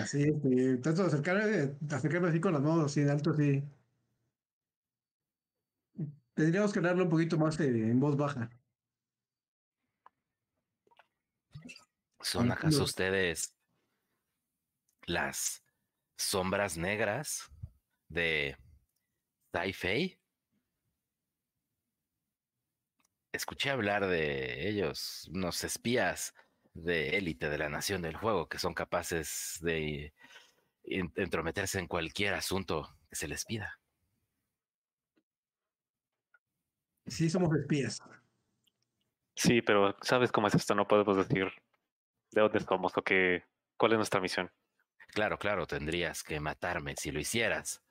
Así, 0.00 0.24
este, 0.24 0.76
trato 0.78 1.02
de 1.02 1.08
acercarme, 1.08 1.46
de 1.46 1.96
acercarme 1.96 2.28
así 2.28 2.40
con 2.40 2.52
las 2.52 2.62
manos 2.62 2.86
así 2.86 3.00
en 3.00 3.10
alto, 3.10 3.30
así. 3.30 3.64
Tendríamos 6.34 6.72
que 6.72 6.78
hablarlo 6.78 7.04
un 7.04 7.10
poquito 7.10 7.38
más 7.38 7.58
eh, 7.60 7.66
en 7.66 7.98
voz 7.98 8.16
baja. 8.16 8.50
¿Son 12.28 12.52
acaso 12.52 12.84
ustedes 12.84 13.56
las 15.06 15.64
sombras 16.18 16.76
negras 16.76 17.50
de 18.08 18.54
Taifei? 19.50 20.20
Escuché 23.32 23.70
hablar 23.70 24.06
de 24.06 24.68
ellos, 24.68 25.30
unos 25.32 25.64
espías 25.64 26.34
de 26.74 27.16
élite 27.16 27.48
de 27.48 27.56
la 27.56 27.70
Nación 27.70 28.02
del 28.02 28.18
Fuego 28.18 28.46
que 28.46 28.58
son 28.58 28.74
capaces 28.74 29.56
de 29.62 30.12
en- 30.84 31.10
entrometerse 31.16 31.78
en 31.78 31.86
cualquier 31.86 32.34
asunto 32.34 32.94
que 33.08 33.16
se 33.16 33.26
les 33.26 33.46
pida. 33.46 33.80
Sí, 37.06 37.30
somos 37.30 37.56
espías. 37.56 38.02
Sí, 39.34 39.62
pero 39.62 39.96
¿sabes 40.02 40.30
cómo 40.30 40.48
es 40.48 40.54
esto? 40.54 40.74
No 40.74 40.86
podemos 40.86 41.16
decir 41.16 41.48
de 42.30 42.40
dónde 42.40 42.60
somos 42.60 42.92
o 42.96 43.02
qué, 43.02 43.44
cuál 43.76 43.92
es 43.92 43.98
nuestra 43.98 44.20
misión. 44.20 44.50
Claro, 45.14 45.38
claro, 45.38 45.66
tendrías 45.66 46.22
que 46.22 46.40
matarme 46.40 46.94
si 46.96 47.10
lo 47.10 47.20
hicieras. 47.20 47.82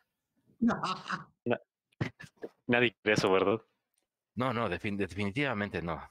Nadie 2.68 2.96
quiere 3.02 3.14
eso, 3.18 3.32
¿verdad? 3.32 3.62
No, 4.36 4.54
no, 4.54 4.70
defin- 4.70 4.98
definitivamente 4.98 5.82
no. 5.82 6.02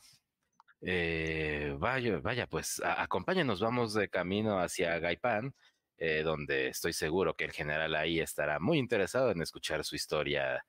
Eh, 0.80 1.74
vaya, 1.78 2.18
vaya, 2.18 2.46
pues 2.46 2.80
acompáñenos, 2.84 3.60
vamos 3.60 3.94
de 3.94 4.08
camino 4.08 4.58
hacia 4.60 4.98
Gaipán, 4.98 5.54
eh, 5.96 6.22
donde 6.22 6.68
estoy 6.68 6.92
seguro 6.92 7.34
que 7.34 7.44
el 7.44 7.52
general 7.52 7.94
ahí 7.94 8.20
estará 8.20 8.58
muy 8.58 8.78
interesado 8.78 9.30
en 9.30 9.42
escuchar 9.42 9.84
su 9.84 9.96
historia 9.96 10.64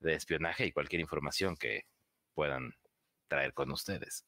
de 0.00 0.14
espionaje 0.14 0.66
y 0.66 0.72
cualquier 0.72 1.00
información 1.00 1.56
que 1.56 1.82
puedan 2.34 2.72
traer 3.28 3.52
con 3.54 3.70
ustedes. 3.70 4.26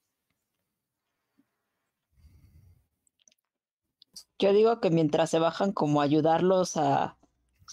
Yo 4.44 4.52
digo 4.52 4.78
que 4.78 4.90
mientras 4.90 5.30
se 5.30 5.38
bajan 5.38 5.72
como 5.72 6.02
ayudarlos 6.02 6.76
a, 6.76 7.16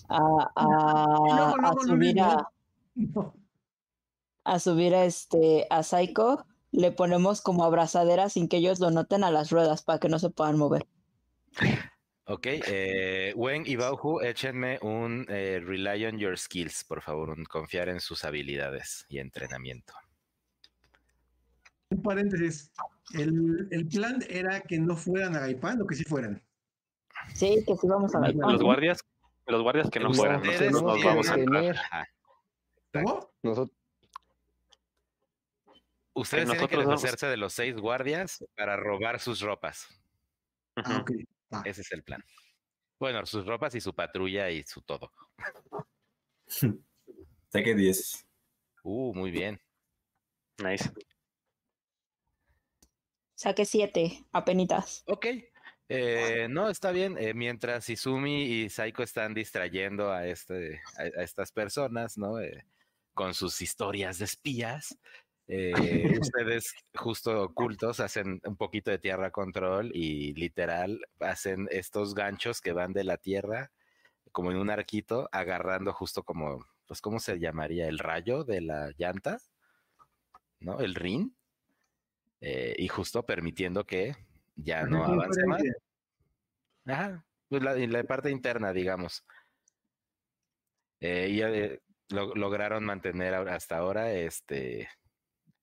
a, 0.08 0.52
a, 0.56 1.74
subir 1.86 2.22
a, 2.22 2.50
¿no? 2.96 3.12
No. 3.14 3.36
a 4.46 4.58
subir 4.58 4.96
a 4.96 5.04
este 5.04 5.68
a 5.70 5.84
Psycho, 5.84 6.46
le 6.72 6.94
ponemos 6.94 7.42
como 7.42 7.66
abrazadera 7.66 8.30
sin 8.30 8.48
que 8.48 8.56
ellos 8.56 8.80
lo 8.80 8.90
noten 8.90 9.26
a 9.26 9.32
las 9.32 9.52
ruedas 9.52 9.84
para 9.84 10.00
que 10.00 10.08
no 10.08 10.18
se 10.18 10.30
puedan 10.30 10.58
mover. 10.58 10.88
Ok, 12.24 12.48
eh, 12.48 13.34
Wen 13.36 13.64
y 13.66 13.76
Bauhu, 13.76 14.22
échenme 14.22 14.80
un 14.82 15.26
eh, 15.28 15.60
Rely 15.62 16.06
on 16.06 16.20
Your 16.20 16.40
Skills, 16.40 16.86
por 16.86 17.02
favor, 17.02 17.32
un 17.32 17.44
confiar 17.44 17.90
en 17.90 18.00
sus 18.00 18.24
habilidades 18.24 19.06
y 19.10 19.20
entrenamiento. 19.20 19.94
Un 21.90 22.02
paréntesis. 22.02 22.72
El, 23.14 23.68
el 23.72 23.86
plan 23.88 24.24
era 24.30 24.62
que 24.62 24.80
no 24.80 24.96
fueran 24.96 25.36
a 25.36 25.42
Gaipán 25.42 25.82
o 25.82 25.86
que 25.86 25.96
sí 25.96 26.06
fueran. 26.06 26.42
Sí, 27.34 27.64
que 27.66 27.76
sí 27.76 27.88
vamos 27.88 28.14
a 28.16 28.20
Los 28.20 28.28
Gaipán. 28.30 28.52
Los 28.54 28.64
guardias, 28.64 29.00
los 29.46 29.62
guardias 29.62 29.90
que 29.90 30.00
no 30.00 30.10
Ustedes 30.10 30.18
fueran, 30.20 30.40
nosotros 30.42 30.60
tenemos 30.60 30.84
nos 30.84 31.02
que 31.02 31.08
vamos 31.08 31.30
a 31.30 31.36
entrar. 31.36 32.08
¿Cómo? 32.94 33.32
Nosotros, 33.44 33.78
Ustedes 36.14 36.50
tienen 36.50 36.68
que 36.68 36.78
deshacerse 36.78 37.28
de 37.28 37.38
los 37.38 37.54
seis 37.54 37.76
guardias 37.78 38.44
para 38.56 38.76
robar 38.76 39.20
sus 39.20 39.40
ropas. 39.42 39.88
Ah, 40.76 40.82
Ujú. 40.82 41.02
ok. 41.02 41.12
va. 41.54 41.62
Ese 41.66 41.82
es 41.82 41.92
el 41.94 42.04
plan. 42.04 42.24
Bueno, 43.00 43.26
sus 43.26 43.46
ropas 43.46 43.74
y 43.76 43.82
su 43.82 43.94
patrulla 43.94 44.50
y 44.50 44.64
su 44.64 44.82
todo. 44.82 45.12
Saque 47.50 47.76
10. 47.76 48.28
Uh, 48.84 49.14
muy 49.14 49.32
bien. 49.32 49.60
Nice. 50.58 50.92
Saque 53.36 53.66
siete, 53.66 54.26
apenitas. 54.32 55.04
Ok. 55.08 55.26
Eh, 55.94 56.48
no, 56.50 56.70
está 56.70 56.92
bien. 56.92 57.18
Eh, 57.18 57.34
mientras 57.34 57.90
Izumi 57.90 58.44
y 58.44 58.70
Saiko 58.70 59.04
están 59.04 59.34
distrayendo 59.34 60.10
a, 60.10 60.26
este, 60.26 60.82
a, 60.98 61.02
a 61.02 61.24
estas 61.24 61.52
personas, 61.52 62.18
¿no? 62.18 62.40
Eh, 62.40 62.66
con 63.14 63.34
sus 63.34 63.62
historias 63.62 64.18
de 64.20 64.26
espías. 64.26 64.98
ustedes, 66.22 66.74
justo 66.96 67.44
ocultos, 67.44 68.00
hacen 68.00 68.40
un 68.46 68.56
poquito 68.56 68.90
de 68.90 69.00
tierra 69.00 69.32
control 69.32 69.92
y 69.94 70.34
literal 70.36 71.02
hacen 71.20 71.68
estos 71.72 72.16
ganchos 72.16 72.62
que 72.62 72.72
van 72.72 72.94
de 72.94 73.04
la 73.04 73.18
tierra, 73.18 73.70
como 74.32 74.52
en 74.52 74.58
un 74.58 74.70
arquito, 74.70 75.28
agarrando 75.34 75.92
justo 75.92 76.24
como, 76.24 76.66
pues, 76.88 77.02
¿cómo 77.02 77.20
se 77.20 77.38
llamaría? 77.38 77.90
El 77.90 78.00
rayo 78.00 78.46
de 78.46 78.62
la 78.62 78.92
llanta, 78.98 79.40
¿no? 80.62 80.80
El 80.80 80.96
rin. 80.96 81.36
y 82.40 82.88
justo 82.88 83.26
permitiendo 83.26 83.86
que 83.86 84.16
ya 84.64 84.84
no 84.86 85.04
Ajá, 85.04 85.14
avance 85.14 85.46
más. 85.46 85.62
Ajá, 86.86 87.26
pues 87.50 87.62
la, 87.64 87.76
la 87.76 88.04
parte 88.04 88.30
interna, 88.32 88.74
digamos. 88.74 89.24
Eh, 91.00 91.30
y 91.32 91.42
eh, 91.42 91.82
lo- 92.10 92.34
lograron 92.36 92.84
mantener 92.84 93.34
hasta 93.34 93.78
ahora 93.78 94.12
este 94.14 94.90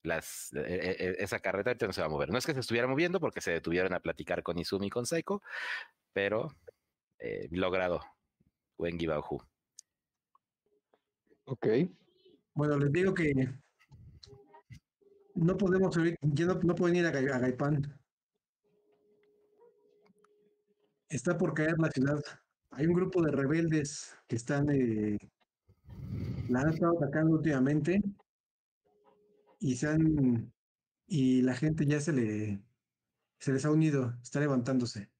las 0.02 0.52
e- 0.54 0.60
e- 0.60 1.04
e- 1.10 1.16
esa 1.18 1.40
carreta 1.40 1.70
ahorita 1.70 1.86
no 1.86 1.92
se 1.92 2.00
va 2.00 2.06
a 2.06 2.10
mover. 2.10 2.30
No 2.30 2.38
es 2.38 2.46
que 2.46 2.54
se 2.54 2.60
estuviera 2.60 2.86
moviendo 2.86 3.20
porque 3.20 3.40
se 3.40 3.50
detuvieron 3.52 3.92
a 3.94 4.00
platicar 4.00 4.42
con 4.42 4.58
Izumi 4.58 4.86
y 4.86 4.90
con 4.90 5.06
Seiko, 5.06 5.42
pero 6.12 6.54
eh, 7.18 7.48
logrado. 7.50 8.00
Wengi 8.78 9.06
Bauhu. 9.06 9.42
ok. 11.46 11.66
Bueno, 12.54 12.76
les 12.78 12.92
digo 12.92 13.12
que 13.14 13.32
no 15.34 15.56
podemos 15.56 15.94
subir, 15.94 16.16
ya 16.22 16.46
no, 16.46 16.54
no 16.62 16.74
pueden 16.74 16.96
ir 16.96 17.06
a, 17.06 17.12
Gai- 17.12 17.32
a 17.32 17.38
Gaipán. 17.38 17.98
Está 21.08 21.38
por 21.38 21.54
caer 21.54 21.74
la 21.78 21.90
ciudad. 21.90 22.20
Hay 22.70 22.86
un 22.86 22.94
grupo 22.94 23.22
de 23.22 23.32
rebeldes 23.32 24.16
que 24.26 24.36
están, 24.36 24.68
eh, 24.70 25.16
la 26.48 26.60
han 26.60 26.68
estado 26.70 26.96
atacando 26.98 27.36
últimamente 27.36 28.00
y 29.60 29.76
se 29.76 29.88
han, 29.88 30.52
y 31.06 31.42
la 31.42 31.54
gente 31.54 31.86
ya 31.86 32.00
se 32.00 32.12
le, 32.12 32.62
se 33.38 33.52
les 33.52 33.64
ha 33.64 33.70
unido, 33.70 34.14
está 34.22 34.40
levantándose. 34.40 35.10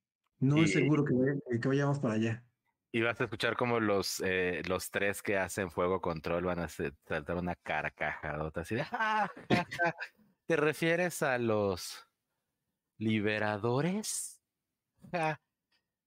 No 0.41 0.63
es 0.63 0.73
seguro 0.73 1.05
que, 1.05 1.15
vaya- 1.15 1.61
que 1.61 1.69
vayamos 1.69 1.99
para 1.99 2.15
allá. 2.15 2.45
Y 2.93 3.03
vas 3.03 3.21
a 3.21 3.25
escuchar 3.25 3.57
como 3.57 3.81
los, 3.81 4.23
eh, 4.25 4.63
los 4.67 4.91
tres 4.91 5.23
que 5.23 5.37
hacen 5.37 5.71
fuego 5.71 6.01
control 6.01 6.45
van 6.45 6.61
a 6.61 6.69
saltar 6.69 7.37
una 7.37 7.55
carcajadota 7.55 8.61
así 8.63 8.75
de 8.77 8.85
"Ja, 8.85 9.31
ja, 9.49 9.67
ja". 9.71 9.95
¿Te 10.47 10.57
refieres 10.57 11.23
a 11.23 11.37
los 11.39 12.07
liberadores? 12.97 14.43
Ja, 15.13 15.39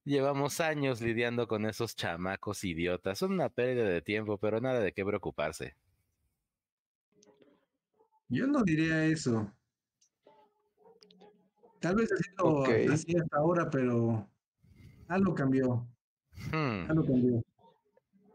Llevamos 0.03 0.59
años 0.59 0.99
lidiando 0.99 1.47
con 1.47 1.65
esos 1.65 1.95
chamacos 1.95 2.63
idiotas. 2.63 3.19
Son 3.19 3.33
una 3.33 3.49
pérdida 3.49 3.87
de 3.87 4.01
tiempo, 4.01 4.37
pero 4.37 4.59
nada 4.59 4.79
de 4.79 4.93
qué 4.93 5.05
preocuparse. 5.05 5.75
Yo 8.29 8.47
no 8.47 8.63
diría 8.63 9.05
eso. 9.05 9.51
Tal 11.79 11.95
vez 11.95 12.11
ha 12.11 12.17
sido 12.17 12.45
Ok. 12.45 12.69
así 12.91 13.15
hasta 13.15 13.37
ahora, 13.37 13.69
pero 13.69 14.27
algo 15.07 15.35
cambió. 15.35 15.87
Hmm, 16.51 16.89
Algo 16.89 17.05
cambió. 17.05 17.41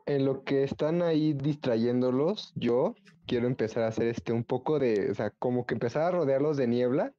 En 0.07 0.25
lo 0.25 0.45
que 0.45 0.63
están 0.63 1.03
ahí 1.03 1.33
distrayéndolos, 1.33 2.53
yo 2.55 2.95
quiero 3.27 3.49
empezar 3.49 3.83
a 3.83 3.89
hacer 3.89 4.07
este 4.07 4.33
un 4.33 4.45
poco 4.45 4.79
de, 4.79 5.11
o 5.11 5.15
sea, 5.15 5.31
como 5.31 5.67
que 5.67 5.75
empezar 5.75 6.03
a 6.03 6.11
rodearlos 6.13 6.57
de 6.57 6.69
niebla, 6.69 7.13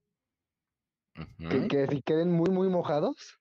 que, 1.50 1.68
que 1.68 1.88
si 1.88 2.02
queden 2.02 2.32
muy, 2.32 2.50
muy 2.50 2.70
mojados, 2.70 3.37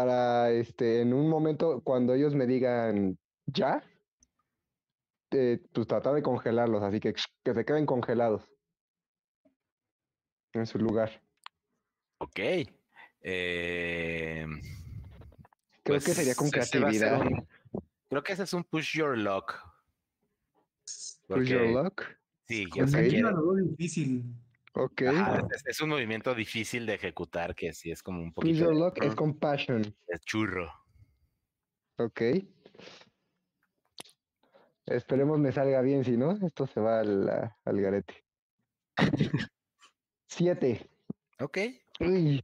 para 0.00 0.50
este, 0.52 1.02
en 1.02 1.12
un 1.12 1.28
momento 1.28 1.82
cuando 1.82 2.14
ellos 2.14 2.34
me 2.34 2.46
digan 2.46 3.18
ya, 3.46 3.82
eh, 5.32 5.60
pues 5.72 5.86
tratar 5.86 6.14
de 6.14 6.22
congelarlos, 6.22 6.82
así 6.82 7.00
que 7.00 7.12
que 7.42 7.54
se 7.54 7.64
queden 7.64 7.84
congelados 7.86 8.48
en 10.54 10.66
su 10.66 10.78
lugar. 10.78 11.22
Ok. 12.18 12.38
Eh, 13.22 14.46
Creo 15.82 15.96
pues, 15.98 16.04
que 16.04 16.14
sería 16.14 16.34
con 16.36 16.50
creatividad. 16.50 17.20
un- 17.20 17.46
creo 18.08 18.22
que 18.22 18.32
ese 18.32 18.44
es 18.44 18.52
un 18.54 18.62
push 18.64 18.96
your 18.96 19.18
luck. 19.18 19.54
Push 21.26 21.48
your 21.48 21.62
luck. 21.84 22.02
Sí, 22.46 22.66
o 22.66 22.76
Con 22.76 22.88
sea, 22.88 23.00
Ok. 23.00 23.06
niebla 23.06 23.30
quiere- 23.30 23.44
lo 23.44 23.52
veo 23.54 23.64
difícil. 23.64 24.24
Ok. 24.72 25.02
Ajá, 25.02 25.46
es, 25.52 25.62
es 25.66 25.80
un 25.80 25.88
movimiento 25.88 26.34
difícil 26.34 26.86
de 26.86 26.94
ejecutar 26.94 27.54
que 27.54 27.72
sí 27.72 27.90
es 27.90 28.02
como 28.02 28.22
un 28.22 28.32
poquito 28.32 28.58
your 28.58 28.74
de, 28.74 28.80
luck 28.80 29.02
es 29.02 29.14
compassion. 29.14 29.82
de 29.82 30.18
churro. 30.24 30.72
Ok. 31.96 32.22
Esperemos 34.86 35.38
me 35.38 35.52
salga 35.52 35.80
bien, 35.82 36.04
si 36.04 36.16
no, 36.16 36.32
esto 36.44 36.66
se 36.66 36.80
va 36.80 37.00
al, 37.00 37.28
al 37.64 37.80
garete. 37.80 38.24
Siete. 40.26 40.88
Ok. 41.38 41.58
Uy, 42.00 42.42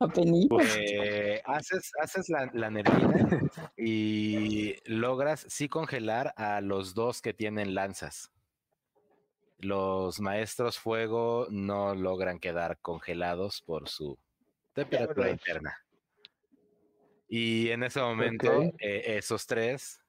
Apenitas. 0.00 0.78
Eh, 0.78 1.42
haces 1.44 1.92
haces 2.00 2.28
la, 2.30 2.50
la 2.54 2.70
neblina 2.70 3.40
y 3.76 4.76
logras 4.86 5.44
sí 5.48 5.68
congelar 5.68 6.32
a 6.36 6.62
los 6.62 6.94
dos 6.94 7.20
que 7.20 7.34
tienen 7.34 7.74
lanzas. 7.74 8.32
Los 9.60 10.20
maestros 10.20 10.78
fuego 10.78 11.46
no 11.50 11.94
logran 11.94 12.38
quedar 12.38 12.78
congelados 12.80 13.62
por 13.62 13.88
su 13.88 14.18
temperatura 14.72 15.30
interna. 15.30 15.76
Y 17.28 17.68
en 17.70 17.82
ese 17.84 18.00
momento, 18.00 18.62
eh, 18.78 19.16
esos 19.18 19.46
tres 19.46 20.00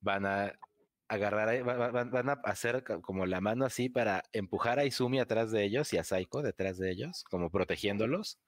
van 0.00 0.26
a 0.26 0.52
agarrar, 1.08 1.62
van, 1.64 2.10
van 2.10 2.28
a 2.28 2.32
hacer 2.44 2.84
como 3.02 3.26
la 3.26 3.40
mano 3.40 3.64
así 3.64 3.88
para 3.88 4.22
empujar 4.32 4.78
a 4.78 4.84
Izumi 4.84 5.20
atrás 5.20 5.50
de 5.50 5.64
ellos 5.64 5.92
y 5.92 5.98
a 5.98 6.04
Saiko 6.04 6.42
detrás 6.42 6.78
de 6.78 6.90
ellos, 6.90 7.24
como 7.30 7.50
protegiéndolos. 7.50 8.38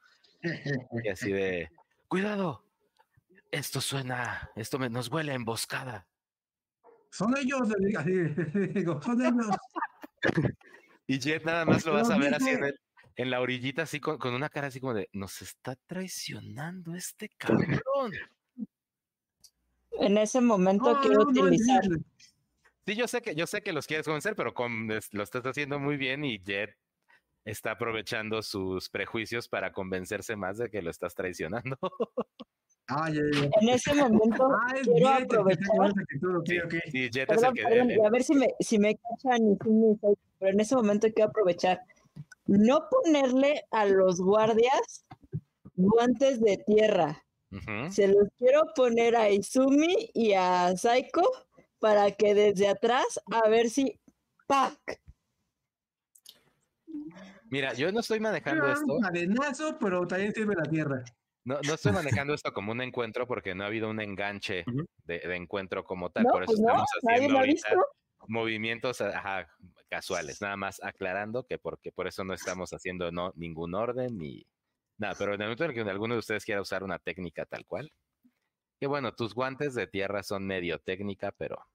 Y 1.05 1.09
así 1.09 1.33
de, 1.33 1.71
cuidado, 2.09 2.65
esto 3.51 3.81
suena, 3.81 4.51
esto 4.57 4.79
me, 4.79 4.91
nos 4.91 5.09
huele 5.09 5.33
a 5.33 5.37
emboscada. 5.37 6.07
Son 7.11 7.37
ellos, 7.37 7.69
digo, 8.75 9.01
son 9.03 9.21
ellos. 9.21 9.47
Y 11.07 11.19
Jet 11.19 11.45
nada 11.45 11.65
más 11.65 11.85
lo 11.85 11.93
vas 11.93 12.11
a 12.11 12.17
ver 12.19 12.35
así 12.35 12.49
en, 12.51 12.57
dije. 12.57 12.69
el- 12.69 12.79
en 13.17 13.31
la 13.31 13.41
orillita, 13.41 13.83
así 13.83 14.01
con, 14.01 14.17
con 14.19 14.33
una 14.35 14.49
cara 14.49 14.69
así 14.69 14.81
como 14.81 14.95
de, 14.95 15.09
nos 15.13 15.43
está 15.43 15.77
traicionando 15.87 16.95
este 16.95 17.29
cabrón. 17.37 18.13
En 19.93 20.17
ese 20.17 20.41
momento 20.41 20.95
No, 20.95 21.01
quiero 21.01 21.19
no, 21.19 21.25
no, 21.25 21.31
utilizar. 21.31 21.83
sí, 21.85 21.91
Sí, 22.87 22.97
yo 22.97 23.07
sé 23.07 23.21
que, 23.23 23.35
yo 23.37 23.47
sé 23.47 23.63
que 23.63 23.73
los 23.73 23.87
quieres 23.87 24.07
convencer, 24.07 24.35
pero 24.35 24.55
con- 24.55 24.89
lo 24.89 25.23
estás 25.23 25.45
haciendo 25.45 25.79
muy 25.79 25.97
bien 25.97 26.25
y 26.25 26.39
Jet 26.43 26.75
está 27.45 27.73
aprovechando 27.73 28.43
sus 28.43 28.89
prejuicios 28.89 29.49
para 29.49 29.73
convencerse 29.73 30.35
más 30.37 30.59
de 30.59 30.71
que 30.71 30.81
lo 30.83 30.91
estás 30.91 31.15
traicionando. 31.15 31.77
Ah, 32.89 33.09
ya, 33.09 33.21
ya. 33.33 33.49
En 33.61 33.69
ese 33.69 33.95
momento 33.95 34.49
Ah, 34.61 34.75
es 34.77 34.83
quiero 34.83 35.09
Jet 35.09 35.25
aprovechar. 35.25 35.93
Sí, 36.91 37.11
Jet 37.11 37.31
es 37.31 37.43
el 37.43 37.53
que... 37.53 37.63
perdón, 37.63 38.07
a 38.07 38.11
ver 38.11 38.23
si 38.23 38.35
me, 38.35 38.55
si 38.61 38.79
me 38.79 38.97
cachan 38.97 39.53
y 39.53 39.57
si 39.63 39.71
me 39.71 39.97
pero 40.39 40.53
en 40.53 40.61
ese 40.61 40.75
momento 40.75 41.09
quiero 41.15 41.31
aprovechar. 41.31 41.81
No 42.47 42.89
ponerle 42.91 43.63
a 43.71 43.87
los 43.87 44.21
guardias 44.21 45.07
guantes 45.77 46.41
de 46.41 46.59
tierra. 46.67 47.23
Se 47.91 48.09
los 48.09 48.29
quiero 48.39 48.63
poner 48.75 49.15
a 49.15 49.29
Izumi 49.31 50.11
y 50.15 50.33
a 50.33 50.75
Saiko 50.77 51.23
para 51.79 52.11
que 52.13 52.35
desde 52.35 52.67
atrás 52.69 53.21
a 53.31 53.47
ver 53.49 53.69
si 53.69 54.01
¡pac! 54.47 54.79
Mira, 57.51 57.75
yo 57.75 57.93
no 57.93 58.01
estoy 58.01 58.21
manejando 58.21 58.65
Ah, 58.65 58.73
esto. 58.73 58.95
Un 58.95 59.03
cadenazo, 59.03 59.79
pero 59.79 60.07
también 60.07 60.33
sirve 60.33 60.55
la 60.55 60.63
tierra. 60.63 61.05
No, 61.45 61.61
no 61.63 61.75
estoy 61.75 61.93
manejando 61.93 62.35
esto 62.35 62.53
como 62.53 62.73
un 62.73 62.81
encuentro 62.83 63.27
porque 63.27 63.55
no 63.55 63.65
ha 63.65 63.67
habido 63.67 63.91
un 63.91 64.01
enganche 64.01 64.65
de, 65.05 65.19
de 65.19 65.37
encuentro 65.37 65.85
como 65.85 66.11
tal. 66.11 66.25
No, 66.25 66.31
por 66.33 66.45
eso 66.45 66.53
pues 66.53 66.61
estamos 66.61 66.89
haciendo 67.03 67.39
ahorita 67.39 67.69
movimientos 68.29 69.01
ajá, 69.01 69.49
casuales, 69.89 70.41
nada 70.41 70.57
más 70.57 70.81
aclarando 70.83 71.45
que 71.45 71.59
porque 71.59 71.91
por 71.91 72.07
eso 72.07 72.23
no 72.23 72.35
estamos 72.35 72.71
haciendo 72.73 73.11
no, 73.11 73.33
ningún 73.35 73.75
orden 73.75 74.17
ni 74.17 74.47
nada, 74.99 75.15
pero 75.19 75.35
en 75.35 75.41
el 75.41 75.47
momento 75.49 75.65
en 75.65 75.73
que 75.75 75.81
alguno 75.81 76.15
de 76.15 76.21
ustedes 76.21 76.45
quiera 76.45 76.61
usar 76.61 76.85
una 76.85 77.01
técnica 77.01 77.45
tal 77.47 77.67
cual, 77.67 77.93
que 78.79 78.87
bueno, 78.87 79.13
tus 79.13 79.35
guantes 79.35 79.75
de 79.75 79.89
tierra 79.89 80.23
son 80.23 80.47
medio 80.47 80.79
técnica, 80.79 81.33
pero 81.33 81.67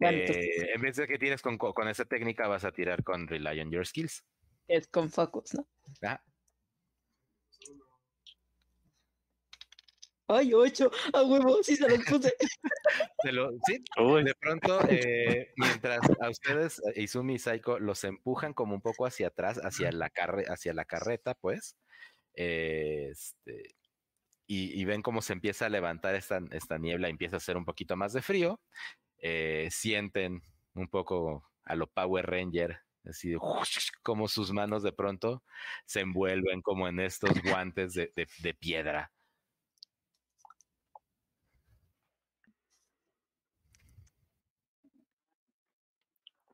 Bueno, 0.00 0.18
entonces, 0.18 0.44
eh, 0.46 0.72
en 0.74 0.80
vez 0.80 0.96
de 0.96 1.06
que 1.06 1.18
tires 1.18 1.42
con, 1.42 1.56
co- 1.56 1.72
con 1.74 1.86
esa 1.86 2.04
técnica 2.04 2.48
vas 2.48 2.64
a 2.64 2.72
tirar 2.72 3.04
con 3.04 3.28
Rely 3.28 3.60
on 3.60 3.70
Your 3.70 3.86
Skills. 3.86 4.24
es 4.66 4.88
con 4.88 5.10
focus, 5.10 5.54
¿no? 5.54 5.68
¿ah? 6.02 6.20
Ay, 10.32 10.54
ocho, 10.54 10.90
a 11.12 11.22
huevo, 11.22 11.62
sí 11.62 11.76
se 11.76 11.88
los 11.88 11.98
puse. 12.04 12.32
Lo- 13.32 13.50
sí, 13.66 13.82
Uy, 13.98 14.24
De 14.24 14.34
pronto, 14.34 14.80
eh, 14.88 15.52
mientras 15.56 16.00
a 16.20 16.28
ustedes, 16.30 16.80
eh, 16.94 17.02
Izumi 17.02 17.34
y 17.34 17.38
Saiko, 17.38 17.78
los 17.78 18.02
empujan 18.04 18.52
como 18.54 18.74
un 18.74 18.80
poco 18.80 19.06
hacia 19.06 19.28
atrás, 19.28 19.58
hacia 19.62 19.92
la, 19.92 20.08
carre 20.10 20.44
hacia 20.48 20.72
la 20.74 20.84
carreta, 20.84 21.34
pues, 21.34 21.76
eh, 22.34 23.08
este, 23.10 23.74
y, 24.46 24.80
y 24.80 24.84
ven 24.84 25.02
cómo 25.02 25.22
se 25.22 25.32
empieza 25.32 25.66
a 25.66 25.68
levantar 25.70 26.14
esta, 26.14 26.40
esta 26.52 26.78
niebla, 26.78 27.08
empieza 27.08 27.36
a 27.36 27.38
hacer 27.38 27.56
un 27.56 27.64
poquito 27.64 27.96
más 27.96 28.12
de 28.12 28.22
frío, 28.22 28.60
eh, 29.18 29.68
sienten 29.70 30.42
un 30.74 30.88
poco 30.88 31.44
a 31.64 31.74
lo 31.76 31.86
Power 31.88 32.26
Ranger, 32.26 32.80
así 33.04 33.30
de 33.30 33.38
como 34.02 34.28
sus 34.28 34.52
manos 34.52 34.82
de 34.82 34.92
pronto 34.92 35.42
se 35.86 36.00
envuelven 36.00 36.62
como 36.62 36.88
en 36.88 37.00
estos 37.00 37.30
guantes 37.42 37.94
de, 37.94 38.12
de- 38.16 38.28
de 38.42 38.54
piedra. 38.54 39.12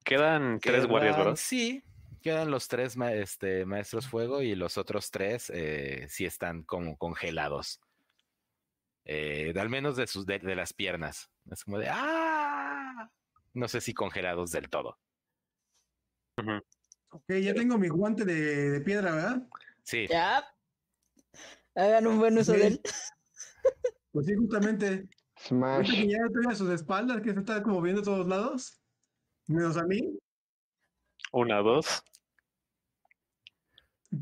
Quedan 0.07 0.59
tres 0.61 0.87
guardias, 0.87 1.17
¿verdad? 1.19 1.37
Sí, 1.37 1.83
quedan 2.23 2.51
los 2.51 2.69
tres 2.69 2.97
ma- 2.97 3.13
este, 3.13 3.67
maestros 3.67 4.07
fuego 4.09 4.41
y 4.41 4.55
los 4.55 4.79
otros 4.79 5.11
tres 5.11 5.51
eh, 5.53 6.07
sí 6.09 6.25
están 6.25 6.63
como 6.63 6.97
congelados. 6.97 7.81
Eh, 9.05 9.53
al 9.59 9.69
menos 9.69 9.97
de, 9.97 10.07
sus, 10.07 10.25
de, 10.27 10.39
de 10.39 10.57
las 10.57 10.73
piernas. 10.73 11.31
Es 11.51 11.63
como 11.65 11.79
de 11.79 11.89
¡ah! 11.91 13.11
No 13.53 13.69
sé 13.69 13.81
si 13.81 13.95
congelados 13.95 14.51
del 14.51 14.69
todo. 14.69 14.99
Ok, 17.11 17.25
ya 17.43 17.55
tengo 17.55 17.79
mi 17.79 17.89
guante 17.89 18.25
de, 18.25 18.71
de 18.71 18.81
piedra, 18.81 19.13
¿verdad? 19.15 19.43
Sí, 19.83 20.07
Ya. 20.09 20.45
Hagan 21.75 22.07
un 22.07 22.19
buen 22.19 22.39
uso 22.39 22.53
de 22.53 22.69
él. 22.69 22.81
Pues 24.11 24.27
sí, 24.27 24.35
justamente. 24.35 24.87
Ahorita 25.51 25.93
que 25.93 25.99
Smash. 25.99 26.07
ya 26.09 26.19
estoy 26.27 26.47
a 26.51 26.55
sus 26.55 26.71
espaldas, 26.71 27.21
que 27.21 27.35
se 27.35 27.41
está 27.41 27.63
como 27.63 27.83
viendo 27.83 28.01
a 28.01 28.05
todos 28.05 28.27
lados, 28.27 28.81
menos 29.47 29.77
a 29.77 29.85
mí, 29.85 30.19
Una, 31.33 31.59
dos. 31.59 32.03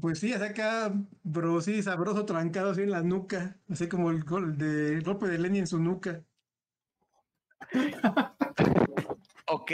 pues 0.00 0.18
sí, 0.18 0.32
hace 0.32 0.46
acá, 0.46 0.92
pero 1.32 1.60
sí, 1.60 1.82
sabroso, 1.82 2.24
trancado 2.24 2.70
así 2.70 2.82
en 2.82 2.90
la 2.90 3.02
nuca, 3.02 3.56
así 3.68 3.88
como 3.88 4.10
el, 4.10 4.24
gol 4.24 4.58
de 4.58 5.00
golpe 5.00 5.26
de 5.28 5.38
Lenny 5.38 5.60
en 5.60 5.66
su 5.66 5.78
nuca. 5.78 6.22
ok. 9.46 9.72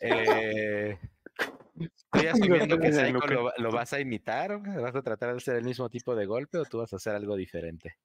Eh, 0.00 0.98
estoy 1.78 2.26
asumiendo 2.26 2.78
que 2.78 2.90
lo 3.58 3.70
vas 3.70 3.92
a 3.92 4.00
imitar. 4.00 4.60
¿Vas 4.80 4.94
a 4.94 5.02
tratar 5.02 5.30
de 5.30 5.36
hacer 5.36 5.56
el 5.56 5.64
mismo 5.64 5.88
tipo 5.88 6.14
de 6.14 6.26
golpe 6.26 6.58
o 6.58 6.64
tú 6.64 6.78
vas 6.78 6.92
a 6.92 6.96
hacer 6.96 7.14
algo 7.14 7.36
diferente? 7.36 7.96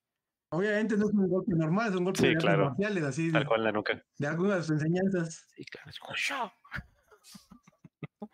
Obviamente 0.50 0.96
no 0.98 1.06
es 1.08 1.14
un 1.14 1.28
golpe 1.28 1.52
normal, 1.56 1.90
es 1.90 1.96
un 1.96 2.04
golpe 2.06 2.20
Sí, 2.20 2.26
de 2.28 2.32
artes 2.32 2.44
claro. 2.44 2.66
marciales, 2.70 3.04
así, 3.04 3.32
Tal 3.32 3.42
de, 3.44 3.48
cual 3.48 3.60
en 3.62 3.64
la 3.66 3.72
nuca. 3.72 4.06
de 4.18 4.28
algunas 4.28 4.58
de 4.58 4.64
sus 4.64 4.72
enseñanzas. 4.84 5.48
Sí, 5.56 5.66
claro. 5.66 5.92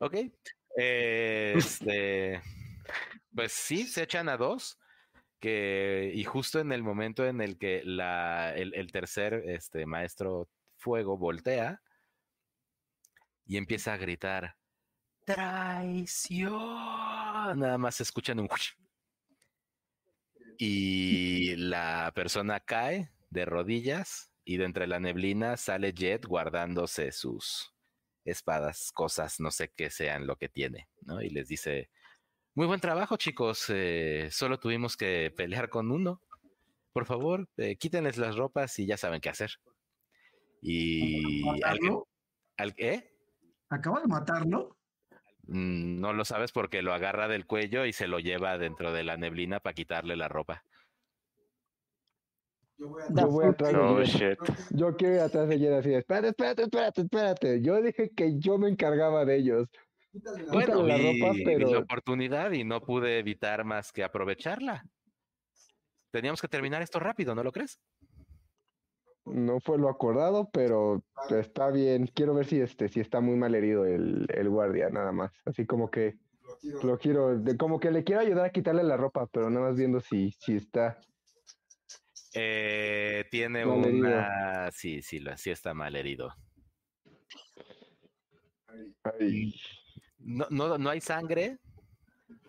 ok. 0.00 0.14
Eh, 0.78 1.54
este, 1.56 2.42
pues 3.34 3.52
sí, 3.52 3.84
se 3.84 4.02
echan 4.02 4.28
a 4.28 4.36
dos. 4.36 4.78
Que, 5.38 6.10
y 6.14 6.24
justo 6.24 6.60
en 6.60 6.72
el 6.72 6.82
momento 6.82 7.26
en 7.26 7.40
el 7.42 7.58
que 7.58 7.82
la, 7.84 8.54
el, 8.54 8.74
el 8.74 8.90
tercer 8.90 9.34
este, 9.46 9.84
maestro 9.86 10.48
fuego 10.76 11.18
voltea 11.18 11.82
y 13.44 13.56
empieza 13.58 13.92
a 13.92 13.96
gritar: 13.98 14.56
¡Traición! 15.24 16.50
Nada 17.60 17.78
más 17.78 17.96
se 17.96 18.02
escuchan 18.02 18.40
un. 18.40 18.48
Y 20.58 21.56
la 21.56 22.12
persona 22.14 22.60
cae 22.60 23.10
de 23.30 23.44
rodillas 23.44 24.32
y 24.44 24.56
de 24.56 24.64
entre 24.64 24.86
la 24.86 25.00
neblina 25.00 25.56
sale 25.56 25.92
Jet 25.92 26.24
guardándose 26.26 27.12
sus 27.12 27.74
espadas, 28.24 28.90
cosas, 28.92 29.38
no 29.40 29.50
sé 29.50 29.72
qué 29.76 29.90
sean 29.90 30.26
lo 30.26 30.36
que 30.36 30.48
tiene, 30.48 30.88
¿no? 31.02 31.20
Y 31.22 31.30
les 31.30 31.48
dice, 31.48 31.90
muy 32.54 32.66
buen 32.66 32.80
trabajo 32.80 33.16
chicos, 33.16 33.66
eh, 33.68 34.28
solo 34.32 34.58
tuvimos 34.58 34.96
que 34.96 35.32
pelear 35.36 35.68
con 35.68 35.90
uno. 35.90 36.22
Por 36.92 37.06
favor, 37.06 37.48
eh, 37.56 37.76
quítenles 37.76 38.16
las 38.16 38.36
ropas 38.36 38.78
y 38.78 38.86
ya 38.86 38.96
saben 38.96 39.20
qué 39.20 39.28
hacer. 39.28 39.50
Y 40.62 41.46
al 41.62 41.78
que- 41.78 41.90
¿Matarlo? 41.90 42.08
al 42.56 42.74
¿eh? 42.78 43.12
Acaba 43.68 44.00
de 44.00 44.06
matarlo. 44.06 44.75
Mm, 45.46 46.00
No 46.00 46.12
lo 46.12 46.24
sabes 46.24 46.52
porque 46.52 46.82
lo 46.82 46.92
agarra 46.92 47.28
del 47.28 47.46
cuello 47.46 47.84
y 47.86 47.92
se 47.92 48.08
lo 48.08 48.18
lleva 48.18 48.58
dentro 48.58 48.92
de 48.92 49.04
la 49.04 49.16
neblina 49.16 49.60
para 49.60 49.74
quitarle 49.74 50.16
la 50.16 50.28
ropa. 50.28 50.62
Yo 52.78 52.88
voy 52.88 53.02
a 53.02 53.06
Yo 53.08 53.28
voy 53.28 53.46
atrás 53.46 53.72
de 53.72 53.78
Oh. 53.78 54.44
Yo 54.70 54.96
quiero 54.96 55.14
ir 55.14 55.20
atrás 55.20 55.48
de 55.48 55.58
Jet 55.58 55.72
así 55.72 55.94
espérate, 55.94 56.28
espérate, 56.28 56.62
espérate, 56.64 57.00
espérate. 57.02 57.62
Yo 57.62 57.80
dije 57.80 58.10
que 58.14 58.38
yo 58.38 58.58
me 58.58 58.68
encargaba 58.68 59.24
de 59.24 59.36
ellos. 59.36 59.68
Quítale 60.12 60.44
la 60.44 60.52
Bueno, 60.52 60.74
Bueno, 60.80 60.86
la 60.88 60.96
vi, 60.96 61.20
ropa, 61.20 61.32
vi 61.32 61.44
pero- 61.44 61.70
la 61.72 61.78
oportunidad 61.78 62.50
y 62.52 62.64
no 62.64 62.80
pude 62.82 63.18
evitar 63.18 63.64
más 63.64 63.92
que 63.92 64.04
aprovecharla. 64.04 64.84
teníamos 66.12 66.40
que 66.40 66.48
terminar 66.48 66.80
esto 66.80 66.98
rápido, 66.98 67.34
¿no 67.34 67.42
lo 67.42 67.52
crees? 67.52 67.78
No 69.26 69.60
fue 69.60 69.78
lo 69.78 69.88
acordado, 69.88 70.48
pero 70.52 71.02
está 71.28 71.70
bien. 71.70 72.06
Quiero 72.06 72.34
ver 72.34 72.46
si 72.46 72.60
este, 72.60 72.88
si 72.88 73.00
está 73.00 73.20
muy 73.20 73.36
mal 73.36 73.54
herido 73.54 73.84
el, 73.84 74.26
el 74.32 74.48
guardia, 74.48 74.88
nada 74.90 75.12
más. 75.12 75.32
Así 75.44 75.66
como 75.66 75.90
que 75.90 76.14
Lo 76.44 76.56
quiero. 76.58 76.82
lo 76.82 76.98
quiero, 76.98 77.38
de, 77.38 77.56
como 77.56 77.80
que 77.80 77.90
le 77.90 78.04
quiero 78.04 78.20
ayudar 78.20 78.46
a 78.46 78.50
quitarle 78.50 78.84
la 78.84 78.96
ropa, 78.96 79.26
pero 79.26 79.50
nada 79.50 79.66
más 79.68 79.76
viendo 79.76 80.00
si, 80.00 80.30
si 80.30 80.56
está. 80.56 81.00
Eh, 82.34 83.24
tiene 83.30 83.64
Mal 83.66 83.84
herido. 83.84 84.06
una. 84.08 84.70
Sí, 84.72 85.02
sí, 85.02 85.18
lo- 85.18 85.36
sí 85.36 85.50
está 85.50 85.74
mal 85.74 85.96
herido. 85.96 86.32
Ay, 89.02 89.54
No, 90.18 90.46
no, 90.50 90.78
no 90.78 90.90
hay 90.90 91.00
sangre, 91.00 91.58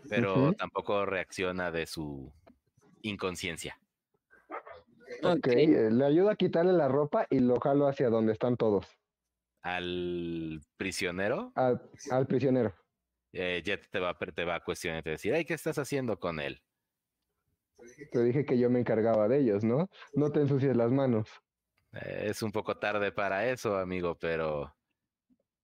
pero 0.07 0.53
tampoco 0.53 1.05
reacciona 1.05 1.71
de 1.71 1.85
su 1.85 2.31
inconsciencia. 3.01 3.79
Ok, 5.23 5.47
eh, 5.47 5.89
le 5.91 6.05
ayudo 6.05 6.29
a 6.29 6.35
quitarle 6.35 6.73
la 6.73 6.87
ropa 6.87 7.25
y 7.29 7.39
lo 7.39 7.59
jalo 7.59 7.87
hacia 7.87 8.09
donde 8.09 8.33
están 8.33 8.57
todos. 8.57 8.85
Al 9.61 10.61
prisionero, 10.77 11.51
Al, 11.55 11.89
al 12.11 12.27
prisionero. 12.27 12.73
eh, 13.33 13.61
Jet 13.65 13.89
te 13.89 13.99
va, 13.99 14.09
a 14.09 14.17
pre- 14.17 14.31
te 14.31 14.45
va 14.45 14.55
a 14.55 14.63
cuestionar 14.63 14.99
y 14.99 15.03
te 15.03 15.09
va 15.09 15.13
a 15.13 15.17
decir, 15.17 15.33
"Ay, 15.33 15.45
¿qué 15.45 15.53
estás 15.53 15.77
haciendo 15.77 16.19
con 16.19 16.39
él? 16.39 16.61
Te 18.11 18.23
dije 18.23 18.45
que 18.45 18.57
yo 18.57 18.69
me 18.69 18.79
encargaba 18.79 19.27
de 19.27 19.39
ellos, 19.39 19.63
¿no? 19.63 19.89
No 20.13 20.31
te 20.31 20.41
ensucies 20.41 20.75
las 20.75 20.91
manos. 20.91 21.27
Eh, 21.93 22.27
es 22.29 22.41
un 22.41 22.51
poco 22.51 22.77
tarde 22.77 23.11
para 23.11 23.47
eso, 23.49 23.77
amigo, 23.77 24.17
pero 24.19 24.75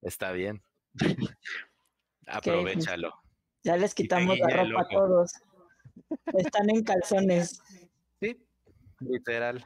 está 0.01 0.31
bien. 0.31 0.61
Aprovechalo. 2.27 3.13
Ya 3.63 3.77
les 3.77 3.93
quitamos 3.93 4.37
la 4.39 4.49
ropa 4.49 4.81
a 4.81 4.87
todos. 4.89 5.31
Están 6.33 6.69
en 6.69 6.83
calzones. 6.83 7.61
Sí, 8.21 8.45
literal. 9.09 9.65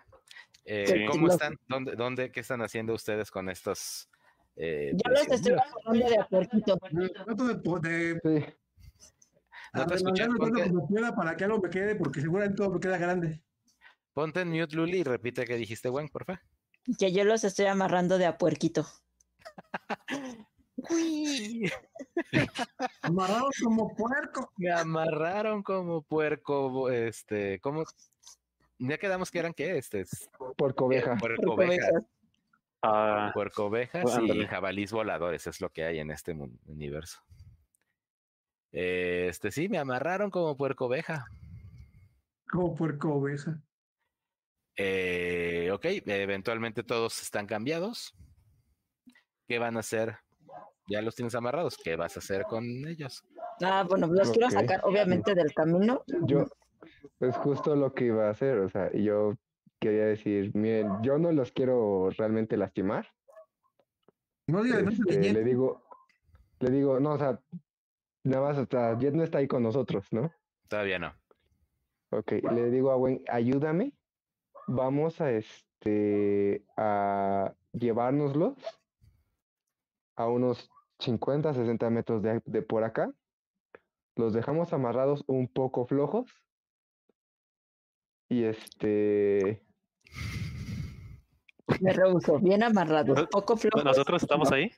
Eh, 0.66 0.86
Sí. 0.88 1.06
¿Cómo 1.10 1.28
están? 1.30 1.56
¿Dónde, 1.68 1.96
dónde, 1.96 2.32
qué 2.32 2.42
están 2.42 2.62
haciendo 2.62 2.94
ustedes 2.94 3.32
con 3.32 3.50
estos? 3.50 4.10
eh, 4.56 4.92
Yo 4.94 5.12
los 5.12 5.22
estoy 5.22 5.54
prisioneros? 5.54 5.66
agarrando 5.86 6.10
de 6.10 6.18
a 6.18 6.28
puerquito. 6.28 6.78
Trato 6.78 7.80
de, 7.80 8.14
de 8.16 8.58
Sí, 9.00 9.10
No 9.74 9.86
te 9.86 9.98
tanto 10.04 10.38
ponte, 10.38 10.70
como 10.70 10.88
pueda 10.88 11.16
para 11.16 11.36
que 11.38 11.44
algo 11.46 11.60
me 11.60 11.70
quede, 11.70 11.96
porque 11.96 12.22
seguramente 12.22 12.56
todo 12.58 12.72
me 12.72 12.80
queda 12.80 12.98
grande. 12.98 13.44
ponte 14.14 14.42
en 14.42 14.50
mute, 14.50 14.76
Luli, 14.76 15.00
y 15.00 15.04
repite 15.04 15.46
qué 15.46 15.56
dijiste, 15.56 15.90
Gwen, 15.90 16.10
por 16.10 16.26
favor. 16.26 16.42
Que 16.98 17.12
yo 17.12 17.24
los 17.26 17.44
estoy 17.44 17.66
amarrando 17.68 18.18
de 18.18 18.26
a 18.26 18.38
puerquito. 18.38 18.88
Amarrados 23.02 23.56
como 23.64 23.96
puerco. 23.96 24.52
Me 24.58 24.72
amarraron 24.72 25.64
como 25.64 26.02
puerco, 26.04 26.90
este, 26.90 27.60
¿cómo? 27.60 27.84
Ya 28.80 28.98
quedamos 28.98 29.32
que 29.32 29.40
eran 29.40 29.54
qué, 29.54 29.78
este, 29.78 30.02
es- 30.02 30.30
por 30.58 30.76
cobeja. 30.76 31.16
puerco 31.18 31.54
ovejas, 31.54 31.90
Ovejas. 31.90 32.12
Ah, 32.84 33.32
puerco 33.34 33.66
ovejas 33.66 34.04
Pues, 34.04 34.18
y 34.20 34.46
jabalís 34.46 34.92
voladores, 34.92 35.48
es 35.48 35.60
lo 35.62 35.72
que 35.72 35.84
hay 35.84 36.00
en 36.00 36.12
este 36.12 36.34
universo. 36.66 37.20
Este, 38.72 39.52
sí, 39.52 39.68
me 39.68 39.80
amarraron 39.80 40.30
como 40.30 40.56
puerco 40.56 40.86
oveja. 40.86 41.26
Como 42.52 42.76
puerco 42.76 43.14
oveja. 43.16 43.60
Eh, 44.76 45.72
ok, 45.74 45.86
eventualmente 46.06 46.84
todos 46.84 47.20
están 47.22 47.48
cambiados. 47.48 48.14
¿Qué 49.48 49.58
van 49.58 49.78
a 49.78 49.80
hacer? 49.80 50.18
Ya 50.88 51.02
los 51.02 51.16
tienes 51.16 51.34
amarrados. 51.34 51.78
¿Qué 51.84 51.96
vas 51.96 52.16
a 52.16 52.20
hacer 52.20 52.44
con 52.44 52.64
ellos? 52.88 53.24
Ah, 53.62 53.84
bueno, 53.90 54.08
los 54.08 54.32
quiero 54.32 54.48
Ok. 54.48 54.54
sacar 54.54 54.82
obviamente 54.84 55.34
del 55.34 55.54
camino. 55.54 56.04
Yo, 56.28 56.46
es 57.20 57.36
justo 57.38 57.76
lo 57.76 57.94
que 57.94 58.06
iba 58.06 58.28
a 58.28 58.32
hacer, 58.32 58.60
o 58.60 58.70
sea, 58.70 58.90
y 58.94 59.04
yo 59.04 59.34
quería 59.80 60.06
decir, 60.06 60.52
miren, 60.56 60.90
yo 61.02 61.18
no 61.18 61.32
los 61.32 61.52
quiero 61.52 62.10
realmente 62.18 62.58
lastimar. 62.58 63.08
No 64.48 64.64
digas, 64.64 64.84
no 64.84 64.90
Este, 64.90 65.18
te 65.18 65.34
le 65.34 65.44
digo, 65.44 65.84
le 66.60 66.72
digo, 66.72 67.00
no, 67.00 67.14
o 67.14 67.18
sea, 67.18 67.40
nada 68.24 68.48
más 68.48 68.58
hasta 68.58 68.98
Jet 68.98 69.14
no 69.14 69.24
está 69.24 69.40
ahí 69.40 69.48
con 69.48 69.64
nosotros, 69.64 70.08
¿no? 70.12 70.32
Todavía 70.68 71.00
no. 71.00 71.14
Ok, 72.10 72.32
le 72.52 72.70
digo 72.72 72.92
a 72.92 72.96
Gwen, 72.96 73.24
ayúdame, 73.28 73.94
vamos 74.68 75.20
a 75.20 75.32
este, 75.32 76.64
a 76.78 77.54
llevárnoslos 77.74 78.56
a 80.16 80.28
unos 80.28 80.70
50, 81.00 81.54
60 81.54 81.90
metros 81.90 82.22
de, 82.22 82.42
de 82.46 82.62
por 82.62 82.84
acá. 82.84 83.12
Los 84.16 84.34
dejamos 84.34 84.74
amarrados 84.74 85.24
un 85.28 85.48
poco 85.48 85.86
flojos. 85.86 86.32
Y 88.30 88.44
este, 88.44 89.62
Me 91.80 91.94
rehuso, 91.94 92.40
bien 92.40 92.64
amarrados, 92.64 93.28
poco 93.32 93.56
flojos. 93.58 93.84
¿Nosotros 93.84 94.22
estamos 94.22 94.52
ahí? 94.52 94.72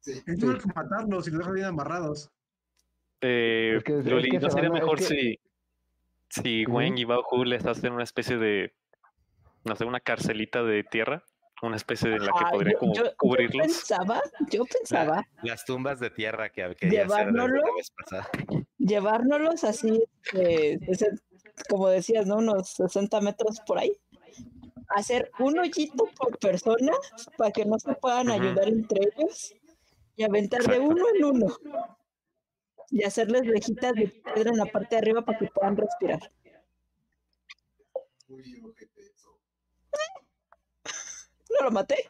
Sí. 0.00 0.12
Es 0.26 0.38
mejor 0.38 0.60
que 0.62 0.68
matarlos 0.74 1.26
y 1.28 1.30
los 1.30 1.38
dejas 1.40 1.54
bien 1.54 1.66
amarrados. 1.66 2.30
Eh, 3.20 3.74
Es 3.78 3.84
que- 3.84 3.98
es 3.98 4.06
Luli, 4.06 4.28
que 4.30 4.38
¿no 4.38 4.48
se 4.48 4.54
sería 4.54 4.68
van 4.70 4.76
a- 4.76 4.78
es 4.78 4.82
mejor 4.84 4.98
que- 4.98 5.04
si, 5.04 5.38
si 6.28 6.64
y 7.00 7.04
Baohu 7.04 7.44
les 7.44 7.66
hacen 7.66 7.92
una 7.92 8.04
especie 8.04 8.36
de, 8.36 8.72
no 9.64 9.74
sé, 9.76 9.84
una 9.84 10.00
carcelita 10.00 10.62
de 10.62 10.84
tierra? 10.84 11.24
Una 11.60 11.74
especie 11.74 12.08
de 12.08 12.20
la 12.20 12.26
que 12.26 12.44
Ah, 12.44 12.50
podría 12.52 12.72
yo, 12.74 12.78
como 12.78 12.94
yo- 12.94 13.04
yo 13.04 13.16
cubrirlos. 13.16 13.66
pensaba, 13.66 14.22
yo 14.48 14.64
pensaba 14.64 15.26
Las 15.42 15.64
tumbas 15.64 15.98
de 15.98 16.10
tierra 16.10 16.50
que 16.50 16.62
quería 16.78 17.04
hacer 17.06 17.32
la 17.32 17.46
vez 17.46 17.90
pasada. 17.96 18.28
llevárnoslos 18.78 19.64
así, 19.64 20.00
eh, 20.34 20.78
ese- 20.86 21.10
como 21.68 21.88
decías, 21.88 22.26
¿no? 22.26 22.36
Unos 22.36 22.68
60 22.70 23.20
metros 23.20 23.60
por 23.66 23.78
ahí. 23.78 23.92
Hacer 24.88 25.30
un 25.38 25.58
hoyito 25.58 26.08
por 26.16 26.38
persona 26.38 26.92
para 27.36 27.50
que 27.50 27.64
no 27.64 27.78
se 27.78 27.94
puedan 27.94 28.30
ayudar 28.30 28.68
entre 28.68 29.00
ellos 29.02 29.54
y 30.16 30.24
aventar 30.24 30.62
de 30.62 30.78
uno 30.78 31.04
en 31.14 31.24
uno. 31.24 31.56
Y 32.90 33.04
hacerles 33.04 33.46
rejitas 33.46 33.94
de 33.94 34.08
piedra 34.08 34.50
en 34.50 34.56
la 34.56 34.66
parte 34.66 34.96
de 34.96 34.98
arriba 34.98 35.22
para 35.22 35.38
que 35.38 35.48
puedan 35.48 35.76
respirar. 35.76 36.20
Eso. 38.28 39.38
No 41.50 41.64
lo 41.64 41.70
maté. 41.70 42.06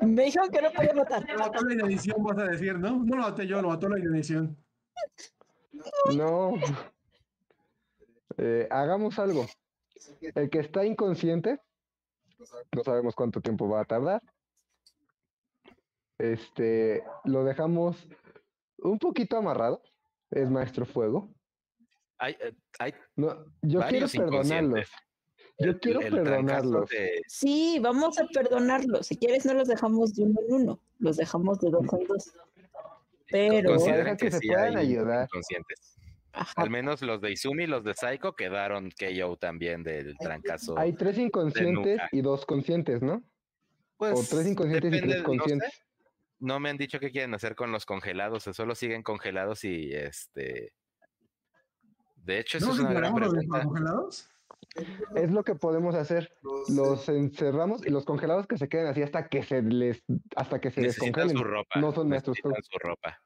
Me 0.00 0.24
dijeron 0.24 0.50
que 0.50 0.62
no 0.62 0.70
podía 0.70 0.94
matar. 0.94 1.28
Lo 1.28 1.38
mató 1.38 1.64
la 1.64 1.74
inanición, 1.74 2.22
vas 2.22 2.38
a 2.38 2.44
decir, 2.44 2.78
¿no? 2.78 3.04
No 3.04 3.16
lo 3.16 3.22
maté 3.22 3.46
yo, 3.46 3.60
lo 3.60 3.68
mató 3.68 3.88
la 3.88 3.98
inanición. 3.98 4.56
no. 6.14 6.54
Eh, 8.38 8.66
hagamos 8.70 9.18
algo. 9.18 9.46
El 10.34 10.48
que 10.50 10.60
está 10.60 10.84
inconsciente, 10.84 11.58
no 12.74 12.82
sabemos 12.84 13.14
cuánto 13.14 13.40
tiempo 13.40 13.68
va 13.68 13.82
a 13.82 13.84
tardar. 13.84 14.22
Este, 16.18 17.02
lo 17.24 17.44
dejamos 17.44 18.08
un 18.78 18.98
poquito 18.98 19.36
amarrado. 19.36 19.82
Es 20.30 20.48
maestro 20.50 20.86
fuego. 20.86 21.28
Hay, 22.18 22.36
eh, 22.40 22.54
hay 22.78 22.94
No, 23.16 23.44
yo 23.62 23.80
quiero 23.88 24.06
perdonarlos. 24.08 24.88
Yo 25.58 25.70
el- 25.72 25.80
quiero 25.80 26.00
el 26.00 26.12
perdonarlos. 26.14 26.88
de- 26.90 27.22
Sí, 27.26 27.78
vamos 27.82 28.18
a 28.18 28.26
perdonarlos. 28.26 29.06
Si 29.06 29.16
quieres, 29.16 29.44
no 29.46 29.54
los 29.54 29.68
dejamos 29.68 30.14
de 30.14 30.24
uno 30.24 30.40
en 30.46 30.52
uno. 30.54 30.80
Los 30.98 31.16
dejamos 31.16 31.58
de 31.60 31.70
dos 31.70 31.82
en 31.92 32.06
dos. 32.06 32.32
Pero, 33.30 33.70
consideren 33.70 34.04
Deja 34.04 34.16
que 34.16 34.30
se 34.30 34.38
sí 34.38 34.48
puedan 34.48 34.76
ayudar. 34.76 35.24
inconscientes. 35.26 35.96
Ajá, 36.32 36.52
Al 36.62 36.70
menos 36.70 37.02
los 37.02 37.20
de 37.20 37.32
Izumi 37.32 37.64
y 37.64 37.66
los 37.66 37.84
de 37.84 37.94
Psycho 37.94 38.34
quedaron 38.34 38.90
KO 38.90 39.36
también 39.36 39.82
del 39.82 40.16
trancazo. 40.18 40.78
Hay 40.78 40.92
tres 40.94 41.18
inconscientes 41.18 42.00
y 42.12 42.20
dos 42.22 42.44
conscientes, 42.46 43.02
¿no? 43.02 43.22
Pues, 43.96 44.12
o 44.18 44.36
tres 44.36 44.46
inconscientes 44.46 44.92
y 44.94 45.00
tres 45.00 45.08
no 45.08 45.16
sé. 45.18 45.22
conscientes. 45.24 45.82
No 46.38 46.58
me 46.58 46.70
han 46.70 46.78
dicho 46.78 46.98
qué 47.00 47.10
quieren 47.10 47.34
hacer 47.34 47.54
con 47.54 47.70
los 47.70 47.84
congelados, 47.84 48.46
o 48.46 48.54
solo 48.54 48.74
siguen 48.74 49.02
congelados 49.02 49.62
y 49.64 49.92
este. 49.92 50.72
De 52.16 52.38
hecho, 52.38 52.58
eso 52.58 52.68
¿No 52.68 52.72
es 52.74 52.78
una 52.80 52.92
gran 52.92 53.14
pregunta. 53.14 53.40
los 53.58 53.64
congelados? 53.64 54.28
Es 55.16 55.30
lo 55.32 55.42
que 55.42 55.54
podemos 55.54 55.94
hacer. 55.94 56.32
Los, 56.42 56.70
Los 56.70 57.08
encerramos 57.08 57.84
y 57.86 57.90
los 57.90 58.04
congelados 58.04 58.46
que 58.46 58.56
se 58.56 58.68
queden 58.68 58.86
así 58.86 59.02
hasta 59.02 59.28
que 59.28 59.42
se 59.42 59.62
les, 59.62 60.02
hasta 60.36 60.60
que 60.60 60.70
se 60.70 60.82
Necesitan 60.82 61.08
descongelen. 61.12 61.36
su 61.36 61.44
ropa. 61.44 61.80
No 61.80 61.92
son 61.92 62.08
nuestros 62.08 62.38
su 62.38 62.78
ropa. 62.78 63.20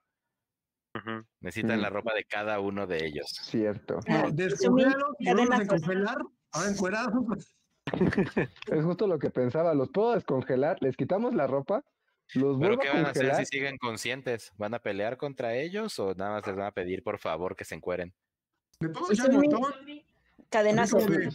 Necesitan 1.41 1.79
Mm. 1.79 1.83
la 1.83 1.91
ropa 1.91 2.15
de 2.15 2.25
cada 2.25 2.61
uno 2.61 2.87
de 2.87 3.05
ellos. 3.05 3.27
Cierto. 3.29 3.99
No, 4.07 4.29
y 5.19 5.29
a 5.29 5.67
congelar. 5.67 6.19
Ahora 6.53 6.71
encuerados. 6.71 7.55
Es 8.71 8.85
justo 8.85 9.07
lo 9.07 9.19
que 9.19 9.31
pensaba. 9.31 9.75
Los 9.75 9.91
puedo 9.91 10.15
descongelar, 10.15 10.79
les 10.81 10.97
quitamos 10.97 11.35
la 11.35 11.47
ropa, 11.47 11.83
los 12.35 12.59
Pero 12.59 12.79
¿qué 12.79 12.89
van 12.89 13.07
a 13.07 13.11
hacer 13.11 13.35
si 13.37 13.45
siguen 13.47 13.77
conscientes? 13.77 14.53
¿Van 14.57 14.73
a 14.75 14.79
pelear 14.79 15.17
contra 15.17 15.55
ellos 15.57 15.99
o 15.99 16.15
nada 16.15 16.31
más 16.33 16.47
les 16.47 16.57
van 16.57 16.67
a 16.67 16.73
pedir 16.73 17.03
por 17.03 17.19
favor 17.19 17.57
que 17.57 17.65
se 17.65 17.75
encueren? 17.75 18.15
Y 18.81 18.87
echar 18.87 19.27
son 19.27 19.41
mi- 19.41 19.49
montón. 19.49 19.73
cadenazo. 20.49 20.99
De, 20.99 21.29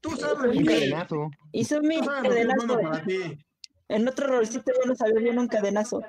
Tú 0.00 0.10
sabes 0.16 0.56
Un 0.56 0.64
cadenazo. 0.64 1.30
Hizo 1.52 1.80
mi 1.80 1.98
Tú 1.98 2.04
sabes 2.04 2.22
lo 2.24 2.30
que 2.34 2.40
es 2.40 2.46
cadenazo. 2.46 2.80
En 3.88 4.08
otro 4.08 4.26
rolcito 4.28 4.72
ya 4.80 4.86
no 4.88 4.94
sabía 4.94 5.20
bien 5.20 5.38
un 5.38 5.48
cadenazo. 5.48 6.00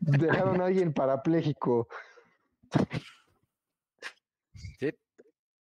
Dejaron 0.00 0.60
a 0.60 0.66
alguien 0.66 0.92
parapléjico. 0.92 1.88
Sí. 4.78 4.90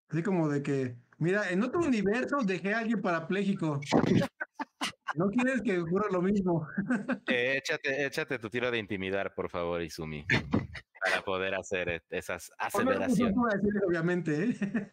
Así 0.08 0.22
como 0.22 0.48
de 0.48 0.62
que, 0.62 0.96
mira, 1.18 1.50
en 1.50 1.62
otro 1.62 1.80
universo 1.80 2.38
dejé 2.44 2.74
a 2.74 2.78
alguien 2.80 3.00
parapléjico. 3.00 3.80
No 5.16 5.28
quieres 5.28 5.60
que 5.62 5.78
ocurra 5.78 6.08
lo 6.10 6.22
mismo. 6.22 6.68
Eh, 7.26 7.56
échate, 7.56 8.06
échate 8.06 8.38
tu 8.38 8.48
tiro 8.48 8.70
de 8.70 8.78
intimidar, 8.78 9.34
por 9.34 9.50
favor, 9.50 9.82
Izumi. 9.82 10.24
Para 11.04 11.22
poder 11.22 11.54
hacer 11.54 11.88
e- 11.88 12.02
esas 12.10 12.52
no 12.84 12.90
decir, 12.92 13.32
obviamente, 13.86 14.44
¿eh? 14.44 14.92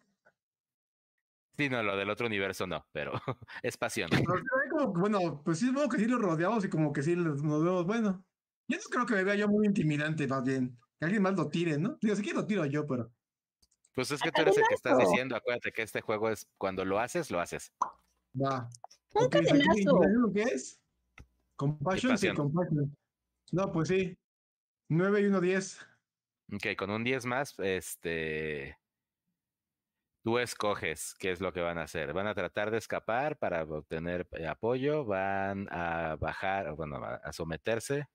Sí, 1.56 1.68
no, 1.68 1.82
lo 1.82 1.96
del 1.96 2.08
otro 2.08 2.26
universo 2.26 2.66
no, 2.66 2.86
pero 2.92 3.12
es 3.62 3.76
pasión. 3.76 4.08
Pero 4.10 4.42
como 4.70 4.92
bueno, 4.92 5.42
pues 5.44 5.58
sí, 5.58 5.66
supongo 5.66 5.88
que 5.88 5.98
sí 5.98 6.06
los 6.06 6.20
rodeamos 6.20 6.64
y 6.64 6.68
como 6.68 6.92
que 6.92 7.02
sí 7.02 7.16
nos 7.16 7.42
vemos, 7.42 7.84
bueno. 7.84 8.24
Yo 8.68 8.76
no 8.76 8.82
creo 8.90 9.06
que 9.06 9.14
me 9.14 9.24
vea 9.24 9.34
yo 9.34 9.48
muy 9.48 9.66
intimidante, 9.66 10.28
más 10.28 10.44
bien. 10.44 10.78
Que 10.98 11.06
alguien 11.06 11.22
más 11.22 11.34
lo 11.34 11.48
tire, 11.48 11.78
¿no? 11.78 11.98
Digo, 12.00 12.14
si 12.14 12.22
quiero 12.22 12.40
lo 12.40 12.46
tiro 12.46 12.66
yo, 12.66 12.86
pero. 12.86 13.10
Pues 13.94 14.10
es 14.10 14.20
que 14.20 14.30
tú 14.30 14.42
eres 14.42 14.56
el 14.56 14.64
que 14.68 14.74
estás 14.74 14.98
diciendo, 14.98 15.34
acuérdate 15.34 15.72
que 15.72 15.82
este 15.82 16.00
juego 16.02 16.30
es 16.30 16.46
cuando 16.56 16.84
lo 16.84 17.00
haces, 17.00 17.30
lo 17.30 17.40
haces. 17.40 17.72
Va. 18.40 18.68
Un 19.14 19.24
Ok, 19.24 19.36
¿aquí 19.36 19.46
cadenazo. 19.46 19.74
intimidación 19.74 20.32
¿Qué 20.34 20.42
es? 20.42 20.80
Compassion, 21.56 22.18
sí, 22.18 22.32
compassion. 22.34 22.96
No, 23.52 23.72
pues 23.72 23.88
sí. 23.88 24.16
9 24.90 25.22
y 25.22 25.24
1, 25.26 25.40
10. 25.40 25.86
Ok, 26.54 26.76
con 26.76 26.90
un 26.90 27.02
10 27.02 27.26
más, 27.26 27.58
este. 27.58 28.78
Tú 30.22 30.38
escoges 30.38 31.14
qué 31.18 31.30
es 31.30 31.40
lo 31.40 31.52
que 31.52 31.60
van 31.60 31.78
a 31.78 31.82
hacer. 31.82 32.12
Van 32.12 32.26
a 32.26 32.34
tratar 32.34 32.70
de 32.70 32.78
escapar 32.78 33.38
para 33.38 33.64
obtener 33.64 34.28
apoyo, 34.46 35.04
van 35.04 35.68
a 35.70 36.16
bajar, 36.16 36.74
bueno, 36.74 37.02
a 37.02 37.32
someterse, 37.32 38.08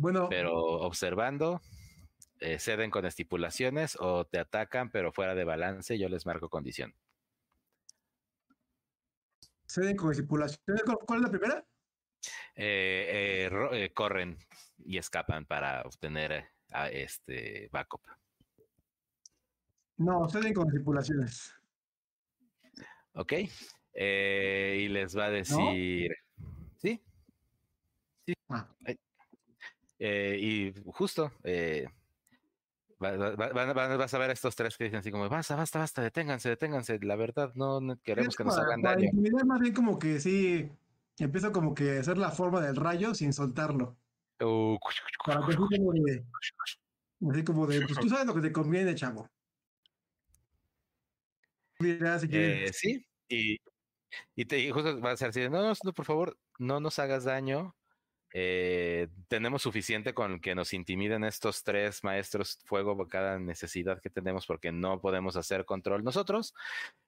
Bueno, 0.00 0.28
pero 0.28 0.54
observando, 0.56 1.60
eh, 2.38 2.60
ceden 2.60 2.90
con 2.90 3.04
estipulaciones 3.04 3.96
o 3.98 4.24
te 4.24 4.38
atacan, 4.38 4.90
pero 4.90 5.12
fuera 5.12 5.34
de 5.34 5.42
balance, 5.44 5.98
yo 5.98 6.08
les 6.08 6.24
marco 6.24 6.48
condición. 6.48 6.94
ceden 9.70 9.96
con 9.96 10.10
estipulación. 10.12 10.60
¿Cuál- 10.84 10.98
¿Cuál 11.06 11.18
es 11.18 11.22
la 11.24 11.30
primera? 11.30 11.66
Eh, 12.54 13.48
eh, 13.72 13.92
corren 13.92 14.38
y 14.78 14.96
escapan 14.96 15.44
para 15.44 15.82
obtener 15.82 16.48
a 16.70 16.88
este 16.88 17.68
backup. 17.70 18.00
No, 19.98 20.26
ceden 20.28 20.54
con 20.54 20.68
estipulaciones. 20.68 21.54
¿Ok? 23.12 23.32
Y 23.92 24.88
les 24.88 25.14
va 25.18 25.26
a 25.26 25.30
decir, 25.30 26.14
¿sí? 26.78 27.02
Ah, 28.48 28.66
Eh, 29.98 30.36
y 30.40 30.74
justo, 30.92 31.32
eh, 31.42 31.86
va- 33.02 33.16
va- 33.16 33.34
va- 33.36 33.52
van- 33.52 33.74
van- 33.74 33.98
vas 33.98 34.14
a 34.14 34.18
ver 34.18 34.30
a 34.30 34.32
estos 34.32 34.54
tres 34.54 34.76
que 34.76 34.84
dicen 34.84 35.00
así 35.00 35.10
como, 35.10 35.28
basta, 35.28 35.56
basta, 35.56 35.78
basta, 35.80 36.02
deténganse, 36.02 36.48
deténganse. 36.50 36.98
La 37.00 37.16
verdad, 37.16 37.52
no, 37.54 37.80
queremos 38.02 38.34
es 38.34 38.36
que 38.36 38.44
nos 38.44 38.54
para- 38.56 38.66
hagan 38.68 38.82
para 38.82 38.94
daño. 38.94 39.06
intimidar 39.06 39.44
más 39.46 39.60
bien 39.60 39.74
como 39.74 39.98
que 39.98 40.20
sí. 40.20 40.70
Empiezo 41.18 41.50
como 41.50 41.74
que 41.74 41.96
a 41.96 42.00
hacer 42.00 42.16
la 42.16 42.30
forma 42.30 42.60
del 42.60 42.76
rayo 42.76 43.12
sin 43.14 43.32
soltarlo. 43.32 43.96
Uh, 44.40 44.78
Para 45.26 45.40
que 45.40 45.46
así 45.46 45.56
como 45.56 45.92
de. 45.92 46.24
Así 47.32 47.44
como 47.44 47.66
de, 47.66 47.80
pues 47.80 47.98
tú 47.98 48.08
sabes 48.08 48.26
lo 48.26 48.34
que 48.34 48.40
te 48.40 48.52
conviene, 48.52 48.94
chavo. 48.94 49.28
Mira, 51.80 52.18
si 52.18 52.28
eh, 52.30 52.70
sí, 52.72 53.06
y, 53.28 53.56
y, 54.34 54.44
te, 54.44 54.58
y 54.60 54.70
justo 54.70 55.00
va 55.00 55.12
a 55.12 55.16
ser 55.16 55.30
así, 55.30 55.48
no, 55.48 55.62
no, 55.82 55.92
por 55.92 56.04
favor, 56.04 56.38
no 56.58 56.80
nos 56.80 56.98
hagas 56.98 57.24
daño. 57.24 57.74
Eh, 58.34 59.08
tenemos 59.28 59.62
suficiente 59.62 60.12
con 60.12 60.40
que 60.40 60.54
nos 60.54 60.72
intimiden 60.72 61.24
estos 61.24 61.64
tres 61.64 62.04
maestros 62.04 62.58
fuego 62.64 62.96
por 62.96 63.08
cada 63.08 63.38
necesidad 63.38 64.00
que 64.00 64.10
tenemos 64.10 64.46
porque 64.46 64.70
no 64.70 65.00
podemos 65.00 65.36
hacer 65.36 65.64
control 65.64 66.04
nosotros. 66.04 66.54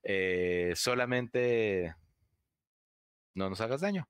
eh, 0.02 0.72
solamente 0.76 1.94
no 3.34 3.48
nos 3.48 3.60
hagas 3.60 3.80
daño. 3.80 4.09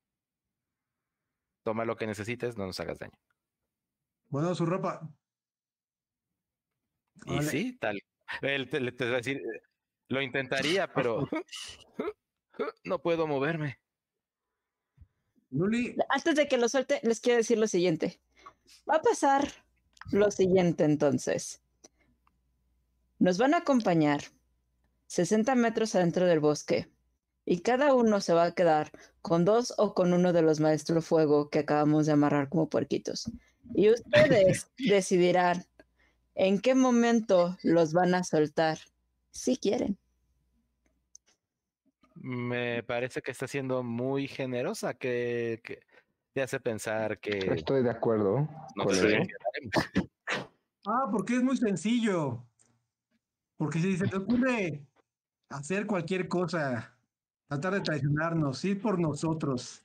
Toma 1.63 1.85
lo 1.85 1.97
que 1.97 2.07
necesites, 2.07 2.57
no 2.57 2.67
nos 2.67 2.81
hagas 2.81 2.99
daño. 2.99 3.19
Bueno, 4.29 4.55
su 4.55 4.65
ropa. 4.65 5.09
Y 7.27 7.43
sí, 7.43 7.77
tal. 7.79 8.01
Él 8.43 8.71
te, 8.71 8.79
a 8.79 9.17
decir, 9.17 9.39
eh, 9.39 9.63
lo 10.09 10.23
intentaría, 10.23 10.87
pero 10.95 11.29
no 12.85 12.99
puedo 13.01 13.27
moverme. 13.27 13.79
Luli, 15.51 15.97
Antes 16.09 16.37
de 16.37 16.49
que 16.49 16.59
lo 16.59 16.69
suelte, 16.69 17.01
les 17.03 17.21
quiero 17.21 17.39
decir 17.39 17.59
lo 17.59 17.67
siguiente. 17.67 18.21
Va 18.89 18.97
a 18.97 19.03
pasar 19.03 19.49
lo 20.11 20.31
siguiente 20.31 20.85
entonces. 20.85 21.61
Nos 23.19 23.39
van 23.39 23.55
a 23.55 23.59
acompañar 23.59 24.23
60 25.07 25.55
metros 25.55 25.95
adentro 25.95 26.27
del 26.27 26.41
bosque 26.41 26.89
y 27.45 27.61
cada 27.61 27.95
uno 27.95 28.21
se 28.21 28.33
va 28.33 28.45
a 28.45 28.55
quedar 28.55 28.93
con 29.23 29.45
dos 29.45 29.75
o 29.77 29.93
con 29.95 30.13
uno 30.13 30.33
de 30.33 30.43
los 30.43 30.61
maestros 30.61 31.05
fuego 31.05 31.51
que 31.51 31.59
acabamos 31.59 32.07
de 32.07 32.13
amarrar 32.13 32.49
como 32.49 32.69
puerquitos. 32.69 33.31
Y 33.75 33.91
ustedes 33.91 34.71
decidirán 34.79 35.65
en 36.35 36.61
qué 36.61 36.75
momento 36.75 37.59
los 37.63 37.93
van 37.93 38.15
a 38.15 38.25
soltar, 38.25 38.79
si 39.31 39.57
quieren. 39.57 39.99
Me 42.23 42.83
parece 42.83 43.23
que 43.23 43.31
está 43.31 43.47
siendo 43.47 43.83
muy 43.83 44.29
generosa, 44.29 44.93
que, 44.95 45.61
que 45.65 45.81
te 46.35 46.43
hace 46.43 46.61
pensar 46.61 47.19
que 47.19 47.39
Estoy 47.55 47.83
de 47.83 47.91
acuerdo. 47.91 48.49
no 48.77 48.85
con 48.85 48.95
quedaremos. 48.95 49.31
Ah, 50.87 51.09
porque 51.11 51.37
es 51.37 51.43
muy 51.43 51.57
sencillo. 51.57 52.45
Porque 53.57 53.79
si 53.79 53.97
se 53.97 54.07
te 54.07 54.17
ocurre 54.17 54.83
hacer 55.49 55.87
cualquier 55.87 56.29
cosa, 56.29 56.95
tratar 57.49 57.75
de 57.75 57.81
traicionarnos, 57.81 58.65
ir 58.65 58.81
por 58.81 58.99
nosotros, 58.99 59.85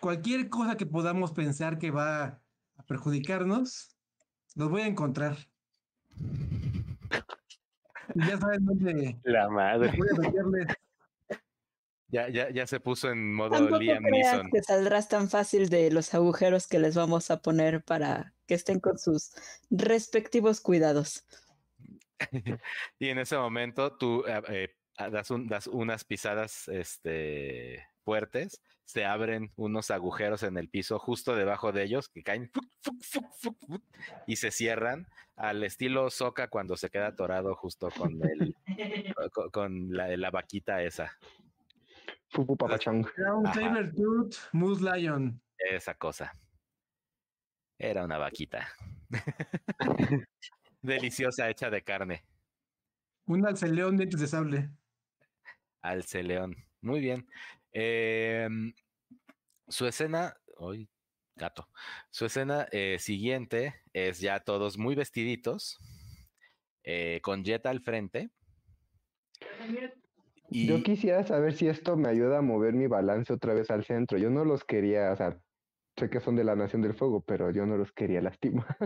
cualquier 0.00 0.48
cosa 0.48 0.76
que 0.76 0.86
podamos 0.86 1.32
pensar 1.32 1.78
que 1.78 1.90
va 1.90 2.40
a 2.76 2.82
perjudicarnos, 2.86 3.96
los 4.56 4.68
voy 4.68 4.82
a 4.82 4.86
encontrar. 4.86 5.36
Y 8.14 8.26
ya 8.26 8.36
saben 8.38 8.64
dónde 8.66 9.16
La 9.22 9.48
madre. 9.48 9.92
voy 9.96 10.08
a 10.08 10.20
meterles. 10.20 10.66
Ya, 12.10 12.28
ya, 12.28 12.50
ya 12.50 12.66
se 12.66 12.80
puso 12.80 13.10
en 13.10 13.32
modo 13.34 13.50
Tampoco 13.50 13.78
Liam 13.78 14.02
creas 14.02 14.32
Neeson. 14.34 14.50
que 14.50 14.62
saldrás 14.62 15.08
tan 15.08 15.28
fácil 15.30 15.68
de 15.68 15.90
los 15.92 16.12
agujeros 16.14 16.66
que 16.66 16.78
les 16.80 16.94
vamos 16.94 17.30
a 17.30 17.40
poner 17.40 17.82
para 17.84 18.34
que 18.46 18.54
estén 18.54 18.80
con 18.80 18.98
sus 18.98 19.30
respectivos 19.70 20.60
cuidados. 20.60 21.24
Y 22.98 23.08
en 23.08 23.18
ese 23.18 23.36
momento 23.36 23.96
tú 23.96 24.24
eh, 24.26 24.42
eh, 24.48 24.68
ah, 24.98 25.08
das, 25.08 25.30
un- 25.30 25.46
das 25.48 25.66
unas 25.68 26.04
pisadas 26.04 26.68
este, 26.68 27.86
fuertes, 28.04 28.60
se 28.84 29.04
abren 29.04 29.52
unos 29.56 29.90
agujeros 29.90 30.42
en 30.42 30.56
el 30.58 30.68
piso 30.68 30.98
justo 30.98 31.34
debajo 31.36 31.70
de 31.72 31.84
ellos 31.84 32.08
que 32.08 32.22
caen 32.24 32.50
y 34.26 34.36
se 34.36 34.50
cierran 34.50 35.06
al 35.36 35.62
estilo 35.62 36.10
Soca 36.10 36.48
cuando 36.48 36.76
se 36.76 36.90
queda 36.90 37.06
atorado 37.08 37.54
justo 37.54 37.88
con, 37.96 38.20
el, 38.28 38.54
co- 39.32 39.50
con 39.50 39.92
la, 39.92 40.08
la 40.16 40.30
vaquita 40.30 40.82
esa, 40.82 41.16
Fufu 42.30 42.56
papachang. 42.56 43.06
Era 43.16 43.34
un. 43.34 43.46
Sabertooth 43.52 44.36
Moose 44.52 44.82
Lion. 44.82 45.40
esa 45.58 45.94
cosa. 45.94 46.32
Era 47.78 48.04
una 48.04 48.18
vaquita. 48.18 48.68
Deliciosa, 50.82 51.48
hecha 51.50 51.70
de 51.70 51.82
carne. 51.82 52.24
Un 53.26 53.46
alceleón 53.46 53.96
dientes 53.96 54.20
de 54.20 54.26
sable. 54.26 54.70
Alce 55.82 56.22
León. 56.22 56.56
Muy 56.82 57.00
bien. 57.00 57.26
Em, 57.72 58.72
su 59.68 59.86
escena, 59.86 60.36
hoy 60.56 60.88
gato. 61.36 61.68
Su 62.10 62.26
escena 62.26 62.66
eh, 62.70 62.98
siguiente 62.98 63.82
es 63.92 64.20
ya 64.20 64.40
todos 64.40 64.78
muy 64.78 64.94
vestiditos, 64.94 65.78
eh, 66.84 67.20
con 67.22 67.44
Jet 67.44 67.66
al 67.66 67.80
frente. 67.80 68.30
Y 70.50 70.66
Yo 70.66 70.82
quisiera 70.82 71.22
saber 71.24 71.52
si 71.54 71.68
esto 71.68 71.96
me 71.96 72.08
ayuda 72.08 72.38
a 72.38 72.42
mover 72.42 72.74
mi 72.74 72.86
balance 72.86 73.32
otra 73.32 73.54
vez 73.54 73.70
al 73.70 73.84
centro. 73.84 74.18
Yo 74.18 74.30
no 74.30 74.44
los 74.44 74.64
quería, 74.64 75.12
o 75.12 75.16
sea, 75.16 75.38
sé 75.96 76.10
que 76.10 76.20
son 76.20 76.36
de 76.36 76.44
la 76.44 76.56
Nación 76.56 76.82
del 76.82 76.94
Fuego, 76.94 77.22
pero 77.22 77.50
yo 77.50 77.66
no 77.66 77.76
los 77.76 77.92
quería 77.92 78.20
lastimar. 78.20 78.76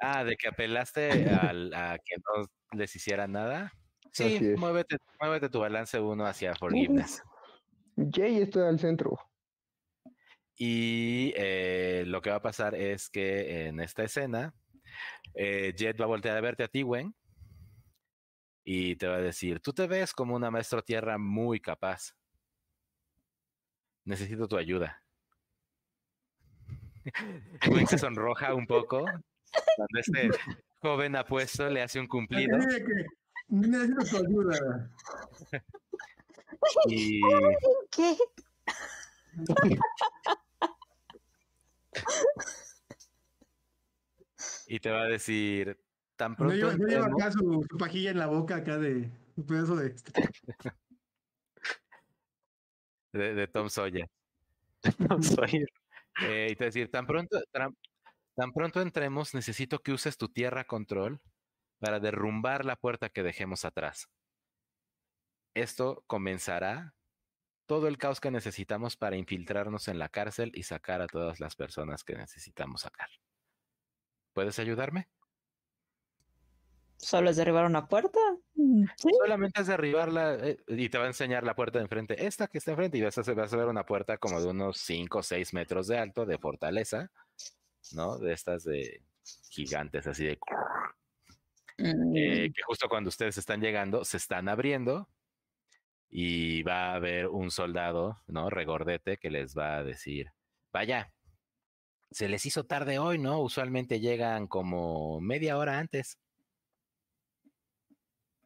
ah, 0.00 0.24
de 0.24 0.36
que 0.36 0.48
apelaste 0.48 1.10
al- 1.28 1.72
a 1.74 1.96
que 2.04 2.16
no 2.16 2.46
les 2.76 2.94
hiciera 2.96 3.28
nada. 3.28 3.72
Sí, 4.12 4.38
muévete, 4.56 4.96
muévete 5.20 5.48
tu 5.48 5.60
balance 5.60 6.00
uno 6.00 6.26
hacia 6.26 6.54
forgiveness. 6.56 7.22
Jay, 8.12 8.38
estoy 8.38 8.62
al 8.66 8.78
centro. 8.78 9.16
Y 10.56 11.32
eh, 11.36 12.04
lo 12.06 12.20
que 12.20 12.30
va 12.30 12.36
a 12.36 12.42
pasar 12.42 12.74
es 12.74 13.08
que 13.08 13.66
en 13.66 13.80
esta 13.80 14.02
escena, 14.02 14.52
eh, 15.34 15.72
Jet 15.76 15.98
va 15.98 16.04
a 16.04 16.08
voltear 16.08 16.36
a 16.36 16.40
verte 16.40 16.64
a 16.64 16.68
ti, 16.68 16.82
Gwen, 16.82 17.14
y 18.64 18.96
te 18.96 19.06
va 19.06 19.16
a 19.16 19.20
decir, 19.20 19.60
tú 19.60 19.72
te 19.72 19.86
ves 19.86 20.12
como 20.12 20.34
una 20.34 20.50
maestro 20.50 20.82
tierra 20.82 21.18
muy 21.18 21.60
capaz. 21.60 22.14
Necesito 24.04 24.48
tu 24.48 24.56
ayuda. 24.56 25.02
Gwen 27.66 27.86
se 27.86 27.98
sonroja 27.98 28.54
un 28.54 28.66
poco 28.66 29.04
cuando 29.04 29.98
este 30.00 30.30
joven 30.80 31.16
apuesto 31.16 31.68
le 31.68 31.82
hace 31.82 32.00
un 32.00 32.06
cumplido. 32.06 32.58
Necesito 33.48 34.04
tu 34.04 34.16
ayuda. 34.26 34.90
Y 36.88 37.22
¿Qué? 37.90 38.16
y 44.66 44.78
te 44.78 44.90
va 44.90 45.02
a 45.02 45.06
decir, 45.06 45.78
tan 46.20 46.32
No 46.32 46.36
pronto 46.36 46.54
lleva, 46.54 46.72
no 46.76 46.86
lleva 46.86 47.06
entremos- 47.06 47.22
acá 47.22 47.32
su, 47.32 47.66
su 47.70 47.78
pajilla 47.78 48.10
en 48.10 48.18
la 48.18 48.26
boca 48.26 48.56
acá 48.56 48.76
de 48.78 49.10
un 49.36 49.46
pedazo 49.46 49.74
de... 49.76 49.94
de, 53.12 53.34
de 53.34 53.46
Tom 53.48 53.68
Sawyer. 53.70 54.08
No 54.98 55.22
soy. 55.22 55.64
Eh, 56.22 56.48
y 56.50 56.56
te 56.56 56.64
decir, 56.66 56.90
tan 56.90 57.06
pronto, 57.06 57.40
tan, 57.52 57.74
tan 58.34 58.52
pronto 58.52 58.80
entremos, 58.82 59.34
necesito 59.34 59.78
que 59.80 59.92
uses 59.92 60.16
tu 60.18 60.28
tierra 60.28 60.64
control 60.64 61.20
para 61.78 62.00
derrumbar 62.00 62.64
la 62.64 62.76
puerta 62.76 63.08
que 63.08 63.22
dejemos 63.22 63.64
atrás. 63.64 64.08
Esto 65.54 66.04
comenzará 66.06 66.94
todo 67.66 67.88
el 67.88 67.98
caos 67.98 68.20
que 68.20 68.30
necesitamos 68.30 68.96
para 68.96 69.16
infiltrarnos 69.16 69.88
en 69.88 69.98
la 69.98 70.08
cárcel 70.08 70.50
y 70.54 70.64
sacar 70.64 71.00
a 71.00 71.06
todas 71.06 71.40
las 71.40 71.56
personas 71.56 72.04
que 72.04 72.14
necesitamos 72.16 72.82
sacar. 72.82 73.08
¿Puedes 74.34 74.58
ayudarme? 74.58 75.08
¿Solo 77.02 77.30
es 77.30 77.36
derribar 77.36 77.64
una 77.64 77.88
puerta? 77.88 78.18
Mm, 78.54 78.84
Sí. 78.96 79.08
Solamente 79.22 79.60
es 79.62 79.66
derribarla 79.66 80.34
eh, 80.34 80.58
y 80.68 80.88
te 80.90 80.98
va 80.98 81.04
a 81.04 81.06
enseñar 81.08 81.44
la 81.44 81.54
puerta 81.54 81.78
de 81.78 81.84
enfrente. 81.84 82.26
Esta 82.26 82.46
que 82.48 82.58
está 82.58 82.72
enfrente 82.72 82.98
y 82.98 83.02
vas 83.02 83.16
a, 83.16 83.22
vas 83.34 83.52
a 83.52 83.56
ver 83.56 83.66
una 83.66 83.84
puerta 83.86 84.18
como 84.18 84.40
de 84.40 84.48
unos 84.48 84.78
5 84.78 85.18
o 85.18 85.22
6 85.22 85.54
metros 85.54 85.86
de 85.86 85.98
alto, 85.98 86.26
de 86.26 86.38
fortaleza, 86.38 87.10
¿no? 87.94 88.18
De 88.18 88.32
estas 88.32 88.64
de 88.64 89.02
gigantes, 89.50 90.06
así 90.06 90.26
de... 90.26 90.38
Mm, 91.78 92.16
eh, 92.16 92.50
que 92.54 92.62
justo 92.62 92.88
cuando 92.88 93.08
ustedes 93.08 93.38
están 93.38 93.60
llegando, 93.60 94.04
se 94.04 94.16
están 94.18 94.48
abriendo 94.48 95.08
y 96.08 96.62
va 96.62 96.90
a 96.92 96.94
haber 96.94 97.28
un 97.28 97.50
soldado, 97.50 98.18
¿no? 98.26 98.50
Regordete 98.50 99.16
que 99.18 99.30
les 99.30 99.56
va 99.56 99.76
a 99.76 99.84
decir, 99.84 100.32
vaya, 100.72 101.12
se 102.10 102.28
les 102.28 102.46
hizo 102.46 102.64
tarde 102.66 102.98
hoy, 102.98 103.18
¿no? 103.18 103.40
Usualmente 103.40 104.00
llegan 104.00 104.48
como 104.48 105.20
media 105.20 105.58
hora 105.58 105.78
antes. 105.78 106.18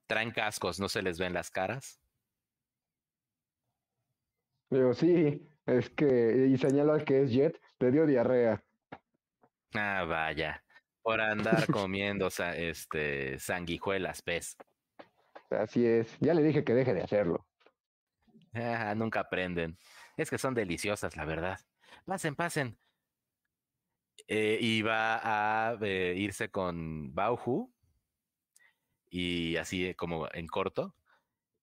Traen 0.07 0.31
cascos, 0.31 0.79
no 0.81 0.89
se 0.89 1.03
les 1.03 1.19
ven 1.19 1.33
las 1.33 1.51
caras. 1.51 2.01
Digo, 4.71 4.93
sí, 4.95 5.47
es 5.67 5.91
que, 5.91 6.49
y 6.49 6.59
señala 6.59 7.05
que 7.05 7.23
es 7.23 7.31
Jet, 7.31 7.61
le 7.79 7.91
dio 7.91 8.07
diarrea. 8.07 8.63
Ah, 9.75 10.05
vaya, 10.05 10.63
por 11.03 11.21
andar 11.21 11.67
comiendo 11.73 12.29
este, 12.29 13.39
sanguijuelas, 13.39 14.23
pez. 14.23 14.57
Así 15.51 15.87
es, 15.87 16.17
ya 16.21 16.35
le 16.35 16.43
dije 16.43 16.65
que 16.65 16.75
deje 16.75 16.95
de 16.95 17.03
hacerlo. 17.03 17.47
Ah, 18.55 18.95
nunca 18.95 19.21
aprenden. 19.21 19.79
Es 20.17 20.31
que 20.31 20.39
son 20.39 20.55
deliciosas, 20.55 21.17
la 21.17 21.25
verdad. 21.25 21.59
Pasen, 22.07 22.35
pasen. 22.35 22.79
Eh, 24.29 24.59
y 24.61 24.83
va 24.83 25.21
a 25.71 25.77
eh, 25.83 26.15
irse 26.17 26.51
con 26.51 27.15
Bauhu. 27.15 27.74
Y 29.16 29.57
así 29.59 29.95
como 29.95 30.27
en 30.32 30.49
corto. 30.49 30.97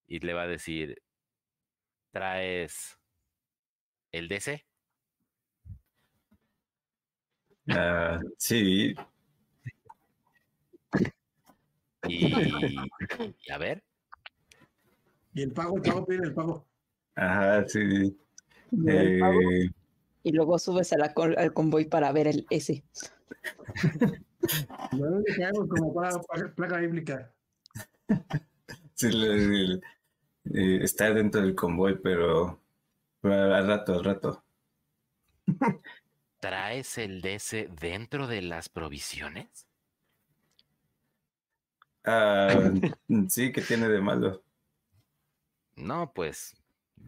Y 0.06 0.20
le 0.20 0.32
va 0.32 0.44
a 0.44 0.46
decir: 0.46 1.02
¿Traes 2.10 2.98
el 4.10 4.26
DC? 4.28 4.64
Ah, 7.68 8.18
sí, 8.38 8.94
Y, 12.08 12.26
y 13.46 13.50
a 13.52 13.58
ver. 13.58 13.84
Y 15.34 15.42
el 15.42 15.52
pago, 15.52 15.76
el 15.76 15.82
pago, 15.82 16.06
pide 16.06 16.24
el 16.24 16.32
pago. 16.34 16.66
ajá, 17.16 17.68
sí. 17.68 18.16
y 18.70 18.88
el 18.90 19.18
pago, 19.20 19.40
Eh, 19.42 19.68
y 20.22 20.32
luego 20.32 20.58
subes 20.58 20.90
a 20.94 20.96
la 20.98 21.12
col- 21.12 21.36
al 21.36 21.52
convoy 21.52 21.84
para 21.84 22.10
ver 22.12 22.28
el 22.28 22.46
S. 22.48 22.82
No 24.92 25.22
caemos 25.36 25.68
como 25.68 25.94
para, 25.94 26.18
para- 26.22 26.54
placa 26.54 26.78
bíblica. 26.78 27.32
Sí, 28.94 29.80
eh, 30.54 30.78
está 30.82 31.12
dentro 31.12 31.40
del 31.40 31.54
convoy, 31.54 31.98
pero, 32.02 32.60
pero 33.20 33.54
al 33.54 33.66
rato, 33.66 33.94
al 33.94 34.04
rato. 34.04 34.44
¿Traes 36.40 36.98
el 36.98 37.20
DC 37.20 37.68
dentro 37.80 38.26
de 38.26 38.42
las 38.42 38.68
provisiones? 38.68 39.66
Ah, 42.04 42.48
sí, 43.28 43.52
¿qué 43.52 43.60
tiene 43.62 43.88
de 43.88 44.00
malo? 44.00 44.42
No, 45.76 46.12
pues 46.12 46.54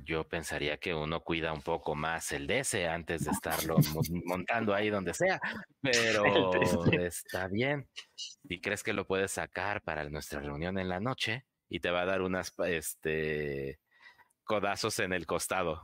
yo 0.03 0.25
pensaría 0.29 0.79
que 0.79 0.95
uno 0.95 1.21
cuida 1.23 1.53
un 1.53 1.63
poco 1.63 1.95
más 1.95 2.33
el 2.33 2.47
DC 2.47 2.87
antes 2.89 3.25
de 3.25 3.31
estarlo 3.71 3.79
mon- 3.93 4.23
montando 4.25 4.75
ahí 4.75 4.91
donde 4.91 5.15
sea, 5.15 5.41
pero 5.81 6.85
está 6.99 7.49
bien. 7.49 7.89
Si 8.17 8.61
crees 8.61 8.83
que 8.83 8.93
lo 8.93 9.07
puedes 9.07 9.33
sacar 9.33 9.83
para 9.83 10.09
nuestra 10.11 10.41
reunión 10.41 10.79
en 10.79 10.89
la 10.89 11.01
noche 11.01 11.45
y 11.69 11.81
te 11.81 11.91
va 11.91 12.03
a 12.03 12.07
dar 12.07 12.23
unas 12.23 12.53
este 12.67 13.81
codazos 14.45 14.99
en 15.01 15.13
el 15.13 15.27
costado. 15.27 15.81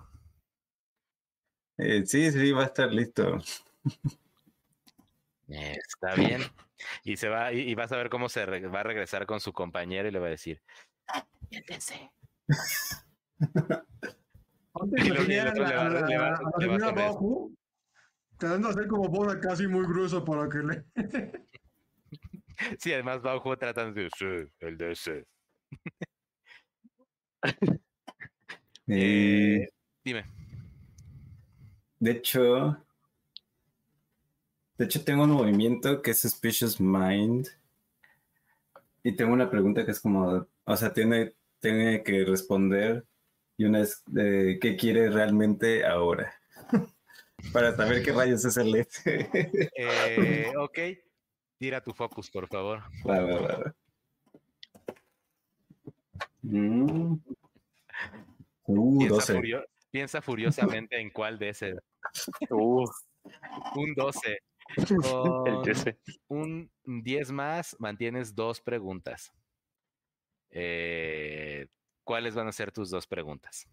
Eh, 1.79 2.05
sí, 2.05 2.31
sí, 2.31 2.53
va 2.53 2.63
a 2.63 2.67
estar 2.67 2.93
listo. 2.93 3.39
Eh, 5.49 5.77
Está 5.89 6.15
bien. 6.15 6.43
Y 7.05 7.17
se 7.17 7.29
va 7.29 7.53
y, 7.53 7.61
y 7.61 7.75
vas 7.75 7.93
a 7.93 7.97
ver 7.97 8.09
cómo 8.09 8.29
se 8.29 8.47
re- 8.47 8.67
va 8.69 8.81
a 8.81 8.85
regresar 8.85 9.27
con 9.27 9.41
su 9.41 9.53
compañero 9.53 10.09
y 10.09 10.13
le 10.13 10.19
va 10.19 10.29
a 10.29 10.31
decir, 10.31 10.63
"Y 11.51 11.57
el 11.57 11.65
DC". 11.65 12.11
Antes 14.75 15.29
de 15.29 15.41
a 15.41 15.55
la- 15.55 15.91
la 15.91 16.07
señora 16.59 16.89
eso. 16.91 16.95
Baoju, 16.95 17.55
tratando 18.39 18.69
de 18.69 18.75
hacer 18.75 18.87
como 18.89 19.09
voz 19.09 19.35
casi 19.37 19.67
muy 19.67 19.87
grueso 19.87 20.25
para 20.25 20.49
que 20.49 20.59
le... 20.59 20.85
Sí, 22.79 22.93
además 22.93 23.23
Baujo 23.23 23.57
tratan 23.57 23.95
de 23.95 24.11
sí, 24.19 24.27
el 24.61 24.77
DC. 24.77 25.25
Eh, 28.87 29.63
Eh, 29.63 29.69
dime. 30.05 30.25
de 32.01 32.11
hecho, 32.11 32.85
de 34.77 34.85
hecho 34.85 35.05
tengo 35.05 35.23
un 35.25 35.31
movimiento 35.31 36.03
que 36.03 36.11
es 36.11 36.21
Suspicious 36.21 36.81
Mind. 36.81 37.47
Y 39.03 39.13
tengo 39.17 39.33
una 39.33 39.49
pregunta 39.49 39.85
que 39.87 39.93
es 39.93 40.01
como, 40.01 40.47
o 40.65 40.77
sea, 40.77 40.93
tiene, 40.93 41.35
tiene 41.61 42.03
que 42.03 42.25
responder 42.25 43.07
y 43.61 43.65
una 43.67 43.81
es 43.81 44.03
de 44.07 44.59
qué 44.59 44.75
quiere 44.75 45.11
realmente 45.11 45.85
ahora. 45.85 46.33
Para 47.53 47.77
saber 47.77 48.03
qué 48.03 48.11
rayos 48.11 48.43
es 48.47 48.57
el 48.57 48.75
este. 48.75 49.29
Eh, 49.77 50.51
ok. 50.57 50.79
Tira 51.59 51.83
tu 51.83 51.93
focus, 51.93 52.31
por 52.31 52.49
favor. 52.49 52.81
Va, 53.07 53.21
va, 53.21 53.41
va. 53.41 53.75
Mm. 56.41 57.19
Uh, 58.65 58.99
Piensa, 58.99 59.15
12. 59.17 59.35
furio- 59.35 59.67
piensa 59.91 60.23
furiosamente 60.23 60.99
en 60.99 61.11
cuál 61.11 61.39
de 61.39 61.51
ese. 61.51 61.75
Uh, 62.49 62.87
Un 63.75 63.95
12. 63.95 64.39
el 64.79 65.99
Con 66.27 66.71
un 66.87 67.03
10 67.03 67.31
más, 67.33 67.77
mantienes 67.79 68.35
dos 68.35 68.63
preguntas. 68.63 69.31
Eh, 70.51 71.67
¿Cuáles 72.11 72.35
van 72.35 72.49
a 72.49 72.53
ser 72.53 72.73
tus 72.73 72.91
dos 72.91 73.07
preguntas? 73.07 73.69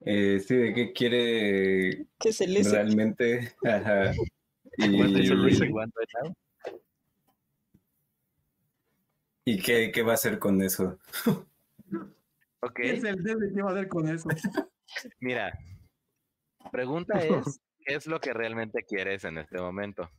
Eh, 0.00 0.40
sí, 0.40 0.56
de 0.56 0.74
qué 0.74 0.92
quiere 0.92 2.08
¿Qué 2.18 2.32
realmente. 2.64 3.54
Ajá. 3.64 4.10
Y, 4.78 5.00
What 5.00 5.10
do 5.10 5.20
you 5.20 5.36
really 5.36 5.70
want 5.70 5.94
right 5.96 6.08
now? 6.24 6.34
y 9.44 9.62
qué, 9.62 9.92
qué 9.92 10.02
va 10.02 10.10
a 10.10 10.14
hacer 10.14 10.40
con 10.40 10.60
eso. 10.60 10.98
¿Qué 12.74 12.94
es 12.94 13.04
el 13.04 13.22
debe 13.22 13.52
que 13.54 13.62
va 13.62 13.70
a 13.70 13.74
hacer 13.74 13.88
con 13.88 14.08
eso? 14.08 14.28
mira. 15.20 15.56
Pregunta 16.72 17.20
es, 17.20 17.60
¿qué 17.78 17.94
es 17.94 18.08
lo 18.08 18.20
que 18.20 18.32
realmente 18.32 18.82
quieres 18.82 19.22
en 19.22 19.38
este 19.38 19.58
momento? 19.60 20.10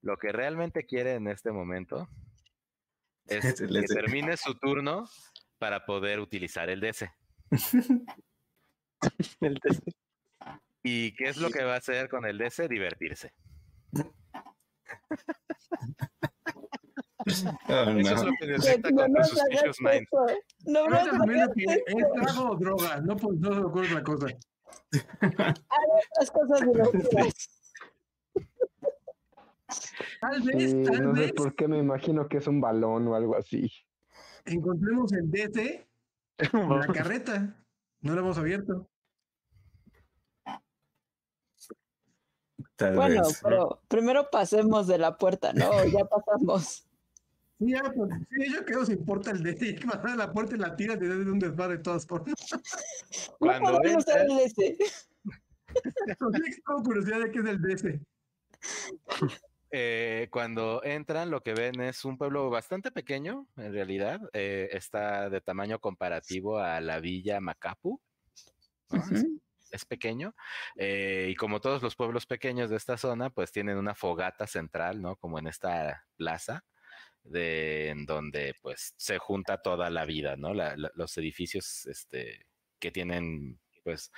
Lo 0.00 0.16
que 0.16 0.32
realmente 0.32 0.86
quiere 0.86 1.16
en 1.16 1.28
este 1.28 1.52
momento 1.52 2.08
es 3.26 3.60
que 3.60 3.82
termine 3.82 4.38
su 4.38 4.54
turno 4.54 5.04
para 5.58 5.84
poder 5.84 6.20
utilizar 6.20 6.68
el 6.70 6.80
DC. 6.80 7.10
El 9.40 9.54
DC. 9.62 9.82
¿Y 10.82 11.14
qué 11.14 11.28
es 11.28 11.36
lo 11.36 11.50
que 11.50 11.62
va 11.64 11.74
a 11.74 11.78
hacer 11.78 12.08
con 12.08 12.24
el 12.24 12.38
DC? 12.38 12.68
Divertirse. 12.68 13.32
Oh, 17.68 17.90
Eso 17.90 18.14
es 18.14 18.22
no. 18.22 18.24
lo 18.26 18.32
que 18.38 18.46
detecta 18.46 18.90
no 18.90 18.96
con 19.02 19.12
nos 19.12 19.30
tu 19.30 19.36
Suspicious 19.36 19.80
Mind. 19.80 20.02
eso. 20.02 20.26
No 20.66 20.86
que 21.54 21.64
eso. 21.64 21.82
es 21.86 22.06
trago 22.14 22.50
o 22.52 22.56
droga, 22.56 23.00
no, 23.00 23.16
pues, 23.16 23.38
no 23.40 23.52
se 23.52 23.60
me 23.60 23.66
ocurre 23.66 23.86
otra 23.88 24.02
cosa. 24.04 24.26
Las 26.20 26.30
cosas 26.30 26.60
divertidas. 26.60 27.50
Tal 30.20 30.42
vez, 30.42 30.70
Sí, 30.70 30.82
tal 30.84 31.02
no 31.02 31.14
sé 31.16 31.20
vez, 31.22 31.32
por 31.32 31.54
qué 31.56 31.66
me 31.66 31.78
imagino 31.78 32.28
que 32.28 32.36
es 32.38 32.46
un 32.46 32.60
balón 32.60 33.08
o 33.08 33.16
algo 33.16 33.36
así. 33.36 33.68
Encontremos 34.46 35.12
el 35.12 35.30
DC 35.30 35.86
en 36.38 36.68
la 36.68 36.86
carreta. 36.86 37.56
No 38.00 38.14
lo 38.14 38.20
hemos 38.20 38.38
abierto. 38.38 38.88
Tal 42.76 42.94
Bueno, 42.94 43.22
vez. 43.22 43.40
pero 43.42 43.80
primero 43.88 44.28
pasemos 44.30 44.86
de 44.86 44.98
la 44.98 45.16
puerta, 45.16 45.52
¿no? 45.52 45.70
Ya 45.86 46.04
pasamos. 46.04 46.82
Sí, 47.58 47.70
ya, 47.72 47.82
pues, 47.84 48.10
sí, 48.28 48.52
yo 48.52 48.64
creo 48.66 48.80
que 48.80 48.84
se 48.84 48.92
importa 48.92 49.30
el 49.30 49.42
DC. 49.42 49.64
Hay 49.64 49.74
que 49.76 49.86
pasar 49.86 50.10
a 50.10 50.16
la 50.16 50.30
puerta 50.30 50.54
y 50.54 50.58
la 50.58 50.76
tira 50.76 50.94
de 50.94 51.08
un 51.08 51.38
desmadre 51.38 51.78
de 51.78 51.82
todas 51.82 52.06
formas. 52.06 52.34
Cuando 53.38 53.72
no 53.72 53.78
podemos 53.78 54.04
usar 54.04 54.20
el 54.20 54.38
ese. 54.40 54.76
Tengo 56.18 56.82
curiosidad 56.84 57.20
de 57.20 57.30
qué 57.30 57.38
es 57.38 57.46
el 57.46 57.62
DC. 57.62 58.00
Eh, 59.70 60.28
cuando 60.30 60.82
entran, 60.84 61.30
lo 61.30 61.42
que 61.42 61.52
ven 61.52 61.80
es 61.80 62.04
un 62.04 62.16
pueblo 62.18 62.50
bastante 62.50 62.90
pequeño, 62.92 63.48
en 63.56 63.72
realidad. 63.72 64.20
eh, 64.32 64.68
está 64.72 65.28
de 65.28 65.40
tamaño 65.40 65.78
comparativo 65.80 66.58
a 66.58 66.80
la 66.80 67.00
villa 67.00 67.40
Macapu. 67.40 68.00
¿no? 68.90 69.02
Es- 69.72 69.84
pequeño. 69.84 70.34
eh, 70.76 71.28
y 71.30 71.34
como 71.34 71.60
todos 71.60 71.82
los 71.82 71.96
pueblos 71.96 72.24
pequeños 72.24 72.70
de 72.70 72.76
esta 72.76 72.96
zona, 72.96 73.28
pues 73.30 73.52
tienen 73.52 73.76
una 73.76 73.94
fogata 73.94 74.46
central, 74.46 75.02
¿no? 75.02 75.16
Como 75.16 75.38
en 75.38 75.48
esta 75.48 76.06
plaza, 76.16 76.64
de, 77.24 77.90
en 77.90 78.06
donde 78.06 78.54
pues 78.62 78.94
se 78.96 79.18
junta 79.18 79.60
toda 79.62 79.90
la 79.90 80.04
vida, 80.06 80.36
¿no? 80.36 80.54
La- 80.54 80.76
la- 80.76 80.90
los 80.94 81.16
edificios 81.18 81.86
este, 81.86 82.46
que 82.78 82.90
tienen 82.92 83.60
pues 83.84 84.10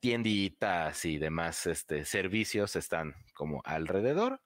tienditas 0.00 1.04
y 1.04 1.18
demás 1.18 1.66
este, 1.66 2.04
servicios 2.04 2.76
están 2.76 3.14
como 3.34 3.62
alrededor. 3.64 4.40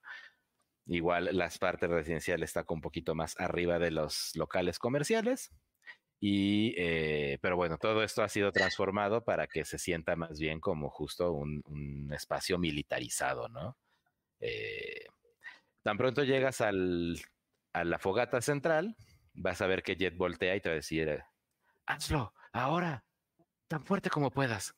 Igual 0.85 1.29
las 1.31 1.57
partes 1.59 1.89
residenciales 1.89 2.49
está 2.49 2.65
un 2.69 2.81
poquito 2.81 3.15
más 3.15 3.39
arriba 3.39 3.79
de 3.79 3.91
los 3.91 4.31
locales 4.35 4.79
comerciales. 4.79 5.51
Y, 6.19 6.73
eh, 6.77 7.37
pero 7.41 7.57
bueno, 7.57 7.77
todo 7.77 8.03
esto 8.03 8.23
ha 8.23 8.29
sido 8.29 8.51
transformado 8.51 9.23
para 9.23 9.47
que 9.47 9.65
se 9.65 9.77
sienta 9.77 10.15
más 10.15 10.39
bien 10.39 10.59
como 10.59 10.89
justo 10.89 11.33
un, 11.33 11.61
un 11.65 12.13
espacio 12.13 12.57
militarizado, 12.57 13.49
¿no? 13.49 13.77
Eh, 14.39 15.05
tan 15.83 15.97
pronto 15.97 16.23
llegas 16.23 16.61
al, 16.61 17.19
a 17.73 17.83
la 17.83 17.99
fogata 17.99 18.41
central, 18.41 18.95
vas 19.33 19.61
a 19.61 19.67
ver 19.67 19.83
que 19.83 19.95
Jet 19.95 20.15
voltea 20.15 20.55
y 20.55 20.61
te 20.61 20.69
va 20.69 20.73
a 20.73 20.75
decir, 20.77 21.09
eh, 21.09 21.23
hazlo, 21.85 22.33
ahora, 22.51 23.03
tan 23.67 23.83
fuerte 23.85 24.09
como 24.09 24.31
puedas. 24.31 24.75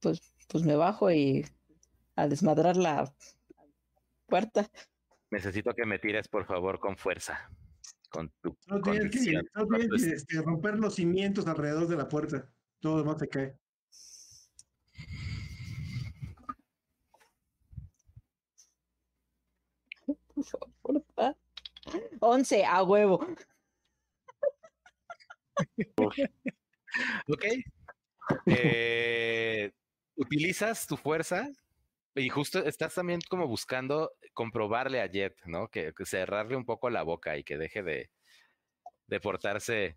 Pues, 0.00 0.20
pues 0.48 0.64
me 0.64 0.76
bajo 0.76 1.10
y 1.10 1.46
a 2.16 2.28
desmadrar 2.28 2.76
la 2.76 3.12
puerta. 4.26 4.68
Necesito 5.30 5.72
que 5.74 5.86
me 5.86 5.98
tires, 5.98 6.28
por 6.28 6.44
favor, 6.46 6.78
con 6.78 6.96
fuerza. 6.96 7.50
Con 8.10 8.30
tu 8.40 8.56
No 8.66 8.80
tienes 8.80 9.10
que, 9.10 9.18
convicción, 9.18 9.48
no 9.54 9.66
con 9.66 9.78
tienes 9.78 10.02
tu 10.02 10.08
que, 10.08 10.14
este, 10.14 10.42
romper 10.42 10.78
los 10.78 10.94
cimientos 10.94 11.46
alrededor 11.46 11.88
de 11.88 11.96
la 11.96 12.08
puerta. 12.08 12.48
Todo 12.80 12.98
demás 12.98 13.18
se 13.18 13.28
cae. 13.28 13.58
Por 20.34 20.44
favor, 20.44 21.04
pa. 21.14 21.36
11 22.20 22.64
a 22.64 22.82
huevo. 22.82 23.26
Ok. 27.28 27.44
Eh, 28.46 29.72
utilizas 30.16 30.86
tu 30.86 30.96
fuerza 30.96 31.48
y 32.14 32.28
justo 32.28 32.64
estás 32.64 32.94
también 32.94 33.20
como 33.28 33.46
buscando 33.46 34.12
comprobarle 34.32 35.00
a 35.00 35.06
Jet, 35.06 35.40
¿no? 35.46 35.68
Que, 35.68 35.92
que 35.92 36.04
cerrarle 36.04 36.56
un 36.56 36.64
poco 36.64 36.90
la 36.90 37.02
boca 37.02 37.36
y 37.36 37.44
que 37.44 37.58
deje 37.58 37.82
de, 37.82 38.10
de 39.06 39.20
portarse 39.20 39.96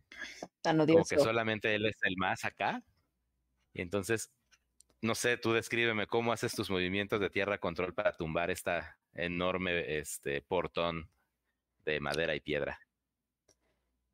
Tan 0.61 0.77
como 0.77 0.83
odioso. 0.83 1.15
que 1.15 1.21
solamente 1.21 1.75
él 1.75 1.85
es 1.85 1.97
el 2.03 2.15
más 2.17 2.45
acá. 2.45 2.83
Y 3.73 3.81
entonces, 3.81 4.31
no 5.01 5.15
sé, 5.15 5.37
tú 5.37 5.53
descríbeme 5.53 6.07
cómo 6.07 6.33
haces 6.33 6.53
tus 6.53 6.69
movimientos 6.69 7.19
de 7.19 7.29
tierra 7.29 7.59
control 7.59 7.93
para 7.93 8.13
tumbar 8.13 8.49
esta 8.49 8.97
enorme 9.13 9.99
este, 9.99 10.41
portón 10.41 11.09
de 11.85 11.99
madera 11.99 12.35
y 12.35 12.39
piedra. 12.39 12.79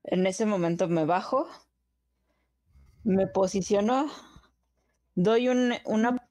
En 0.04 0.28
ese 0.28 0.46
momento 0.46 0.90
me 0.90 1.06
bajo, 1.06 1.50
me 3.04 3.28
posiciono, 3.28 4.12
doy 5.16 5.48
un, 5.48 5.74
una, 5.86 6.23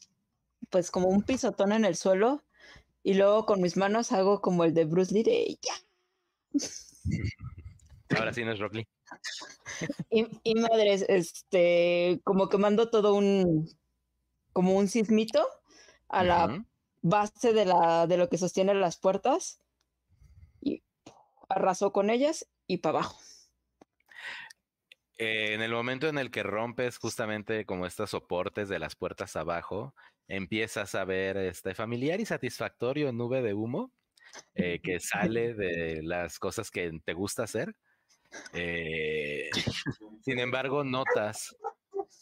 pues 0.72 0.90
como 0.90 1.08
un 1.08 1.22
pisotón 1.22 1.70
en 1.70 1.84
el 1.84 1.94
suelo 1.94 2.42
y 3.04 3.14
luego 3.14 3.46
con 3.46 3.60
mis 3.60 3.76
manos 3.76 4.10
hago 4.10 4.40
como 4.40 4.64
el 4.64 4.74
de 4.74 4.86
Bruce 4.86 5.14
Lee 5.14 5.22
de 5.22 5.58
ya. 5.60 5.74
Ahora 8.16 8.32
sí 8.32 8.44
no 8.44 8.52
es 8.52 8.58
Rock 8.58 8.74
Lee. 8.74 8.88
Y, 10.10 10.26
y 10.42 10.54
madres, 10.54 11.04
este, 11.08 12.20
como 12.24 12.48
que 12.48 12.56
mando 12.56 12.88
todo 12.90 13.14
un, 13.14 13.68
como 14.52 14.74
un 14.74 14.88
sismito 14.88 15.46
a 16.08 16.22
la 16.24 16.64
base 17.02 17.52
de, 17.52 17.64
la, 17.64 18.06
de 18.06 18.16
lo 18.16 18.28
que 18.28 18.38
sostiene 18.38 18.74
las 18.74 18.96
puertas 18.96 19.60
y 20.60 20.82
arrasó 21.48 21.92
con 21.92 22.10
ellas 22.10 22.46
y 22.66 22.78
para 22.78 23.00
abajo. 23.00 23.18
Eh, 25.18 25.54
en 25.54 25.62
el 25.62 25.72
momento 25.72 26.08
en 26.08 26.18
el 26.18 26.30
que 26.30 26.42
rompes 26.42 26.98
justamente 26.98 27.66
como 27.66 27.86
estos 27.86 28.10
soportes 28.10 28.68
de 28.68 28.78
las 28.78 28.94
puertas 28.96 29.36
abajo, 29.36 29.94
empiezas 30.28 30.94
a 30.94 31.04
ver 31.04 31.36
este 31.36 31.74
familiar 31.74 32.20
y 32.20 32.26
satisfactorio 32.26 33.12
nube 33.12 33.42
de 33.42 33.54
humo 33.54 33.92
eh, 34.54 34.80
que 34.82 35.00
sale 35.00 35.54
de 35.54 36.02
las 36.02 36.38
cosas 36.38 36.70
que 36.70 36.90
te 37.04 37.12
gusta 37.12 37.44
hacer. 37.44 37.74
Eh, 38.52 39.50
sin 40.22 40.38
embargo, 40.38 40.84
notas 40.84 41.56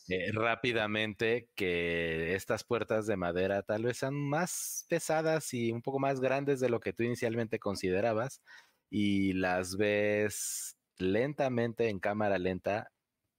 eh, 0.08 0.32
rápidamente 0.32 1.48
que 1.54 2.34
estas 2.34 2.64
puertas 2.64 3.06
de 3.06 3.16
madera 3.16 3.62
tal 3.62 3.84
vez 3.84 3.98
sean 3.98 4.14
más 4.14 4.86
pesadas 4.88 5.54
y 5.54 5.70
un 5.72 5.82
poco 5.82 5.98
más 5.98 6.20
grandes 6.20 6.60
de 6.60 6.68
lo 6.68 6.80
que 6.80 6.92
tú 6.92 7.04
inicialmente 7.04 7.58
considerabas 7.58 8.42
y 8.90 9.34
las 9.34 9.76
ves 9.76 10.76
lentamente 10.98 11.88
en 11.88 12.00
cámara 12.00 12.38
lenta 12.38 12.90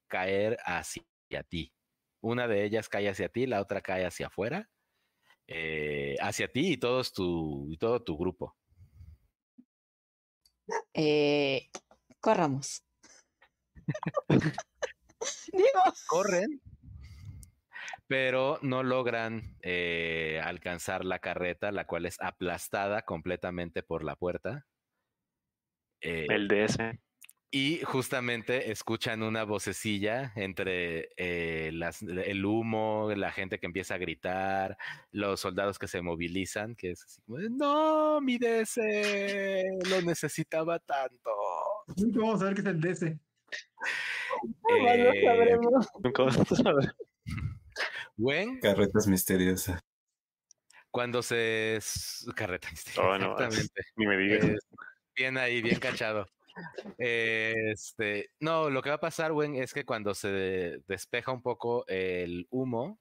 caer 0.07 0.57
hacia 0.63 1.03
ti. 1.47 1.73
Una 2.21 2.47
de 2.47 2.63
ellas 2.63 2.89
cae 2.89 3.09
hacia 3.09 3.29
ti, 3.29 3.45
la 3.47 3.61
otra 3.61 3.81
cae 3.81 4.05
hacia 4.05 4.27
afuera, 4.27 4.69
eh, 5.47 6.15
hacia 6.21 6.47
ti 6.47 6.73
y, 6.73 6.77
todos 6.77 7.13
tu, 7.13 7.67
y 7.71 7.77
todo 7.77 8.03
tu 8.03 8.17
grupo. 8.17 8.55
Eh, 10.93 11.69
corramos. 12.19 12.83
Digo, 15.51 15.81
Corren, 16.07 16.61
pero 18.11 18.59
no 18.61 18.83
logran 18.83 19.55
eh, 19.61 20.41
alcanzar 20.43 21.05
la 21.05 21.19
carreta, 21.19 21.71
la 21.71 21.85
cual 21.85 22.05
es 22.05 22.17
aplastada 22.19 23.03
completamente 23.03 23.83
por 23.83 24.03
la 24.03 24.17
puerta. 24.17 24.65
Eh, 26.01 26.25
El 26.29 26.49
DS. 26.49 26.77
Y 27.53 27.81
justamente 27.83 28.71
escuchan 28.71 29.21
una 29.23 29.43
vocecilla 29.43 30.31
entre 30.37 31.09
eh, 31.17 31.71
las- 31.73 32.01
el 32.01 32.45
humo, 32.45 33.11
la 33.13 33.29
gente 33.33 33.59
que 33.59 33.65
empieza 33.65 33.95
a 33.95 33.97
gritar, 33.97 34.77
los 35.11 35.41
soldados 35.41 35.77
que 35.77 35.89
se 35.89 36.01
movilizan, 36.01 36.75
que 36.75 36.91
es 36.91 37.03
así 37.03 37.21
como, 37.23 37.39
no, 37.39 38.21
mi 38.21 38.37
DC, 38.37 39.65
lo 39.89 40.01
necesitaba 40.01 40.79
tanto. 40.79 41.29
Nunca 41.97 42.19
vamos 42.21 42.41
a 42.41 42.45
ver 42.45 42.53
qué 42.55 42.61
es 42.61 42.67
el 42.67 42.79
DC. 42.79 43.19
Eh, 44.69 45.23
sabremos. 45.25 45.87
Nunca 46.01 46.23
vas 46.23 46.39
a 46.39 46.55
saber. 46.55 46.95
Gwen, 48.17 48.59
Carretas 48.61 49.07
misteriosas. 49.07 49.81
cuando 50.89 51.21
se... 51.21 51.79
Carreta, 52.35 52.69
Oh, 52.97 53.17
no, 53.17 53.33
exactamente. 53.33 53.81
Ni 53.97 54.05
me 54.07 54.17
digas. 54.17 54.43
Eh, 54.45 54.57
bien 55.15 55.37
ahí, 55.37 55.61
bien 55.61 55.79
cachado. 55.79 56.27
Este, 56.97 58.29
no, 58.39 58.69
lo 58.69 58.81
que 58.81 58.89
va 58.89 58.95
a 58.95 58.99
pasar, 58.99 59.33
Gwen, 59.33 59.55
es 59.55 59.73
que 59.73 59.85
cuando 59.85 60.13
se 60.13 60.81
despeja 60.87 61.31
un 61.31 61.41
poco 61.41 61.85
el 61.87 62.47
humo, 62.49 62.99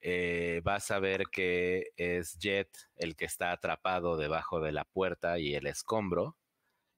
eh, 0.00 0.60
vas 0.64 0.90
a 0.90 0.98
ver 0.98 1.24
que 1.32 1.92
es 1.96 2.38
Jet 2.38 2.70
el 2.96 3.16
que 3.16 3.24
está 3.24 3.52
atrapado 3.52 4.16
debajo 4.16 4.60
de 4.60 4.72
la 4.72 4.84
puerta 4.84 5.38
y 5.38 5.54
el 5.54 5.66
escombro, 5.66 6.38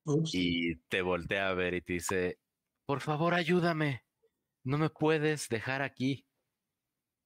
Ups. 0.05 0.35
y 0.35 0.77
te 0.89 1.03
voltea 1.03 1.49
a 1.49 1.55
ver 1.55 1.75
y 1.75 1.81
te 1.81 1.95
dice, 1.95 2.39
por 2.87 3.01
favor, 3.01 3.35
ayúdame, 3.35 4.05
no 4.65 4.79
me 4.79 4.91
puedes 4.91 5.49
dejar 5.49 5.83
aquí. 5.83 6.27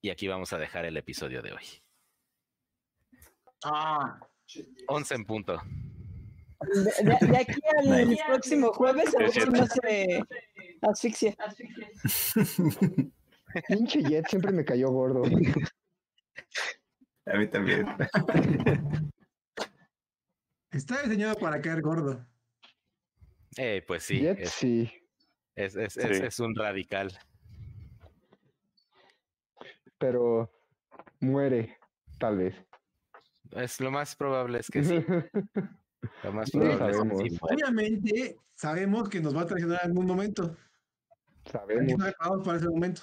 Y 0.00 0.10
aquí 0.10 0.26
vamos 0.26 0.52
a 0.52 0.58
dejar 0.58 0.84
el 0.84 0.96
episodio 0.96 1.42
de 1.42 1.52
hoy. 1.52 1.64
Ah, 3.64 4.18
11 4.88 5.14
en 5.14 5.24
punto. 5.24 5.62
De, 6.62 6.82
de- 7.04 7.26
de 7.32 7.36
aquí 7.38 7.60
al 7.78 8.08
Nice. 8.08 8.22
próximo 8.26 8.72
jueves 8.72 9.14
a 9.14 9.18
ver 9.18 9.30
si 9.30 9.40
no 9.40 9.66
se 9.66 10.24
asfixia. 10.82 11.34
Pinche 13.68 14.02
Jet 14.02 14.26
siempre 14.28 14.52
me 14.52 14.64
cayó 14.64 14.90
gordo. 14.90 15.22
A 17.26 17.36
mí 17.36 17.46
también. 17.48 17.86
está 20.70 21.02
diseñado 21.02 21.34
para 21.36 21.60
caer 21.60 21.82
gordo. 21.82 22.26
Eh, 23.58 23.84
pues 23.86 24.02
sí, 24.04 24.20
Jet 24.20 24.38
es, 24.40 24.50
sí, 24.50 24.90
es, 25.54 25.76
es- 25.76 25.96
es- 25.98 26.16
Sí. 26.18 26.24
es 26.24 26.40
un 26.40 26.54
radical. 26.54 27.16
pero 29.98 30.50
muere, 31.20 31.76
tal 32.18 32.38
vez. 32.38 32.56
Es 33.52 33.78
lo 33.80 33.90
más 33.92 34.16
probable 34.16 34.58
es 34.60 34.68
que 34.68 34.82
sí. 34.82 35.04
No 36.24 36.46
sabemos. 36.46 37.22
Obviamente, 37.40 38.36
sabemos 38.54 39.08
que 39.08 39.20
nos 39.20 39.36
va 39.36 39.42
a 39.42 39.46
traicionar 39.46 39.80
en 39.84 39.90
algún 39.90 40.06
momento. 40.06 40.56
Sabemos. 41.50 41.94
preparados 42.02 42.44
para 42.44 42.58
ese 42.58 42.68
momento. 42.68 43.02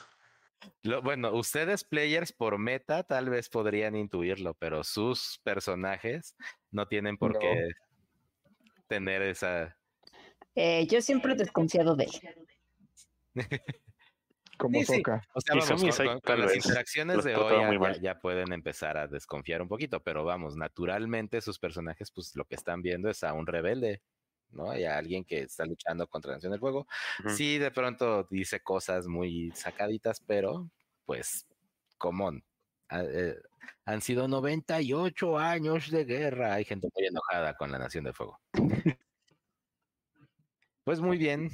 Lo- 0.84 1.02
bueno, 1.02 1.34
ustedes 1.34 1.84
players 1.84 2.32
por 2.34 2.58
meta 2.58 3.04
tal 3.04 3.30
vez 3.30 3.50
podrían 3.50 3.96
intuirlo, 3.96 4.54
pero 4.56 4.84
sus 4.84 5.40
personajes 5.44 6.36
no 6.72 6.88
tienen 6.88 7.18
por 7.18 7.34
No. 7.34 7.40
qué 7.40 7.70
tener 8.88 9.22
esa... 9.22 9.78
Eh, 10.56 10.86
yo 10.88 11.02
siempre 11.02 11.34
he 11.34 11.36
desconfiado 11.36 11.96
de 11.96 12.06
él. 12.06 12.48
Como 14.60 14.78
Sí, 14.80 14.86
sí. 14.86 14.98
Soca. 14.98 15.26
O 15.34 15.40
sea, 15.40 15.56
vamos, 15.56 16.22
con, 16.22 16.42
las 16.42 16.54
interacciones 16.54 17.16
los 17.16 17.26
de 17.26 17.36
hoy 17.38 18.00
ya, 18.02 18.20
pueden 18.20 18.52
empezar 18.52 18.98
a 18.98 19.08
desconfiar 19.08 19.62
un 19.62 19.70
poquito, 19.70 20.04
pero 20.04 20.26
vamos, 20.26 20.58
naturalmente 20.58 21.40
sus 21.40 21.58
personajes, 21.58 22.12
pues 22.12 22.36
lo 22.36 22.44
que 22.44 22.56
están 22.56 22.82
viendo 22.82 23.10
es 23.10 23.24
a 23.24 23.32
un 23.32 23.48
rebelde, 23.48 24.02
¿no? 24.52 24.78
Y 24.78 24.84
a 24.84 24.98
alguien 24.98 25.24
que 25.24 25.44
está 25.44 25.66
luchando 25.66 26.08
contra 26.08 26.32
la 26.32 26.38
Nación 26.38 26.52
del 26.52 26.60
Fuego. 26.60 26.88
Sí, 27.30 27.58
de 27.58 27.72
pronto 27.72 28.28
dice 28.30 28.60
cosas 28.60 29.08
muy 29.08 29.50
sacaditas, 29.56 30.20
pero 30.20 30.70
pues, 31.06 31.48
común. 31.98 32.44
han 33.86 34.02
sido 34.02 34.28
98 34.28 35.40
años 35.40 35.90
de 35.90 36.04
guerra. 36.04 36.56
Hay 36.56 36.66
gente 36.66 36.90
muy 36.94 37.08
enojada 37.08 37.56
con 37.56 37.72
la 37.72 37.80
Nación 37.80 38.04
del 38.04 38.14
Fuego. 38.14 38.42
Pues 40.86 41.02
muy 41.02 41.20
bien. 41.20 41.52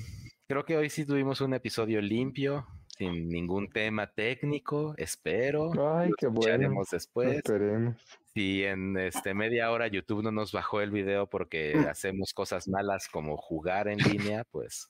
Creo 0.47 0.63
que 0.63 0.77
hoy 0.77 0.89
sí 0.89 1.05
tuvimos 1.05 1.41
un 1.41 1.53
episodio 1.53 1.99
limpio, 1.99 2.65
sin 2.97 3.29
ningún 3.29 3.69
tema 3.69 4.07
técnico. 4.07 4.93
Espero. 4.97 5.71
Ay, 5.97 6.11
qué 6.17 6.27
bueno. 6.27 6.81
después. 6.91 7.37
Esperemos. 7.37 7.95
Si 8.33 8.63
en 8.63 8.97
este 8.97 9.33
media 9.33 9.71
hora 9.71 9.87
YouTube 9.87 10.23
no 10.23 10.31
nos 10.31 10.51
bajó 10.51 10.81
el 10.81 10.91
video 10.91 11.27
porque 11.27 11.73
hacemos 11.95 12.33
cosas 12.33 12.67
malas 12.67 13.07
como 13.07 13.37
jugar 13.37 13.87
en 13.87 13.97
línea, 13.99 14.43
pues 14.51 14.89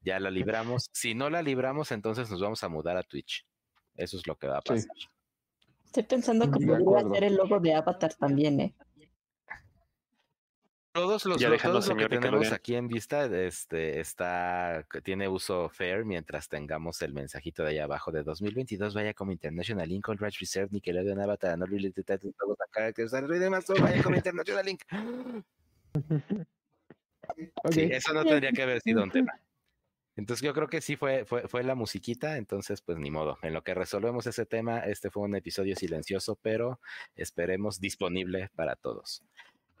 ya 0.00 0.18
la 0.20 0.30
libramos. 0.30 0.88
Si 0.92 1.14
no 1.14 1.30
la 1.30 1.42
libramos, 1.42 1.92
entonces 1.92 2.30
nos 2.30 2.40
vamos 2.40 2.62
a 2.64 2.68
mudar 2.68 2.96
a 2.96 3.02
Twitch. 3.02 3.46
Eso 3.94 4.16
es 4.16 4.26
lo 4.26 4.36
que 4.36 4.48
va 4.48 4.58
a 4.58 4.62
Sí. 4.62 4.68
pasar. 4.68 4.96
Estoy 5.86 6.02
pensando 6.04 6.50
que 6.50 6.58
De 6.58 6.66
podría 6.66 7.08
ser 7.10 7.24
el 7.24 7.36
logo 7.36 7.60
de 7.60 7.74
Avatar 7.74 8.14
también, 8.14 8.60
¿eh? 8.60 8.74
Todos 10.92 11.24
los 11.24 11.40
Ya 11.40 11.48
lo- 11.48 11.54
déjalo, 11.54 11.74
todos 11.74 11.88
lo 11.88 11.96
que 11.96 12.08
tenemos 12.08 12.52
aquí 12.52 12.74
en 12.74 12.86
vista 12.86 13.24
este 13.24 14.00
está 14.00 14.86
tiene 15.02 15.26
uso 15.26 15.70
fair 15.70 16.04
mientras 16.04 16.48
tengamos 16.48 17.00
el 17.00 17.14
mensajito 17.14 17.62
de 17.62 17.70
ahí 17.70 17.78
abajo 17.78 18.12
de 18.12 18.22
2022 18.22 18.92
vaya 18.92 19.14
como 19.14 19.32
International 19.32 19.88
Link 19.88 20.06
All 20.08 20.18
Rights 20.18 20.38
Reserved 20.38 20.72
Nickelodeon 20.72 21.18
Avatar 21.18 21.58
no 21.58 21.64
related 21.64 22.04
titles 22.04 22.34
logos 22.38 22.58
and 22.60 22.70
characters 22.72 23.14
and 23.14 23.26
demás 23.30 23.64
todo 23.64 23.80
vaya 23.82 24.02
como 24.02 24.16
International 24.16 24.64
Link. 24.66 24.82
Sí, 27.70 27.82
eso 27.82 28.12
no 28.12 28.24
tendría 28.24 28.50
que 28.52 28.62
haber 28.62 28.80
sido 28.80 29.02
un 29.02 29.10
tema. 29.10 29.32
Entonces 30.16 30.44
yo 30.44 30.52
creo 30.52 30.68
que 30.68 30.80
sí 30.80 30.96
fue, 30.96 31.24
fue, 31.24 31.48
fue 31.48 31.62
la 31.62 31.74
musiquita, 31.74 32.36
entonces 32.36 32.82
pues 32.82 32.98
ni 32.98 33.10
modo. 33.10 33.38
En 33.42 33.54
lo 33.54 33.62
que 33.62 33.72
resolvemos 33.74 34.26
ese 34.26 34.44
tema, 34.44 34.80
este 34.80 35.10
fue 35.10 35.22
un 35.22 35.34
episodio 35.36 35.74
silencioso, 35.76 36.36
pero 36.42 36.80
esperemos 37.14 37.80
disponible 37.80 38.50
para 38.54 38.76
todos. 38.76 39.22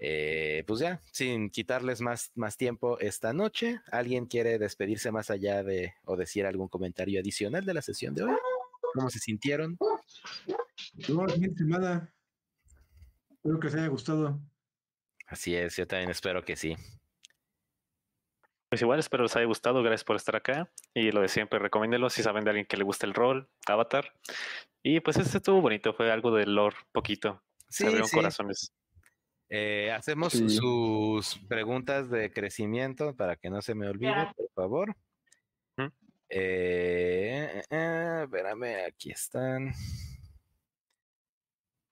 Eh, 0.04 0.64
pues 0.66 0.80
ya, 0.80 1.00
sin 1.12 1.48
quitarles 1.48 2.00
más, 2.00 2.32
más 2.34 2.56
tiempo 2.56 2.98
esta 2.98 3.32
noche, 3.32 3.80
¿alguien 3.86 4.26
quiere 4.26 4.58
despedirse 4.58 5.12
más 5.12 5.30
allá 5.30 5.62
de 5.62 5.94
o 6.04 6.16
decir 6.16 6.44
algún 6.44 6.66
comentario 6.66 7.20
adicional 7.20 7.64
de 7.64 7.72
la 7.72 7.82
sesión 7.82 8.12
de 8.12 8.24
hoy? 8.24 8.32
¿Cómo 8.94 9.10
se 9.10 9.20
sintieron? 9.20 9.78
La 10.96 11.28
siguiente 11.28 11.56
semana. 11.58 12.12
Espero 13.30 13.60
que 13.60 13.66
les 13.68 13.74
haya 13.76 13.86
gustado. 13.86 14.40
Así 15.28 15.54
es, 15.54 15.76
yo 15.76 15.86
también 15.86 16.10
espero 16.10 16.44
que 16.44 16.56
sí. 16.56 16.76
Pues 18.68 18.82
igual 18.82 18.98
espero 18.98 19.22
les 19.22 19.36
haya 19.36 19.46
gustado, 19.46 19.84
gracias 19.84 20.02
por 20.02 20.16
estar 20.16 20.34
acá. 20.34 20.68
Y 20.94 21.12
lo 21.12 21.20
de 21.20 21.28
siempre, 21.28 21.60
recomiéndelo 21.60 22.10
si 22.10 22.24
saben 22.24 22.42
de 22.42 22.50
alguien 22.50 22.66
que 22.66 22.76
le 22.76 22.82
gusta 22.82 23.06
el 23.06 23.14
rol, 23.14 23.48
Avatar. 23.68 24.12
Y 24.82 24.98
pues 24.98 25.16
este 25.16 25.36
estuvo 25.38 25.60
bonito, 25.60 25.94
fue 25.94 26.10
algo 26.10 26.34
de 26.34 26.44
lore, 26.46 26.76
poquito. 26.90 27.40
Se 27.68 27.78
Sí, 27.78 27.84
abrieron 27.84 28.08
sí. 28.08 28.16
corazones. 28.16 28.72
Eh, 29.54 29.90
hacemos 29.92 30.32
Sí. 30.32 30.48
sus 30.48 31.38
preguntas 31.46 32.08
de 32.08 32.32
crecimiento 32.32 33.14
para 33.14 33.36
que 33.36 33.50
no 33.50 33.60
se 33.60 33.74
me 33.74 33.86
olvide, 33.86 34.32
por 34.34 34.50
favor. 34.54 34.96
Eh, 35.76 35.90
eh, 36.30 37.62
eh, 37.68 38.20
espérame, 38.24 38.86
aquí 38.88 39.10
están. 39.10 39.74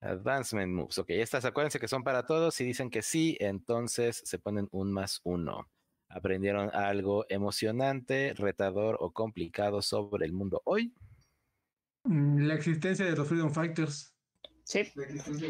Advancement 0.00 0.72
moves. 0.72 0.96
Ok, 0.96 1.10
estas 1.10 1.44
acuérdense 1.44 1.78
que 1.78 1.86
son 1.86 2.02
para 2.02 2.24
todos. 2.24 2.54
Si 2.54 2.64
dicen 2.64 2.88
que 2.88 3.02
sí, 3.02 3.36
entonces 3.40 4.22
se 4.24 4.38
ponen 4.38 4.66
un 4.72 4.90
más 4.90 5.20
uno. 5.24 5.68
¿Aprendieron 6.08 6.70
algo 6.74 7.26
emocionante, 7.28 8.32
retador 8.32 8.96
o 9.00 9.12
complicado 9.12 9.82
sobre 9.82 10.24
el 10.24 10.32
mundo 10.32 10.62
hoy? 10.64 10.94
Mm, 12.04 12.46
La 12.46 12.54
existencia 12.54 13.04
de 13.04 13.14
los 13.14 13.28
Freedom 13.28 13.52
Fighters. 13.52 14.14
Sí. 14.64 14.90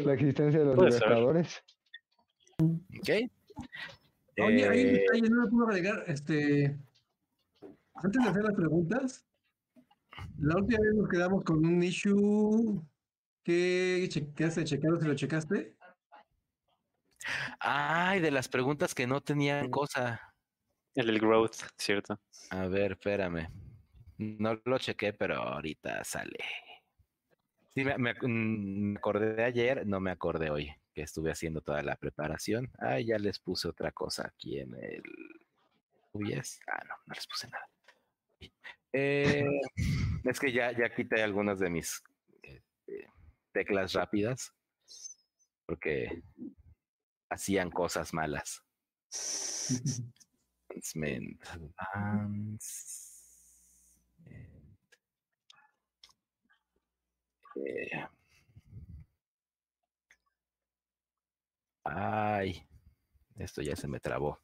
La 0.03 0.13
existencia 0.13 0.59
de 0.59 0.65
los 0.65 0.75
libertadores. 0.77 1.63
Ok. 2.65 3.09
Oye, 4.39 4.67
hay 4.67 4.83
un 4.83 4.89
Eh, 4.89 4.99
detalle, 4.99 5.29
no 5.29 5.43
me 5.43 5.51
puedo 5.51 5.67
agregar. 5.67 6.03
Este, 6.07 6.77
antes 7.95 8.23
de 8.23 8.29
hacer 8.29 8.43
las 8.43 8.55
preguntas, 8.55 9.25
la 10.37 10.55
última 10.55 10.79
vez 10.81 10.93
nos 10.95 11.09
quedamos 11.09 11.43
con 11.43 11.65
un 11.65 11.83
issue 11.83 12.81
que 13.43 14.07
checaste, 14.09 14.63
checaron 14.63 15.01
si 15.01 15.07
lo 15.07 15.15
checaste. 15.15 15.75
Ay, 17.59 18.19
de 18.19 18.31
las 18.31 18.47
preguntas 18.47 18.95
que 18.95 19.05
no 19.05 19.21
tenían 19.21 19.69
cosa. 19.69 20.21
El 20.95 21.07
del 21.07 21.19
growth, 21.19 21.55
¿cierto? 21.77 22.19
A 22.49 22.67
ver, 22.67 22.93
espérame. 22.93 23.47
No 24.17 24.59
lo 24.65 24.77
chequé, 24.77 25.13
pero 25.13 25.35
ahorita 25.35 26.03
sale. 26.03 26.39
Sí, 27.73 27.85
me, 27.85 27.97
me 27.97 28.13
mm, 28.13 28.91
me 28.91 28.97
acordé 28.97 29.33
de 29.33 29.43
ayer, 29.43 29.87
no 29.87 29.99
me 29.99 30.11
acordé 30.11 30.49
hoy, 30.49 30.71
que 30.93 31.01
estuve 31.01 31.31
haciendo 31.31 31.61
toda 31.61 31.81
la 31.81 31.95
preparación. 31.95 32.71
Ah, 32.79 32.99
ya 32.99 33.17
les 33.17 33.39
puse 33.39 33.67
otra 33.67 33.91
cosa 33.91 34.27
aquí 34.27 34.59
en 34.59 34.75
el 34.75 35.03
OBS. 36.11 36.59
Ah, 36.67 36.83
no, 36.87 36.95
no 37.05 37.13
les 37.13 37.27
puse 37.27 37.47
nada. 37.49 37.67
Eh, 38.93 39.45
es 40.25 40.39
que 40.39 40.51
ya, 40.51 40.71
ya 40.71 40.93
quité 40.93 41.21
algunas 41.21 41.59
de 41.59 41.69
mis 41.69 42.03
este, 42.41 43.09
teclas 43.51 43.93
rápidas, 43.93 44.53
porque 45.65 46.23
hacían 47.29 47.71
cosas 47.71 48.13
malas. 48.13 48.63
Advancement. 50.69 51.41
Advance. 51.77 53.01
Eh. 57.55 58.07
Ay, 61.83 62.65
esto 63.37 63.61
ya 63.61 63.75
se 63.75 63.87
me 63.87 63.99
trabó. 63.99 64.39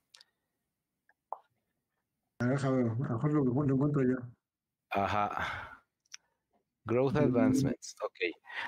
A 2.40 2.46
ver, 2.46 2.56
déjame 2.58 2.82
a 2.82 2.86
lo 2.86 2.96
mejor 2.96 3.34
lo, 3.34 3.44
lo 3.44 3.74
encuentro 3.74 4.04
yo. 4.04 4.18
Ajá. 4.92 5.74
Growth 6.86 7.18
Advancements, 7.18 7.96
ok. 8.02 8.16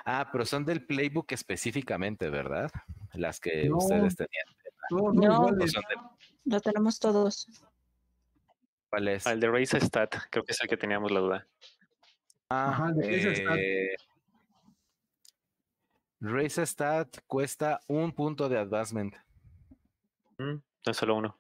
Ah, 0.06 0.28
pero 0.32 0.46
son 0.46 0.66
del 0.66 0.86
playbook 0.86 1.32
específicamente, 1.32 2.30
¿verdad? 2.30 2.70
Las 3.14 3.40
que 3.40 3.70
No. 3.70 3.78
ustedes 3.78 4.16
tenían. 4.16 4.46
No. 4.92 4.98
¿O 5.06 5.14
iguales. 5.14 5.72
son 5.72 5.84
de 5.88 5.96
Lo 6.46 6.60
tenemos 6.60 7.00
todos. 7.00 7.48
cuál 8.90 9.08
es? 9.08 9.26
Al 9.28 9.40
de 9.40 9.48
Race 9.50 9.80
Stat, 9.80 10.16
creo 10.30 10.44
que 10.44 10.52
es 10.52 10.62
el 10.62 10.68
que 10.68 10.78
teníamos 10.78 11.12
la 11.12 11.20
duda. 11.22 11.48
Ah, 12.50 12.70
Ajá, 12.72 12.92
¿de 12.92 13.08
el 13.24 13.36
stat? 13.36 13.58
Race 16.22 16.66
Stat 16.66 17.18
cuesta 17.28 17.80
un 17.88 18.12
punto 18.12 18.50
de 18.50 18.58
advancement. 18.58 19.16
Mm, 20.38 20.56
No 20.56 20.92
es 20.92 20.98
solo 20.98 21.16
uno. 21.16 21.38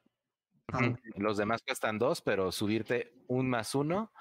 Ah. 0.72 0.96
Los 1.16 1.38
demás 1.38 1.62
cuestan 1.66 1.98
dos, 1.98 2.22
pero 2.22 2.52
subirte 2.52 3.12
un 3.28 3.50
más 3.50 3.74
uno 3.74 4.12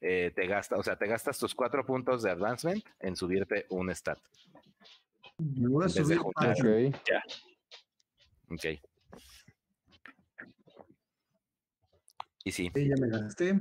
eh, 0.00 0.32
te 0.34 0.46
gasta, 0.46 0.76
o 0.76 0.82
sea, 0.82 0.96
te 0.96 1.06
gastas 1.06 1.38
tus 1.38 1.54
cuatro 1.54 1.84
puntos 1.84 2.22
de 2.22 2.30
advancement 2.30 2.82
en 3.00 3.14
subirte 3.14 3.66
un 3.68 3.90
stat. 3.94 4.18
Me 5.38 5.68
voy 5.68 5.84
a 5.84 5.88
subir 5.88 6.16
juntar. 6.18 6.50
a- 6.50 7.22
Ok. 8.50 8.64
Y 12.44 12.52
sí, 12.52 12.70
Sí, 12.74 12.88
ya 12.88 12.94
me 12.98 13.08
gasté. 13.08 13.60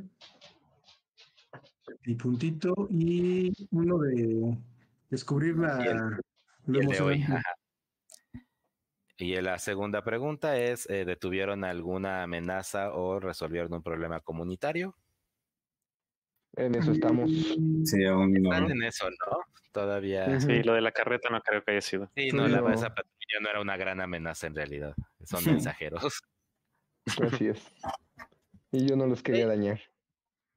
Mi 2.06 2.16
puntito 2.16 2.74
y 2.90 3.52
uno 3.72 3.98
de 4.00 4.58
descubrir 5.10 5.58
la, 5.58 6.18
lo 6.68 6.80
y 6.80 6.84
el 6.84 6.88
de 6.90 7.02
hoy. 7.02 7.24
ajá. 7.24 7.42
Y 9.20 9.36
la 9.42 9.58
segunda 9.58 10.04
pregunta 10.04 10.58
es, 10.58 10.88
eh, 10.90 11.04
¿detuvieron 11.04 11.64
alguna 11.64 12.22
amenaza 12.22 12.94
o 12.94 13.20
resolvieron 13.20 13.74
un 13.74 13.82
problema 13.82 14.20
comunitario? 14.20 14.96
En 16.56 16.76
eso 16.76 16.92
estamos. 16.92 17.30
Sí, 17.86 18.06
aún 18.06 18.34
no. 18.34 18.54
Están 18.54 18.72
en 18.72 18.84
eso, 18.84 19.10
¿no? 19.10 19.40
Todavía. 19.72 20.40
Sí, 20.40 20.62
lo 20.64 20.74
de 20.74 20.82
la 20.82 20.92
carreta 20.92 21.30
no 21.30 21.42
creo 21.42 21.64
que 21.64 21.72
haya 21.72 21.82
sido. 21.82 22.12
Sí, 22.16 22.30
Sí, 22.30 22.36
no, 22.36 22.48
la, 22.48 22.62
no. 22.62 22.70
esa 22.72 22.90
patrulla 22.90 23.40
no 23.42 23.50
era 23.50 23.62
una 23.62 23.78
gran 23.78 24.02
amenaza 24.02 24.48
en 24.48 24.56
realidad. 24.56 24.96
Son 25.24 25.44
mensajeros. 25.46 26.22
Así 27.22 27.48
es. 27.48 27.74
Y 28.72 28.88
yo 28.88 28.96
no 28.96 29.08
los 29.08 29.24
quería 29.24 29.48
dañar. 29.48 29.80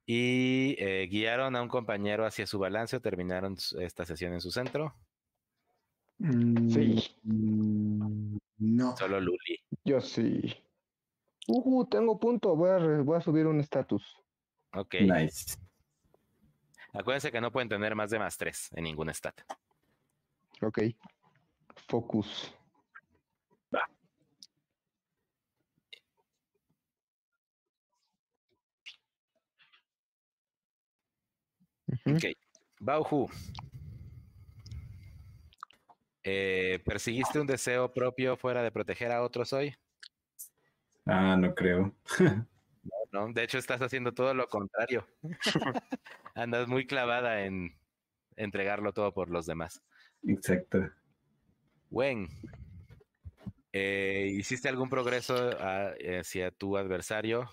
Y 0.05 0.75
eh, 0.79 1.07
guiaron 1.09 1.55
a 1.55 1.61
un 1.61 1.69
compañero 1.69 2.25
hacia 2.25 2.45
su 2.45 2.59
balance 2.59 2.95
o 2.95 3.01
terminaron 3.01 3.55
esta 3.79 4.05
sesión 4.05 4.33
en 4.33 4.41
su 4.41 4.51
centro. 4.51 4.95
Sí. 6.21 7.03
Mm, 7.23 8.37
No. 8.59 8.95
Solo 8.95 9.19
Luli. 9.19 9.59
Yo 9.83 9.99
sí. 10.01 10.53
Uh, 11.47 11.85
tengo 11.85 12.19
punto. 12.19 12.55
Voy 12.55 12.69
a, 12.69 12.77
re- 12.77 13.01
voy 13.01 13.17
a 13.17 13.21
subir 13.21 13.47
un 13.47 13.59
estatus. 13.59 14.15
Ok. 14.73 14.95
Nice. 15.01 15.57
Acuérdense 16.93 17.31
que 17.31 17.41
no 17.41 17.51
pueden 17.51 17.69
tener 17.69 17.95
más 17.95 18.11
de 18.11 18.19
más 18.19 18.37
tres 18.37 18.69
en 18.73 18.83
ningún 18.83 19.09
stat. 19.09 19.41
Ok. 20.61 20.79
Focus. 21.87 22.53
Ujú. 31.87 32.15
Ok. 32.15 32.23
Bauhu. 32.79 33.29
Eh, 36.23 36.79
¿Perseguiste 36.85 37.39
un 37.39 37.47
deseo 37.47 37.91
propio 37.93 38.37
fuera 38.37 38.61
de 38.63 38.71
proteger 38.71 39.11
a 39.11 39.23
otros 39.23 39.53
hoy? 39.53 39.75
Ah, 41.05 41.35
no 41.37 41.53
creo. 41.55 41.93
No, 43.11 43.27
de 43.31 43.43
hecho 43.43 43.57
estás 43.57 43.81
haciendo 43.81 44.13
todo 44.13 44.33
lo 44.33 44.47
contrario. 44.47 45.05
Andas 46.33 46.67
muy 46.69 46.87
clavada 46.87 47.43
en 47.43 47.77
entregarlo 48.37 48.93
todo 48.93 49.13
por 49.13 49.29
los 49.29 49.45
demás. 49.45 49.83
Exacto. 50.25 50.89
Wen, 51.89 52.29
eh, 53.73 54.31
¿hiciste 54.33 54.69
algún 54.69 54.89
progreso 54.89 55.35
a- 55.59 55.93
hacia 56.21 56.51
tu 56.51 56.77
adversario? 56.77 57.51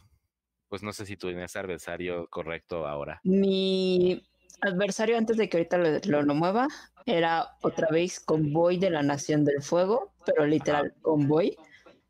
Pues 0.69 0.85
no 0.85 0.93
sé 0.93 1.07
si 1.07 1.17
tú 1.17 1.27
tienes 1.27 1.57
adversario 1.57 2.29
correcto 2.29 2.87
ahora. 2.87 3.21
Mi 3.25 4.25
adversario 4.61 5.17
antes 5.17 5.37
de 5.37 5.49
que 5.49 5.59
ahorita 5.59 5.79
lo, 5.79 5.99
lo, 6.05 6.23
lo 6.23 6.35
mueva 6.35 6.67
era 7.07 7.49
otra 7.63 7.89
vez 7.91 8.21
convoy 8.21 8.79
de 8.79 8.91
la 8.91 9.03
Nación 9.03 9.45
del 9.45 9.63
Fuego, 9.63 10.13
pero 10.27 10.47
literal 10.47 10.95
convoy. 11.03 11.57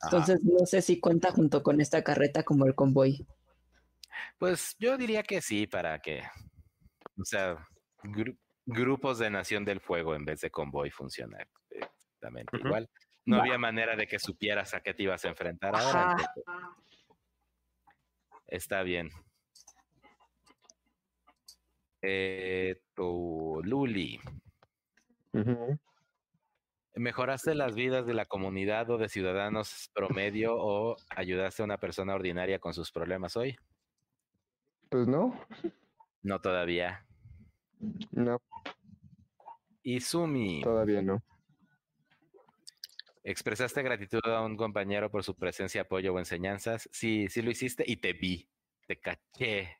Ajá. 0.00 0.16
Entonces 0.16 0.40
no 0.44 0.64
sé 0.66 0.82
si 0.82 1.00
cuenta 1.00 1.30
junto 1.30 1.62
con 1.62 1.80
esta 1.80 2.02
carreta 2.02 2.42
como 2.42 2.66
el 2.66 2.74
convoy. 2.74 3.26
Pues 4.38 4.76
yo 4.78 4.96
diría 4.96 5.22
que 5.22 5.40
sí, 5.40 5.66
para 5.66 5.98
que, 6.00 6.22
o 7.18 7.24
sea, 7.24 7.56
gru- 8.02 8.36
grupos 8.66 9.18
de 9.18 9.30
Nación 9.30 9.64
del 9.64 9.80
Fuego 9.80 10.14
en 10.14 10.24
vez 10.24 10.40
de 10.40 10.50
convoy 10.50 10.90
funciona 10.90 11.38
exactamente 11.70 12.56
igual. 12.58 12.88
No 13.24 13.36
Va. 13.36 13.42
había 13.42 13.58
manera 13.58 13.94
de 13.94 14.06
que 14.06 14.18
supieras 14.18 14.74
a 14.74 14.80
qué 14.80 14.94
te 14.94 15.02
ibas 15.02 15.24
a 15.24 15.28
enfrentar 15.28 15.74
ahora. 15.76 16.02
Entonces, 16.16 16.44
Está 18.46 18.82
bien. 18.82 19.10
Eh, 22.02 22.80
tu 22.94 23.60
Luli. 23.64 24.20
¿mejoraste 26.94 27.54
las 27.54 27.76
vidas 27.76 28.06
de 28.06 28.14
la 28.14 28.26
comunidad 28.26 28.90
o 28.90 28.98
de 28.98 29.08
ciudadanos 29.08 29.90
promedio 29.94 30.56
o 30.56 30.96
ayudaste 31.10 31.62
a 31.62 31.64
una 31.64 31.78
persona 31.78 32.14
ordinaria 32.14 32.58
con 32.58 32.74
sus 32.74 32.90
problemas 32.90 33.36
hoy? 33.36 33.56
Pues 34.88 35.06
no. 35.06 35.38
No 36.22 36.40
todavía. 36.40 37.06
No, 38.10 38.40
Izumi, 39.84 40.62
todavía 40.62 41.00
no. 41.00 41.22
¿expresaste 43.22 43.82
gratitud 43.82 44.20
a 44.24 44.42
un 44.42 44.56
compañero 44.56 45.10
por 45.10 45.22
su 45.22 45.36
presencia, 45.36 45.82
apoyo 45.82 46.12
o 46.12 46.18
enseñanzas? 46.18 46.88
Sí, 46.92 47.28
sí 47.28 47.42
lo 47.42 47.50
hiciste 47.50 47.84
y 47.86 47.96
te 47.96 48.12
vi, 48.12 48.48
te 48.86 48.98
caché. 48.98 49.78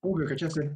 Uh, 0.00 0.18
que 0.18 0.24
cachaste. 0.26 0.70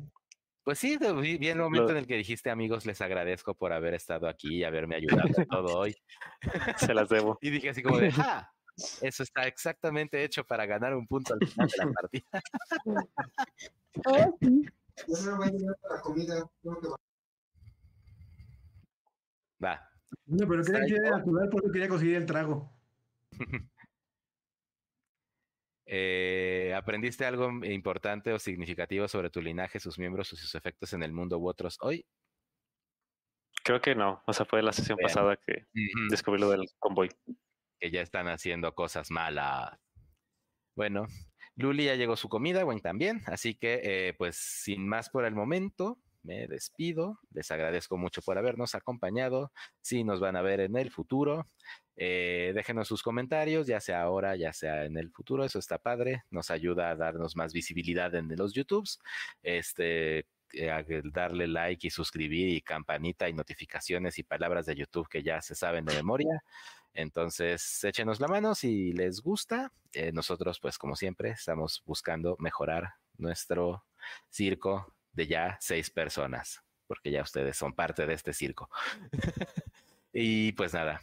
Pues 0.63 0.79
sí, 0.79 0.99
vi 0.99 1.49
el 1.49 1.59
momento 1.59 1.91
en 1.91 1.97
el 1.97 2.07
que 2.07 2.17
dijiste, 2.17 2.51
amigos, 2.51 2.85
les 2.87 3.01
agradezco 3.01 3.55
por 3.55 3.73
haber 3.73 3.95
estado 3.95 4.29
aquí 4.29 4.57
y 4.57 4.65
haberme 4.65 4.97
ayudado 4.97 5.31
en 5.37 5.47
todo 5.47 5.79
hoy. 5.79 5.97
Se 6.77 6.95
las 6.95 7.09
debo. 7.09 7.39
Y 7.41 7.51
dije 7.51 7.71
así 7.71 7.83
como 7.83 7.99
de, 7.99 8.11
¡ah! 8.19 8.53
Eso 9.01 9.23
está 9.23 9.47
exactamente 9.47 10.23
hecho 10.25 10.45
para 10.45 10.67
ganar 10.67 10.95
un 10.95 11.07
punto 11.07 11.35
al 11.35 11.47
final 11.47 11.69
de 11.69 11.85
la 11.85 11.93
partida. 11.93 12.43
Ya 15.07 15.31
me 15.31 15.37
voy 15.37 15.49
a 15.49 15.51
llevar 15.51 15.77
la 15.91 16.01
comida. 16.01 16.51
Tengo 16.63 16.81
que 16.81 16.89
Va. 19.63 19.89
No, 20.27 20.49
pero 20.49 20.63
quería 20.65 20.83
Psycho. 20.83 20.95
que 20.95 21.11
natural 21.11 21.49
porque 21.51 21.71
quería 21.71 21.89
conseguir 21.89 22.17
el 22.17 22.27
trago. 22.27 22.73
Eh, 25.93 26.73
¿Aprendiste 26.77 27.27
algo 27.27 27.51
importante 27.65 28.33
o 28.33 28.39
significativo 28.39 29.09
sobre 29.09 29.29
tu 29.29 29.43
linaje, 29.43 29.81
sus 29.81 29.99
miembros 29.99 30.33
o 30.33 30.37
sus 30.37 30.55
efectos 30.55 30.93
en 30.93 31.03
el 31.03 31.13
mundo 31.13 31.37
u 31.39 31.49
otros 31.49 31.79
hoy? 31.81 32.07
Creo 33.65 33.81
que 33.81 33.97
no. 33.97 34.23
O 34.25 34.33
sea, 34.33 34.47
fue 34.47 34.63
la 34.63 34.73
sesión 34.73 34.97
Bien. 34.97 35.09
pasada 35.09 35.37
que 35.45 35.67
descubrí 36.09 36.41
lo 36.41 36.49
del 36.49 36.69
convoy. 36.79 37.09
que 37.81 37.91
ya 37.91 38.03
están 38.03 38.29
haciendo 38.29 38.73
cosas 38.73 39.11
malas. 39.11 39.81
Bueno, 40.77 41.09
Luli 41.57 41.87
ya 41.87 41.97
llegó 41.97 42.15
su 42.15 42.29
comida, 42.29 42.63
Gwen 42.63 42.81
también, 42.81 43.23
así 43.27 43.57
que 43.57 43.81
eh, 43.83 44.15
pues 44.17 44.37
sin 44.37 44.87
más 44.87 45.11
por 45.11 45.25
el 45.25 45.35
momento, 45.35 45.99
me 46.23 46.47
despido, 46.47 47.19
les 47.33 47.51
agradezco 47.51 47.97
mucho 47.97 48.23
por 48.23 48.39
habernos 48.39 48.77
acompañado, 48.77 49.51
si 49.81 50.05
nos 50.05 50.21
van 50.21 50.37
a 50.37 50.43
ver 50.43 50.61
en 50.61 50.77
el 50.77 50.93
futuro, 50.93 51.51
eh, 52.03 52.53
déjenos 52.55 52.89
sus 52.89 53.03
comentarios, 53.03 53.67
ya 53.67 53.79
sea 53.79 54.01
ahora, 54.01 54.35
ya 54.35 54.55
sea 54.55 54.87
en 54.87 54.97
el 54.97 55.11
futuro, 55.11 55.45
eso 55.45 55.59
está 55.59 55.77
padre, 55.77 56.25
nos 56.31 56.51
ayuda 56.51 56.89
a 56.89 56.97
darnos 56.97 57.37
más 57.37 57.53
visibilidad 57.53 58.15
en 58.15 58.35
los 58.39 58.55
YouTubes, 58.55 59.01
este, 59.43 60.21
eh, 60.55 61.03
darle 61.13 61.47
like 61.47 61.87
y 61.87 61.91
suscribir 61.91 62.49
y 62.49 62.63
campanita 62.63 63.29
y 63.29 63.35
notificaciones 63.35 64.19
y 64.19 64.23
palabras 64.23 64.65
de 64.65 64.77
YouTube 64.77 65.11
que 65.11 65.23
ya 65.23 65.43
se 65.43 65.55
saben 65.55 65.85
de 65.85 65.95
memoria. 65.95 66.43
Entonces, 66.95 67.85
échenos 67.85 68.19
la 68.19 68.29
mano 68.29 68.55
si 68.55 68.95
les 68.95 69.21
gusta. 69.21 69.71
Eh, 69.93 70.11
nosotros, 70.11 70.59
pues 70.59 70.79
como 70.79 70.97
siempre, 70.97 71.33
estamos 71.33 71.83
buscando 71.85 72.35
mejorar 72.39 72.95
nuestro 73.19 73.85
circo 74.31 74.95
de 75.13 75.27
ya 75.27 75.59
seis 75.61 75.91
personas, 75.91 76.63
porque 76.87 77.11
ya 77.11 77.21
ustedes 77.21 77.59
son 77.59 77.75
parte 77.75 78.07
de 78.07 78.15
este 78.15 78.33
circo. 78.33 78.71
y 80.15 80.53
pues 80.53 80.73
nada, 80.73 80.99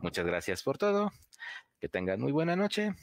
muchas 0.00 0.26
gracias 0.26 0.62
por 0.62 0.78
todo. 0.78 1.12
Que 1.80 1.88
tengan 1.88 2.20
muy 2.20 2.32
buena 2.32 2.56
noche. 2.56 2.94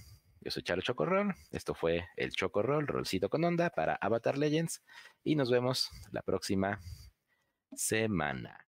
Yo 0.41 0.51
soy 0.51 0.63
Chalo 0.63 0.81
Chocorrol. 0.81 1.33
Esto 1.51 1.73
fue 1.73 2.07
el 2.17 2.31
Chocorrol, 2.31 2.87
Rolcito 2.87 3.29
con 3.29 3.43
Onda 3.43 3.69
para 3.69 3.95
Avatar 3.95 4.37
Legends. 4.37 4.83
Y 5.23 5.35
nos 5.35 5.49
vemos 5.49 5.89
la 6.11 6.21
próxima 6.21 6.79
semana. 7.73 8.64